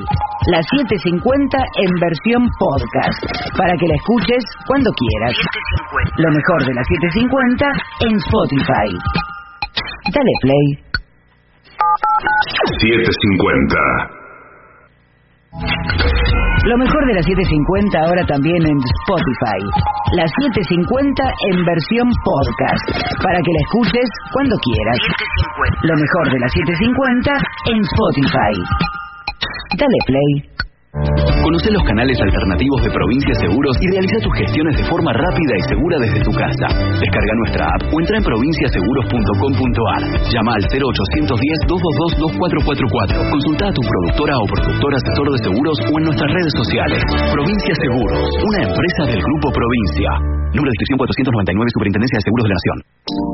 La 0.54 0.62
750 0.62 1.58
en 1.82 1.90
versión 1.98 2.46
podcast, 2.62 3.26
para 3.58 3.74
que 3.74 3.90
la 3.90 3.96
escuches 3.98 4.44
cuando 4.70 4.90
quieras. 4.94 5.34
Lo 6.18 6.30
mejor 6.30 6.62
de 6.62 6.74
las 6.78 6.86
750 6.86 7.66
en 8.06 8.14
Spotify. 8.22 8.88
Dale 10.14 10.34
play. 10.46 10.94
750. 12.80 14.24
Lo 16.64 16.76
mejor 16.78 17.06
de 17.06 17.14
las 17.14 17.24
750 17.26 17.98
ahora 18.00 18.24
también 18.26 18.56
en 18.56 18.78
Spotify. 19.04 19.60
La 20.16 20.26
750 20.26 21.22
en 21.52 21.64
versión 21.64 22.08
podcast, 22.24 22.88
para 23.22 23.38
que 23.44 23.52
la 23.52 23.60
escuches 23.68 24.08
cuando 24.32 24.56
quieras. 24.64 24.98
Lo 25.82 25.94
mejor 25.94 26.32
de 26.32 26.40
las 26.40 26.52
750 26.52 27.30
en 27.68 27.80
Spotify. 27.84 28.54
Dale 29.76 29.98
play. 30.06 30.63
Conoce 30.94 31.74
los 31.74 31.82
canales 31.90 32.14
alternativos 32.22 32.78
de 32.86 32.94
Provincia 32.94 33.34
Seguros 33.42 33.74
y 33.82 33.90
realiza 33.90 34.14
tus 34.22 34.30
gestiones 34.38 34.78
de 34.78 34.86
forma 34.86 35.10
rápida 35.12 35.58
y 35.58 35.62
segura 35.66 35.98
desde 35.98 36.22
tu 36.22 36.30
casa. 36.30 36.70
Descarga 37.02 37.34
nuestra 37.42 37.66
app 37.66 37.82
o 37.90 37.98
entra 37.98 38.14
en 38.16 38.22
provinciaseguros.com.ar. 38.22 40.02
Llama 40.30 40.54
al 40.54 40.62
0810-222-2444. 40.70 43.26
Consulta 43.26 43.66
a 43.68 43.72
tu 43.74 43.82
productora 43.82 44.38
o 44.38 44.46
productor 44.46 44.94
asesor 44.94 45.34
de 45.34 45.38
seguros 45.42 45.82
o 45.82 45.98
en 45.98 46.14
nuestras 46.14 46.30
redes 46.30 46.54
sociales. 46.62 47.02
Provincia 47.34 47.74
Seguros, 47.74 48.30
una 48.54 48.70
empresa 48.70 49.10
del 49.10 49.18
Grupo 49.18 49.50
Provincia. 49.50 50.14
Número 50.54 50.70
de 50.70 50.78
inscripción 50.78 51.02
499, 51.02 51.74
Superintendencia 51.74 52.22
de 52.22 52.22
Seguros 52.22 52.46
de 52.46 52.54
Nación. 52.54 53.33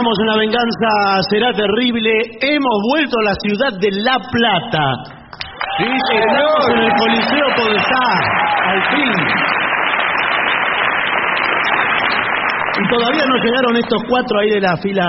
continuamos 0.00 0.18
en 0.20 0.26
La 0.26 0.38
Venganza 0.38 1.22
Será 1.28 1.52
Terrible. 1.52 2.10
Hemos 2.40 2.76
vuelto 2.90 3.16
a 3.20 3.24
la 3.24 3.34
ciudad 3.44 3.72
de 3.80 3.90
La 4.02 4.16
Plata. 4.32 4.84
Sí, 5.76 5.84
Estamos 5.84 6.68
en 6.70 6.78
el 6.78 6.92
Coliseo 6.96 7.46
Podestá, 7.56 8.06
al 8.64 8.80
fin. 8.90 9.12
Y 12.80 12.88
todavía 12.88 13.24
no 13.26 13.44
llegaron 13.44 13.76
estos 13.76 14.02
cuatro 14.08 14.40
ahí 14.40 14.50
de 14.50 14.60
la 14.60 14.76
fila. 14.78 15.04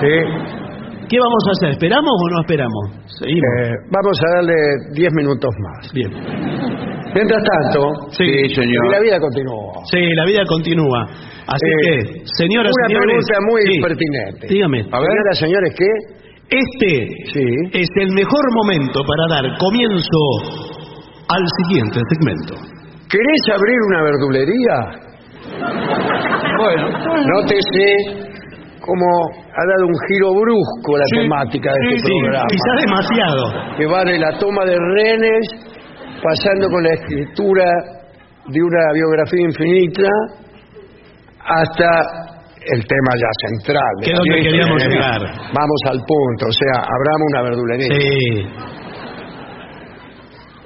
¿Qué 0.00 1.18
vamos 1.18 1.44
a 1.46 1.50
hacer? 1.52 1.70
¿Esperamos 1.70 2.12
o 2.12 2.28
no 2.28 2.40
esperamos? 2.42 2.90
Seguimos. 3.18 3.50
Eh, 3.62 3.72
vamos 3.90 4.20
a 4.20 4.36
darle 4.36 4.54
10 4.92 5.12
minutos 5.14 5.54
más. 5.60 5.92
Bien. 5.94 6.87
Mientras 7.14 7.42
tanto, 7.42 8.10
Sí, 8.12 8.26
señor. 8.54 8.86
y 8.86 8.90
la 8.92 9.00
vida 9.00 9.18
continúa. 9.20 9.72
Sí, 9.90 10.00
la 10.14 10.24
vida 10.26 10.42
continúa. 10.46 11.02
Así 11.48 11.64
Eh, 11.64 11.80
que, 11.82 12.22
señoras 12.36 12.72
una 12.76 12.86
señores. 12.88 13.06
pregunta 13.06 13.38
muy 13.50 13.62
Sí. 13.62 13.80
pertinente. 13.80 14.46
Dígame. 14.48 14.82
Señoras, 14.84 15.38
señores, 15.38 15.74
¿qué? 15.76 15.90
Este 16.50 17.80
es 17.80 17.88
el 18.00 18.10
mejor 18.12 18.44
momento 18.54 19.00
para 19.04 19.42
dar 19.42 19.58
comienzo 19.58 20.20
al 21.28 21.44
siguiente 21.62 22.00
segmento. 22.08 22.54
¿Querés 23.08 23.42
abrir 23.52 23.76
una 23.88 24.02
verdulería? 24.02 24.76
Bueno, 26.58 26.88
nótese 26.88 28.26
cómo 28.80 29.06
ha 29.52 29.64
dado 29.68 29.86
un 29.86 29.94
giro 30.08 30.30
brusco 30.40 30.96
la 30.96 31.04
Sí, 31.12 31.16
temática 31.20 31.70
de 31.70 31.88
sí, 31.88 31.94
este 31.96 32.08
sí, 32.08 32.20
programa. 32.20 32.46
quizá 32.48 32.72
demasiado. 32.86 33.76
Que 33.76 33.86
va 33.86 34.04
de 34.04 34.18
la 34.18 34.38
toma 34.38 34.64
de 34.64 34.76
rehenes, 34.76 35.46
pasando 36.22 36.68
con 36.68 36.82
la 36.82 36.94
escritura 36.94 37.64
de 38.46 38.62
una 38.62 38.92
biografía 38.92 39.42
infinita, 39.44 40.08
hasta 41.44 41.88
el 42.60 42.84
tema 42.86 43.12
ya 43.16 43.30
central. 43.48 43.92
Que 44.02 44.10
es 44.10 44.18
donde 44.18 44.40
queríamos 44.42 44.82
llegar. 44.82 45.20
Vamos 45.52 45.80
al 45.90 45.98
punto, 46.06 46.46
o 46.48 46.52
sea, 46.52 46.82
abramos 46.82 47.26
una 47.32 47.42
verdulería. 47.42 47.88
Sí. 47.94 48.46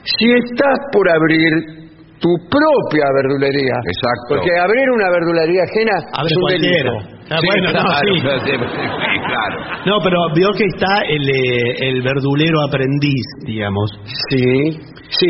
Si 0.05 0.32
estás 0.32 0.78
por 0.92 1.09
abrir 1.09 1.82
tu 2.23 2.31
propia 2.47 3.07
verdulería. 3.18 3.77
Exacto. 3.83 4.39
Porque 4.39 4.51
abrir 4.62 4.87
una 4.95 5.11
verdulería 5.11 5.62
ajena 5.66 5.97
Abre 6.14 6.31
es 6.31 6.39
un 6.39 6.47
delito. 6.55 6.93
Ah, 7.35 7.41
bueno, 7.43 7.73
no, 7.73 7.83
sí. 8.07 8.14
sí, 8.23 9.14
claro. 9.27 9.57
No, 9.87 9.99
pero 10.05 10.18
vio 10.37 10.49
que 10.57 10.64
está 10.70 11.03
el, 11.09 11.29
eh, 11.29 11.89
el 11.91 12.03
verdulero 12.03 12.62
aprendiz, 12.68 13.27
digamos. 13.45 13.91
Sí, 14.31 14.79
sí. 15.11 15.29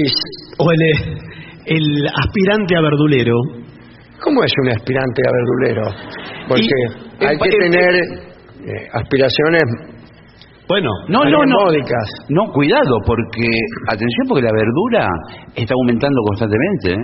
O 0.58 0.70
el, 0.70 0.82
eh, 0.82 1.16
el 1.66 2.06
aspirante 2.06 2.76
a 2.76 2.80
verdulero. 2.82 3.34
¿Cómo 4.20 4.44
es 4.44 4.52
un 4.62 4.68
aspirante 4.76 5.22
a 5.26 5.32
verdulero? 5.32 5.82
Porque 6.48 6.62
Y- 6.62 7.24
hay 7.24 7.36
que 7.38 7.50
tener 7.50 7.94
eh, 8.68 8.88
aspiraciones 8.92 9.62
Bueno, 10.72 10.88
No, 11.08 11.22
no, 11.24 11.44
no. 11.44 11.56
No, 12.30 12.50
cuidado, 12.52 12.96
porque, 13.04 13.44
atención, 13.88 14.24
porque 14.26 14.40
la 14.42 14.52
verdura 14.56 15.06
está 15.54 15.74
aumentando 15.74 16.18
constantemente. 16.28 16.92
¿eh? 16.92 16.96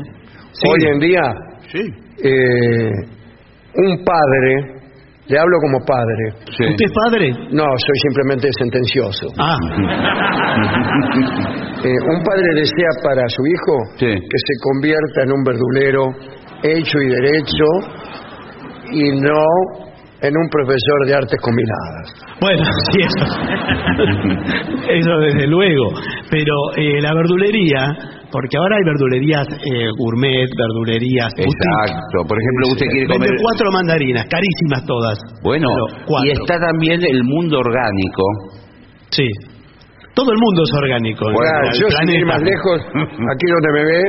Hoy 0.64 0.84
en 0.90 0.98
día, 1.00 1.20
eh, 2.24 2.90
un 3.76 4.02
padre, 4.04 4.80
le 5.26 5.38
hablo 5.38 5.58
como 5.60 5.84
padre. 5.84 6.32
¿Usted 6.48 6.86
es 6.86 6.92
padre? 7.04 7.28
No, 7.52 7.64
soy 7.76 7.98
simplemente 8.08 8.48
sentencioso. 8.58 9.26
Ah, 9.38 9.56
Eh, 11.78 11.94
un 12.10 12.20
padre 12.24 12.42
desea 12.56 12.90
para 13.04 13.22
su 13.28 13.40
hijo 13.46 13.74
Sí. 14.00 14.06
que 14.06 14.18
se 14.18 14.54
convierta 14.64 15.22
en 15.22 15.30
un 15.30 15.44
verdulero 15.44 16.08
hecho 16.64 16.98
y 16.98 17.08
derecho 17.08 17.64
y 18.90 19.12
no 19.20 19.44
en 20.20 20.32
un 20.36 20.48
profesor 20.50 21.06
de 21.06 21.14
artes 21.14 21.38
combinadas. 21.40 22.06
bueno, 22.40 22.62
sí, 22.92 23.00
eso. 23.00 23.24
eso 24.88 25.18
desde 25.20 25.46
luego. 25.46 25.90
Pero 26.30 26.54
eh, 26.76 27.00
la 27.00 27.14
verdulería, 27.14 27.96
porque 28.30 28.56
ahora 28.58 28.76
hay 28.76 28.84
verdulerías 28.84 29.46
eh, 29.64 29.86
gourmet, 29.96 30.48
verdulerías 30.56 31.32
boutique. 31.36 31.70
Exacto. 31.86 32.18
Por 32.26 32.38
ejemplo, 32.38 32.68
usted 32.72 32.86
quiere 32.90 33.06
Vende 33.06 33.26
comer... 33.26 33.40
cuatro 33.42 33.70
mandarinas, 33.70 34.26
carísimas 34.26 34.84
todas. 34.86 35.18
Bueno, 35.42 35.68
y 36.24 36.30
está 36.30 36.58
también 36.58 37.00
el 37.04 37.22
mundo 37.24 37.58
orgánico. 37.58 38.22
Sí. 39.10 39.28
Todo 40.14 40.32
el 40.32 40.38
mundo 40.38 40.62
es 40.64 40.72
orgánico. 40.82 41.24
el 41.30 41.80
yo 41.80 41.86
sin 41.90 42.10
ir 42.10 42.26
más 42.26 42.42
lejos, 42.42 42.80
aquí 42.90 43.46
donde 43.54 43.70
me 43.72 43.84
ve, 43.84 44.02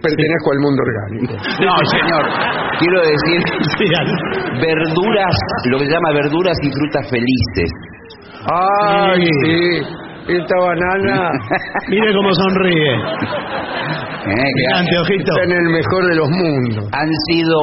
pertenezco 0.00 0.52
al 0.52 0.60
mundo 0.60 0.80
orgánico. 0.86 1.34
No, 1.64 1.74
señor. 1.90 2.24
Quiero 2.78 2.98
decir 3.00 3.40
Sí, 3.78 3.84
verduras, 4.60 5.36
lo 5.70 5.78
que 5.78 5.86
se 5.86 5.90
llama 5.92 6.10
verduras 6.12 6.56
y 6.62 6.70
frutas 6.70 7.10
felices. 7.10 7.70
Ay, 8.46 9.22
Sí. 9.24 9.30
sí, 9.44 10.36
esta 10.36 10.56
banana 10.58 11.30
Mire 11.88 12.14
cómo 12.14 12.32
sonríe. 12.32 12.92
¿eh? 12.94 14.74
anteojito. 14.76 15.32
está 15.32 15.42
en 15.44 15.52
el 15.52 15.68
mejor 15.72 16.06
de 16.08 16.14
los 16.16 16.28
mundos. 16.30 16.88
han 16.92 17.08
sido 17.28 17.58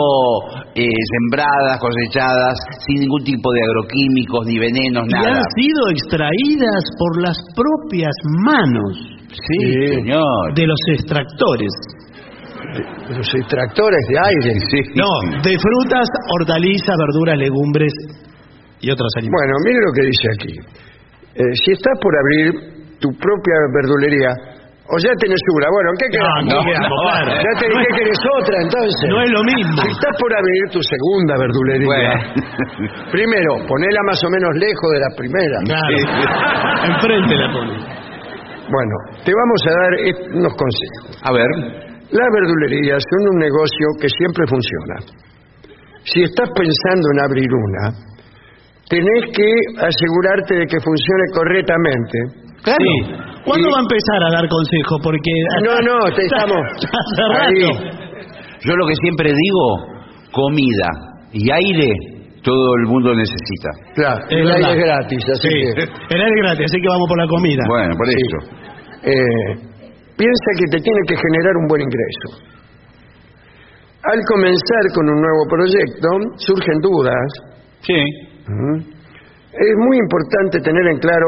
eh, 0.76 0.88
sembradas, 0.88 1.80
cosechadas, 1.80 2.56
sin 2.88 3.02
ningún 3.02 3.24
tipo 3.24 3.52
de 3.52 3.62
agroquímicos, 3.64 4.46
ni 4.48 4.58
venenos, 4.60 5.04
Y 5.08 5.12
nada. 5.14 5.28
han 5.40 5.44
sido 5.56 5.82
extraídas 5.92 6.84
por 6.98 7.22
las 7.22 7.38
propias 7.56 8.16
manos 8.46 8.94
Sí, 9.32 9.96
señor. 9.96 10.54
de 10.56 10.68
los 10.68 10.80
extractores. 10.94 11.72
Los 13.10 13.28
extractores 13.36 14.00
de 14.08 14.16
aire. 14.20 14.60
No, 14.96 15.42
de 15.44 15.58
frutas, 15.60 16.08
hortalizas, 16.40 16.96
verduras, 17.08 17.38
legumbres 17.38 17.92
y 18.80 18.90
otros 18.92 19.10
alimentos. 19.18 19.40
Bueno, 19.40 19.54
mire 19.66 19.80
lo 19.86 19.92
que 19.94 20.04
dice 20.08 20.26
aquí. 20.36 20.54
Eh, 21.36 21.56
si 21.66 21.72
estás 21.74 21.94
por 22.02 22.14
abrir 22.16 22.52
tu 23.00 23.10
propia 23.10 23.56
verdulería, 23.74 24.30
o 24.90 24.96
ya 24.98 25.12
tenés 25.22 25.40
una, 25.56 25.68
bueno, 25.72 25.88
¿en 25.94 25.98
qué 26.02 26.08
No, 26.10 26.14
quedamos? 26.18 26.46
no 26.52 26.60
quedamos, 26.68 27.00
claro. 27.06 27.32
Ya 27.42 27.54
te 27.62 27.66
dije 27.70 27.88
que 27.96 28.02
eres 28.02 28.22
otra, 28.42 28.56
entonces. 28.66 29.06
No 29.08 29.18
es 29.22 29.32
lo 29.32 29.42
mismo. 29.46 29.76
Si 29.82 29.88
estás 29.94 30.14
por 30.20 30.32
abrir 30.34 30.64
tu 30.74 30.82
segunda 30.84 31.34
verdulería, 31.38 32.12
primero, 33.12 33.52
ponela 33.70 34.02
más 34.10 34.20
o 34.26 34.30
menos 34.30 34.52
lejos 34.58 34.88
de 34.92 35.00
la 35.00 35.12
primera. 35.16 35.58
Claro. 35.70 35.96
Enfrente 36.92 37.34
la 37.38 37.48
pone. 37.54 37.76
Bueno, 38.72 38.96
te 39.24 39.32
vamos 39.32 39.60
a 39.68 39.72
dar 39.80 39.92
unos 40.36 40.54
consejos. 40.56 41.20
A 41.24 41.32
ver. 41.34 41.50
Las 42.12 42.28
verdulerías 42.36 43.00
son 43.08 43.36
un 43.36 43.40
negocio 43.40 43.88
que 44.02 44.10
siempre 44.10 44.44
funciona. 44.48 44.96
Si 46.04 46.24
estás 46.24 46.50
pensando 46.52 47.08
en 47.16 47.20
abrir 47.24 47.48
una, 47.48 47.96
tenés 48.90 49.32
que 49.32 49.48
asegurarte 49.80 50.56
de 50.60 50.66
que 50.68 50.80
funcione 50.84 51.24
correctamente. 51.34 52.18
Claro. 52.64 52.86
¿Cuándo 53.46 53.68
Y- 53.68 53.72
va 53.72 53.78
a 53.80 53.86
empezar 53.88 54.20
a 54.22 54.30
dar 54.38 54.46
consejo? 54.48 54.94
Porque 55.02 55.32
No, 55.66 55.74
no, 55.82 55.98
te 56.16 56.22
estamos 56.30 56.62
hace 56.62 57.22
ahí. 57.26 57.64
rato. 57.74 57.98
Yo 58.64 58.76
lo 58.76 58.86
que 58.88 58.94
siempre 59.02 59.32
digo, 59.34 59.66
comida 60.32 60.90
y 61.34 61.50
aire, 61.50 61.90
todo 62.44 62.76
el 62.82 62.86
mundo 62.88 63.14
necesita. 63.16 63.70
Claro, 63.96 64.22
el 64.30 64.52
aire 64.52 64.72
es 64.72 64.78
gratis, 64.86 65.24
así 65.34 65.48
Sí, 65.50 65.54
que 65.74 65.82
el 66.16 66.22
aire 66.22 66.36
es 66.38 66.42
gratis, 66.46 66.66
así 66.70 66.78
que 66.82 66.88
vamos 66.88 67.08
por 67.10 67.18
la 67.18 67.28
comida. 67.28 67.64
Bueno, 67.68 67.94
por 67.98 68.08
eso. 68.10 68.38
eh, 69.04 69.50
piensa 70.16 70.50
que 70.60 70.66
te 70.70 70.80
tiene 70.82 71.02
que 71.08 71.16
generar 71.18 71.54
un 71.58 71.68
buen 71.68 71.82
ingreso. 71.82 72.46
Al 74.04 74.20
comenzar 74.30 74.84
con 74.94 75.10
un 75.10 75.22
nuevo 75.22 75.44
proyecto, 75.50 76.08
surgen 76.38 76.78
dudas. 76.82 77.30
Sí. 77.82 77.98
Es 79.54 79.74
muy 79.78 79.98
importante 79.98 80.60
tener 80.62 80.86
en 80.88 80.98
claro 81.00 81.28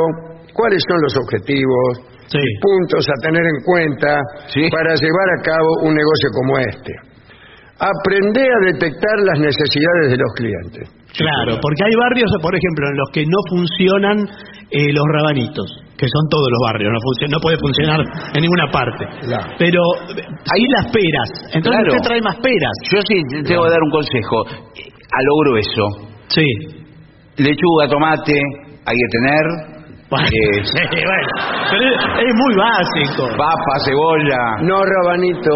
cuáles 0.53 0.81
son 0.87 1.01
los 1.01 1.13
objetivos, 1.17 2.13
puntos 2.61 3.05
a 3.09 3.15
tener 3.21 3.43
en 3.43 3.59
cuenta 3.65 4.17
para 4.71 4.95
llevar 4.95 5.27
a 5.37 5.41
cabo 5.43 5.69
un 5.83 5.93
negocio 5.93 6.29
como 6.33 6.57
este. 6.59 6.93
Aprender 7.79 8.47
a 8.47 8.65
detectar 8.71 9.17
las 9.25 9.39
necesidades 9.39 10.11
de 10.13 10.17
los 10.17 10.31
clientes. 10.37 10.85
Claro, 11.17 11.59
porque 11.61 11.83
hay 11.83 11.93
barrios, 11.99 12.31
por 12.41 12.55
ejemplo, 12.55 12.87
en 12.89 12.97
los 12.97 13.09
que 13.13 13.23
no 13.25 13.39
funcionan 13.49 14.17
eh, 14.71 14.93
los 14.93 15.03
rabanitos, 15.13 15.67
que 15.97 16.07
son 16.09 16.23
todos 16.29 16.47
los 16.49 16.61
barrios, 16.65 16.89
no, 16.93 16.97
func- 17.01 17.29
no 17.29 17.39
puede 17.41 17.57
funcionar 17.57 17.99
en 18.33 18.41
ninguna 18.41 18.71
parte. 18.71 19.05
Pero 19.59 19.81
eh, 20.15 20.25
ahí 20.25 20.63
las 20.79 20.85
peras, 20.89 21.29
entonces 21.53 21.81
Claro. 21.81 21.93
usted 21.93 22.07
trae 22.07 22.21
más 22.21 22.37
peras. 22.37 22.75
Yo 22.89 22.99
sí 23.05 23.15
te 23.45 23.57
voy 23.57 23.67
a 23.67 23.71
dar 23.71 23.81
un 23.83 23.91
consejo. 23.91 24.37
Eh, 24.73 24.89
A 25.13 25.19
lo 25.21 25.33
grueso. 25.43 25.85
Sí. 26.29 26.45
Lechuga, 27.37 27.87
tomate, 27.89 28.33
hay 28.85 28.95
que 28.95 29.09
tener. 29.17 29.45
Sí, 30.27 30.81
bueno, 30.93 31.29
pero 31.71 31.83
es, 31.89 32.33
muy 32.35 32.53
básico. 32.55 33.27
papa, 33.37 33.73
cebolla. 33.85 34.43
No 34.61 34.81
rabanito, 34.83 35.51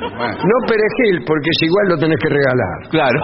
no 0.00 0.56
perejil, 0.66 1.24
porque 1.26 1.48
es 1.50 1.62
igual 1.62 1.88
lo 1.88 1.96
tenés 1.98 2.18
que 2.20 2.28
regalar. 2.28 2.76
Claro. 2.90 3.18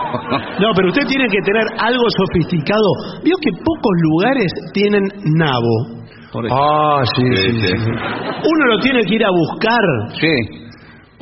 No, 0.61 0.73
pero 0.75 0.89
usted 0.89 1.07
tiene 1.07 1.27
que 1.29 1.41
tener 1.45 1.65
algo 1.79 2.05
sofisticado. 2.17 3.21
Vio 3.25 3.37
que 3.41 3.51
pocos 3.53 3.95
lugares 4.03 4.53
tienen 4.73 5.05
nabo. 5.37 6.01
Ah, 6.51 7.03
sí, 7.17 7.25
sí, 7.35 7.61
sí. 7.61 7.73
Uno 7.75 8.67
lo 8.67 8.79
tiene 8.79 9.03
que 9.03 9.15
ir 9.15 9.25
a 9.25 9.31
buscar. 9.31 9.83
Sí. 10.13 10.70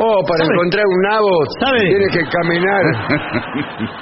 Oh, 0.00 0.22
para 0.30 0.46
¿Sabe? 0.46 0.54
encontrar 0.54 0.84
un 0.86 1.00
nabo 1.10 1.32
¿Sabe? 1.58 1.80
tienes 1.90 2.10
que 2.14 2.22
caminar 2.30 2.82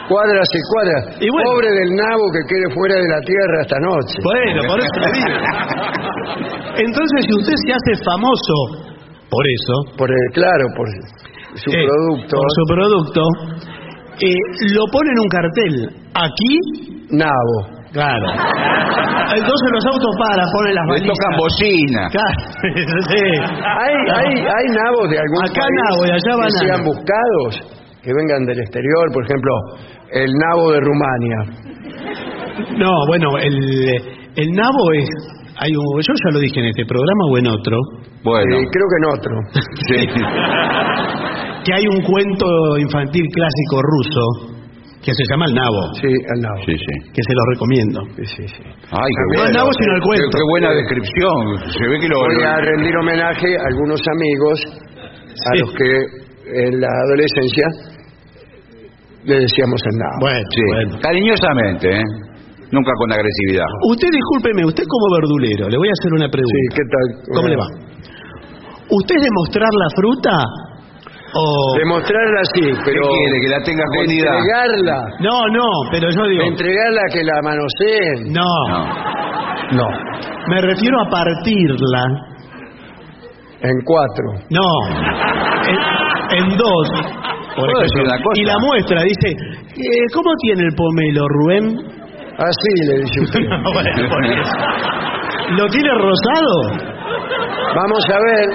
cuadras 0.08 0.48
y 0.52 0.60
cuadras. 0.68 1.02
Y 1.24 1.28
bueno. 1.32 1.50
Pobre 1.56 1.70
del 1.72 1.90
nabo 1.96 2.24
que 2.36 2.42
quede 2.52 2.66
fuera 2.76 2.94
de 3.00 3.08
la 3.08 3.20
tierra 3.24 3.56
esta 3.64 3.78
noche. 3.80 4.14
Bueno, 4.22 4.60
por 4.68 4.78
eso 4.78 4.96
le 5.00 5.08
digo. 5.16 5.32
Entonces, 6.84 7.18
si 7.24 7.32
usted 7.40 7.54
se 7.64 7.72
hace 7.72 8.04
famoso 8.04 8.56
por 9.32 9.44
eso, 9.48 9.74
Por 9.96 10.10
el, 10.10 10.24
claro, 10.34 10.64
por 10.76 10.86
su 11.56 11.70
eh, 11.72 11.84
producto. 11.88 12.36
por 12.36 12.50
su 12.52 12.64
producto, 12.68 13.22
eh, 14.20 14.36
lo 14.76 14.84
pone 14.92 15.10
en 15.10 15.18
un 15.18 15.28
cartel. 15.28 15.74
Aquí, 16.14 16.52
Nabo. 17.16 17.75
Claro. 17.96 18.26
Entonces 19.26 19.68
los 19.74 19.84
autos 19.90 20.12
paran, 20.22 20.46
ponen 20.54 20.74
las 20.76 20.84
Le 20.86 20.92
balizas. 20.92 21.10
tocan 21.16 21.32
bocina. 21.40 22.02
Claro, 22.12 22.40
sí. 23.10 23.24
¿Hay, 23.64 23.94
hay, 24.20 24.30
hay 24.38 24.66
nabos 24.76 25.06
de 25.10 25.18
algún 25.18 25.42
Acá 25.42 25.60
país 25.64 25.76
nabo 25.82 26.00
y 26.06 26.10
allá 26.14 26.20
que 26.22 26.36
banana. 26.36 26.60
sean 26.62 26.82
buscados, 26.84 27.50
que 28.04 28.10
vengan 28.14 28.44
del 28.46 28.58
exterior, 28.60 29.04
por 29.12 29.22
ejemplo, 29.24 29.52
el 30.12 30.30
nabo 30.30 30.72
de 30.72 30.80
Rumania. 30.80 31.38
No, 32.78 32.92
bueno, 33.08 33.28
el, 33.38 33.56
el 34.36 34.48
nabo 34.52 34.92
es. 34.94 35.08
Hay 35.58 35.72
un, 35.74 35.84
yo 36.06 36.12
ya 36.12 36.30
lo 36.32 36.38
dije 36.38 36.60
en 36.60 36.66
este 36.66 36.84
programa 36.84 37.24
o 37.32 37.38
en 37.38 37.46
otro, 37.48 37.76
Bueno. 38.22 38.56
Eh, 38.56 38.64
creo 38.70 38.86
que 38.92 38.98
en 39.00 39.06
otro. 39.10 39.34
Sí. 39.88 40.06
que 41.64 41.72
hay 41.74 41.86
un 41.88 42.00
cuento 42.02 42.78
infantil 42.78 43.24
clásico 43.34 43.80
ruso 43.82 44.55
que 45.06 45.14
se 45.14 45.22
llama 45.30 45.46
El 45.46 45.54
Nabo, 45.54 45.82
Sí, 46.02 46.10
el 46.10 46.38
nabo. 46.42 46.60
Sí, 46.66 46.74
sí. 46.74 46.94
que 47.14 47.22
se 47.22 47.32
lo 47.38 47.42
recomiendo. 47.54 47.98
Sí, 48.18 48.24
sí, 48.26 48.44
sí. 48.50 48.62
Ay, 48.90 49.10
qué 49.14 49.46
el 49.46 49.54
nabo, 49.54 49.70
sino 49.78 49.92
el 49.94 50.02
Qué- 50.02 50.08
cuento. 50.10 50.34
Qué, 50.34 50.44
buena 50.50 50.70
descripción. 50.74 51.38
Se 51.70 51.84
ve 51.86 51.94
que 52.02 52.08
lo. 52.10 52.18
Voy 52.26 52.42
a 52.42 52.56
rendir 52.58 52.90
homenaje 52.98 53.48
a 53.54 53.62
algunos 53.70 54.00
amigos 54.02 54.56
a 54.66 55.50
Sí. 55.54 55.58
los 55.62 55.70
que 55.78 55.90
en 56.66 56.80
la 56.80 56.90
adolescencia 57.06 57.66
le 59.24 59.36
decíamos 59.46 59.80
el 59.86 59.94
nabo. 59.98 60.18
Bueno, 60.20 60.46
Sí. 60.54 60.62
bueno. 60.74 60.98
Cariñosamente, 61.02 61.86
¿eh? 61.98 62.04
Nunca 62.70 62.90
con 62.98 63.12
agresividad. 63.12 63.66
Usted 63.90 64.08
discúlpeme, 64.10 64.66
usted 64.66 64.84
como 64.90 65.06
verdulero, 65.22 65.68
le 65.70 65.78
voy 65.78 65.88
a 65.88 65.94
hacer 65.94 66.10
una 66.18 66.26
Sí, 66.26 66.32
pregunta. 66.34 66.74
¿qué 66.74 66.82
tal? 66.90 67.06
¿Cómo 67.34 67.48
le 67.48 67.56
va? 67.56 67.66
¿Usted 68.90 69.14
es 69.16 69.22
de 69.22 69.30
mostrar 69.38 69.70
la 69.70 69.88
fruta 69.94 70.34
o 71.34 71.78
Demostrarla 71.78 72.40
sí, 72.54 72.62
pero 72.84 73.02
¿Qué 73.02 73.08
quiere? 73.08 73.40
¿Que 73.42 73.48
la 73.48 73.60
tenga 73.64 73.84
escondida? 73.92 74.30
entregarla, 74.38 74.98
No, 75.20 75.46
no, 75.48 75.68
pero 75.90 76.08
yo 76.10 76.22
digo 76.30 76.42
entregarla 76.44 77.02
que 77.12 77.22
la 77.24 77.42
manoseen. 77.42 78.32
no, 78.32 78.52
No. 79.72 79.88
me 80.48 80.60
refiero 80.62 80.96
a 81.02 81.10
partirla. 81.10 82.02
En 83.62 83.72
cuatro. 83.84 84.24
No, 84.50 84.68
en, 85.66 86.42
en 86.44 86.56
dos. 86.56 86.88
Por. 87.56 87.70
Y 88.34 88.44
la 88.44 88.58
muestra 88.58 89.02
dice, 89.02 89.28
eh, 89.30 90.06
¿cómo 90.14 90.30
tiene 90.42 90.62
el 90.62 90.74
pomelo, 90.76 91.26
Rubén? 91.26 91.64
Así 92.38 92.86
le 92.86 93.00
dice 93.00 93.20
usted. 93.22 93.40
No, 93.48 93.72
bueno, 93.72 94.08
por 94.10 94.24
eso. 94.26 94.52
¿Lo 95.56 95.66
tiene 95.68 95.88
rosado? 95.94 96.96
Vamos 97.74 98.02
a 98.08 98.18
ver. 98.20 98.46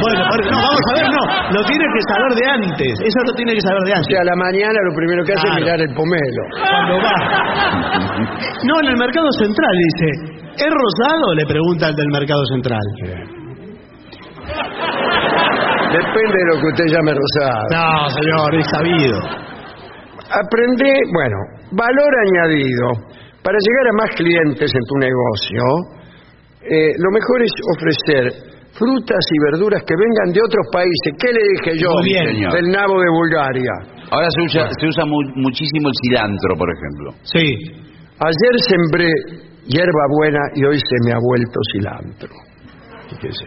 Bueno, 0.00 0.20
no, 0.24 0.56
vamos 0.56 0.84
a 0.88 0.92
ver, 0.96 1.06
no. 1.10 1.22
Lo 1.52 1.60
tiene 1.66 1.84
que 1.84 2.02
saber 2.08 2.30
de 2.34 2.44
antes. 2.50 2.94
Eso 3.04 3.18
lo 3.26 3.32
tiene 3.34 3.52
que 3.54 3.60
saber 3.60 3.82
de 3.84 3.92
O 3.92 3.96
antes. 3.96 4.08
sea, 4.10 4.20
a 4.22 4.24
la 4.24 4.36
mañana 4.36 4.78
lo 4.88 4.92
primero 4.96 5.20
que 5.24 5.32
hace 5.34 5.42
Claro. 5.44 5.58
es 5.58 5.64
mirar 5.64 5.80
el 5.80 5.92
pomelo. 5.94 6.42
Cuando 6.58 6.94
va. 7.04 7.16
No, 8.64 8.74
en 8.80 8.86
el 8.88 8.96
mercado 8.96 9.28
central 9.38 9.74
dice. 9.92 10.08
¿Es 10.56 10.70
rosado? 10.70 11.34
Le 11.34 11.44
pregunta 11.46 11.86
al 11.88 11.94
del 11.94 12.08
mercado 12.08 12.42
central. 12.54 12.84
Depende 15.92 16.36
de 16.38 16.46
lo 16.54 16.60
que 16.60 16.66
usted 16.68 16.86
llame 16.90 17.12
rosado. 17.14 17.66
No, 17.74 18.10
señor, 18.10 18.54
es 18.54 18.66
sabido. 18.70 19.18
Aprende, 20.30 20.90
bueno, 21.12 21.36
valor 21.72 22.12
añadido. 22.26 22.86
Para 23.42 23.58
llegar 23.60 23.86
a 23.88 23.92
más 24.00 24.10
clientes 24.16 24.72
en 24.74 24.84
tu 24.88 24.96
negocio, 24.96 25.62
eh, 26.62 26.92
lo 26.98 27.10
mejor 27.12 27.42
es 27.42 27.52
ofrecer 27.76 28.53
frutas 28.78 29.22
y 29.30 29.36
verduras 29.52 29.82
que 29.86 29.94
vengan 29.94 30.32
de 30.34 30.40
otros 30.42 30.66
países. 30.72 31.10
¿Qué 31.18 31.30
le 31.32 31.42
dije 31.54 31.78
yo? 31.82 31.90
Muy 31.94 32.04
bien. 32.10 32.26
Señor. 32.26 32.52
Del 32.54 32.68
nabo 32.70 32.98
de 33.00 33.10
Bulgaria. 33.10 33.72
Ahora 34.10 34.28
se 34.34 34.40
usa, 34.42 34.68
se 34.78 34.86
usa 34.86 35.04
mu- 35.06 35.32
muchísimo 35.36 35.88
el 35.88 35.96
cilantro, 36.02 36.56
por 36.58 36.68
ejemplo. 36.70 37.06
Sí. 37.22 37.46
Ayer 38.18 38.54
sembré 38.68 39.08
hierba 39.66 40.04
buena 40.18 40.40
y 40.54 40.64
hoy 40.64 40.78
se 40.78 40.96
me 41.06 41.12
ha 41.12 41.18
vuelto 41.22 41.58
cilantro. 41.72 42.30
Fíjese. 43.10 43.44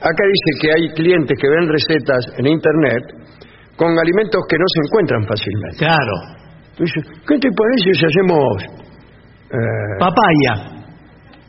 Acá 0.00 0.22
dice 0.26 0.50
que 0.60 0.68
hay 0.72 0.88
clientes 0.94 1.36
que 1.40 1.48
ven 1.48 1.68
recetas 1.68 2.22
en 2.38 2.46
internet 2.46 3.02
con 3.76 3.98
alimentos 3.98 4.42
que 4.48 4.56
no 4.58 4.64
se 4.74 4.80
encuentran 4.86 5.26
fácilmente. 5.26 5.78
Claro. 5.78 6.14
Dice, 6.78 7.00
¿qué 7.26 7.38
te 7.38 7.48
parece 7.50 7.90
si 7.94 8.06
hacemos 8.06 8.62
eh, 9.50 9.98
Papaya. 9.98 10.84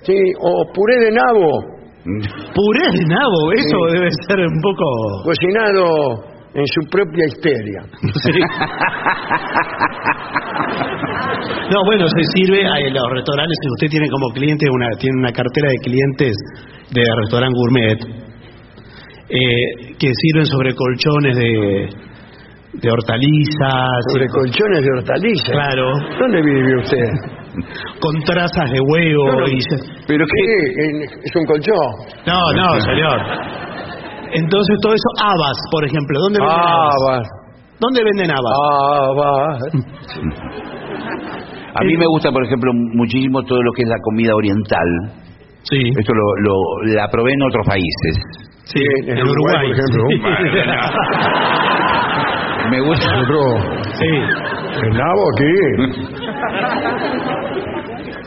sí, 0.01 0.15
o 0.39 0.71
puré 0.73 0.95
de 0.99 1.11
nabo 1.11 1.78
Puré 2.03 2.85
de 2.91 3.05
nabo, 3.07 3.51
eso 3.53 3.77
Sí. 3.89 3.93
debe 3.95 4.09
ser 4.27 4.39
un 4.39 4.61
poco... 4.61 4.85
cocinado 5.23 5.85
en 6.55 6.65
su 6.65 6.81
propia 6.89 7.25
histeria? 7.27 7.81
No, 11.71 11.77
bueno, 11.85 12.05
se 12.07 12.23
sirve 12.35 12.65
a 12.65 12.79
los 12.89 13.03
restaurantes. 13.13 13.57
Si 13.61 13.69
usted 13.69 13.87
tiene 13.91 14.09
como 14.09 14.29
cliente 14.33 14.65
una 14.71 14.87
tiene 14.99 15.17
una 15.19 15.31
cartera 15.31 15.69
de 15.69 15.77
clientes 15.77 16.33
de 16.91 17.03
restaurante 17.21 17.53
gourmet 17.55 17.99
eh, 19.29 19.93
que 19.99 20.09
sirven 20.11 20.45
sobre 20.47 20.73
colchones 20.73 21.35
de, 21.37 21.89
de 22.81 22.89
hortalizas, 22.91 24.01
Sobre 24.13 24.27
colchones 24.27 24.81
de 24.81 24.91
hortalizas. 24.97 25.51
claro, 25.51 25.91
¿Dónde 26.19 26.41
vive 26.41 26.77
usted? 26.81 27.09
Con 27.99 28.21
trazas 28.23 28.71
de 28.71 28.79
huevo 28.81 29.25
No, 29.27 29.39
no. 29.41 29.47
y 29.47 29.61
se- 29.61 29.77
¿Pero 30.07 30.25
qué? 30.25 30.43
¿Es 31.23 31.35
un 31.35 31.45
colchón? 31.45 31.75
no, 32.25 32.39
no, 32.53 32.79
señor. 32.81 33.19
Entonces 34.31 34.77
todo 34.81 34.93
eso 34.93 35.09
habas, 35.23 35.57
por 35.71 35.83
ejemplo, 35.85 36.19
¿dónde 36.19 36.39
venden 36.39 36.57
habas? 36.59 37.27
¿Dónde 37.79 38.03
venden 38.03 38.29
habas? 38.31 38.53
Va. 39.17 39.57
A 41.75 41.83
mí 41.83 41.95
me 41.97 42.05
gusta, 42.07 42.31
por 42.31 42.43
ejemplo, 42.43 42.71
muchísimo 42.73 43.41
todo 43.43 43.61
lo 43.61 43.71
que 43.73 43.83
es 43.83 43.89
la 43.89 43.97
comida 44.03 44.33
oriental. 44.35 44.87
Sí. 45.63 45.81
Esto 45.97 46.13
lo, 46.13 46.23
lo- 46.43 46.93
la 46.95 47.07
probé 47.09 47.31
en 47.33 47.43
otros 47.43 47.65
países. 47.67 48.17
Sí, 48.65 48.79
en 49.07 49.17
en 49.17 49.23
Uruguay, 49.27 49.71
Uruguay. 49.71 50.19
por 50.21 50.31
ejemplo. 50.31 50.69
Me 52.71 52.81
gusta. 52.81 53.09
Sí. 53.97 54.05
¿El 54.83 54.93
nabo 54.93 55.23
aquí? 55.33 55.53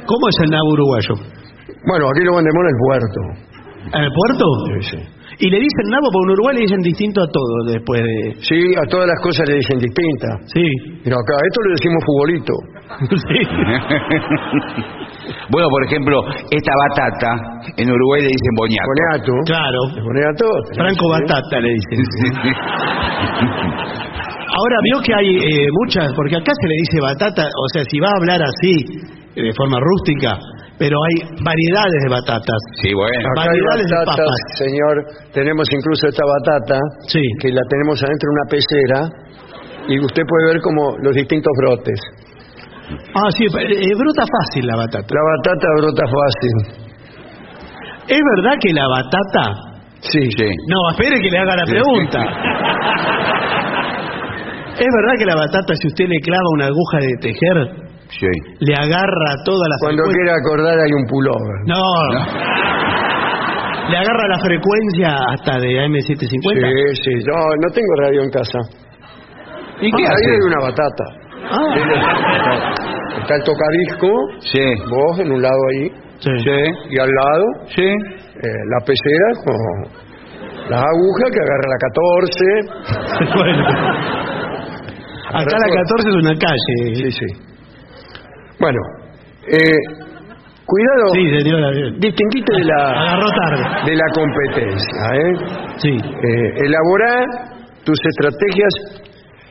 ¿Cómo 0.07 0.29
es 0.29 0.37
el 0.45 0.51
nabo 0.51 0.73
uruguayo? 0.73 1.15
Bueno, 1.87 2.09
aquí 2.11 2.25
lo 2.25 2.35
vendemos 2.37 2.63
en 2.63 2.69
el 2.69 2.77
puerto. 2.79 3.21
¿En 3.93 4.03
el 4.05 4.13
puerto? 4.13 4.45
Sí, 4.67 4.75
sí. 4.91 4.99
Y 5.39 5.49
le 5.51 5.59
dicen 5.59 5.89
nabo, 5.91 6.09
porque 6.13 6.23
en 6.23 6.31
Uruguay 6.39 6.55
le 6.55 6.61
dicen 6.63 6.81
distinto 6.83 7.21
a 7.23 7.27
todo 7.27 7.65
después 7.67 8.01
de... 8.03 8.33
Sí, 8.47 8.75
a 8.79 8.87
todas 8.87 9.09
las 9.09 9.19
cosas 9.23 9.49
le 9.49 9.57
dicen 9.57 9.79
distintas. 9.79 10.39
Sí. 10.53 10.63
Pero 11.03 11.17
acá, 11.19 11.35
a 11.35 11.41
esto 11.43 11.63
le 11.67 11.73
decimos 11.75 12.05
futbolito. 12.07 12.53
sí. 13.27 13.43
bueno, 15.51 15.67
por 15.67 15.83
ejemplo, 15.85 16.23
esta 16.47 16.73
batata 16.87 17.35
en 17.77 17.91
Uruguay 17.91 18.23
le 18.23 18.29
dicen 18.29 18.55
boñato. 18.55 18.87
Boniato. 18.87 19.33
Claro. 19.47 19.81
Boniato. 20.05 20.47
Franco 20.79 21.09
Batata 21.11 21.59
le 21.59 21.75
dicen. 21.75 21.99
Ahora 24.53 24.77
vio 24.85 25.01
que 25.01 25.15
hay 25.15 25.29
eh, 25.33 25.69
muchas, 25.81 26.13
porque 26.15 26.37
acá 26.37 26.53
se 26.55 26.69
le 26.69 26.75
dice 26.75 27.01
batata, 27.01 27.49
o 27.49 27.69
sea, 27.73 27.85
si 27.89 27.99
va 27.99 28.11
a 28.11 28.17
hablar 28.21 28.43
así, 28.43 28.85
de 29.35 29.53
forma 29.57 29.79
rústica, 29.81 30.39
pero 30.79 30.97
hay 30.99 31.15
variedades 31.41 32.01
de 32.05 32.11
batatas. 32.11 32.61
Sí, 32.83 32.93
bueno. 32.93 33.29
Acá 33.33 33.43
hay 33.43 33.49
variedades 33.49 33.87
de 33.87 33.97
batatas, 33.97 34.27
papas. 34.27 34.59
señor. 34.59 34.95
Tenemos 35.33 35.67
incluso 35.73 36.09
esta 36.09 36.25
batata, 36.27 36.79
que 37.13 37.49
la 37.53 37.63
tenemos 37.69 38.03
adentro 38.03 38.27
de 38.29 38.35
una 38.35 38.47
pecera, 38.51 39.01
y 39.89 39.99
usted 39.99 40.23
puede 40.27 40.53
ver 40.53 40.61
como 40.61 40.97
los 41.03 41.15
distintos 41.15 41.53
brotes. 41.59 42.01
Ah, 43.15 43.31
sí, 43.37 43.45
eh, 43.45 43.95
brota 43.97 44.25
fácil 44.27 44.67
la 44.67 44.77
batata. 44.77 45.07
La 45.09 45.23
batata 45.23 45.67
brota 45.79 46.05
fácil. 46.07 46.55
¿Es 48.09 48.21
verdad 48.37 48.59
que 48.61 48.73
la 48.73 48.87
batata... 48.89 49.55
Sí. 50.01 50.19
No, 50.67 50.91
espere 50.91 51.21
que 51.23 51.31
le 51.31 51.39
haga 51.39 51.57
la 51.57 51.65
pregunta. 51.65 52.19
¿Es 54.83 54.89
verdad 54.89 55.15
que 55.17 55.27
la 55.27 55.37
batata, 55.37 55.75
si 55.81 55.87
usted 55.87 56.09
le 56.09 56.19
clava 56.21 56.43
una 56.55 56.67
aguja 56.67 56.99
de 56.99 57.15
tejer, 57.21 57.82
Sí. 58.19 58.27
le 58.61 58.75
agarra 58.75 59.31
toda 59.45 59.65
la 59.69 59.77
Cuando 59.81 60.03
frecuencia? 60.05 60.23
quiera 60.23 60.33
acordar 60.39 60.77
hay 60.79 60.93
un 60.93 61.05
pullover. 61.07 61.57
No. 61.67 61.83
¿Le 63.91 63.97
agarra 63.99 64.27
la 64.29 64.39
frecuencia 64.39 65.11
hasta 65.35 65.59
de 65.59 65.69
AM750? 65.85 66.95
Sí, 66.95 67.03
sí. 67.03 67.15
No, 67.27 67.37
no 67.61 67.69
tengo 67.75 67.93
radio 68.01 68.23
en 68.23 68.31
casa. 68.31 68.59
¿Y 69.81 69.91
qué 69.91 70.03
Ahí 70.03 70.13
hace? 70.13 70.31
hay 70.31 70.41
una 70.47 70.61
batata. 70.63 71.05
Ah. 71.51 71.75
Está 73.23 73.35
el 73.35 73.43
tocadisco, 73.43 74.09
Sí. 74.41 74.65
vos 74.89 75.19
en 75.19 75.33
un 75.33 75.43
lado 75.43 75.59
ahí, 75.75 75.91
Sí. 76.21 76.61
y 76.91 76.99
al 76.99 77.09
lado 77.11 77.45
Sí. 77.75 77.83
eh, 77.85 78.63
la 78.71 78.85
pecera 78.87 79.29
con 79.45 79.57
las 80.71 80.81
agujas 80.83 81.31
que 81.33 81.41
agarra 81.43 81.67
la 81.69 81.79
14. 81.89 82.45
Bueno. 83.37 83.65
Acá 85.35 85.57
la 85.59 85.75
14 85.75 86.09
es 86.09 86.15
una 86.17 86.35
calle. 86.39 86.95
Sí, 86.95 87.11
sí. 87.11 87.27
Bueno, 88.63 88.79
eh, 89.51 89.75
cuidado, 90.65 91.05
Sí, 91.15 91.25
señora. 91.43 91.69
distinguite 91.99 92.53
de 92.59 92.65
la, 92.65 92.83
Agarró 93.03 93.27
tarde. 93.35 93.91
de 93.91 93.97
la 93.97 94.09
competencia. 94.15 95.03
¿eh? 95.19 95.33
Sí. 95.79 95.91
Eh, 95.99 96.49
elaborá 96.65 97.27
tus 97.85 97.99
estrategias 97.99 98.73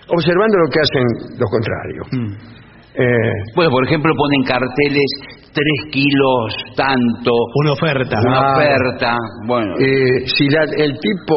observando 0.08 0.58
lo 0.58 0.68
que 0.72 0.80
hacen 0.80 1.06
los 1.40 1.50
contrarios. 1.52 2.08
Mm. 2.14 2.34
Eh, 2.94 3.34
Bueno, 3.56 3.72
por 3.72 3.86
ejemplo, 3.86 4.12
ponen 4.16 4.44
carteles 4.44 5.12
3 5.54 5.92
kilos, 5.92 6.56
tanto, 6.76 7.32
Una 7.64 7.72
oferta. 7.74 8.18
una 8.26 8.54
oferta. 8.56 9.16
Bueno, 9.48 9.76
eh, 9.80 10.26
si 10.26 10.50
la- 10.50 10.64
el 10.64 10.98
tipo 11.00 11.36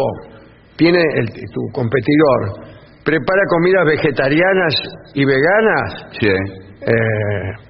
tiene, 0.76 0.98
el, 1.16 1.26
tu 1.26 1.60
competidor, 1.72 2.70
prepara 3.04 3.42
comidas 3.50 3.84
vegetarianas 3.86 4.74
y 5.14 5.24
veganas, 5.24 6.06
sí. 6.18 6.28
eh, 6.28 7.63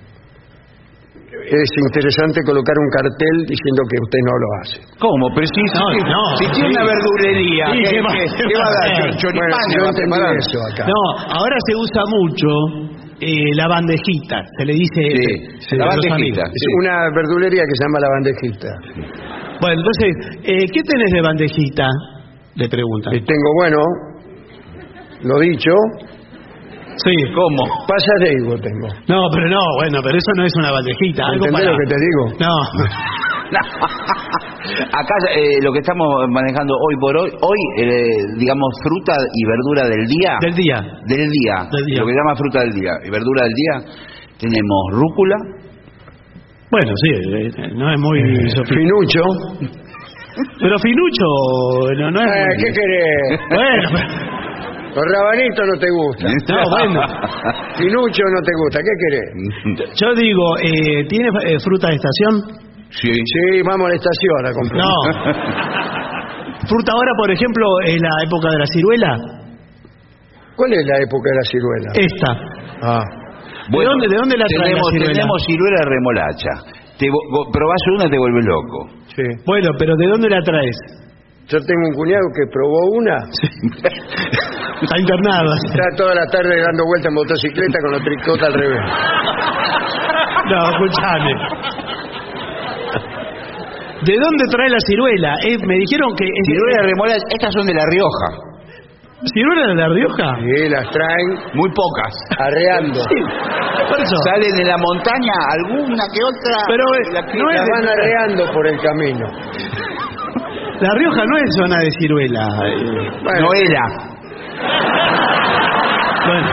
es 1.45 1.71
interesante 1.77 2.41
colocar 2.47 2.73
un 2.79 2.89
cartel 2.95 3.37
diciendo 3.47 3.81
que 3.91 3.97
usted 4.01 4.21
no 4.25 4.35
lo 4.41 4.49
hace. 4.61 4.77
¿Cómo? 4.99 5.25
Pero 5.35 5.47
si, 5.47 5.61
No, 5.61 5.85
si- 5.93 6.05
no, 6.09 6.23
si 6.41 6.45
tiene 6.57 6.69
sí. 6.69 6.75
una 6.75 6.85
verdulería, 6.89 7.65
Sí, 7.69 7.79
¿qué, 7.85 7.91
¿qué 7.91 8.01
va- 8.01 8.13
qué- 8.15 8.25
qué 8.25 8.45
qué 8.49 8.55
va 8.57 8.65
va 8.65 8.71
a 8.71 8.75
dar? 8.75 8.89
Bueno, 8.95 9.13
yo 9.13 9.79
va 9.85 9.89
a 9.89 10.35
eso 10.41 10.59
acá. 10.73 10.85
No, 10.89 11.01
ahora 11.37 11.57
se 11.69 11.73
usa 11.77 12.03
mucho 12.09 12.49
eh, 13.21 13.55
la 13.55 13.69
bandejita. 13.69 14.37
Se 14.59 14.65
le 14.67 14.75
dice. 14.75 15.01
Sí, 15.01 15.69
se- 15.71 15.77
la 15.77 15.87
bandejita. 15.87 16.43
Es 16.43 16.65
una 16.83 16.97
verdulería 17.15 17.63
que 17.63 17.75
se 17.79 17.83
llama 17.85 17.99
la 18.01 18.11
bandejita. 18.11 18.71
Bueno, 19.61 19.81
entonces, 19.81 20.11
eh, 20.45 20.67
¿qué 20.73 20.81
tenés 20.83 21.11
de 21.13 21.23
bandejita? 21.23 21.87
Le 22.57 22.69
preguntan. 22.69 23.15
Y 23.15 23.21
tengo, 23.25 23.49
bueno, 23.61 23.79
lo 25.23 25.39
dicho, 25.41 25.71
Sí. 27.03 27.15
¿Cómo? 27.35 27.63
de 28.21 28.33
higo 28.39 28.55
tengo. 28.59 28.89
No, 29.09 29.29
pero 29.33 29.49
no, 29.49 29.61
bueno, 29.81 30.01
pero 30.03 30.17
eso 30.17 30.31
no 30.37 30.45
es 30.45 30.53
una 30.59 30.71
bandejita. 30.73 31.25
Algo 31.27 31.47
¿Entendés 31.47 31.65
para... 31.67 31.73
lo 31.73 31.79
que 31.79 31.87
te 31.91 31.97
digo? 32.01 32.23
No. 32.41 32.55
Acá 33.55 35.15
eh, 35.37 35.61
lo 35.63 35.73
que 35.73 35.79
estamos 35.81 36.09
manejando 36.31 36.75
hoy 36.75 36.95
por 37.01 37.17
hoy, 37.17 37.31
hoy 37.31 37.59
eh, 37.85 38.07
digamos 38.39 38.69
fruta 38.83 39.13
y 39.33 39.45
verdura 39.47 39.89
del 39.89 40.07
día. 40.07 40.39
Del 40.41 40.55
día. 40.55 40.77
Del 41.07 41.29
día. 41.31 41.57
Del 41.71 41.85
día. 41.85 42.01
Lo 42.01 42.07
que 42.07 42.13
se 42.13 42.19
llama 42.19 42.37
fruta 42.37 42.61
del 42.61 42.73
día 42.73 42.93
y 43.05 43.11
verdura 43.11 43.43
del 43.45 43.53
día. 43.55 43.75
Tenemos 44.41 44.83
rúcula, 44.93 45.37
Bueno, 46.71 46.93
sí, 47.05 47.11
eh, 47.11 47.51
no 47.77 47.93
es 47.93 48.01
muy 48.01 48.19
sofisticado. 48.51 48.67
Finucho. 48.67 49.23
Pero 50.61 50.79
Finucho 50.79 51.27
no, 51.99 52.11
no 52.11 52.21
es 52.21 52.27
Eh, 52.27 52.45
muy- 52.47 52.57
¿Qué 52.65 52.73
querés? 52.73 53.41
Bueno, 53.51 53.89
pero- 53.93 54.44
Los 54.95 55.05
rabanitos 55.11 55.65
no 55.67 55.77
te 55.81 55.91
gustan. 55.91 56.33
no, 56.49 56.71
bueno. 56.71 57.01
Finucho 57.77 58.23
no 58.31 58.41
te 58.43 58.53
gusta. 58.63 58.79
¿Qué 58.81 58.95
querés? 59.03 59.91
Yo 60.01 60.15
digo, 60.15 60.45
eh, 60.63 61.05
¿tiene 61.09 61.29
eh, 61.45 61.59
fruta 61.59 61.89
de 61.89 61.97
estación? 61.97 62.35
Sí. 62.91 63.13
Sí, 63.13 63.63
vamos 63.67 63.87
a 63.87 63.89
la 63.91 63.97
estación 63.97 64.47
a 64.47 64.53
comprar. 64.53 64.81
No. 64.85 64.95
Fruta 66.69 66.93
ahora, 66.93 67.11
por 67.19 67.31
ejemplo, 67.31 67.67
en 67.85 67.99
la 68.01 68.15
época 68.25 68.49
de 68.51 68.59
la 68.59 68.67
ciruela. 68.67 69.17
¿Cuál 70.57 70.73
es 70.73 70.87
la 70.87 70.99
época 71.03 71.29
de 71.31 71.37
la 71.37 71.43
ciruela? 71.43 71.91
Esta. 71.95 72.31
Ah. 72.83 73.05
¿De 73.69 73.85
dónde- 73.85 74.09
de 74.09 74.17
dónde 74.17 74.37
la 74.39 74.47
trae 74.47 74.63
tenemos, 74.71 74.87
la 74.87 74.93
ciruela? 74.93 75.13
Tenemos 75.13 75.43
ciruela 75.45 75.81
remolacha. 75.85 76.51
Te, 76.97 77.07
probás 77.53 77.83
una 77.99 78.09
te 78.09 78.17
vuelve 78.19 78.41
loco. 78.47 78.89
Sí. 79.17 79.23
Bueno, 79.45 79.71
pero 79.79 79.97
¿de 79.97 80.07
dónde 80.07 80.29
la 80.31 80.41
traes? 80.43 80.77
Yo 81.47 81.59
tengo 81.61 81.83
un 81.91 81.95
cuñado 81.95 82.25
que 82.35 82.45
probó 82.53 82.81
una. 82.97 83.17
Está 84.83 84.99
internado. 84.99 85.51
Está 85.67 85.85
toda 85.97 86.15
la 86.15 86.27
tarde 86.33 86.57
dando 86.63 86.85
vueltas 86.87 87.09
en 87.11 87.15
motocicleta 87.15 87.79
con 87.83 87.91
los 87.93 88.03
tricotas 88.03 88.47
al 88.49 88.55
revés. 88.55 88.81
No, 90.51 90.71
escuchame. 90.71 91.33
¿De 94.05 94.13
dónde 94.21 94.45
trae 94.51 94.69
la 94.69 94.81
ciruela? 94.87 95.35
Eh, 95.49 95.57
me 95.67 95.75
dijeron 95.77 96.15
que... 96.17 96.27
Ciruela 96.47 96.83
remolacha, 96.83 97.25
estas 97.31 97.53
son 97.55 97.67
de 97.67 97.75
La 97.75 97.85
Rioja. 97.89 98.29
¿Ciruela 99.33 99.67
de 99.69 99.75
la 99.77 99.89
Rioja? 99.89 100.37
Sí, 100.45 100.69
las 100.69 100.91
traen 100.91 101.29
Muy 101.55 101.71
pocas. 101.73 102.13
arreando. 102.39 103.01
Sí, 103.01 103.21
por 103.89 103.99
eso. 104.01 104.17
Salen 104.29 104.55
de 104.57 104.65
la 104.65 104.77
montaña, 104.77 105.33
alguna 105.57 106.05
que 106.13 106.21
otra. 106.21 106.57
Pero 106.69 106.85
eh, 106.85 107.13
La 107.15 107.21
no 107.23 107.51
es 107.51 107.57
Las 107.61 107.69
van 107.71 107.85
de- 107.85 107.93
arreando 107.93 108.53
por 108.53 108.67
el 108.67 108.79
camino. 108.81 109.27
La 110.81 110.89
Rioja 110.99 111.23
no 111.25 111.37
es 111.37 111.51
zona 111.57 111.77
de 111.81 111.91
ciruela. 111.99 112.47
Bueno, 113.23 113.41
No 113.41 113.49
era. 113.55 113.83
Bueno, 116.27 116.51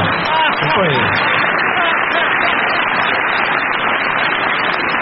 puede. 0.76 1.02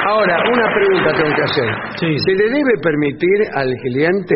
Ahora, 0.09 0.35
una 0.51 0.67
pregunta 0.73 1.11
tengo 1.17 1.35
que 1.35 1.43
hacer. 1.43 1.69
Sí. 1.99 2.17
¿Se 2.25 2.31
le 2.35 2.49
debe 2.49 2.71
permitir 2.81 3.37
al 3.55 3.71
cliente 3.83 4.35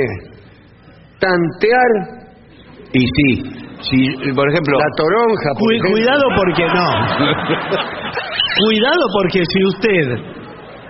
tantear 1.19 1.91
Y 2.93 2.99
sí, 2.99 3.43
si, 3.81 4.31
por 4.33 4.49
ejemplo, 4.49 4.77
la 4.77 4.89
toronja? 4.97 5.49
por 5.57 5.59
Cu- 5.59 5.71
ejemplo? 5.71 5.91
cuidado 5.91 6.23
porque 6.35 6.65
no. 6.67 6.87
Cuidado 8.65 9.03
porque 9.17 9.41
si 9.45 9.65
usted 9.65 10.23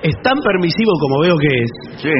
es 0.04 0.16
tan 0.22 0.38
permisivo 0.44 0.92
como 1.00 1.22
veo 1.22 1.36
que 1.38 1.48
es. 1.64 1.72
sí. 2.02 2.12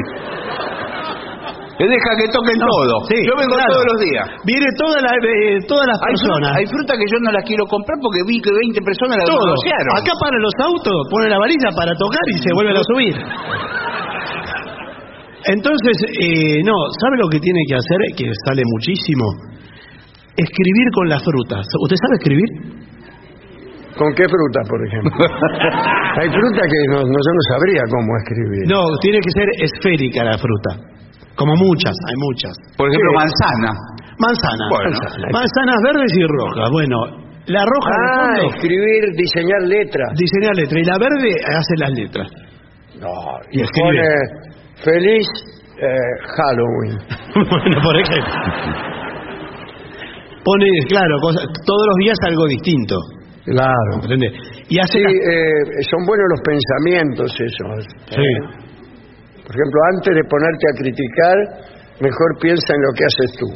Que 1.74 1.84
deja 1.90 2.10
que 2.22 2.26
toquen 2.30 2.54
No, 2.60 2.70
todo. 2.70 2.94
sí, 3.10 3.18
Yo 3.26 3.34
vengo 3.34 3.54
claro. 3.58 3.72
todos 3.74 3.86
los 3.90 3.98
días. 4.06 4.24
Viene 4.46 4.68
toda 4.78 4.96
la, 5.02 5.10
eh, 5.18 5.58
todas 5.66 5.86
las 5.90 5.98
Hay 6.06 6.14
fruta, 6.14 6.22
personas. 6.22 6.50
hay 6.54 6.66
fruta 6.70 6.92
que 6.94 7.06
yo 7.10 7.18
no 7.18 7.30
las 7.34 7.42
quiero 7.42 7.64
comprar 7.66 7.98
porque 7.98 8.20
vi 8.30 8.38
que 8.38 8.52
20 8.54 8.78
personas 8.82 9.18
la 9.18 9.26
negociaron. 9.26 9.92
Acá 9.98 10.12
para 10.22 10.36
los 10.38 10.54
autos, 10.62 10.96
pone 11.10 11.26
la 11.28 11.38
varilla 11.42 11.70
para 11.74 11.90
tocar 11.98 12.24
y 12.30 12.38
se 12.38 12.50
vuelven 12.54 12.76
a 12.78 12.84
subir. 12.86 13.14
Entonces, 15.44 15.96
eh, 16.24 16.62
no, 16.64 16.72
¿sabe 17.02 17.16
lo 17.20 17.28
que 17.28 17.38
tiene 17.40 17.60
que 17.68 17.74
hacer? 17.76 17.98
Que 18.16 18.26
sale 18.46 18.62
muchísimo. 18.64 19.24
Escribir 20.36 20.86
con 20.94 21.08
las 21.08 21.22
frutas. 21.22 21.66
¿Usted 21.82 21.96
sabe 22.00 22.14
escribir? 22.18 22.48
¿Con 23.98 24.10
qué 24.14 24.24
fruta, 24.24 24.60
por 24.66 24.80
ejemplo? 24.86 25.12
Hay 26.22 26.28
fruta 26.30 26.62
que 26.66 26.80
no, 26.90 26.98
no- 27.02 27.22
yo 27.22 27.32
no 27.34 27.42
sabría 27.50 27.82
cómo 27.90 28.10
escribir. 28.22 28.62
No, 28.66 28.82
tiene 29.02 29.18
que 29.20 29.30
ser 29.30 29.48
esférica 29.62 30.24
la 30.24 30.38
fruta. 30.38 30.93
Como 31.36 31.54
muchas, 31.56 31.94
hay 32.08 32.16
muchas. 32.16 32.54
Por 32.76 32.88
ejemplo, 32.88 33.10
manzana. 33.14 33.72
Manzana. 34.18 34.64
Bueno. 34.70 34.90
Manzana. 34.90 35.26
Manzanas 35.32 35.78
verdes 35.84 36.12
y 36.16 36.22
rojas. 36.26 36.70
Bueno, 36.70 36.96
la 37.46 37.64
roja 37.66 37.90
de 37.90 38.06
Ah, 38.06 38.26
fondo 38.38 38.54
escribir, 38.54 39.02
diseñar 39.16 39.62
letras. 39.62 40.08
diseña 40.16 40.50
letra 40.54 40.80
y 40.80 40.84
la 40.84 40.98
verde 40.98 41.30
hace 41.44 41.74
las 41.78 41.90
letras. 41.92 42.28
No, 43.00 43.10
Y 43.50 43.58
y 43.58 43.62
escribe. 43.62 43.88
pone 43.88 44.08
feliz 44.84 45.26
eh, 45.76 45.86
Halloween. 46.36 46.98
bueno, 47.50 47.82
por 47.82 47.96
ejemplo. 47.98 48.34
Pone, 50.44 50.66
claro, 50.88 51.18
cosas- 51.20 51.46
todos 51.66 51.86
los 51.88 51.96
días 51.98 52.18
algo 52.26 52.46
distinto. 52.46 52.96
Claro. 53.44 53.90
¿Entendés? 54.02 54.32
Y 54.68 54.78
hace 54.78 54.98
Sí, 54.98 55.02
las- 55.02 55.12
eh, 55.12 55.82
son 55.90 56.04
buenos 56.06 56.26
los 56.30 56.40
pensamientos 56.44 57.32
esos. 57.40 57.84
Sí. 58.10 58.20
¿eh? 58.20 58.63
Por 59.44 59.52
ejemplo, 59.54 59.78
antes 59.94 60.14
de 60.14 60.24
ponerte 60.24 60.66
a 60.66 60.72
criticar, 60.80 61.36
mejor 62.00 62.38
piensa 62.40 62.74
en 62.74 62.80
lo 62.82 62.92
que 62.96 63.04
haces 63.04 63.30
tú. 63.38 63.46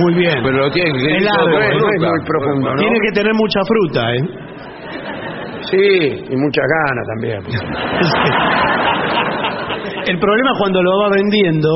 Muy 0.00 0.14
bien. 0.14 0.38
Pero 0.42 0.56
lo 0.58 0.70
tiene 0.70 0.90
que 0.92 1.20
no 1.20 1.60
es 1.60 1.74
muy 2.00 2.20
profundo, 2.24 2.70
¿no? 2.70 2.76
Tiene 2.76 2.98
que 3.02 3.10
tener 3.12 3.34
mucha 3.34 3.60
fruta, 3.66 4.14
¿eh? 4.14 4.24
Sí, 5.70 6.24
y 6.30 6.36
muchas 6.36 6.66
ganas 6.66 7.06
también. 7.14 7.42
El 10.06 10.18
problema 10.18 10.50
es 10.52 10.58
cuando 10.58 10.82
lo 10.82 10.98
va 10.98 11.08
vendiendo, 11.10 11.68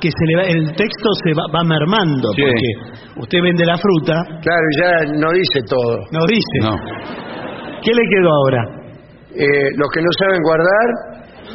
que 0.00 0.08
se 0.08 0.24
le 0.26 0.36
va- 0.36 0.44
el 0.48 0.74
texto 0.76 1.08
se 1.24 1.32
va, 1.34 1.42
va 1.54 1.62
mermando, 1.64 2.32
Sí. 2.34 2.42
porque 2.42 2.72
usted 3.20 3.38
vende 3.42 3.64
la 3.66 3.76
fruta, 3.76 4.22
Claro, 4.42 4.66
ya 4.78 4.90
no 5.18 5.30
dice 5.32 5.60
todo. 5.68 5.98
no 6.12 6.20
dice. 6.26 6.58
No. 6.62 6.74
¿Qué 7.82 7.92
le 7.92 8.02
quedó 8.10 8.30
ahora? 8.32 8.62
Eh, 9.36 9.68
los 9.76 9.88
que 9.92 10.00
no 10.00 10.08
saben 10.18 10.40
guardar, 10.42 10.88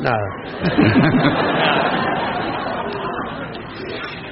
nada. 0.02 0.26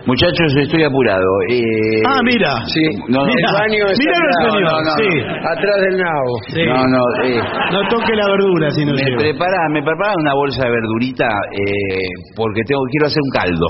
Muchachos, 0.05 0.55
estoy 0.63 0.83
apurado. 0.83 1.23
Eh, 1.51 2.01
Ah, 2.07 2.19
mira. 2.23 2.49
Sí, 2.73 2.81
No, 3.09 3.19
no, 3.19 3.31
el 3.31 3.43
baño 3.53 3.85
mira 3.99 4.13
al 4.17 4.47
lado, 4.49 4.59
no, 4.59 4.81
no, 4.81 4.91
sí. 4.97 5.19
atrás 5.21 5.81
del 5.81 5.97
nabo. 5.97 6.33
Sí. 6.47 6.61
No, 6.65 6.87
no, 6.87 7.03
eh, 7.25 7.41
No 7.71 7.87
toque 7.89 8.15
la 8.15 8.25
verdura 8.27 8.71
si 8.71 8.85
no 8.85 8.93
me 8.93 9.03
lleva. 9.03 9.17
prepara, 9.19 9.69
me 9.71 9.83
prepara 9.83 10.13
una 10.19 10.33
bolsa 10.33 10.63
de 10.65 10.71
verdurita 10.71 11.27
eh, 11.27 12.07
porque 12.35 12.61
tengo 12.65 12.81
quiero 12.89 13.05
hacer 13.05 13.21
un 13.21 13.29
caldo. 13.39 13.67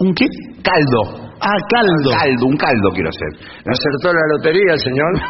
¿Un 0.00 0.14
qué? 0.14 0.26
Caldo. 0.64 1.31
Ah, 1.44 1.58
caldo. 1.74 2.10
Caldo, 2.14 2.46
un 2.46 2.56
caldo 2.56 2.88
quiero 2.94 3.10
hacer. 3.10 3.32
Acertó 3.66 4.12
la 4.14 4.24
lotería 4.38 4.72
el 4.74 4.78
señor. 4.78 5.12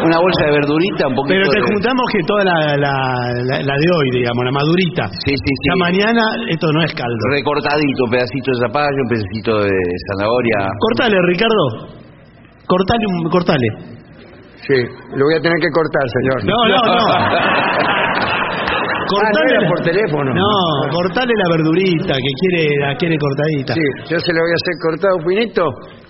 Una 0.00 0.16
bolsa 0.18 0.46
de 0.46 0.52
verdurita, 0.52 1.08
un 1.08 1.14
poquito 1.14 1.36
Pero 1.36 1.50
te 1.52 1.60
de... 1.60 1.66
juntamos 1.76 2.04
que 2.10 2.20
toda 2.24 2.44
la, 2.44 2.56
la- 2.80 3.32
la- 3.44 3.60
la 3.60 3.74
de 3.76 3.86
hoy, 3.92 4.08
digamos, 4.16 4.44
la 4.44 4.50
madurita. 4.52 5.08
Sí, 5.12 5.32
sí, 5.36 5.36
sí. 5.36 5.52
Ya 5.68 5.76
mañana 5.76 6.22
esto 6.48 6.66
no 6.72 6.80
es 6.82 6.92
caldo. 6.94 7.20
Recortadito, 7.32 8.04
un 8.04 8.10
pedacito 8.10 8.50
de 8.52 8.58
zapallo, 8.64 8.96
un 9.04 9.08
pedacito 9.12 9.52
de 9.68 9.76
zanahoria. 10.08 10.58
Cortale, 10.80 11.16
Ricardo. 11.28 11.64
Cortale, 12.66 13.04
cortale. 13.30 13.68
Sí, 14.64 14.78
lo 15.16 15.24
voy 15.26 15.34
a 15.36 15.40
tener 15.42 15.58
que 15.60 15.68
cortar, 15.68 16.04
señor. 16.08 16.44
No, 16.48 16.58
no, 16.68 16.80
no. 16.88 17.04
Ah, 19.10 19.22
no 19.22 19.30
Cortale 19.30 19.50
era 19.50 19.60
la- 19.62 19.68
por 19.68 19.80
teléfono. 19.80 20.30
No, 20.34 20.92
cortale 20.92 21.32
la 21.36 21.48
verdurita 21.56 22.14
que 22.14 22.32
quiere, 22.40 22.62
la 22.80 22.94
quiere 22.96 23.16
cortadita. 23.18 23.74
Sí, 23.74 23.80
yo 24.10 24.18
se 24.18 24.32
lo 24.32 24.40
voy 24.40 24.50
a 24.50 24.58
hacer 24.60 24.74
cortado 24.86 25.16
finito, 25.26 25.62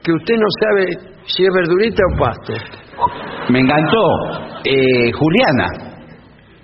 que 0.03 0.13
usted 0.13 0.35
no 0.37 0.49
sabe 0.61 0.85
si 1.27 1.45
es 1.45 1.51
verdurita 1.55 2.03
o 2.15 2.19
pasto. 2.19 2.53
Me 3.49 3.61
encantó. 3.61 4.03
Eh, 4.65 5.11
Juliana. 5.13 5.67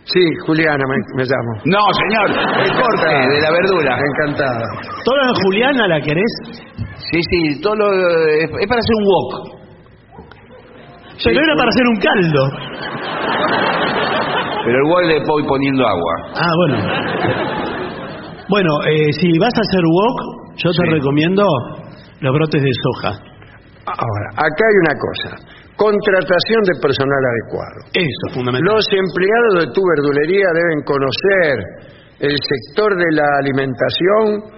Sí, 0.05 0.23
Juliana 0.47 0.85
me, 0.89 0.97
me 1.17 1.25
llamo. 1.25 1.53
No, 1.65 1.81
señor, 1.99 2.31
el 2.63 2.71
corte 2.79 3.09
de 3.35 3.41
la 3.41 3.51
verdura. 3.51 3.99
Encantada. 3.99 4.65
¿Toda 5.05 5.23
en 5.31 5.35
Juliana 5.43 5.89
la 5.89 6.01
querés? 6.01 6.33
Sí, 7.11 7.21
sí, 7.31 7.61
todo 7.61 7.75
lo, 7.75 7.87
es, 7.93 8.45
es 8.61 8.69
para 8.69 8.81
hacer 8.81 8.95
un 9.01 9.05
wok. 9.11 9.57
Pero 11.25 11.41
era 11.41 11.55
para 11.57 11.69
hacer 11.71 11.87
un 11.89 11.97
caldo. 11.97 12.43
Pero 14.67 14.77
el 14.83 14.87
wok 14.91 15.03
le 15.07 15.19
voy 15.27 15.43
poniendo 15.47 15.87
agua. 15.87 16.15
Ah, 16.35 16.53
bueno. 16.59 16.77
Bueno, 18.49 18.71
eh, 18.91 19.11
si 19.19 19.27
vas 19.39 19.55
a 19.55 19.63
hacer 19.63 19.83
wok, 19.83 20.17
yo 20.59 20.71
te 20.71 20.83
Sí. 20.87 20.91
recomiendo 20.91 21.43
los 22.21 22.33
brotes 22.35 22.63
de 22.63 22.73
soja. 22.83 23.11
Ahora, 23.87 24.27
acá 24.35 24.63
hay 24.67 24.77
una 24.87 24.95
cosa. 24.99 25.31
Contratación 25.77 26.63
de 26.73 26.75
personal 26.81 27.23
adecuado. 27.23 27.79
Eso 27.95 28.23
es 28.29 28.33
fundamental. 28.35 28.75
Los 28.75 28.87
empleados 28.91 29.53
de 29.61 29.67
tu 29.75 29.83
verdulería 29.85 30.49
deben 30.55 30.81
conocer 30.89 31.55
el 32.27 32.35
sector 32.35 32.97
de 32.97 33.09
la 33.13 33.29
alimentación 33.45 34.57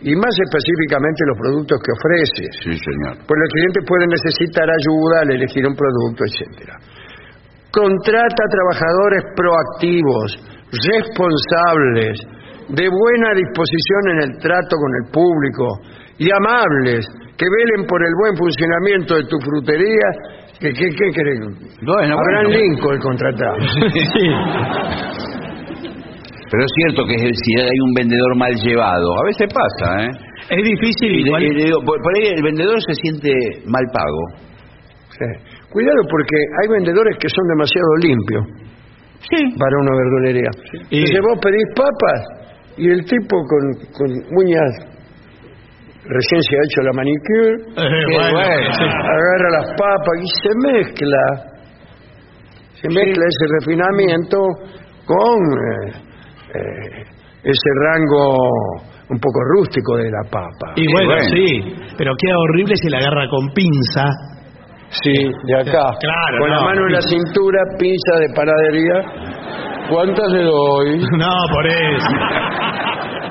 y 0.00 0.14
más 0.16 0.32
específicamente 0.32 1.20
los 1.26 1.36
productos 1.36 1.76
que 1.82 1.90
ofreces. 1.92 2.50
Sí, 2.64 2.72
señor. 2.72 3.18
Pues 3.26 3.36
los 3.36 3.50
clientes 3.52 3.82
pueden 3.84 4.08
necesitar 4.14 4.64
ayuda 4.64 5.14
al 5.26 5.30
elegir 5.36 5.66
un 5.66 5.74
producto, 5.76 6.22
etcétera. 6.24 6.74
Contrata 7.72 8.42
trabajadores 8.50 9.24
proactivos, 9.36 10.38
responsables, 10.72 12.18
de 12.68 12.86
buena 12.88 13.30
disposición 13.34 14.02
en 14.14 14.18
el 14.30 14.38
trato 14.38 14.76
con 14.76 14.90
el 15.04 15.10
público 15.12 15.66
y 16.18 16.28
amables, 16.30 17.06
que 17.38 17.46
velen 17.46 17.86
por 17.86 18.00
el 18.02 18.12
buen 18.20 18.36
funcionamiento 18.36 19.14
de 19.16 19.24
tu 19.24 19.38
frutería. 19.40 20.08
¿Qué, 20.60 20.72
qué, 20.72 20.88
qué 20.90 21.10
creen? 21.14 21.54
Bueno, 21.82 22.14
Abraham 22.18 22.46
bueno. 22.46 22.58
Lincoln 22.58 22.98
contratado. 23.00 23.56
Pero 26.50 26.64
es 26.64 26.70
cierto 26.74 27.04
que 27.06 27.14
es- 27.14 27.38
si 27.46 27.60
hay 27.60 27.78
un 27.86 27.92
vendedor 27.94 28.36
mal 28.36 28.52
llevado, 28.56 29.06
a 29.20 29.24
veces 29.26 29.48
pasa, 29.54 30.02
¿eh? 30.04 30.10
Es 30.50 30.64
difícil 30.64 31.12
Y 31.14 31.26
igual. 31.26 31.42
y 31.44 31.70
por 31.84 32.12
ahí 32.16 32.26
el 32.34 32.42
vendedor 32.42 32.76
se 32.82 32.94
siente 32.94 33.30
mal 33.66 33.84
pago. 33.92 34.22
Sí. 35.10 35.26
Cuidado 35.70 36.00
porque 36.10 36.36
hay 36.62 36.68
vendedores 36.68 37.16
que 37.18 37.28
son 37.28 37.46
demasiado 37.48 37.90
limpios 38.02 38.44
para 39.58 39.74
una 39.80 39.92
verdulería. 39.96 40.50
Y- 40.90 40.98
Entonces 40.98 41.20
vos 41.22 41.38
pedís 41.42 41.66
papas 41.76 42.20
y 42.76 42.90
el 42.90 43.04
tipo 43.04 43.36
con, 43.46 43.64
con 43.92 44.08
uñas 44.42 44.72
recién 46.04 46.42
se 46.42 46.56
ha 46.56 46.62
hecho 46.64 46.80
la 46.82 46.92
manicure, 46.92 47.54
Eh, 47.76 48.04
bueno, 48.16 48.32
bueno. 48.32 48.72
sí. 48.74 48.84
agarra 48.84 49.50
las 49.60 49.68
papas 49.78 50.16
y 50.22 50.28
se 50.42 50.52
mezcla. 50.72 51.22
Se 52.80 52.88
mezcla 52.88 53.24
ese 53.28 53.46
refinamiento 53.60 54.38
con 55.04 55.38
eh, 55.38 55.92
eh, 56.54 57.04
ese 57.44 57.70
rango 57.84 58.36
un 59.10 59.18
poco 59.18 59.40
rústico 59.54 59.96
de 59.98 60.10
la 60.10 60.22
papa. 60.30 60.72
Y 60.76 60.90
bueno, 60.90 61.14
sí, 61.30 61.74
pero 61.98 62.12
queda 62.16 62.34
horrible 62.38 62.74
si 62.80 62.88
la 62.88 62.98
agarra 62.98 63.28
con 63.28 63.52
pinza. 63.52 64.04
Sí, 64.90 65.14
de 65.46 65.54
acá. 65.60 65.86
Claro, 66.00 66.34
Con 66.40 66.50
la 66.50 66.56
no. 66.56 66.64
mano 66.66 66.80
en 66.86 66.92
la 66.92 67.02
cintura, 67.02 67.58
pinza 67.78 68.12
de 68.20 68.28
panadería. 68.34 68.96
¿Cuántas 69.88 70.28
le 70.32 70.42
doy? 70.44 70.98
No, 71.18 71.32
por 71.52 71.66
eso. 71.66 72.12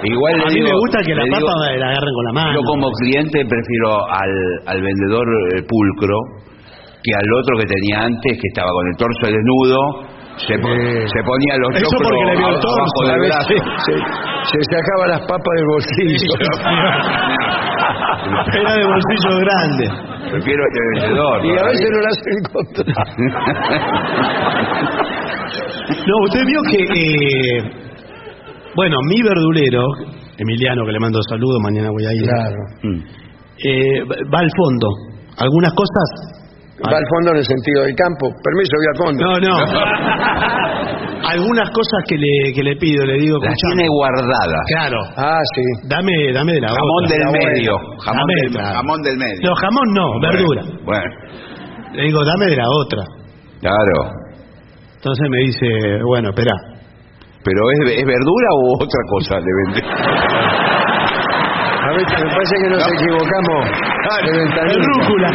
Igual 0.02 0.34
le 0.40 0.44
A 0.44 0.48
mí 0.48 0.54
digo- 0.56 0.70
me 0.72 0.76
gusta 0.80 1.00
que 1.06 1.14
la 1.16 1.24
le 1.24 1.32
papa 1.32 1.44
digo- 1.44 1.80
la 1.80 1.88
agarren 1.92 2.14
con 2.16 2.26
la 2.26 2.34
mano. 2.34 2.54
Yo 2.56 2.62
como 2.64 2.88
cliente 3.04 3.38
prefiero 3.44 3.90
al, 4.08 4.34
al 4.68 4.82
vendedor 4.82 5.28
eh, 5.56 5.62
pulcro 5.68 6.16
que 7.04 7.12
al 7.16 7.28
otro 7.44 7.58
que 7.60 7.66
tenía 7.68 8.04
antes, 8.08 8.32
que 8.40 8.48
estaba 8.52 8.72
con 8.72 8.88
el 8.88 8.96
torso 8.96 9.24
desnudo, 9.28 9.80
se, 10.36 10.56
po- 10.60 10.68
se 10.72 11.20
ponía 11.24 11.54
los 11.60 11.76
Eso 11.76 11.96
porque 12.00 12.24
le 12.32 12.36
vio 12.40 12.48
el 12.48 12.60
torso, 12.60 13.00
del 13.08 13.20
brazo. 13.28 13.56
se- 13.88 14.04
se 14.52 14.60
sacaba 14.72 15.08
las 15.08 15.20
papas 15.28 15.54
del 15.56 15.68
bolsillo. 15.68 16.34
Era 18.56 18.72
de 18.76 18.86
bolsillo 18.86 19.32
grande. 19.44 19.86
Prefiero 20.32 20.64
este 20.68 20.80
vendedor. 20.94 21.46
y 21.46 21.48
a 21.58 21.64
veces 21.64 21.90
no 21.92 22.00
las 22.02 22.18
encontraba. 22.38 23.06
No, 26.06 26.14
usted 26.26 26.46
vio 26.46 26.62
que, 26.70 26.84
eh, 26.84 27.64
bueno, 28.76 28.98
mi 29.08 29.22
verdulero, 29.24 29.82
Emiliano, 30.38 30.86
que 30.86 30.92
le 30.92 31.00
mando 31.00 31.20
saludos, 31.30 31.60
mañana 31.62 31.90
voy 31.90 32.06
a 32.06 32.14
ir. 32.14 32.22
Claro. 32.24 32.58
Mm. 32.84 33.00
eh, 33.66 34.04
va 34.32 34.40
al 34.40 34.50
fondo. 34.56 34.88
Algunas 35.38 35.74
cosas. 35.74 36.10
Va 36.86 36.98
al 36.98 37.04
fondo 37.12 37.32
en 37.32 37.38
el 37.38 37.46
sentido 37.46 37.84
del 37.84 37.96
campo. 37.96 38.32
Permiso, 38.44 38.72
voy 38.80 38.88
al 38.88 38.98
fondo. 39.04 39.20
No, 39.26 39.34
no. 39.44 39.56
Algunas 41.30 41.70
cosas 41.72 42.00
que 42.08 42.16
le, 42.18 42.54
que 42.56 42.64
le 42.64 42.76
pido, 42.78 43.06
le 43.06 43.18
digo, 43.20 43.38
Las 43.44 43.52
escuchame. 43.54 43.76
tiene 43.76 43.90
guardadas. 43.90 44.64
Claro. 44.68 44.98
Ah, 45.18 45.42
sí. 45.54 45.62
Dame, 45.88 46.12
dame 46.34 46.54
de 46.54 46.62
la 46.62 46.70
Jamón 46.70 47.04
otra. 47.04 47.10
del 47.18 47.20
La 47.26 47.30
buena. 47.30 47.52
medio. 47.52 47.74
Jamón 48.00 48.20
Dame, 48.24 48.34
del, 48.42 48.52
claro. 48.52 48.74
jamón 48.76 49.02
del 49.04 49.18
medio. 49.18 49.40
No, 49.44 49.56
jamón 49.56 49.88
no, 49.94 50.20
verdura. 50.22 50.62
Bueno, 50.86 51.12
Le 51.94 52.02
digo, 52.04 52.24
dame 52.26 52.46
de 52.46 52.56
la 52.56 52.68
otra. 52.70 53.04
claro. 53.60 54.12
Entonces 54.96 55.30
me 55.30 55.38
dice, 55.38 55.68
bueno, 56.08 56.30
espera. 56.30 56.52
¿Pero 57.44 57.62
es, 57.72 57.80
es 58.00 58.06
verdura 58.06 58.48
o 58.52 58.74
otra 58.84 59.02
cosa 59.12 59.40
le 59.40 59.52
vende? 59.64 59.82
A 61.80 61.92
ver, 61.94 62.04
me 62.04 62.30
parece 62.30 62.56
que 62.62 62.70
nos 62.70 62.84
equivocamos 62.86 63.66
de 64.26 64.32
ventanilla. 64.38 64.86
Rúcula. 65.00 65.30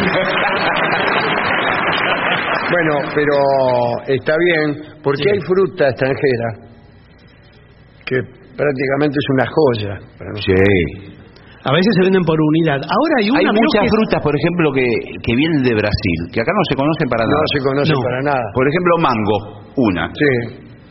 Bueno, 2.71 2.93
pero 3.13 3.33
está 4.07 4.33
bien, 4.37 4.97
porque 5.03 5.23
hay 5.31 5.39
fruta 5.41 5.89
extranjera 5.89 6.47
que 8.05 8.17
prácticamente 8.57 9.17
es 9.17 9.27
una 9.33 9.45
joya. 9.45 9.93
para 10.17 10.29
nosotros. 10.31 10.55
Sí. 10.57 11.11
A 11.65 11.73
veces 11.73 11.89
se 11.97 12.01
venden 12.05 12.21
por 12.21 12.37
unidad. 12.37 12.77
Ahora 12.77 13.13
hay 13.21 13.29
una 13.29 13.39
Hay 13.39 13.45
muchas 13.49 13.83
que- 13.83 13.89
frutas, 13.89 14.21
por 14.21 14.33
ejemplo, 14.37 14.71
que, 14.73 14.85
que 15.25 15.33
vienen 15.35 15.63
de 15.65 15.73
Brasil, 15.73 16.17
que 16.31 16.41
acá 16.41 16.51
no 16.53 16.63
se 16.69 16.75
conocen 16.77 17.07
para 17.09 17.23
No 17.25 17.31
nada. 17.33 17.45
se 17.53 17.59
conoce 17.65 17.93
No. 17.93 18.01
para 18.05 18.21
nada. 18.21 18.45
Por 18.53 18.65
ejemplo, 18.69 18.93
mango, 19.01 19.37
una. 19.77 20.05
Sí. 20.13 20.31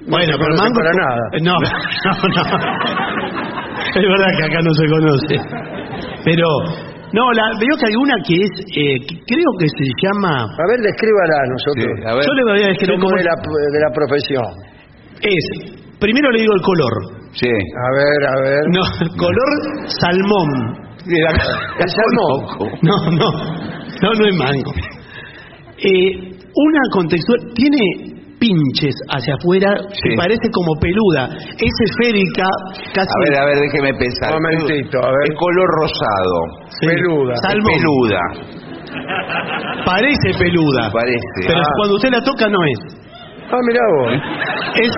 No 0.07 0.19
Bueno, 0.19 0.33
se 0.35 0.39
pero 0.43 0.53
mango 0.59 0.75
para 0.75 0.93
nada. 0.99 1.23
No, 1.47 1.55
no, 1.63 2.15
no. 2.35 2.43
Es 3.95 4.03
verdad 4.03 4.31
que 4.37 4.45
acá 4.51 4.59
no 4.67 4.73
se 4.75 4.87
conoce. 4.91 5.35
Pero 6.25 6.47
no, 7.15 7.25
la, 7.33 7.45
veo 7.63 7.75
que 7.79 7.87
hay 7.87 7.97
una 7.97 8.17
que 8.27 8.35
es, 8.43 8.53
eh, 8.75 8.97
que 9.07 9.15
creo 9.31 9.51
que 9.59 9.69
se 9.71 9.87
llama. 10.03 10.35
A 10.43 10.65
ver, 10.69 10.81
descríbala 10.83 11.37
a 11.39 11.47
nosotros. 11.55 11.87
Sí, 11.95 12.03
a 12.11 12.13
ver. 12.19 12.25
Yo 12.27 12.33
le 12.35 12.43
voy 12.51 12.63
a 12.65 12.69
describir 12.75 12.99
cómo 13.01 13.17
de 13.17 13.25
la, 13.25 13.35
de 13.39 13.81
la 13.81 13.91
profesión. 13.95 14.51
es. 15.23 15.45
Primero 16.01 16.31
le 16.33 16.41
digo 16.41 16.53
el 16.55 16.61
color. 16.63 16.95
Sí. 17.33 17.49
A 17.49 17.89
ver, 17.97 18.21
a 18.29 18.35
ver. 18.43 18.63
No, 18.75 18.83
color 19.17 19.51
salmón. 19.89 20.51
¿El 21.07 21.89
salmón? 21.89 22.73
No, 22.83 22.97
no, 23.11 23.29
no, 24.03 24.09
no 24.19 24.27
es 24.27 24.35
mango. 24.37 24.73
Eh, 25.79 26.11
Una 26.55 26.81
con 26.93 27.09
textura, 27.09 27.43
tiene 27.55 27.79
pinches 28.39 28.95
hacia 29.11 29.35
afuera 29.35 29.69
que 30.03 30.11
Sí. 30.11 30.17
parece 30.17 30.49
como 30.53 30.73
peluda. 30.81 31.29
Es 31.59 31.75
esférica, 31.89 32.47
casi. 32.95 33.09
A 33.09 33.21
ver, 33.25 33.35
a 33.41 33.45
ver, 33.47 33.59
déjeme 33.59 33.93
pensar. 33.99 34.33
Momentito, 34.35 34.99
a 34.99 35.11
ver. 35.11 35.25
Es 35.31 35.37
color 35.39 35.69
rosado. 35.81 36.39
Sí. 36.85 36.91
Peluda. 36.97 37.35
Peluda. 37.49 38.21
Parece 39.85 40.29
peluda. 40.39 40.91
Parece. 40.93 41.39
Pero 41.47 41.61
Ah. 41.61 41.73
cuando 41.77 41.97
usted 41.97 42.11
la 42.11 42.21
toca 42.23 42.49
no 42.49 42.59
es. 42.65 42.79
Ah, 43.51 43.59
mirá 43.67 43.81
vos. 43.99 44.13
es 44.83 44.93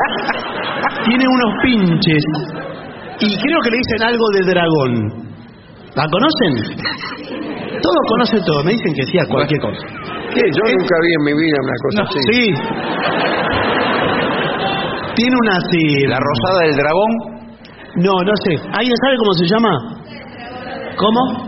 tiene 1.04 1.24
unos 1.28 1.52
pinches. 1.62 2.24
Y 3.20 3.36
creo 3.38 3.58
que 3.62 3.70
le 3.70 3.76
dicen 3.78 4.02
algo 4.06 4.24
de 4.34 4.40
dragón. 4.52 4.92
¿La 5.94 6.06
conocen? 6.08 6.76
Todos 7.80 8.02
conocen 8.08 8.44
todo. 8.44 8.62
Me 8.64 8.72
dicen 8.72 8.92
que 8.94 9.02
sí 9.04 9.18
a 9.18 9.26
cualquier 9.26 9.60
cosa. 9.60 9.80
¿Qué? 10.34 10.40
Yo 10.40 10.62
nunca 10.78 10.94
vi 11.02 11.12
en 11.18 11.24
mi 11.24 11.32
vida 11.32 11.56
una 11.62 11.76
cosa 11.82 12.02
No, 12.02 12.08
así. 12.08 12.20
sí. 12.30 12.54
Tiene 15.16 15.34
una 15.42 15.56
así. 15.56 16.06
La 16.06 16.18
rosada 16.20 16.60
del 16.66 16.76
dragón. 16.76 17.10
No, 17.96 18.12
no 18.22 18.32
sé. 18.44 18.52
¿Alguien 18.72 18.96
sabe 19.02 19.16
cómo 19.16 19.32
se 19.32 19.46
llama? 19.46 19.78
¿Cómo? 20.98 21.45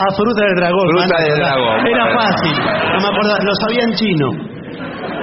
Ah, 0.00 0.10
fruta 0.14 0.40
del 0.46 0.54
dragón. 0.56 0.88
Fruta 0.94 1.16
del 1.22 1.32
era- 1.32 1.48
dragón. 1.48 1.86
Era 1.86 2.04
fácil. 2.14 2.52
No 2.54 2.98
me 3.02 3.08
acordaba. 3.08 3.38
Lo 3.42 3.54
sabía 3.62 3.82
en 3.84 3.92
chino. 3.94 4.26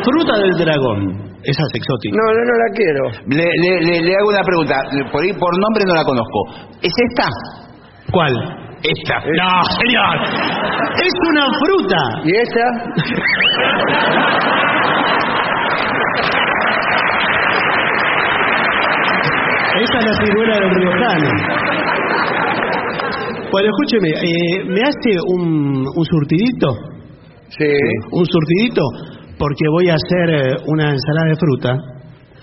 Fruta 0.04 0.38
del 0.38 0.52
dragón. 0.58 1.00
Esa 1.44 1.62
es 1.62 1.72
exótica. 1.76 2.16
No, 2.18 2.26
no, 2.34 2.42
no 2.44 2.56
la 2.58 2.70
quiero. 2.76 3.04
Le, 3.28 3.46
le- 3.46 3.82
le- 3.86 4.02
le 4.02 4.12
hago 4.18 4.30
una 4.30 4.42
pregunta. 4.44 4.76
Por 5.12 5.22
ahí 5.24 5.32
por 5.34 5.52
nombre 5.62 5.84
no 5.88 5.94
la 5.96 6.04
conozco. 6.04 6.40
¿Es 6.82 6.92
esta? 7.10 7.28
¿Cuál? 8.12 8.34
Esta. 8.84 9.16
No, 9.20 9.64
señor. 9.80 10.16
Es 11.02 11.14
una 11.30 11.46
fruta. 11.60 12.22
¿Y 12.26 12.36
esta? 12.36 12.66
Esa 19.76 20.00
es 20.00 20.06
la 20.06 20.14
ciruela 20.26 20.56
del 20.56 20.70
riojano. 20.76 21.30
Bueno, 23.56 23.70
escúcheme, 23.72 24.10
eh, 24.12 24.66
¿me 24.68 24.82
hace 24.84 25.12
un, 25.32 25.88
un 25.88 26.06
surtidito? 26.06 26.68
Sí. 27.56 27.72
Un 28.12 28.26
surtidito, 28.26 28.82
porque 29.40 29.64
voy 29.72 29.88
a 29.90 29.96
hacer 29.96 30.28
eh, 30.36 30.56
una 30.68 30.92
ensalada 30.92 31.28
de 31.30 31.36
fruta. 31.40 31.72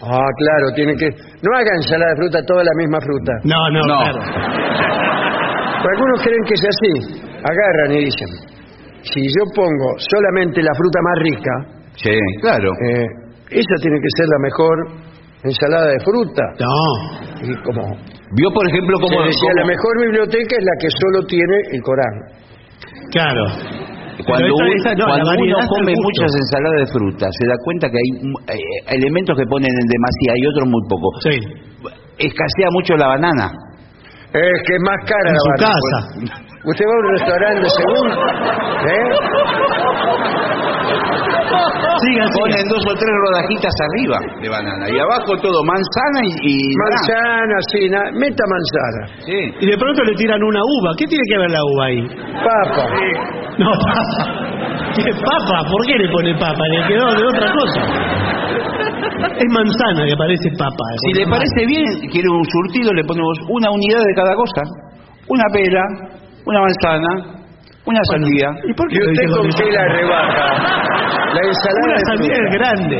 Ah, 0.09 0.24
claro, 0.40 0.66
tiene 0.74 0.94
que... 0.97 1.06
No 1.44 1.51
haga 1.55 1.68
ensalada 1.76 2.10
de 2.12 2.16
fruta, 2.16 2.39
toda 2.48 2.64
la 2.64 2.72
misma 2.80 2.98
fruta. 3.05 3.32
No, 3.44 3.60
no, 3.76 3.80
No. 3.84 3.98
claro. 4.01 4.20
Pero 5.82 5.90
algunos 5.93 6.22
creen 6.24 6.43
que 6.48 6.55
es 6.55 6.64
así. 6.64 6.93
Agarran 7.44 7.93
y 7.93 8.05
dicen, 8.09 8.28
si 9.02 9.20
yo 9.20 9.43
pongo 9.55 9.89
solamente 9.98 10.62
la 10.62 10.72
fruta 10.74 10.98
más 11.02 11.18
rica, 11.28 11.52
Sí, 11.97 12.16
claro. 12.40 12.70
eh, 12.89 13.06
esa 13.51 13.74
tiene 13.82 13.98
que 14.01 14.10
ser 14.16 14.26
la 14.32 14.39
mejor 14.48 14.76
ensalada 15.44 15.86
de 15.93 16.01
fruta. 16.01 16.43
No. 16.59 17.52
Y 17.52 17.55
como 17.62 17.82
Vio, 18.34 18.48
por 18.52 18.64
ejemplo, 18.68 18.96
se 18.96 19.02
cómo... 19.04 19.24
decía, 19.26 19.50
la 19.56 19.62
cómo- 19.62 19.72
mejor 19.72 19.94
biblioteca 20.06 20.52
es 20.56 20.64
la 20.64 20.76
que 20.80 20.88
solo 20.90 21.18
tiene 21.28 21.56
el 21.72 21.80
Corán. 21.82 22.14
Claro. 23.12 23.44
Cuando, 24.26 24.46
no, 24.46 24.54
cuando 25.09 25.30
uno 25.40 25.56
come 25.68 25.92
muchas 25.96 26.30
ensaladas 26.36 26.80
de 26.86 26.92
fruta, 26.92 27.26
se 27.32 27.44
da 27.48 27.54
cuenta 27.64 27.88
que 27.90 27.96
hay 27.96 28.10
eh, 28.56 28.94
elementos 28.94 29.36
que 29.36 29.44
ponen 29.48 29.68
en 29.72 29.86
demasía 29.88 30.32
y 30.36 30.46
otros 30.46 30.68
muy 30.68 30.82
poco. 30.88 31.09
Sí. 31.24 31.36
Escasea 32.28 32.68
mucho 32.72 32.94
la 32.96 33.09
banana. 33.09 33.50
Es 34.32 34.59
que 34.64 34.74
es 34.76 34.82
más 34.84 34.96
cara 35.09 35.28
En 35.28 35.34
la 35.34 35.40
su 35.40 35.48
banana. 35.48 35.68
casa. 35.72 35.98
Usted 36.64 36.84
va 36.86 36.92
a 36.92 37.00
un 37.02 37.09
restaurante 37.18 37.66
según... 37.68 38.06
¿eh? 38.86 39.09
Siga. 41.52 42.24
Ponen 42.32 42.64
dos 42.68 42.82
o 42.86 42.94
tres 42.96 43.14
rodajitas 43.26 43.74
arriba 43.92 44.18
de 44.40 44.48
banana 44.48 44.86
y 44.90 44.98
abajo 44.98 45.36
todo 45.42 45.62
manzana 45.64 46.20
y, 46.24 46.32
y. 46.50 46.56
Manzana, 46.76 47.56
sí, 47.72 47.88
na- 47.88 48.10
meta 48.18 48.44
manzana. 48.48 49.02
Sí. 49.26 49.38
Y 49.60 49.66
de 49.70 49.76
pronto 49.78 50.02
le 50.04 50.14
tiran 50.14 50.42
una 50.42 50.60
uva. 50.64 50.90
¿Qué 50.98 51.04
tiene 51.06 51.24
que 51.28 51.38
ver 51.38 51.50
la 51.50 51.62
uva 51.64 51.84
ahí? 51.86 52.02
Papa. 52.42 52.84
No, 53.58 53.70
papa. 53.70 54.24
¿Qué 54.96 55.10
papa? 55.12 55.56
¿Por 55.70 55.86
qué 55.86 55.94
le 55.98 56.08
pone 56.10 56.34
papa? 56.38 56.64
Le 56.68 56.86
quedó 56.88 57.06
de 57.14 57.24
otra 57.26 57.52
cosa. 57.52 57.80
Es 59.36 59.48
manzana 59.52 60.06
que 60.06 60.16
parece 60.16 60.48
papa. 60.58 60.84
Si 61.06 61.12
le 61.20 61.26
parece 61.26 61.66
bien, 61.66 61.84
quiere 62.10 62.28
un 62.28 62.44
surtido, 62.44 62.92
le 62.92 63.04
ponemos 63.04 63.38
una 63.48 63.70
unidad 63.70 64.00
de 64.04 64.14
cada 64.14 64.34
cosa. 64.34 64.62
Una 65.28 65.44
pera, 65.52 65.82
una 66.46 66.60
manzana, 66.60 67.41
una 67.84 68.00
sandía. 68.10 68.48
¿Y 68.68 68.72
por 68.74 68.88
qué 68.88 68.96
¿Y 68.96 69.00
lo 69.00 69.10
usted 69.10 69.26
con 69.36 69.48
qué 69.50 69.72
la 69.72 69.84
rebaja? 69.88 70.46
La 71.34 71.40
ensalada 71.48 71.84
Una 71.84 71.94
de 71.94 72.04
sandía 72.06 72.34
fruta. 72.36 72.48
es 72.48 72.54
grande. 72.59 72.98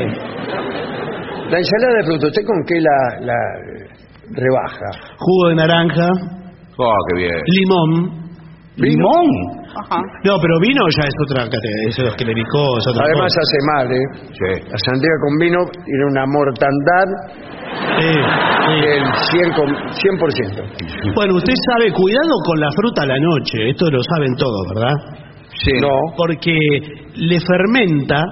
La 1.51 1.59
ensalada 1.59 1.95
de 1.99 2.05
fruta, 2.05 2.27
¿usted 2.27 2.43
con 2.47 2.57
qué 2.67 2.81
la, 2.81 3.27
la 3.27 3.39
rebaja? 4.31 4.91
Jugo 5.19 5.49
de 5.51 5.55
naranja, 5.57 6.09
Oh, 6.79 6.95
qué 7.11 7.17
bien. 7.23 7.41
limón. 7.47 8.23
¿Limón? 8.77 9.27
No, 10.25 10.35
pero 10.41 10.55
vino 10.61 10.83
ya 10.97 11.05
es 11.09 11.15
otra 11.29 11.45
categoría. 11.45 11.89
Eso 11.89 12.03
es 12.09 12.15
que 12.17 12.25
le 12.25 12.35
picó, 12.35 12.63
es 12.79 12.87
otra 12.93 13.05
Además 13.09 13.33
cosa. 13.33 13.41
hace 13.43 13.59
mal, 13.73 13.87
¿eh? 13.93 14.07
Sí. 14.33 14.51
La 14.71 14.79
sandía 14.85 15.15
con 15.25 15.33
vino 15.41 15.59
tiene 15.85 16.05
una 16.11 16.25
mortandad 16.27 17.09
Sí, 17.99 18.13
sí. 18.13 18.75
del 18.85 19.05
100, 19.33 19.53
con- 19.55 19.77
100%. 19.93 21.15
Bueno, 21.15 21.35
usted 21.37 21.55
sabe, 21.73 21.91
cuidado 21.93 22.35
con 22.47 22.61
la 22.61 22.69
fruta 22.77 23.03
a 23.03 23.07
la 23.07 23.19
noche. 23.19 23.71
Esto 23.71 23.91
lo 23.91 24.01
saben 24.03 24.35
todos, 24.37 24.63
¿verdad? 24.75 24.95
Sí. 25.57 25.73
No. 25.81 25.91
Porque 26.17 26.55
le 27.17 27.41
fermenta. 27.41 28.23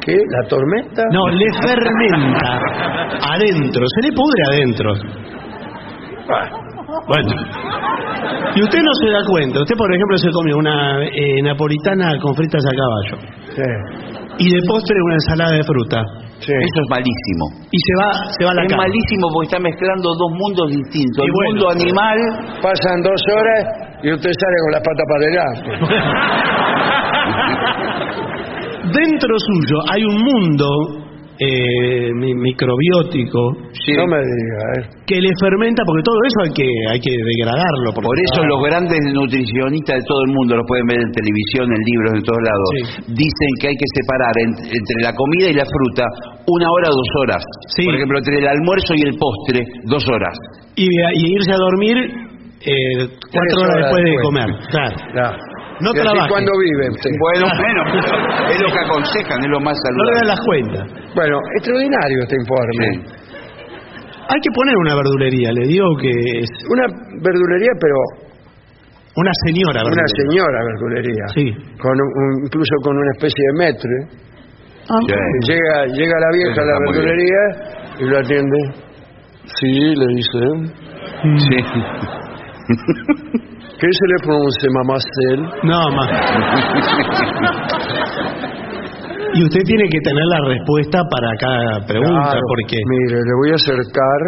¿Qué? 0.00 0.16
¿La 0.16 0.48
tormenta? 0.48 1.02
No, 1.12 1.28
le 1.28 1.46
fermenta 1.60 2.58
adentro. 3.28 3.84
Se 3.94 4.08
le 4.08 4.12
pudre 4.16 4.42
adentro. 4.52 4.92
Bueno. 7.08 7.32
Y 8.54 8.62
usted 8.62 8.82
no 8.82 8.92
se 9.02 9.10
da 9.10 9.22
cuenta. 9.26 9.60
Usted, 9.62 9.76
por 9.76 9.92
ejemplo, 9.94 10.16
se 10.18 10.30
comió 10.30 10.56
una 10.58 11.04
eh, 11.04 11.42
napolitana 11.42 12.18
con 12.20 12.34
fritas 12.34 12.62
a 12.66 12.72
caballo. 12.76 13.16
Sí. 13.54 13.62
Y 14.38 14.46
de 14.50 14.60
postre 14.68 14.96
una 15.04 15.14
ensalada 15.14 15.52
de 15.56 15.62
fruta. 15.64 16.02
sí. 16.40 16.52
Eso 16.52 16.78
es 16.82 16.88
malísimo. 16.90 17.44
Y 17.70 17.78
se 17.78 17.92
va, 18.00 18.10
se 18.30 18.44
va 18.44 18.50
a 18.50 18.54
la 18.54 18.62
Es 18.64 18.68
cama. 18.72 18.82
malísimo 18.84 19.28
porque 19.34 19.46
está 19.52 19.58
mezclando 19.60 20.08
dos 20.14 20.30
mundos 20.34 20.66
distintos. 20.70 21.20
Y 21.22 21.26
el 21.26 21.32
bueno. 21.32 21.50
mundo 21.50 21.64
animal. 21.70 22.18
Pasan 22.62 23.02
dos 23.02 23.20
horas 23.30 23.62
y 24.02 24.12
usted 24.12 24.30
sale 24.32 24.56
con 24.64 24.70
las 24.72 24.82
patas 24.82 25.06
para 25.10 25.20
adelante. 25.20 25.68
Dentro 28.92 29.34
suyo 29.38 29.76
hay 29.92 30.02
un 30.04 30.16
mundo 30.24 30.66
eh, 31.40 32.12
mi- 32.14 32.34
microbiótico 32.34 33.40
No 33.96 34.06
me 34.06 34.20
diga, 34.20 34.60
¿eh? 34.76 34.82
que 35.06 35.16
le 35.20 35.30
fermenta, 35.40 35.82
porque 35.88 36.02
todo 36.04 36.18
eso 36.28 36.38
hay 36.44 36.52
que, 36.52 36.68
hay 36.92 37.00
que 37.00 37.12
degradarlo. 37.16 37.88
Por 37.96 38.16
eso 38.20 38.44
los 38.44 38.60
grandes 38.62 39.00
nutricionistas 39.12 39.96
de 39.98 40.04
todo 40.06 40.20
el 40.28 40.32
mundo, 40.36 40.56
los 40.56 40.66
pueden 40.68 40.86
ver 40.86 41.00
en 41.00 41.10
televisión, 41.12 41.64
en 41.72 41.80
libros, 41.80 42.10
en 42.20 42.22
todos 42.22 42.42
lados, 42.44 42.68
dicen 43.08 43.50
que 43.60 43.66
hay 43.72 43.76
que 43.80 43.88
separar 43.96 44.34
en- 44.44 44.58
entre 44.68 44.96
la 45.00 45.12
comida 45.16 45.46
y 45.48 45.54
la 45.56 45.64
fruta 45.64 46.04
una 46.46 46.68
hora 46.70 46.88
o 46.92 46.94
dos 46.94 47.10
horas. 47.24 47.42
Por 47.88 47.94
ejemplo, 47.94 48.18
entre 48.18 48.36
el 48.38 48.46
almuerzo 48.46 48.92
y 48.94 49.02
el 49.08 49.14
postre, 49.16 49.60
dos 49.88 50.04
horas. 50.08 50.36
y, 50.76 50.86
y 50.86 51.22
irse 51.34 51.52
a 51.52 51.56
dormir 51.58 51.96
eh, 52.60 53.08
cuatro 53.32 53.56
horas, 53.64 53.72
horas 53.72 53.76
después 53.88 54.04
de 54.04 54.10
después. 54.10 54.26
comer. 54.28 54.48
Claro. 54.70 54.96
Claro. 55.12 55.36
No 55.80 55.90
¿Y 55.90 55.96
así 55.96 56.02
trabaje. 56.04 56.28
cuándo 56.30 56.52
vive 56.60 56.84
usted? 56.92 57.10
Bueno, 57.16 57.46
bueno, 57.64 57.80
es 58.52 58.58
lo 58.60 58.68
que 58.68 58.80
aconsejan, 58.84 59.38
es 59.40 59.50
lo 59.50 59.60
más 59.60 59.76
No 59.76 59.80
le 59.80 59.84
saludable. 59.88 60.16
dan 60.20 60.28
las 60.28 60.40
cuentas. 60.44 60.84
Bueno, 61.14 61.36
extraordinario 61.56 62.18
este 62.22 62.36
informe. 62.36 62.86
Hay 64.30 64.40
que 64.44 64.50
poner 64.54 64.76
una 64.76 64.94
verdulería, 64.94 65.50
le 65.52 65.66
digo 65.66 65.86
que 66.00 66.10
es 66.40 66.50
Una 66.70 66.86
verdulería, 67.18 67.72
pero 67.80 67.96
una 69.16 69.32
señora 69.46 69.80
una 69.82 69.90
verdulería. 69.90 70.16
señora 70.22 70.58
verdulería. 70.70 71.24
Sí. 71.34 71.44
Con 71.82 71.92
un- 71.98 72.12
un- 72.14 72.44
incluso 72.46 72.74
con 72.84 72.94
una 72.96 73.10
especie 73.18 73.42
de 73.48 73.52
metro. 73.58 73.90
¿eh? 73.90 74.06
Sí. 74.86 75.14
Llega, 75.50 75.86
llega 75.86 76.14
la 76.20 76.30
vieja 76.34 76.62
a 76.62 76.64
la 76.64 76.72
está 76.72 76.84
muy 76.84 76.92
verdulería 76.94 77.42
y 77.98 78.04
lo 78.04 78.18
atiende. 78.18 78.58
Sí, 79.58 79.94
le 79.96 80.06
dice. 80.14 80.40
Sí. 81.48 81.56
¿Qué 82.68 83.88
se 83.90 84.06
le 84.06 84.16
pronuncia 84.22 84.68
mamacel? 84.74 85.40
No, 85.64 85.90
más. 85.96 86.10
Y 89.34 89.44
usted 89.44 89.60
tiene 89.64 89.84
que 89.88 90.00
tener 90.00 90.24
la 90.26 90.40
respuesta 90.48 91.02
para 91.08 91.28
cada 91.38 91.86
pregunta, 91.86 92.30
Claro. 92.32 92.40
porque 92.48 92.76
Mire, 92.86 93.16
le 93.22 93.34
voy 93.40 93.50
a 93.52 93.54
acercar 93.54 94.20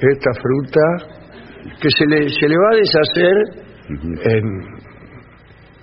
esta 0.00 0.30
fruta 0.42 0.80
que 1.80 1.88
se 1.96 2.04
le, 2.06 2.28
se 2.28 2.48
le 2.48 2.56
va 2.58 2.68
a 2.72 2.76
deshacer 2.76 3.34
en, 3.88 4.44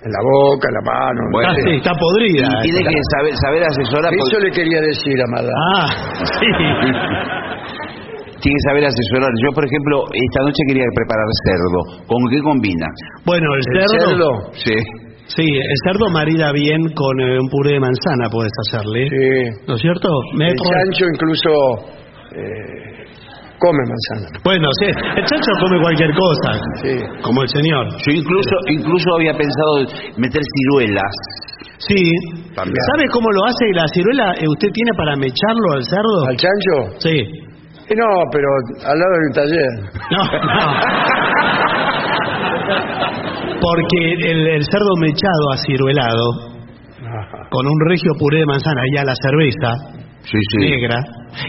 en 0.04 0.10
la 0.12 0.20
boca, 0.22 0.68
en 0.68 0.74
la 0.74 0.82
mano. 0.92 1.20
en 1.24 1.30
Bueno. 1.32 1.48
Ah, 1.50 1.54
sí, 1.64 1.70
está 1.76 1.92
podrida. 1.94 2.46
Y 2.62 2.70
tiene 2.70 2.84
que 2.84 3.00
saber, 3.16 3.32
saber 3.36 3.62
asesorar. 3.64 4.12
Eso 4.12 4.38
le 4.40 4.50
quería 4.52 4.80
decir 4.82 5.16
a 5.22 5.26
Madame. 5.30 5.52
Ah, 5.74 5.86
sí. 6.38 6.46
Tiene 8.42 8.54
que 8.58 8.64
saber 8.68 8.84
asesorar. 8.90 9.30
Yo, 9.38 9.54
por 9.54 9.64
ejemplo, 9.64 10.02
esta 10.10 10.40
noche 10.42 10.60
quería 10.66 10.84
preparar 10.98 11.26
cerdo. 11.46 11.78
¿Con 12.10 12.18
qué 12.28 12.42
combina? 12.42 12.86
Bueno, 13.24 13.46
el 13.54 13.62
¿El 13.62 13.86
cerdo, 13.86 14.06
cerdo? 14.10 14.30
Sí. 14.58 14.74
Sí, 15.30 15.46
el 15.46 15.78
cerdo 15.86 16.10
marida 16.10 16.50
bien 16.52 16.82
con 16.92 17.14
eh, 17.20 17.38
un 17.38 17.48
puré 17.48 17.74
de 17.74 17.80
manzana, 17.80 18.28
puedes 18.28 18.52
hacerle. 18.66 19.06
Sí. 19.08 19.64
¿No 19.68 19.74
es 19.76 19.80
cierto? 19.80 20.08
Me- 20.36 20.48
El 20.50 20.58
chancho 20.58 21.06
incluso 21.06 21.48
eh, 22.34 23.06
come 23.58 23.78
manzana. 23.86 24.28
Bueno, 24.44 24.66
sí, 24.82 24.86
el 24.90 25.24
chancho 25.24 25.50
come 25.62 25.80
cualquier 25.80 26.10
cosa. 26.12 26.50
Como 27.22 27.42
el 27.42 27.48
señor. 27.48 27.86
Yo 28.04 28.10
incluso, 28.12 28.54
incluso 28.68 29.06
había 29.16 29.32
pensado 29.32 29.72
meter 30.18 30.42
ciruelas. 30.42 31.14
Sí. 31.78 32.02
¿Sabe 32.54 33.04
cómo 33.12 33.30
lo 33.30 33.44
hace 33.46 33.64
la 33.72 33.86
ciruela? 33.94 34.34
eh, 34.34 34.46
¿Usted 34.48 34.68
tiene 34.74 34.90
para 34.96 35.16
mecharlo 35.16 35.72
al 35.74 35.84
cerdo? 35.84 36.26
¿Al 36.28 36.36
chancho? 36.36 36.98
Sí. 36.98 37.16
No, 37.96 38.08
pero 38.32 38.48
al 38.86 38.98
lado 38.98 39.14
del 39.20 39.32
taller. 39.34 39.72
No, 40.10 40.22
Porque 43.60 44.12
el, 44.30 44.46
el 44.48 44.64
cerdo 44.64 44.96
mechado 45.00 45.52
aciruelado, 45.52 46.24
con 47.50 47.66
un 47.66 47.80
regio 47.88 48.12
puré 48.18 48.38
de 48.38 48.46
manzana 48.46 48.80
y 48.92 48.96
a 48.98 49.04
la 49.04 49.14
cerveza 49.22 49.74
Sí, 50.24 50.38
sí. 50.52 50.58
negra. 50.58 50.96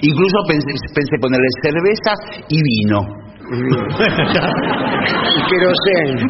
Incluso 0.02 0.36
pensé, 0.48 0.66
pensé 0.96 1.18
ponerle 1.22 1.48
cerveza 1.62 2.14
y 2.50 2.58
vino. 2.62 3.00
Y 5.36 5.42
querosén. 5.50 6.30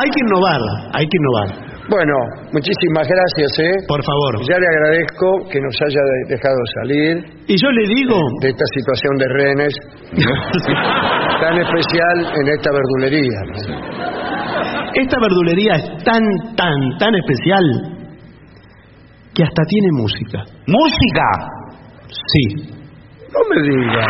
Hay 0.00 0.08
que 0.10 0.20
innovar, 0.24 0.60
hay 0.94 1.06
que 1.06 1.16
innovar. 1.18 1.67
Bueno, 1.88 2.14
muchísimas 2.52 3.08
gracias, 3.08 3.58
¿eh? 3.60 3.72
Por 3.88 4.04
favor. 4.04 4.40
Ya 4.46 4.58
le 4.58 4.66
agradezco 4.66 5.48
que 5.50 5.58
nos 5.58 5.74
haya 5.86 6.00
de- 6.04 6.34
dejado 6.36 6.58
salir 6.82 7.24
Y 7.46 7.56
yo 7.56 7.70
le 7.70 7.86
digo, 7.88 8.16
de 8.42 8.48
esta 8.50 8.64
situación 8.74 9.16
de 9.16 9.26
rehenes 9.28 9.74
tan 11.40 11.56
especial 11.58 12.16
en 12.40 12.48
esta 12.48 12.70
verdulería. 12.72 13.40
¿no? 13.46 13.54
esta 14.94 15.16
verdulería 15.20 15.74
es 15.76 16.04
tan, 16.04 16.22
tan, 16.56 16.98
tan 16.98 17.14
especial 17.14 17.64
que 19.34 19.42
hasta 19.44 19.62
tiene 19.68 19.88
música. 19.92 20.44
¿Música? 20.66 21.24
Sí. 22.08 22.74
No 23.32 23.40
me 23.48 23.62
diga. 23.62 24.06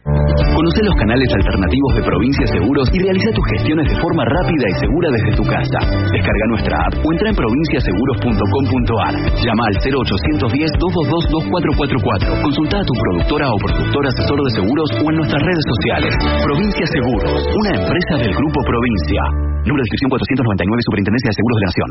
Conoce 0.00 0.80
los 0.82 0.96
canales 0.96 1.28
alternativos 1.28 1.92
de 1.94 2.02
Provincia 2.02 2.46
Seguros 2.56 2.88
y 2.92 2.98
realiza 3.04 3.30
tus 3.36 3.44
gestiones 3.52 3.84
de 3.90 3.96
forma 4.00 4.24
rápida 4.24 4.64
y 4.64 4.72
segura 4.80 5.10
desde 5.12 5.36
tu 5.36 5.44
casa. 5.44 5.76
Descarga 6.08 6.46
nuestra 6.48 6.72
app 6.88 6.96
o 7.04 7.12
entra 7.12 7.28
en 7.30 7.36
provinciaseguros.com.ar. 7.36 9.14
Llama 9.44 9.64
al 9.66 9.76
0810-222-2444. 9.82 12.42
Consulta 12.42 12.80
a 12.80 12.84
tu 12.84 12.94
productora 12.96 13.52
o 13.52 13.58
productor 13.60 14.06
asesor 14.08 14.40
de 14.40 14.50
seguros 14.56 14.90
o 15.00 15.10
en 15.10 15.16
nuestras 15.20 15.42
redes 15.42 15.64
sociales. 15.68 16.16
Provincia 16.44 16.86
Seguros, 16.86 17.46
una 17.50 17.70
empresa 17.76 18.16
del 18.24 18.32
Grupo 18.34 18.60
Provincia. 18.64 19.20
Número 19.68 19.80
de 19.80 19.86
inscripción 19.90 20.10
499 20.16 20.80
Superintendencia 20.88 21.28
de 21.28 21.36
Seguros 21.36 21.60
de 21.60 21.66
Nación. 21.68 21.90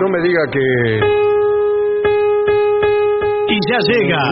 No 0.00 0.08
me 0.08 0.20
diga 0.22 0.40
que 0.50 0.66
Y 3.48 3.58
ya 3.70 3.78
llega 3.78 4.22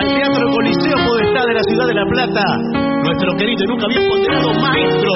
al 0.00 0.08
Teatro 0.08 0.50
Coliseo 0.52 0.96
Podestá 1.06 1.46
de 1.46 1.54
la 1.54 1.62
ciudad 1.62 1.86
de 1.86 1.94
La 1.94 2.04
Plata 2.06 2.88
nuestro 3.04 3.36
querido 3.36 3.64
y 3.64 3.68
nunca 3.68 3.86
bien 3.88 4.08
ponderado 4.08 4.52
maestro, 4.60 5.12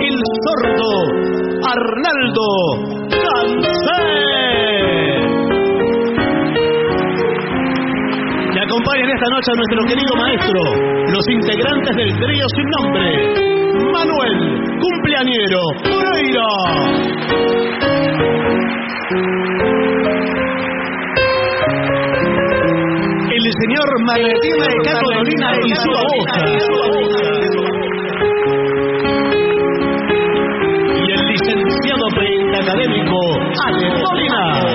el 0.00 0.16
sordo 0.44 0.90
Arnaldo 1.68 2.48
Cancé. 3.10 3.79
Acompañan 8.70 9.10
esta 9.10 9.28
noche 9.34 9.50
a 9.50 9.56
nuestro 9.56 9.82
querido 9.88 10.14
maestro, 10.14 10.60
los 11.10 11.26
integrantes 11.28 11.96
del 11.96 12.10
trío 12.20 12.46
sin 12.54 12.66
nombre, 12.78 13.02
Manuel 13.90 14.38
Cumpleañero 14.78 15.60
Moreira. 15.90 16.46
el 23.32 23.44
señor 23.58 23.88
Martín 24.06 24.56
de 24.60 24.72
Carolina 24.84 25.48
y 25.64 25.74
su 25.74 25.90
Y 30.94 31.10
el 31.10 31.22
licenciado 31.26 32.04
académico 32.60 33.18
Ale 33.66 33.86
Molina. 33.98 34.69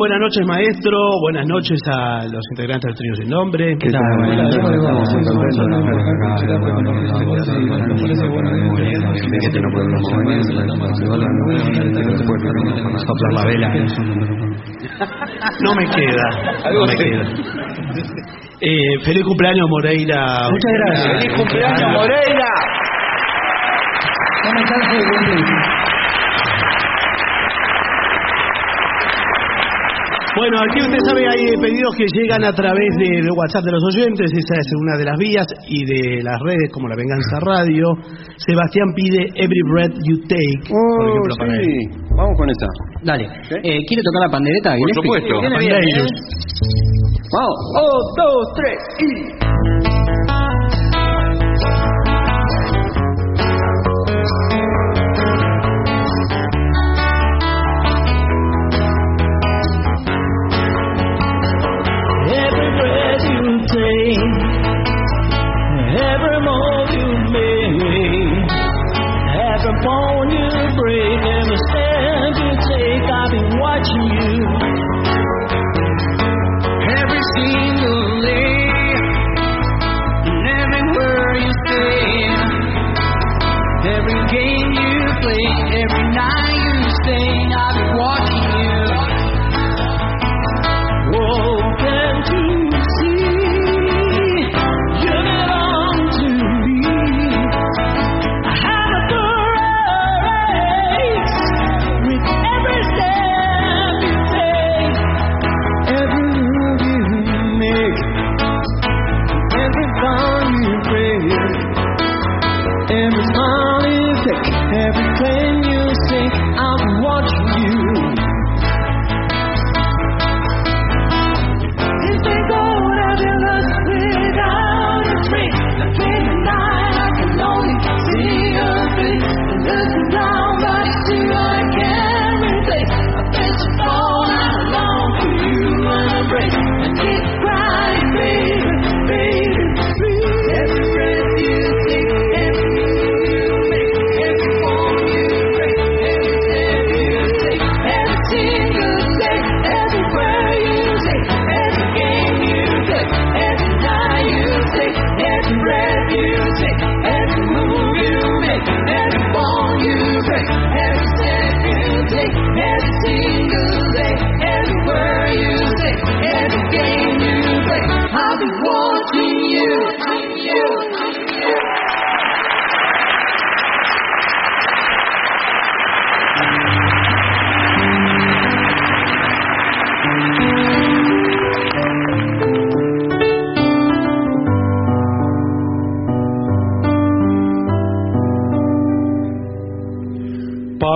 Buenas 0.00 0.18
noches 0.18 0.46
maestro, 0.46 0.96
buenas 1.20 1.46
noches 1.46 1.78
a 1.92 2.24
los 2.24 2.40
integrantes 2.52 2.88
del 2.88 2.96
trío 2.96 3.14
sin 3.16 3.28
nombre. 3.28 3.76
¿Qué 3.78 3.90
la 3.90 4.00
vela. 13.44 13.68
No 15.60 15.74
me 15.74 15.84
queda, 15.84 16.26
no 16.72 16.86
me 16.86 16.94
queda. 16.96 17.24
Eh, 18.62 18.98
feliz 19.04 19.24
cumpleaños 19.24 19.68
Moreira. 19.68 20.48
Muchas 20.50 20.72
gracias. 20.72 21.20
Feliz 21.20 21.36
cumpleaños 21.36 21.92
Moreira. 21.92 22.50
No 24.44 24.50
me 24.54 24.62
Bueno, 30.40 30.56
aquí 30.64 30.80
usted 30.80 30.98
sabe, 31.04 31.20
hay 31.28 31.52
pedidos 31.60 31.92
que 31.96 32.06
llegan 32.16 32.42
a 32.44 32.52
través 32.52 32.88
de- 32.96 33.20
del 33.20 33.28
WhatsApp 33.36 33.62
de 33.64 33.72
los 33.72 33.84
oyentes, 33.92 34.32
esa 34.32 34.54
es 34.56 34.68
una 34.80 34.96
de 34.96 35.04
las 35.04 35.18
vías, 35.18 35.46
y 35.68 35.84
de 35.84 36.22
las 36.24 36.38
redes 36.40 36.70
como 36.72 36.88
La 36.88 36.96
Venganza 36.96 37.40
Radio. 37.44 37.84
Sebastián 38.38 38.88
pide 38.96 39.20
Every 39.36 39.62
Breath 39.70 39.94
You 40.08 40.16
Take, 40.24 40.64
por 40.72 41.08
ejemplo, 41.08 41.34
para 41.38 41.54
él. 41.56 41.76
Vamos 42.16 42.34
con 42.38 42.48
esa. 42.48 42.66
Dale. 43.04 43.24
Eh, 43.24 43.84
¿Quiere 43.86 44.02
tocar 44.02 44.20
la 44.26 44.30
pandereta? 44.32 44.70
Por 44.80 44.94
supuesto. 44.94 45.28
¿eh? 45.28 46.08
Vamos. 47.36 47.56
Un, 47.76 48.00
dos, 48.16 48.48
tres 48.56 48.78
y... 48.98 49.99
you 63.80 64.19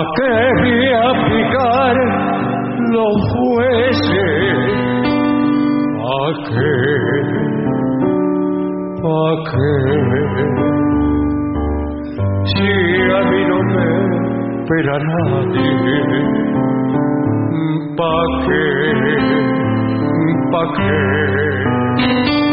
¿Pa' 0.05 0.11
qué 0.17 0.37
voy 0.61 0.87
a 0.93 1.09
picar 1.29 1.97
los 2.93 3.17
jueces? 3.33 4.37
¿Pa' 6.03 6.33
qué? 6.51 6.77
¿Pa' 9.03 9.35
qué? 9.51 9.79
Si 12.53 12.69
a 13.13 13.21
mí 13.31 13.41
no 13.49 13.59
me 13.73 13.87
espera 14.59 14.97
nadie, 14.99 15.73
¿pa' 17.97 18.25
qué? 18.45 18.65
¿Pa' 20.53 20.67
qué? 20.77 22.44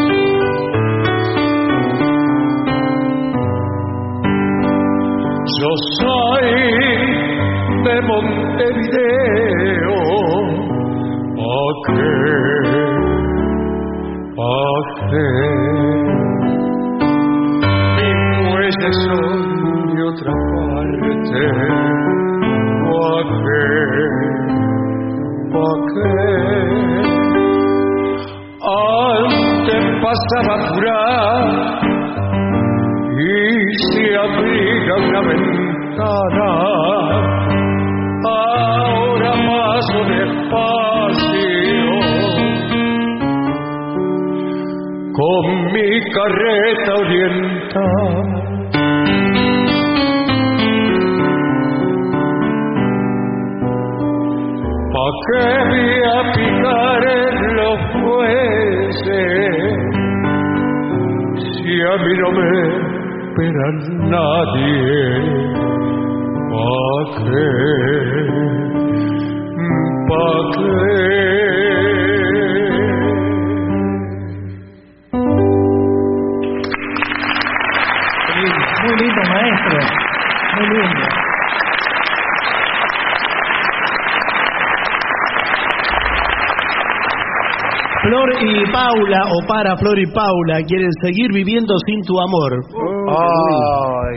Para 89.62 89.76
Flor 89.76 89.96
y 89.96 90.06
Paula, 90.06 90.58
quieren 90.66 90.90
seguir 91.04 91.30
viviendo 91.32 91.72
sin 91.86 92.02
tu 92.02 92.18
amor. 92.18 92.50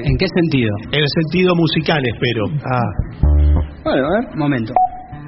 ¿En 0.03 0.17
qué 0.17 0.25
sentido? 0.27 0.71
En 0.91 1.01
el 1.01 1.07
sentido 1.21 1.53
musical, 1.55 2.01
espero. 2.03 2.45
Bueno, 3.83 4.07
a 4.07 4.21
ver, 4.21 4.37
momento. 4.37 4.73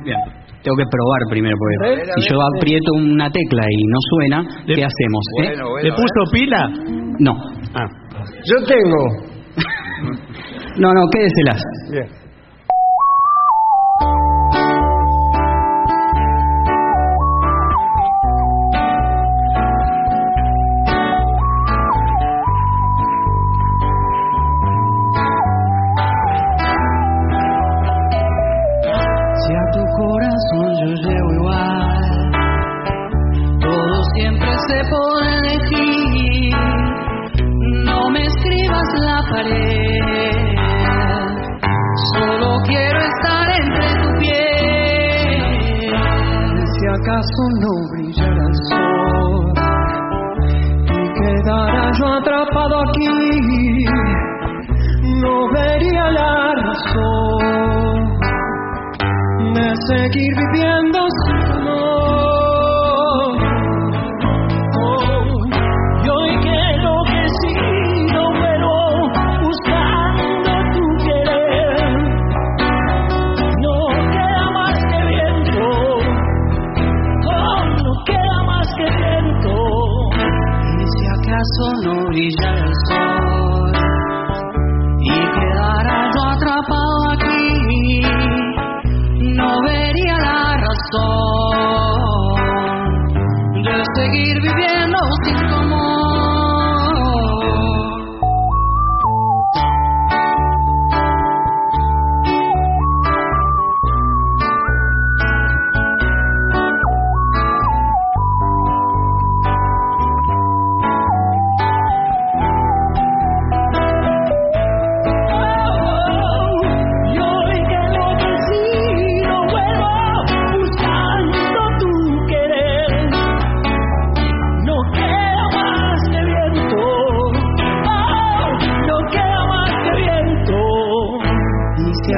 Bien. 0.03 0.17
Tengo 0.63 0.75
que 0.75 0.85
probar 0.89 1.19
primero, 1.29 1.55
porque 1.59 2.01
si 2.19 2.33
yo 2.33 2.39
aprieto 2.57 2.93
una 2.95 3.29
tecla 3.29 3.63
y 3.69 3.83
no 3.85 3.97
suena, 4.09 4.47
¿qué 4.65 4.83
hacemos? 4.83 5.23
eh? 5.43 5.83
¿Le 5.83 5.91
puso 5.91 6.31
pila? 6.33 6.67
No. 7.19 7.33
Ah. 7.75 7.85
Yo 8.43 8.65
tengo. 8.65 8.97
No, 10.79 10.93
no, 10.93 11.01
quédeselas. 11.11 11.61
Bien. 11.91 12.26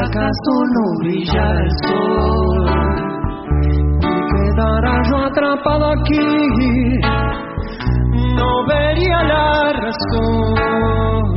Acaso 0.10 0.54
no 0.74 0.86
brilla 1.00 1.46
el 1.62 1.70
sol 1.86 2.60
yo 5.10 5.18
atrapado 5.18 5.86
aquí, 5.92 6.20
no 8.36 8.66
vería 8.68 9.24
la 9.24 9.74
razón 9.74 11.36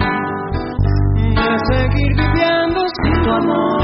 de 1.34 1.58
seguir 1.70 2.12
viviendo 2.16 2.80
sin 3.02 3.22
tu 3.22 3.30
amor. 3.30 3.81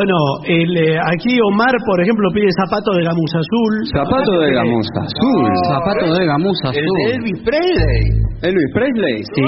Bueno, 0.00 0.16
el, 0.48 0.70
eh, 0.80 0.96
aquí 1.12 1.36
Omar, 1.52 1.76
por 1.84 2.00
ejemplo, 2.00 2.24
pide 2.32 2.48
zapato 2.56 2.88
de 2.96 3.04
gamuza 3.04 3.36
azul. 3.36 3.72
Zapato 3.92 4.32
de 4.40 4.48
gamuza 4.54 4.96
azul. 5.04 5.44
Zapato 5.68 6.14
de 6.16 6.24
gamuza 6.24 6.68
El 6.72 6.80
azul. 6.80 6.96
de 6.96 7.04
Elvis 7.20 7.38
Presley. 7.44 8.04
Elvis 8.48 8.70
Presley, 8.72 9.16
Sí, 9.36 9.42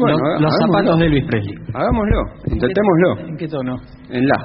Bueno, 0.00 0.16
los, 0.40 0.52
zapatos 0.64 0.98
de 0.98 1.04
Elvis 1.12 1.26
Presley. 1.28 1.56
Hagámoslo, 1.74 2.20
intentémoslo. 2.48 3.28
¿En 3.28 3.36
qué 3.36 3.48
tono? 3.48 3.76
En 4.08 4.24
la. 4.24 4.38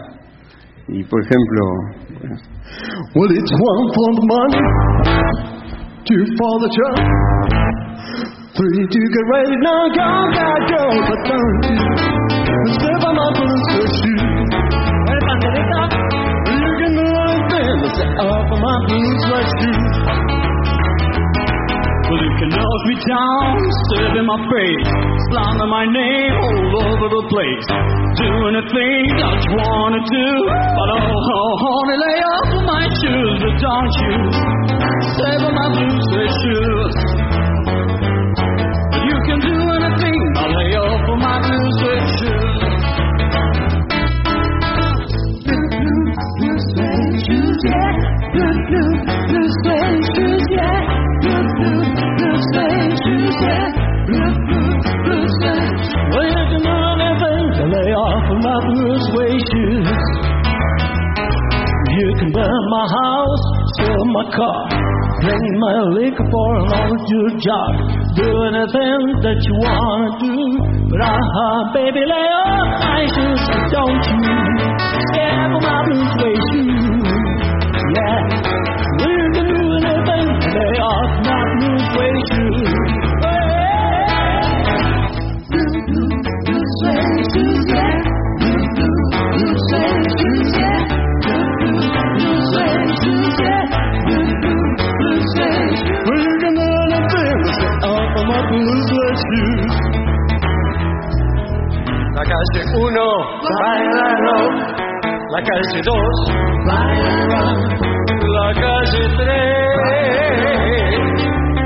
Y 0.90 1.04
por 1.08 1.22
ejemplo. 1.24 1.62
bueno. 2.20 2.36
Well, 3.16 3.32
it's 3.32 3.52
one 3.56 3.86
for 3.96 4.10
the 4.20 4.26
money, 4.28 4.60
two 6.04 6.26
for 6.36 6.54
the 6.60 6.70
job, 6.76 6.96
three 8.52 8.84
to 8.84 9.00
get 9.16 9.26
ready. 9.32 9.56
Now 9.64 9.88
go, 9.96 10.10
go, 10.28 10.50
go, 10.76 10.84
but 11.08 11.20
don't 11.24 11.64
you 11.72 12.13
but 17.94 18.48
step 18.50 18.58
my 18.58 18.78
blue 18.90 19.12
sweat 19.26 19.48
shoe. 19.62 19.82
Well, 22.04 22.22
you 22.22 22.34
can 22.38 22.50
knock 22.54 22.82
me 22.90 22.96
down, 23.10 23.48
step 23.90 24.14
in 24.18 24.26
my 24.26 24.38
face, 24.38 24.90
slander 25.32 25.70
my 25.70 25.86
name 25.88 26.34
all 26.38 26.90
over 26.90 27.08
the 27.10 27.24
place. 27.30 27.66
Do 28.18 28.30
anything 28.54 29.04
that 29.18 29.38
you 29.46 29.54
wanna 29.58 30.02
do, 30.04 30.30
but 30.46 30.88
oh, 30.94 31.10
oh, 31.10 31.54
honey, 31.64 31.98
lay 31.98 32.20
off 32.22 32.50
of 32.54 32.64
my 32.70 32.86
shoes, 33.02 33.38
but 33.42 33.56
don't 33.62 33.94
you 34.04 34.16
step 35.18 35.42
on 35.48 35.54
my 35.58 35.68
blue 35.74 35.98
suede 36.10 36.34
shoes. 36.44 37.23
Blue, 48.34 48.58
blue, 48.66 48.94
blue 49.30 49.50
suede 49.62 50.04
shoes, 50.18 50.46
yeah. 50.50 50.82
Blue, 51.22 51.46
blue, 51.58 51.86
blue 52.18 52.38
suede 52.50 52.94
shoes. 53.06 53.38
Blue, 54.10 54.34
blue, 54.50 54.74
blue 55.06 55.26
suede. 55.38 55.78
Well, 56.14 56.26
you 56.26 56.44
can 56.50 56.62
do 56.66 56.74
anything 56.98 57.46
to 57.58 57.64
lay 57.70 57.90
off 57.94 58.26
of 58.34 58.40
my 58.42 58.58
blue 58.66 58.96
suede 59.14 59.44
shoes. 59.54 59.86
You 61.94 62.10
can 62.18 62.32
burn 62.34 62.64
my 62.74 62.86
house, 62.90 63.44
sell 63.78 64.02
my 64.18 64.26
car, 64.34 64.62
drink 65.22 65.46
my 65.62 65.78
liquor 65.94 66.26
for 66.26 66.50
an 66.58 66.74
old 66.74 67.02
job. 67.38 67.72
Do 68.18 68.26
anything 68.50 69.02
that 69.22 69.38
you 69.46 69.54
wanna 69.62 70.10
do, 70.18 70.34
but 70.90 71.02
uh, 71.06 71.70
baby, 71.74 72.02
lay 72.02 72.28
off 72.34 72.82
my 72.82 73.06
shoes, 73.14 73.42
don't 73.70 74.04
you? 74.10 74.18
Step 75.14 75.54
on 75.54 75.62
my 75.62 75.86
blue 75.86 76.06
suede 76.18 76.44
shoes, 76.50 76.73
La 102.16 102.24
calle 102.24 102.64
1, 102.74 102.94
baila 103.60 104.10
rock. 104.22 104.54
La 105.32 105.42
calle 105.42 105.82
2, 105.82 105.92
baila 106.66 107.12
rock. 107.28 107.93
La 108.54 108.62
calle 108.62 109.02
3, 109.18 109.26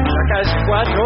la 0.06 0.22
calle 0.30 0.56
4, 0.66 1.04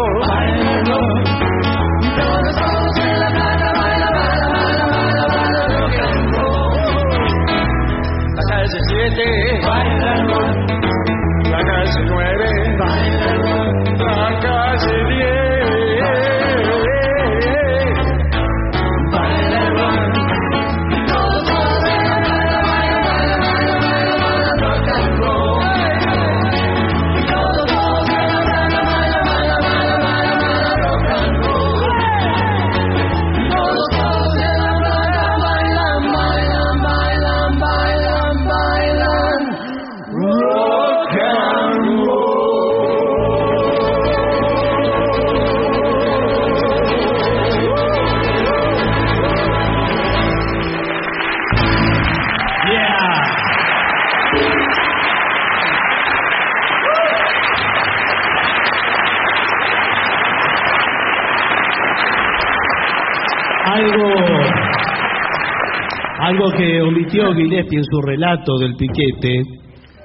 omitió 67.20 67.34
Gillespie 67.34 67.78
en 67.78 67.84
su 67.84 68.00
relato 68.00 68.58
del 68.58 68.74
piquete 68.76 69.42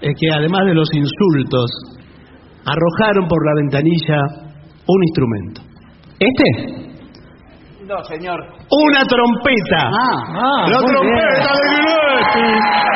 es 0.01 0.13
que 0.19 0.29
además 0.31 0.65
de 0.65 0.73
los 0.73 0.89
insultos, 0.93 1.71
arrojaron 2.65 3.27
por 3.27 3.45
la 3.45 3.53
ventanilla 3.55 4.21
un 4.87 5.03
instrumento. 5.03 5.61
¿Este? 6.19 6.45
No, 7.87 8.03
señor. 8.03 8.39
¡Una 8.69 9.03
trompeta! 9.05 9.89
Ah, 9.89 10.67
¡La 10.67 10.79
muy 10.79 10.91
trompeta 10.91 11.51
de 11.53 11.67
Gillespie! 11.75 12.87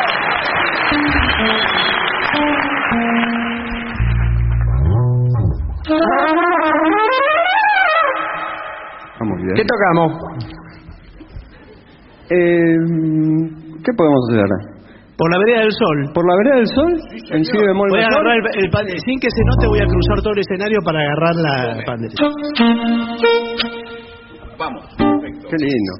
Vamos 9.20 9.38
bien. 9.38 9.56
¿Qué 9.56 9.64
tocamos? 9.66 10.12
Eh, 12.30 13.61
¿Qué 13.84 13.92
podemos 13.98 14.22
hacer? 14.30 14.46
Por 15.18 15.30
la 15.32 15.38
vereda 15.40 15.62
del 15.62 15.72
sol. 15.72 15.98
¿Por 16.14 16.26
la 16.28 16.36
vereda 16.38 16.56
del 16.58 16.68
sol? 16.68 16.92
¿En 17.32 17.44
si 17.46 17.58
bemol 17.58 17.90
Voy 17.90 18.00
a 18.00 18.04
mayor? 18.10 18.14
agarrar 18.22 18.38
el, 18.56 18.64
el 18.66 18.70
pan- 18.72 18.88
sin 19.06 19.20
que 19.20 19.28
se 19.30 19.42
note, 19.46 19.68
voy 19.68 19.80
a 19.80 19.86
cruzar 19.86 20.18
todo 20.24 20.34
el 20.34 20.40
escenario 20.40 20.80
para 20.84 21.00
agarrar 21.02 21.36
la 21.36 21.84
pandereta. 21.86 22.24
Vamos. 24.58 24.84
Qué 24.98 25.58
lindo. 25.58 25.94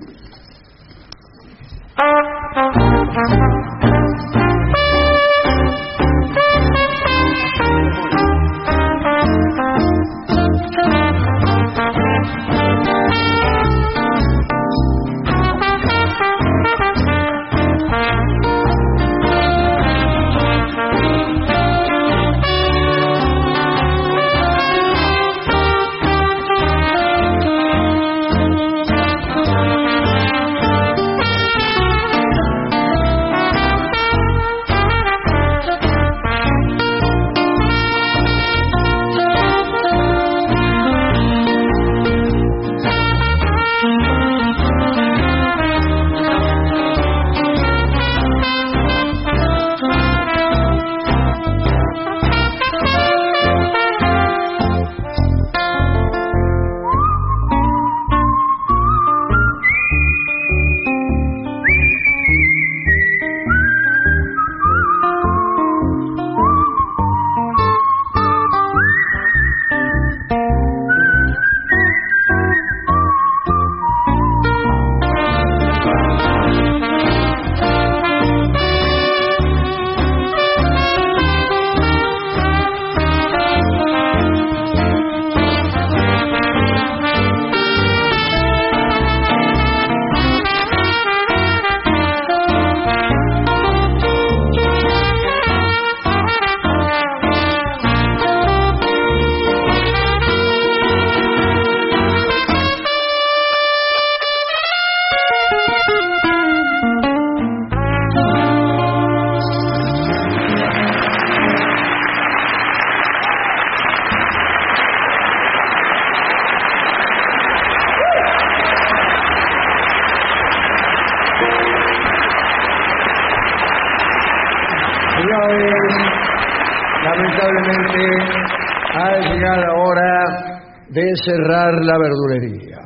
De 131.12 131.24
cerrar 131.24 131.74
la 131.84 131.98
verdulería. 131.98 132.78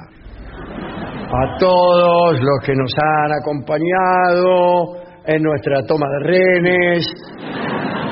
A 1.27 1.57
todos 1.59 2.39
los 2.39 2.59
que 2.65 2.73
nos 2.75 2.91
han 2.97 3.31
acompañado 3.41 5.05
en 5.25 5.41
nuestra 5.41 5.83
toma 5.87 6.05
de 6.09 6.19
rehenes, 6.27 7.07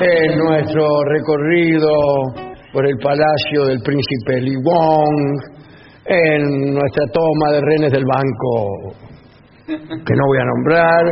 en 0.00 0.38
nuestro 0.38 0.86
recorrido 1.04 1.90
por 2.72 2.86
el 2.86 2.96
palacio 2.98 3.66
del 3.66 3.80
príncipe 3.82 4.40
Li 4.40 4.56
Wong, 4.56 5.40
en 6.06 6.74
nuestra 6.74 7.06
toma 7.12 7.52
de 7.52 7.60
rehenes 7.60 7.92
del 7.92 8.04
banco, 8.04 8.94
que 9.66 10.14
no 10.14 10.26
voy 10.26 10.38
a 10.38 10.44
nombrar, 10.44 11.04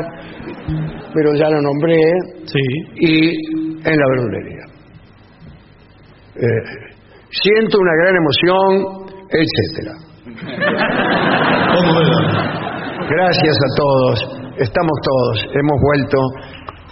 pero 1.14 1.34
ya 1.34 1.48
lo 1.48 1.60
nombré, 1.62 2.00
y 2.96 3.30
en 3.84 3.96
la 3.96 4.06
verdulería. 4.08 4.62
Eh, 6.34 6.92
siento 7.32 7.78
una 7.80 7.92
gran 7.96 8.16
emoción, 8.16 9.06
etcétera. 9.30 9.94
Gracias 13.08 13.56
a 13.56 13.76
todos, 13.76 14.14
estamos 14.58 14.92
todos, 15.02 15.46
hemos 15.54 15.80
vuelto, 15.80 16.18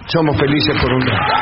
somos 0.07 0.37
felices 0.39 0.77
por 0.81 0.93
un 0.93 1.01
rato. 1.03 1.33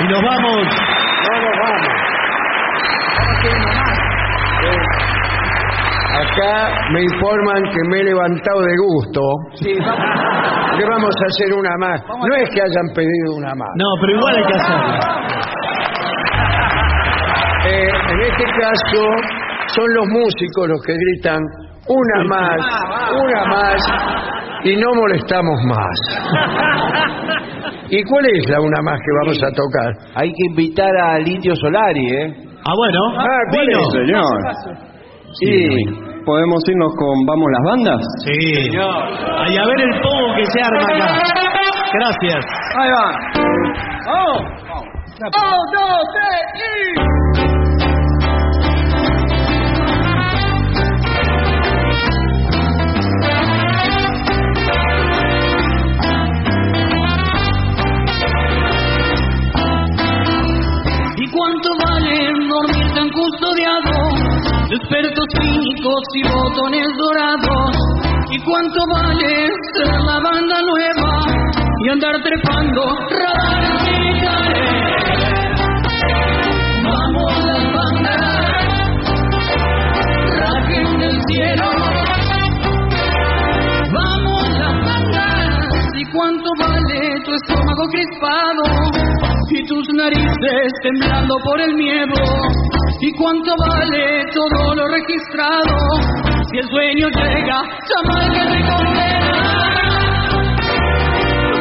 Y 0.00 0.04
nos 0.08 0.20
vamos. 0.20 1.01
Acá 6.32 6.72
me 6.92 7.02
informan 7.02 7.62
que 7.64 7.88
me 7.88 8.00
he 8.00 8.04
levantado 8.04 8.60
de 8.62 8.76
gusto. 8.76 9.20
Que 10.72 10.86
vamos 10.88 11.14
a 11.22 11.26
hacer 11.26 11.52
una 11.52 11.76
más. 11.78 12.00
No 12.08 12.34
es 12.34 12.48
que 12.48 12.62
hayan 12.62 12.94
pedido 12.94 13.36
una 13.36 13.54
más. 13.54 13.68
No, 13.76 13.88
pero 14.00 14.12
igual 14.16 14.36
hay 14.36 14.44
que 14.44 14.54
hacerlo. 14.54 14.94
Eh, 17.64 17.88
en 18.10 18.20
este 18.22 18.44
caso 18.60 19.00
son 19.68 19.94
los 19.94 20.04
músicos 20.08 20.68
los 20.68 20.80
que 20.84 20.94
gritan 20.94 21.40
una 21.86 22.24
más, 22.24 22.60
una 23.22 23.44
más 23.46 23.80
y 24.64 24.74
no 24.76 24.92
molestamos 24.94 25.60
más. 25.66 25.96
¿Y 27.90 28.02
cuál 28.02 28.24
es 28.34 28.50
la 28.50 28.60
una 28.60 28.82
más 28.82 28.98
que 28.98 29.12
vamos 29.22 29.38
a 29.44 29.50
tocar? 29.54 29.92
Hay 30.16 30.28
que 30.30 30.44
invitar 30.50 30.90
al 30.96 31.28
Indio 31.28 31.54
Solari, 31.54 32.04
¿eh? 32.16 32.34
Ah, 32.66 32.72
bueno. 32.76 32.98
Ah, 33.16 33.26
¿cuál 33.52 33.66
Vino. 33.66 33.78
es? 33.78 33.86
Señor. 33.92 34.24
Sí. 35.40 36.11
¿Podemos 36.24 36.62
irnos 36.68 36.92
con 36.96 37.26
Vamos 37.26 37.48
las 37.50 37.62
bandas? 37.64 38.00
Sí. 38.24 38.38
Ay, 38.78 39.56
a 39.56 39.66
ver 39.66 39.80
el 39.80 40.00
pogo 40.00 40.34
que 40.36 40.44
se 40.46 40.60
arma 40.62 40.82
acá. 40.82 41.22
Gracias. 41.94 42.44
Ahí 42.78 42.90
va. 42.90 43.18
¡Vamos! 44.06 44.40
¡Un, 45.22 45.30
dos, 45.72 46.02
tres 46.14 46.44
y... 46.56 47.12
¿Y 61.14 61.26
cuánto 61.30 61.68
vale 61.84 62.14
dormir 62.48 62.88
tan 62.94 63.08
custodiado? 63.10 64.31
De 64.72 64.78
Expertos 64.78 65.26
cínicos 65.38 66.02
y 66.14 66.22
botones 66.28 66.86
dorados. 66.96 67.76
¿Y 68.30 68.38
cuánto 68.40 68.80
vale 68.94 69.46
ser 69.74 70.00
la 70.06 70.18
banda 70.20 70.56
nueva 70.62 71.12
y 71.84 71.88
andar 71.90 72.14
trepando 72.22 72.82
radares 73.10 73.82
militares? 73.90 75.60
Vamos 76.84 77.44
las 77.44 77.64
bandas, 77.74 78.66
rajen 80.40 80.98
del 80.98 81.20
cielo. 81.28 81.68
Vamos 83.92 84.48
las 84.58 84.76
bandas, 84.86 85.84
¿y 85.96 86.04
cuánto 86.12 86.50
vale 86.58 87.20
tu 87.24 87.34
estómago 87.34 87.84
crispado? 87.90 88.62
y 89.54 89.66
tus 89.66 89.86
narices 89.94 90.72
temblando 90.82 91.34
por 91.44 91.60
el 91.60 91.74
miedo. 91.74 92.14
¿Y 93.04 93.12
cuánto 93.14 93.52
vale 93.58 94.22
todo 94.32 94.76
lo 94.76 94.86
registrado? 94.86 95.74
Si 96.52 96.56
el 96.56 96.68
sueño 96.68 97.08
llega, 97.08 97.58
jamás 97.90 98.30
que 98.30 98.42
te 98.46 98.60
condena. 98.70 99.42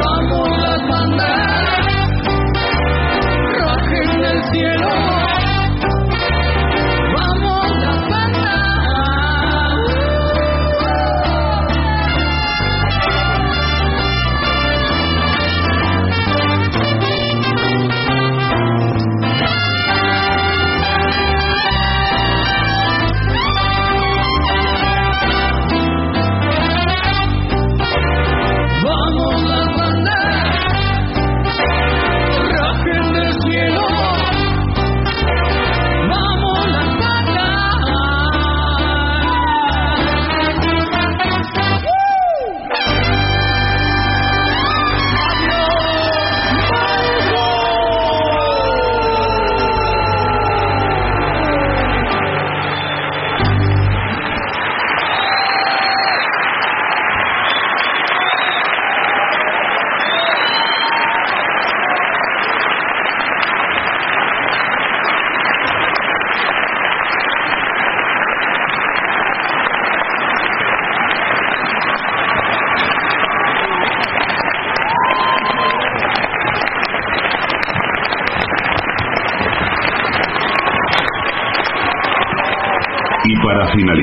Vamos 0.05 0.49
las 0.61 0.81
bandas, 0.87 1.81
rajen 3.57 4.21
del 4.21 4.39
cielo. 4.51 5.10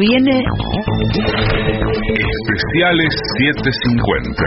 Viene 0.00 0.42
Especiales 2.48 3.12
750. 3.36 4.42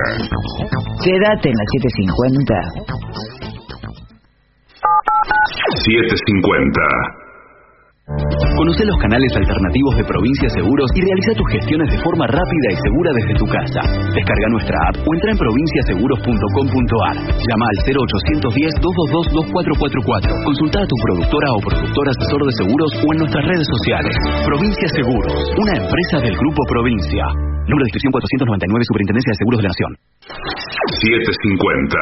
Quédate 1.03 1.49
en 1.49 1.55
la 1.55 1.65
750. 1.71 2.53
750. 5.85 7.22
Conoce 8.63 8.87
los 8.87 8.95
canales 8.95 9.27
alternativos 9.35 9.91
de 9.99 10.07
Provincia 10.07 10.47
Seguros 10.55 10.87
y 10.95 11.03
realiza 11.03 11.35
tus 11.35 11.51
gestiones 11.51 11.83
de 11.91 11.99
forma 11.99 12.23
rápida 12.31 12.71
y 12.71 12.79
segura 12.79 13.11
desde 13.11 13.35
tu 13.35 13.43
casa. 13.43 13.83
Descarga 14.15 14.47
nuestra 14.55 14.79
app 14.87 15.03
o 15.03 15.09
entra 15.19 15.35
en 15.35 15.37
provinciaseguros.com.ar. 15.43 17.27
Llama 17.43 17.65
al 17.67 17.83
0810-222-2444. 18.87 20.47
Consulta 20.47 20.79
a 20.79 20.87
tu 20.87 20.95
productora 20.95 21.51
o 21.51 21.59
productor 21.59 22.07
asesor 22.07 22.39
de 22.39 22.55
seguros 22.55 22.87
o 23.03 23.07
en 23.11 23.19
nuestras 23.27 23.43
redes 23.51 23.67
sociales. 23.67 24.15
Provincia 24.47 24.87
Seguros, 24.95 25.35
una 25.59 25.83
empresa 25.83 26.23
del 26.23 26.31
Grupo 26.39 26.63
Provincia. 26.63 27.35
Número 27.67 27.83
de 27.83 27.91
inscripción 27.91 28.15
499, 28.15 28.79
Superintendencia 28.87 29.27
de 29.27 29.43
Seguros 29.43 29.59
de 29.59 29.67
la 29.67 29.75
Nación. 29.75 29.91
750. 31.03 31.99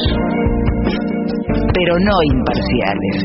pero 1.74 1.94
no 2.00 2.16
imparciales. 2.34 3.18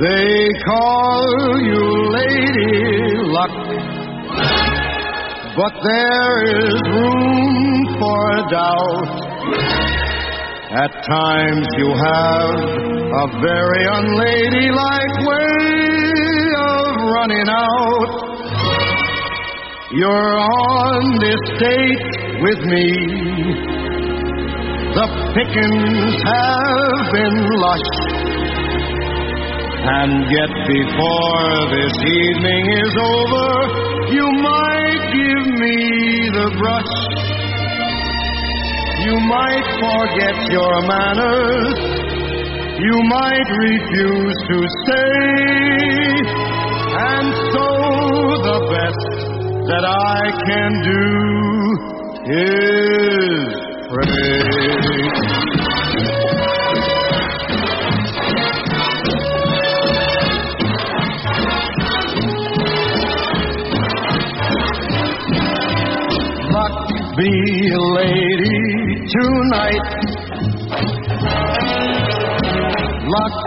They 0.00 0.48
call 0.64 1.60
you 1.60 1.82
Lady 2.08 3.16
Luck, 3.36 3.52
but 5.56 5.72
there 5.82 6.36
is 6.62 6.74
room 6.94 7.86
for 7.98 8.26
doubt. 8.50 9.12
At 10.70 10.92
times 11.02 11.66
you 11.76 11.88
have 11.90 12.54
a 13.10 13.26
very 13.42 13.84
unladylike 13.98 15.16
way 15.26 15.60
of 16.56 16.94
running 17.14 17.48
out. 17.50 18.10
You're 19.90 20.38
on 20.38 21.18
this 21.18 21.42
date 21.58 22.06
with 22.40 22.60
me. 22.70 22.86
The 24.94 25.06
pickings 25.34 26.14
have 26.30 27.12
been 27.12 27.36
lush. 27.58 28.39
And 29.80 30.12
yet 30.28 30.52
before 30.68 31.72
this 31.72 31.94
evening 31.96 32.64
is 32.84 32.94
over, 33.00 33.48
you 34.12 34.28
might 34.44 35.02
give 35.08 35.46
me 35.56 35.76
the 36.36 36.48
brush. 36.60 36.94
You 39.08 39.16
might 39.24 39.68
forget 39.80 40.36
your 40.52 40.74
manners. 40.84 41.80
You 42.76 42.96
might 43.08 43.48
refuse 43.56 44.36
to 44.52 44.58
stay. 44.84 45.48
And 47.00 47.28
so 47.48 47.68
the 48.36 48.60
best 48.68 49.08
that 49.64 49.84
I 49.88 50.20
can 50.44 50.72
do 50.84 51.08
is 52.36 52.59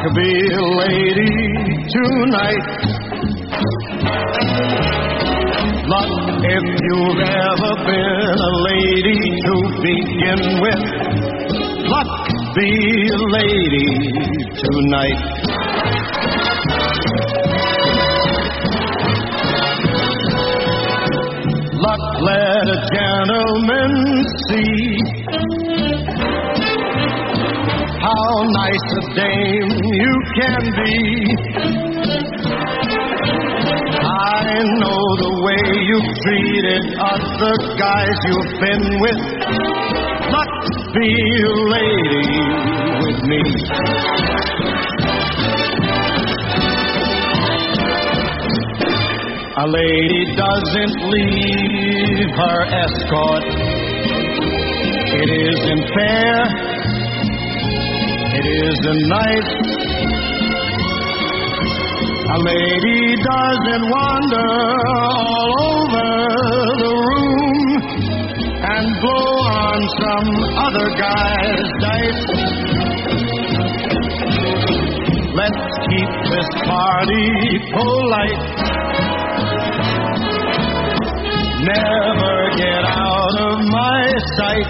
Luck 0.03 0.15
be 0.15 0.31
a 0.51 0.65
lady 0.83 1.31
tonight. 1.87 2.67
Luck 5.87 6.11
if 6.43 6.65
you've 6.83 7.21
ever 7.23 7.73
been 7.87 8.35
a 8.35 8.53
lady 8.67 9.21
to 9.45 9.55
begin 9.79 10.41
with. 10.59 10.83
Luck 11.87 12.27
be 12.53 12.69
a 13.07 13.21
lady 13.31 13.87
tonight. 14.59 15.32
Can 30.35 30.63
be. 30.77 30.93
I 34.01 34.49
know 34.81 35.03
the 35.23 35.33
way 35.45 35.61
you've 35.89 36.11
treated 36.25 36.83
other 36.97 37.55
guys 37.77 38.17
you've 38.27 38.53
been 38.59 38.85
with. 39.03 39.19
Luck 40.33 40.53
be 40.93 41.09
a 41.43 41.55
lady 41.75 42.29
with 43.03 43.19
me. 43.29 43.41
A 49.55 49.67
lady 49.67 50.21
doesn't 50.35 50.95
leave 51.13 52.29
her 52.41 52.59
escort. 52.81 53.43
It 55.13 55.29
isn't 55.29 55.83
fair. 55.93 56.73
It 58.33 58.45
isn't 58.49 59.01
nice. 59.09 59.72
A 62.33 62.39
lady 62.39 63.13
doesn't 63.21 63.85
wander 63.93 64.49
all 64.89 65.53
over 65.69 66.09
the 66.81 66.93
room 67.05 67.69
and 68.73 68.85
blow 69.01 69.29
on 69.53 69.79
some 70.01 70.29
other 70.65 70.87
guy's 70.97 71.69
dice. 71.85 72.25
Let's 75.37 75.63
keep 75.85 76.09
this 76.33 76.49
party 76.65 77.29
polite. 77.69 78.45
Never 81.69 82.35
get 82.57 82.83
out 82.83 83.35
of 83.45 83.57
my 83.69 84.01
sight. 84.37 84.62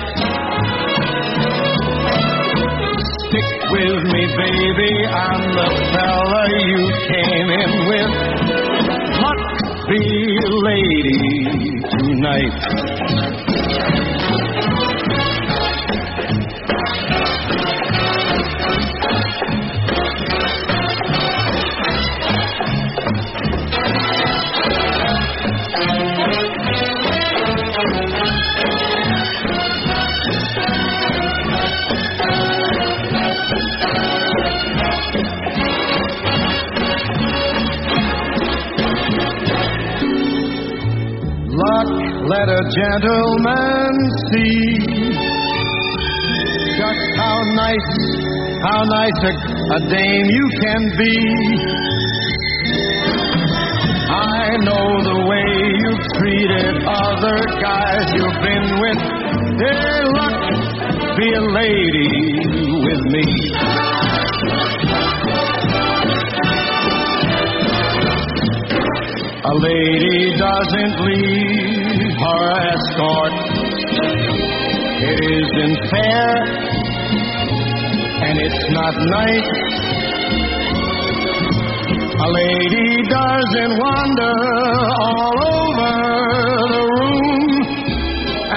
Baby. 4.37 4.91
I'm 5.07 5.43
the 5.55 5.69
fella 5.93 6.41
you 6.67 6.81
came 7.11 7.49
in 7.61 7.71
with. 7.89 8.11
Luck 9.21 9.41
be 9.87 10.01
lady 10.63 11.21
tonight. 11.91 12.57
A 43.03 43.05
gentleman 43.05 43.93
see 44.31 44.79
just 46.77 47.03
how 47.17 47.37
nice, 47.53 47.91
how 48.63 48.83
nice 48.83 49.19
a, 49.23 49.33
a 49.75 49.79
dame 49.89 50.25
you 50.25 50.49
can 50.61 50.81
be. 50.97 51.15
I 54.09 54.57
know 54.63 54.87
the 55.03 55.19
way 55.29 55.49
you've 55.81 56.05
treated 56.17 56.75
other 56.87 57.39
guys 57.61 58.05
you've 58.15 58.41
been 58.41 58.67
with. 58.79 58.99
Hey, 59.59 60.03
luck, 60.17 60.39
be 61.17 61.27
a 61.33 61.45
lady 61.59 62.09
with 62.83 63.03
me. 63.11 63.25
A 69.45 69.53
lady 69.55 70.37
doesn't 70.37 71.05
leave 71.05 71.62
her 72.23 72.43
escort. 72.71 73.33
It 75.03 75.19
isn't 75.37 75.77
fair, 75.91 76.29
and 78.25 78.35
it's 78.45 78.63
not 78.71 78.93
nice. 79.19 79.51
A 82.15 82.29
lady 82.41 82.91
doesn't 83.09 83.73
wander 83.83 84.35
all 85.03 85.37
over 85.51 85.93
the 86.73 86.83
room 86.95 87.51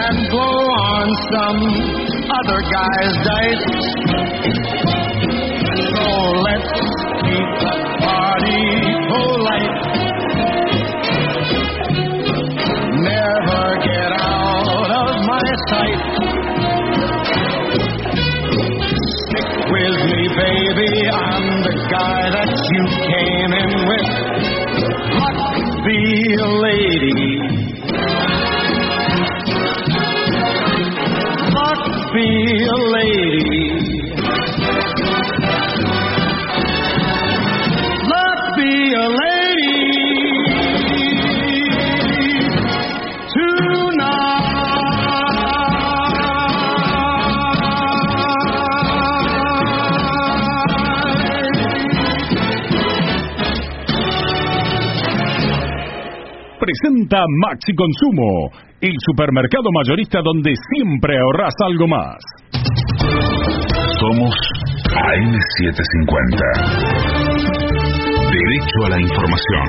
and 0.05 0.17
blow 0.31 0.61
on 0.87 1.07
some 1.33 1.61
other 2.39 2.61
guy's 2.71 3.15
dice. 3.27 4.16
Baby. 20.77 21.09
I'm 21.09 21.63
the 21.63 21.75
guy 21.91 22.31
that 22.37 22.53
you 22.73 22.83
came 23.09 23.53
in 23.63 23.73
with. 23.89 24.09
Luck 25.17 25.39
be 25.87 26.01
a 26.35 26.51
lady. 26.67 27.33
Luck 31.57 31.83
be 32.13 32.29
a 32.65 32.79
lady. 32.97 33.96
Presenta 57.07 57.25
Maxi 57.47 57.73
Consumo, 57.75 58.51
el 58.81 58.95
supermercado 58.99 59.71
mayorista 59.73 60.21
donde 60.25 60.55
siempre 60.73 61.17
ahorras 61.19 61.55
algo 61.65 61.87
más. 61.87 62.17
Somos 64.01 64.35
AM750. 64.91 66.43
Derecho 68.33 68.87
a 68.87 68.91
la 68.91 69.01
información. 69.01 69.67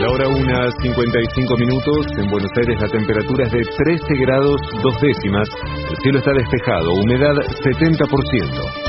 La 0.00 0.08
hora 0.10 0.28
1, 0.28 0.70
55 0.82 1.56
minutos. 1.56 2.06
En 2.18 2.30
Buenos 2.30 2.50
Aires 2.58 2.80
la 2.80 2.88
temperatura 2.88 3.44
es 3.44 3.52
de 3.52 3.62
13 3.84 4.04
grados 4.20 4.60
dos 4.82 5.00
décimas. 5.00 5.48
El 5.90 5.96
cielo 6.02 6.18
está 6.18 6.32
despejado, 6.32 6.92
humedad 6.94 7.34
70%. 7.64 8.79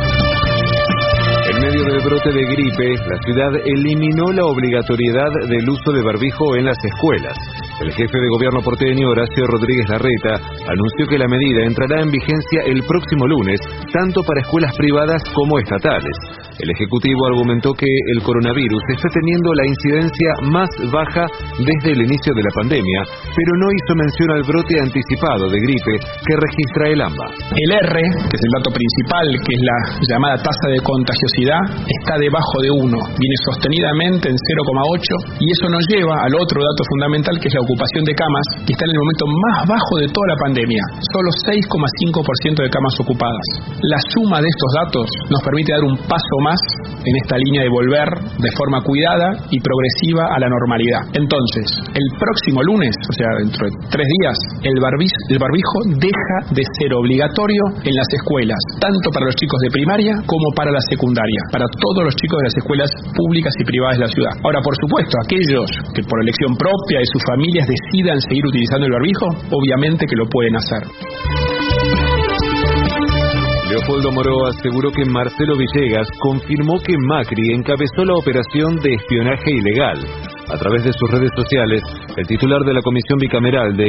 Medio 1.61 1.83
del 1.85 2.01
brote 2.01 2.31
de 2.31 2.41
gripe, 2.41 2.95
la 3.07 3.17
ciudad 3.23 3.51
eliminó 3.63 4.31
la 4.31 4.45
obligatoriedad 4.45 5.29
del 5.47 5.69
uso 5.69 5.91
de 5.91 6.01
barbijo 6.01 6.55
en 6.55 6.65
las 6.65 6.77
escuelas. 6.83 7.37
El 7.81 7.89
jefe 7.97 8.13
de 8.13 8.29
gobierno 8.29 8.61
porteño, 8.61 9.09
Horacio 9.09 9.41
Rodríguez 9.49 9.89
Larreta, 9.89 10.37
anunció 10.69 11.09
que 11.09 11.17
la 11.17 11.25
medida 11.25 11.65
entrará 11.65 12.05
en 12.05 12.11
vigencia 12.11 12.61
el 12.69 12.77
próximo 12.85 13.25
lunes, 13.25 13.57
tanto 13.91 14.21
para 14.21 14.41
escuelas 14.41 14.69
privadas 14.77 15.17
como 15.33 15.57
estatales. 15.57 16.13
El 16.61 16.69
Ejecutivo 16.69 17.25
argumentó 17.25 17.73
que 17.73 17.89
el 17.89 18.21
coronavirus 18.21 18.83
está 18.93 19.09
teniendo 19.09 19.49
la 19.57 19.65
incidencia 19.65 20.29
más 20.53 20.69
baja 20.93 21.25
desde 21.57 21.97
el 21.97 22.05
inicio 22.05 22.37
de 22.37 22.45
la 22.45 22.53
pandemia, 22.53 23.01
pero 23.33 23.51
no 23.57 23.67
hizo 23.73 23.97
mención 23.97 24.29
al 24.29 24.43
brote 24.45 24.77
anticipado 24.77 25.49
de 25.49 25.57
gripe 25.57 25.97
que 26.21 26.37
registra 26.37 26.85
el 26.85 27.01
AMBA. 27.01 27.27
El 27.49 27.69
R, 27.81 27.97
que 27.97 28.35
es 28.37 28.43
el 28.45 28.53
dato 28.61 28.69
principal, 28.77 29.25
que 29.41 29.53
es 29.57 29.61
la 29.65 29.77
llamada 30.05 30.37
tasa 30.37 30.69
de 30.69 30.85
contagiosidad, 30.85 31.65
está 31.81 32.21
debajo 32.21 32.61
de 32.61 32.69
1, 32.69 32.93
viene 33.17 33.37
sostenidamente 33.49 34.29
en 34.29 34.37
0,8 34.37 35.41
y 35.41 35.49
eso 35.49 35.65
nos 35.65 35.81
lleva 35.89 36.13
al 36.29 36.35
otro 36.37 36.61
dato 36.61 36.85
fundamental 36.93 37.41
que 37.41 37.49
es 37.49 37.55
la 37.57 37.70
ocupación 37.71 38.03
de 38.03 38.11
camas, 38.11 38.45
que 38.67 38.75
está 38.75 38.83
en 38.83 38.91
el 38.91 38.99
momento 38.99 39.25
más 39.47 39.57
bajo 39.63 39.93
de 40.03 40.07
toda 40.11 40.27
la 40.27 40.37
pandemia, 40.43 40.83
solo 41.15 41.31
6,5% 41.47 42.59
de 42.59 42.69
camas 42.69 42.95
ocupadas. 42.99 43.45
La 43.87 43.99
suma 44.11 44.43
de 44.43 44.49
estos 44.51 44.71
datos 44.83 45.07
nos 45.31 45.39
permite 45.39 45.71
dar 45.71 45.87
un 45.87 45.95
paso 46.03 46.35
más 46.43 46.59
en 46.99 47.13
esta 47.23 47.39
línea 47.39 47.63
de 47.63 47.71
volver 47.71 48.07
de 48.43 48.51
forma 48.59 48.83
cuidada 48.83 49.39
y 49.47 49.57
progresiva 49.63 50.35
a 50.35 50.37
la 50.43 50.51
normalidad. 50.51 51.01
Entonces, 51.15 51.79
el 51.95 52.07
próximo 52.19 52.59
lunes, 52.59 52.91
o 53.07 53.13
sea, 53.15 53.29
dentro 53.39 53.63
de 53.63 53.71
tres 53.87 54.07
días, 54.19 54.35
el, 54.67 54.75
barbiz, 54.83 55.11
el 55.31 55.39
barbijo 55.39 55.77
deja 55.95 56.37
de 56.51 56.63
ser 56.75 56.91
obligatorio 56.91 57.63
en 57.87 57.95
las 57.95 58.09
escuelas, 58.11 58.59
tanto 58.83 59.07
para 59.15 59.31
los 59.31 59.35
chicos 59.39 59.59
de 59.63 59.71
primaria 59.71 60.19
como 60.27 60.51
para 60.59 60.75
la 60.75 60.83
secundaria, 60.91 61.41
para 61.55 61.65
todos 61.79 62.03
los 62.03 62.15
chicos 62.19 62.35
de 62.43 62.45
las 62.51 62.57
escuelas 62.59 62.89
públicas 63.15 63.53
y 63.55 63.63
privadas 63.63 63.95
de 63.95 64.03
la 64.03 64.11
ciudad. 64.11 64.33
Ahora, 64.43 64.59
por 64.59 64.75
supuesto, 64.75 65.15
aquellos 65.23 65.71
que 65.95 66.03
por 66.03 66.19
elección 66.19 66.51
propia 66.59 66.99
de 66.99 67.07
sus 67.07 67.23
familias 67.61 67.67
decidan 67.67 68.19
seguir 68.21 68.45
utilizando 68.45 68.85
el 68.85 68.93
barbijo, 68.93 69.25
obviamente 69.51 70.05
que 70.05 70.15
lo 70.15 70.25
pueden 70.25 70.55
hacer. 70.55 70.83
Leopoldo 73.69 74.11
Moró 74.11 74.47
aseguró 74.47 74.91
que 74.91 75.05
Marcelo 75.05 75.55
Villegas 75.55 76.07
confirmó 76.19 76.77
que 76.85 76.93
Macri 77.07 77.55
encabezó 77.55 78.03
la 78.03 78.15
operación 78.15 78.75
de 78.83 78.95
espionaje 78.95 79.49
ilegal. 79.49 79.97
A 80.51 80.57
través 80.57 80.83
de 80.83 80.91
sus 80.91 81.09
redes 81.09 81.31
sociales, 81.33 81.81
el 82.17 82.27
titular 82.27 82.59
de 82.65 82.73
la 82.73 82.81
Comisión 82.81 83.17
Bicameral 83.17 83.77
de 83.77 83.87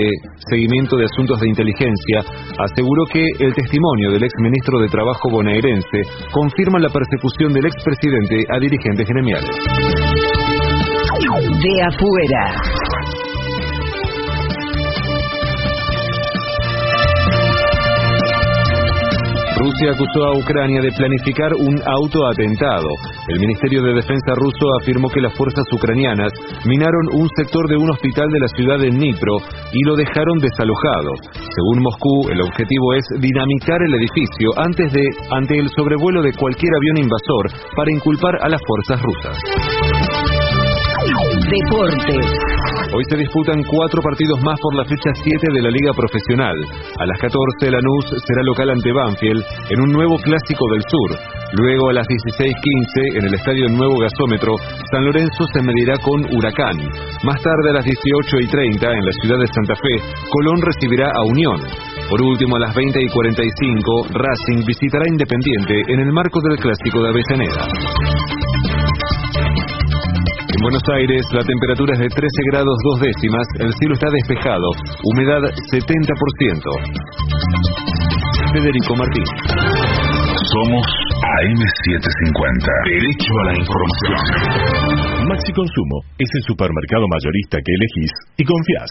Seguimiento 0.48 0.96
de 0.96 1.06
Asuntos 1.06 1.40
de 1.40 1.48
Inteligencia 1.48 2.20
aseguró 2.58 3.04
que 3.12 3.26
el 3.40 3.52
testimonio 3.54 4.12
del 4.12 4.22
exministro 4.22 4.78
de 4.78 4.86
Trabajo 4.86 5.28
bonaerense 5.28 6.02
confirma 6.30 6.78
la 6.78 6.88
persecución 6.88 7.52
del 7.52 7.66
expresidente 7.66 8.46
a 8.54 8.60
dirigentes 8.60 9.08
gremiales. 9.08 9.50
De 11.60 11.82
afuera. 11.82 13.21
Rusia 19.62 19.92
acusó 19.94 20.24
a 20.26 20.36
Ucrania 20.36 20.80
de 20.82 20.90
planificar 20.90 21.54
un 21.54 21.80
autoatentado. 21.86 22.88
El 23.28 23.38
Ministerio 23.38 23.80
de 23.82 23.94
Defensa 23.94 24.34
ruso 24.34 24.66
afirmó 24.80 25.08
que 25.08 25.20
las 25.20 25.32
fuerzas 25.34 25.64
ucranianas 25.72 26.32
minaron 26.66 27.14
un 27.14 27.28
sector 27.36 27.68
de 27.68 27.76
un 27.76 27.90
hospital 27.90 28.26
de 28.32 28.40
la 28.40 28.48
ciudad 28.48 28.78
de 28.80 28.90
Dnipro 28.90 29.36
y 29.72 29.84
lo 29.86 29.94
dejaron 29.94 30.38
desalojado. 30.40 31.14
Según 31.30 31.78
Moscú, 31.78 32.28
el 32.32 32.40
objetivo 32.42 32.94
es 32.94 33.04
dinamitar 33.20 33.78
el 33.86 33.94
edificio 33.94 34.50
antes 34.56 34.92
de 34.92 35.06
ante 35.30 35.56
el 35.56 35.68
sobrevuelo 35.76 36.22
de 36.22 36.32
cualquier 36.32 36.74
avión 36.74 36.98
invasor 36.98 37.46
para 37.76 37.92
inculpar 37.92 38.34
a 38.42 38.48
las 38.48 38.60
fuerzas 38.66 39.00
rusas. 39.00 40.41
Deportes. 41.02 42.26
Hoy 42.94 43.02
se 43.10 43.16
disputan 43.16 43.58
cuatro 43.66 44.00
partidos 44.02 44.38
más 44.42 44.54
por 44.60 44.74
la 44.76 44.84
fecha 44.84 45.10
7 45.14 45.34
de 45.50 45.62
la 45.62 45.70
Liga 45.70 45.90
Profesional. 45.96 46.54
A 47.00 47.06
las 47.06 47.18
14 47.18 47.74
Lanús 47.74 48.06
será 48.22 48.42
local 48.44 48.70
ante 48.70 48.92
Banfield 48.92 49.42
en 49.70 49.80
un 49.80 49.90
nuevo 49.90 50.14
clásico 50.22 50.62
del 50.70 50.82
sur. 50.86 51.10
Luego 51.58 51.90
a 51.90 51.94
las 51.94 52.06
16.15 52.06 53.18
en 53.18 53.24
el 53.26 53.34
Estadio 53.34 53.68
Nuevo 53.68 53.98
Gasómetro, 53.98 54.54
San 54.92 55.04
Lorenzo 55.04 55.42
se 55.52 55.62
medirá 55.62 55.98
con 55.98 56.22
Huracán. 56.22 56.78
Más 57.24 57.40
tarde 57.42 57.70
a 57.70 57.82
las 57.82 57.86
18.30 57.86 58.78
en 58.86 59.04
la 59.04 59.12
ciudad 59.22 59.38
de 59.42 59.50
Santa 59.50 59.74
Fe, 59.74 59.94
Colón 60.30 60.62
recibirá 60.62 61.10
a 61.10 61.22
Unión. 61.26 61.58
Por 62.08 62.22
último, 62.22 62.56
a 62.56 62.60
las 62.60 62.74
20 62.74 63.02
y 63.02 63.08
45, 63.08 64.06
Racing 64.14 64.64
visitará 64.66 65.08
Independiente 65.08 65.74
en 65.88 66.00
el 66.00 66.12
marco 66.12 66.38
del 66.40 66.58
clásico 66.58 67.02
de 67.02 67.08
Avellaneda. 67.08 67.66
En 70.62 70.70
Buenos 70.70 70.86
Aires 70.94 71.26
la 71.34 71.42
temperatura 71.42 71.90
es 71.98 72.06
de 72.06 72.06
13 72.06 72.22
grados 72.54 72.78
dos 72.86 73.02
décimas, 73.02 73.42
el 73.58 73.74
cielo 73.82 73.98
está 73.98 74.06
despejado, 74.14 74.70
humedad 75.10 75.42
70%. 75.74 76.06
Federico 78.54 78.94
Martín. 78.94 79.26
Somos 80.54 80.86
AM750. 80.86 82.62
Derecho 82.94 83.32
a 83.42 83.44
la 83.50 83.58
información. 83.58 84.14
Maxi 85.26 85.50
Consumo 85.50 85.98
es 86.22 86.30
el 86.30 86.42
supermercado 86.46 87.10
mayorista 87.10 87.58
que 87.58 87.74
elegís 87.74 88.14
y 88.38 88.46
confías. 88.46 88.86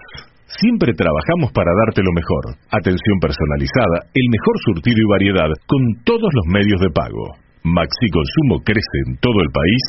Siempre 0.59 0.91
trabajamos 0.91 1.55
para 1.55 1.71
darte 1.87 2.03
lo 2.03 2.11
mejor. 2.11 2.51
Atención 2.67 3.15
personalizada, 3.23 4.11
el 4.11 4.27
mejor 4.27 4.59
surtido 4.67 4.99
y 4.99 5.07
variedad 5.07 5.47
con 5.71 5.79
todos 6.03 6.27
los 6.35 6.45
medios 6.51 6.83
de 6.83 6.91
pago. 6.91 7.39
Maxi 7.63 8.07
Consumo 8.11 8.59
crece 8.59 8.97
en 9.07 9.15
todo 9.23 9.39
el 9.39 9.47
país, 9.55 9.83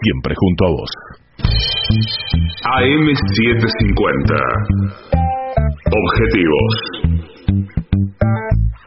siempre 0.00 0.32
junto 0.32 0.64
a 0.64 0.70
vos. 0.80 1.25
AM750. 2.78 4.32
Objetivos. 5.92 6.72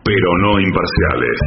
Pero 0.04 0.38
no 0.42 0.60
imparciales. 0.60 1.40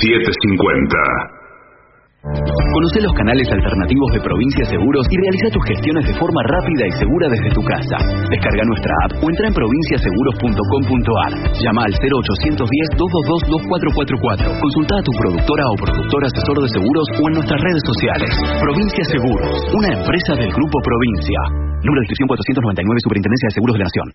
750. 0.00 1.35
Conoce 2.26 3.06
los 3.06 3.14
canales 3.14 3.46
alternativos 3.54 4.10
de 4.10 4.18
Provincia 4.20 4.64
Seguros 4.66 5.06
y 5.06 5.16
realiza 5.16 5.48
tus 5.54 5.62
gestiones 5.62 6.10
de 6.10 6.14
forma 6.18 6.42
rápida 6.50 6.90
y 6.90 6.98
segura 6.98 7.30
desde 7.30 7.54
tu 7.54 7.62
casa. 7.62 8.02
Descarga 8.02 8.66
nuestra 8.66 8.90
app 9.06 9.22
o 9.22 9.30
entra 9.30 9.46
en 9.46 9.54
provinciaseguros.com.ar. 9.54 11.54
Llama 11.54 11.86
al 11.86 11.94
0810-222-2444. 11.94 14.58
Consulta 14.58 14.98
a 14.98 15.06
tu 15.06 15.14
productora 15.22 15.70
o 15.70 15.78
productor 15.78 16.26
asesor 16.26 16.66
de 16.66 16.74
seguros 16.74 17.06
o 17.14 17.22
en 17.30 17.38
nuestras 17.38 17.62
redes 17.62 17.86
sociales. 17.86 18.34
Provincia 18.58 19.06
Seguros, 19.06 19.54
una 19.70 19.94
empresa 19.94 20.34
del 20.34 20.50
Grupo 20.50 20.82
Provincia. 20.82 21.38
Número 21.78 22.02
de 22.02 22.10
inscripción 22.10 22.26
499, 22.26 23.06
Superintendencia 23.06 23.46
de 23.46 23.54
Seguros 23.54 23.78
de 23.78 23.86
la 23.86 23.86
Nación. 23.86 24.10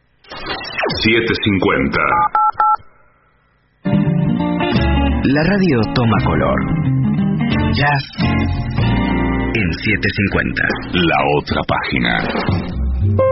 750. 0.99 1.95
La 5.31 5.47
radio 5.47 5.79
toma 5.95 6.19
color. 6.27 6.59
Jazz 7.73 8.03
en 9.53 9.73
750. 9.73 10.63
La 10.93 11.17
otra 11.37 11.61
página. 11.67 13.30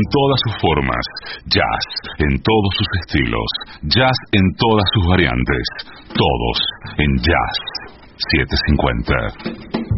En 0.00 0.04
todas 0.10 0.40
sus 0.44 0.54
formas, 0.60 1.04
jazz 1.44 1.84
en 2.18 2.40
todos 2.40 2.72
sus 2.78 2.88
estilos, 3.04 3.50
jazz 3.82 4.16
en 4.32 4.44
todas 4.56 4.88
sus 4.94 5.06
variantes, 5.06 5.64
todos 6.08 6.56
en 6.96 7.16
Jazz 7.18 7.56
750. 8.16 9.89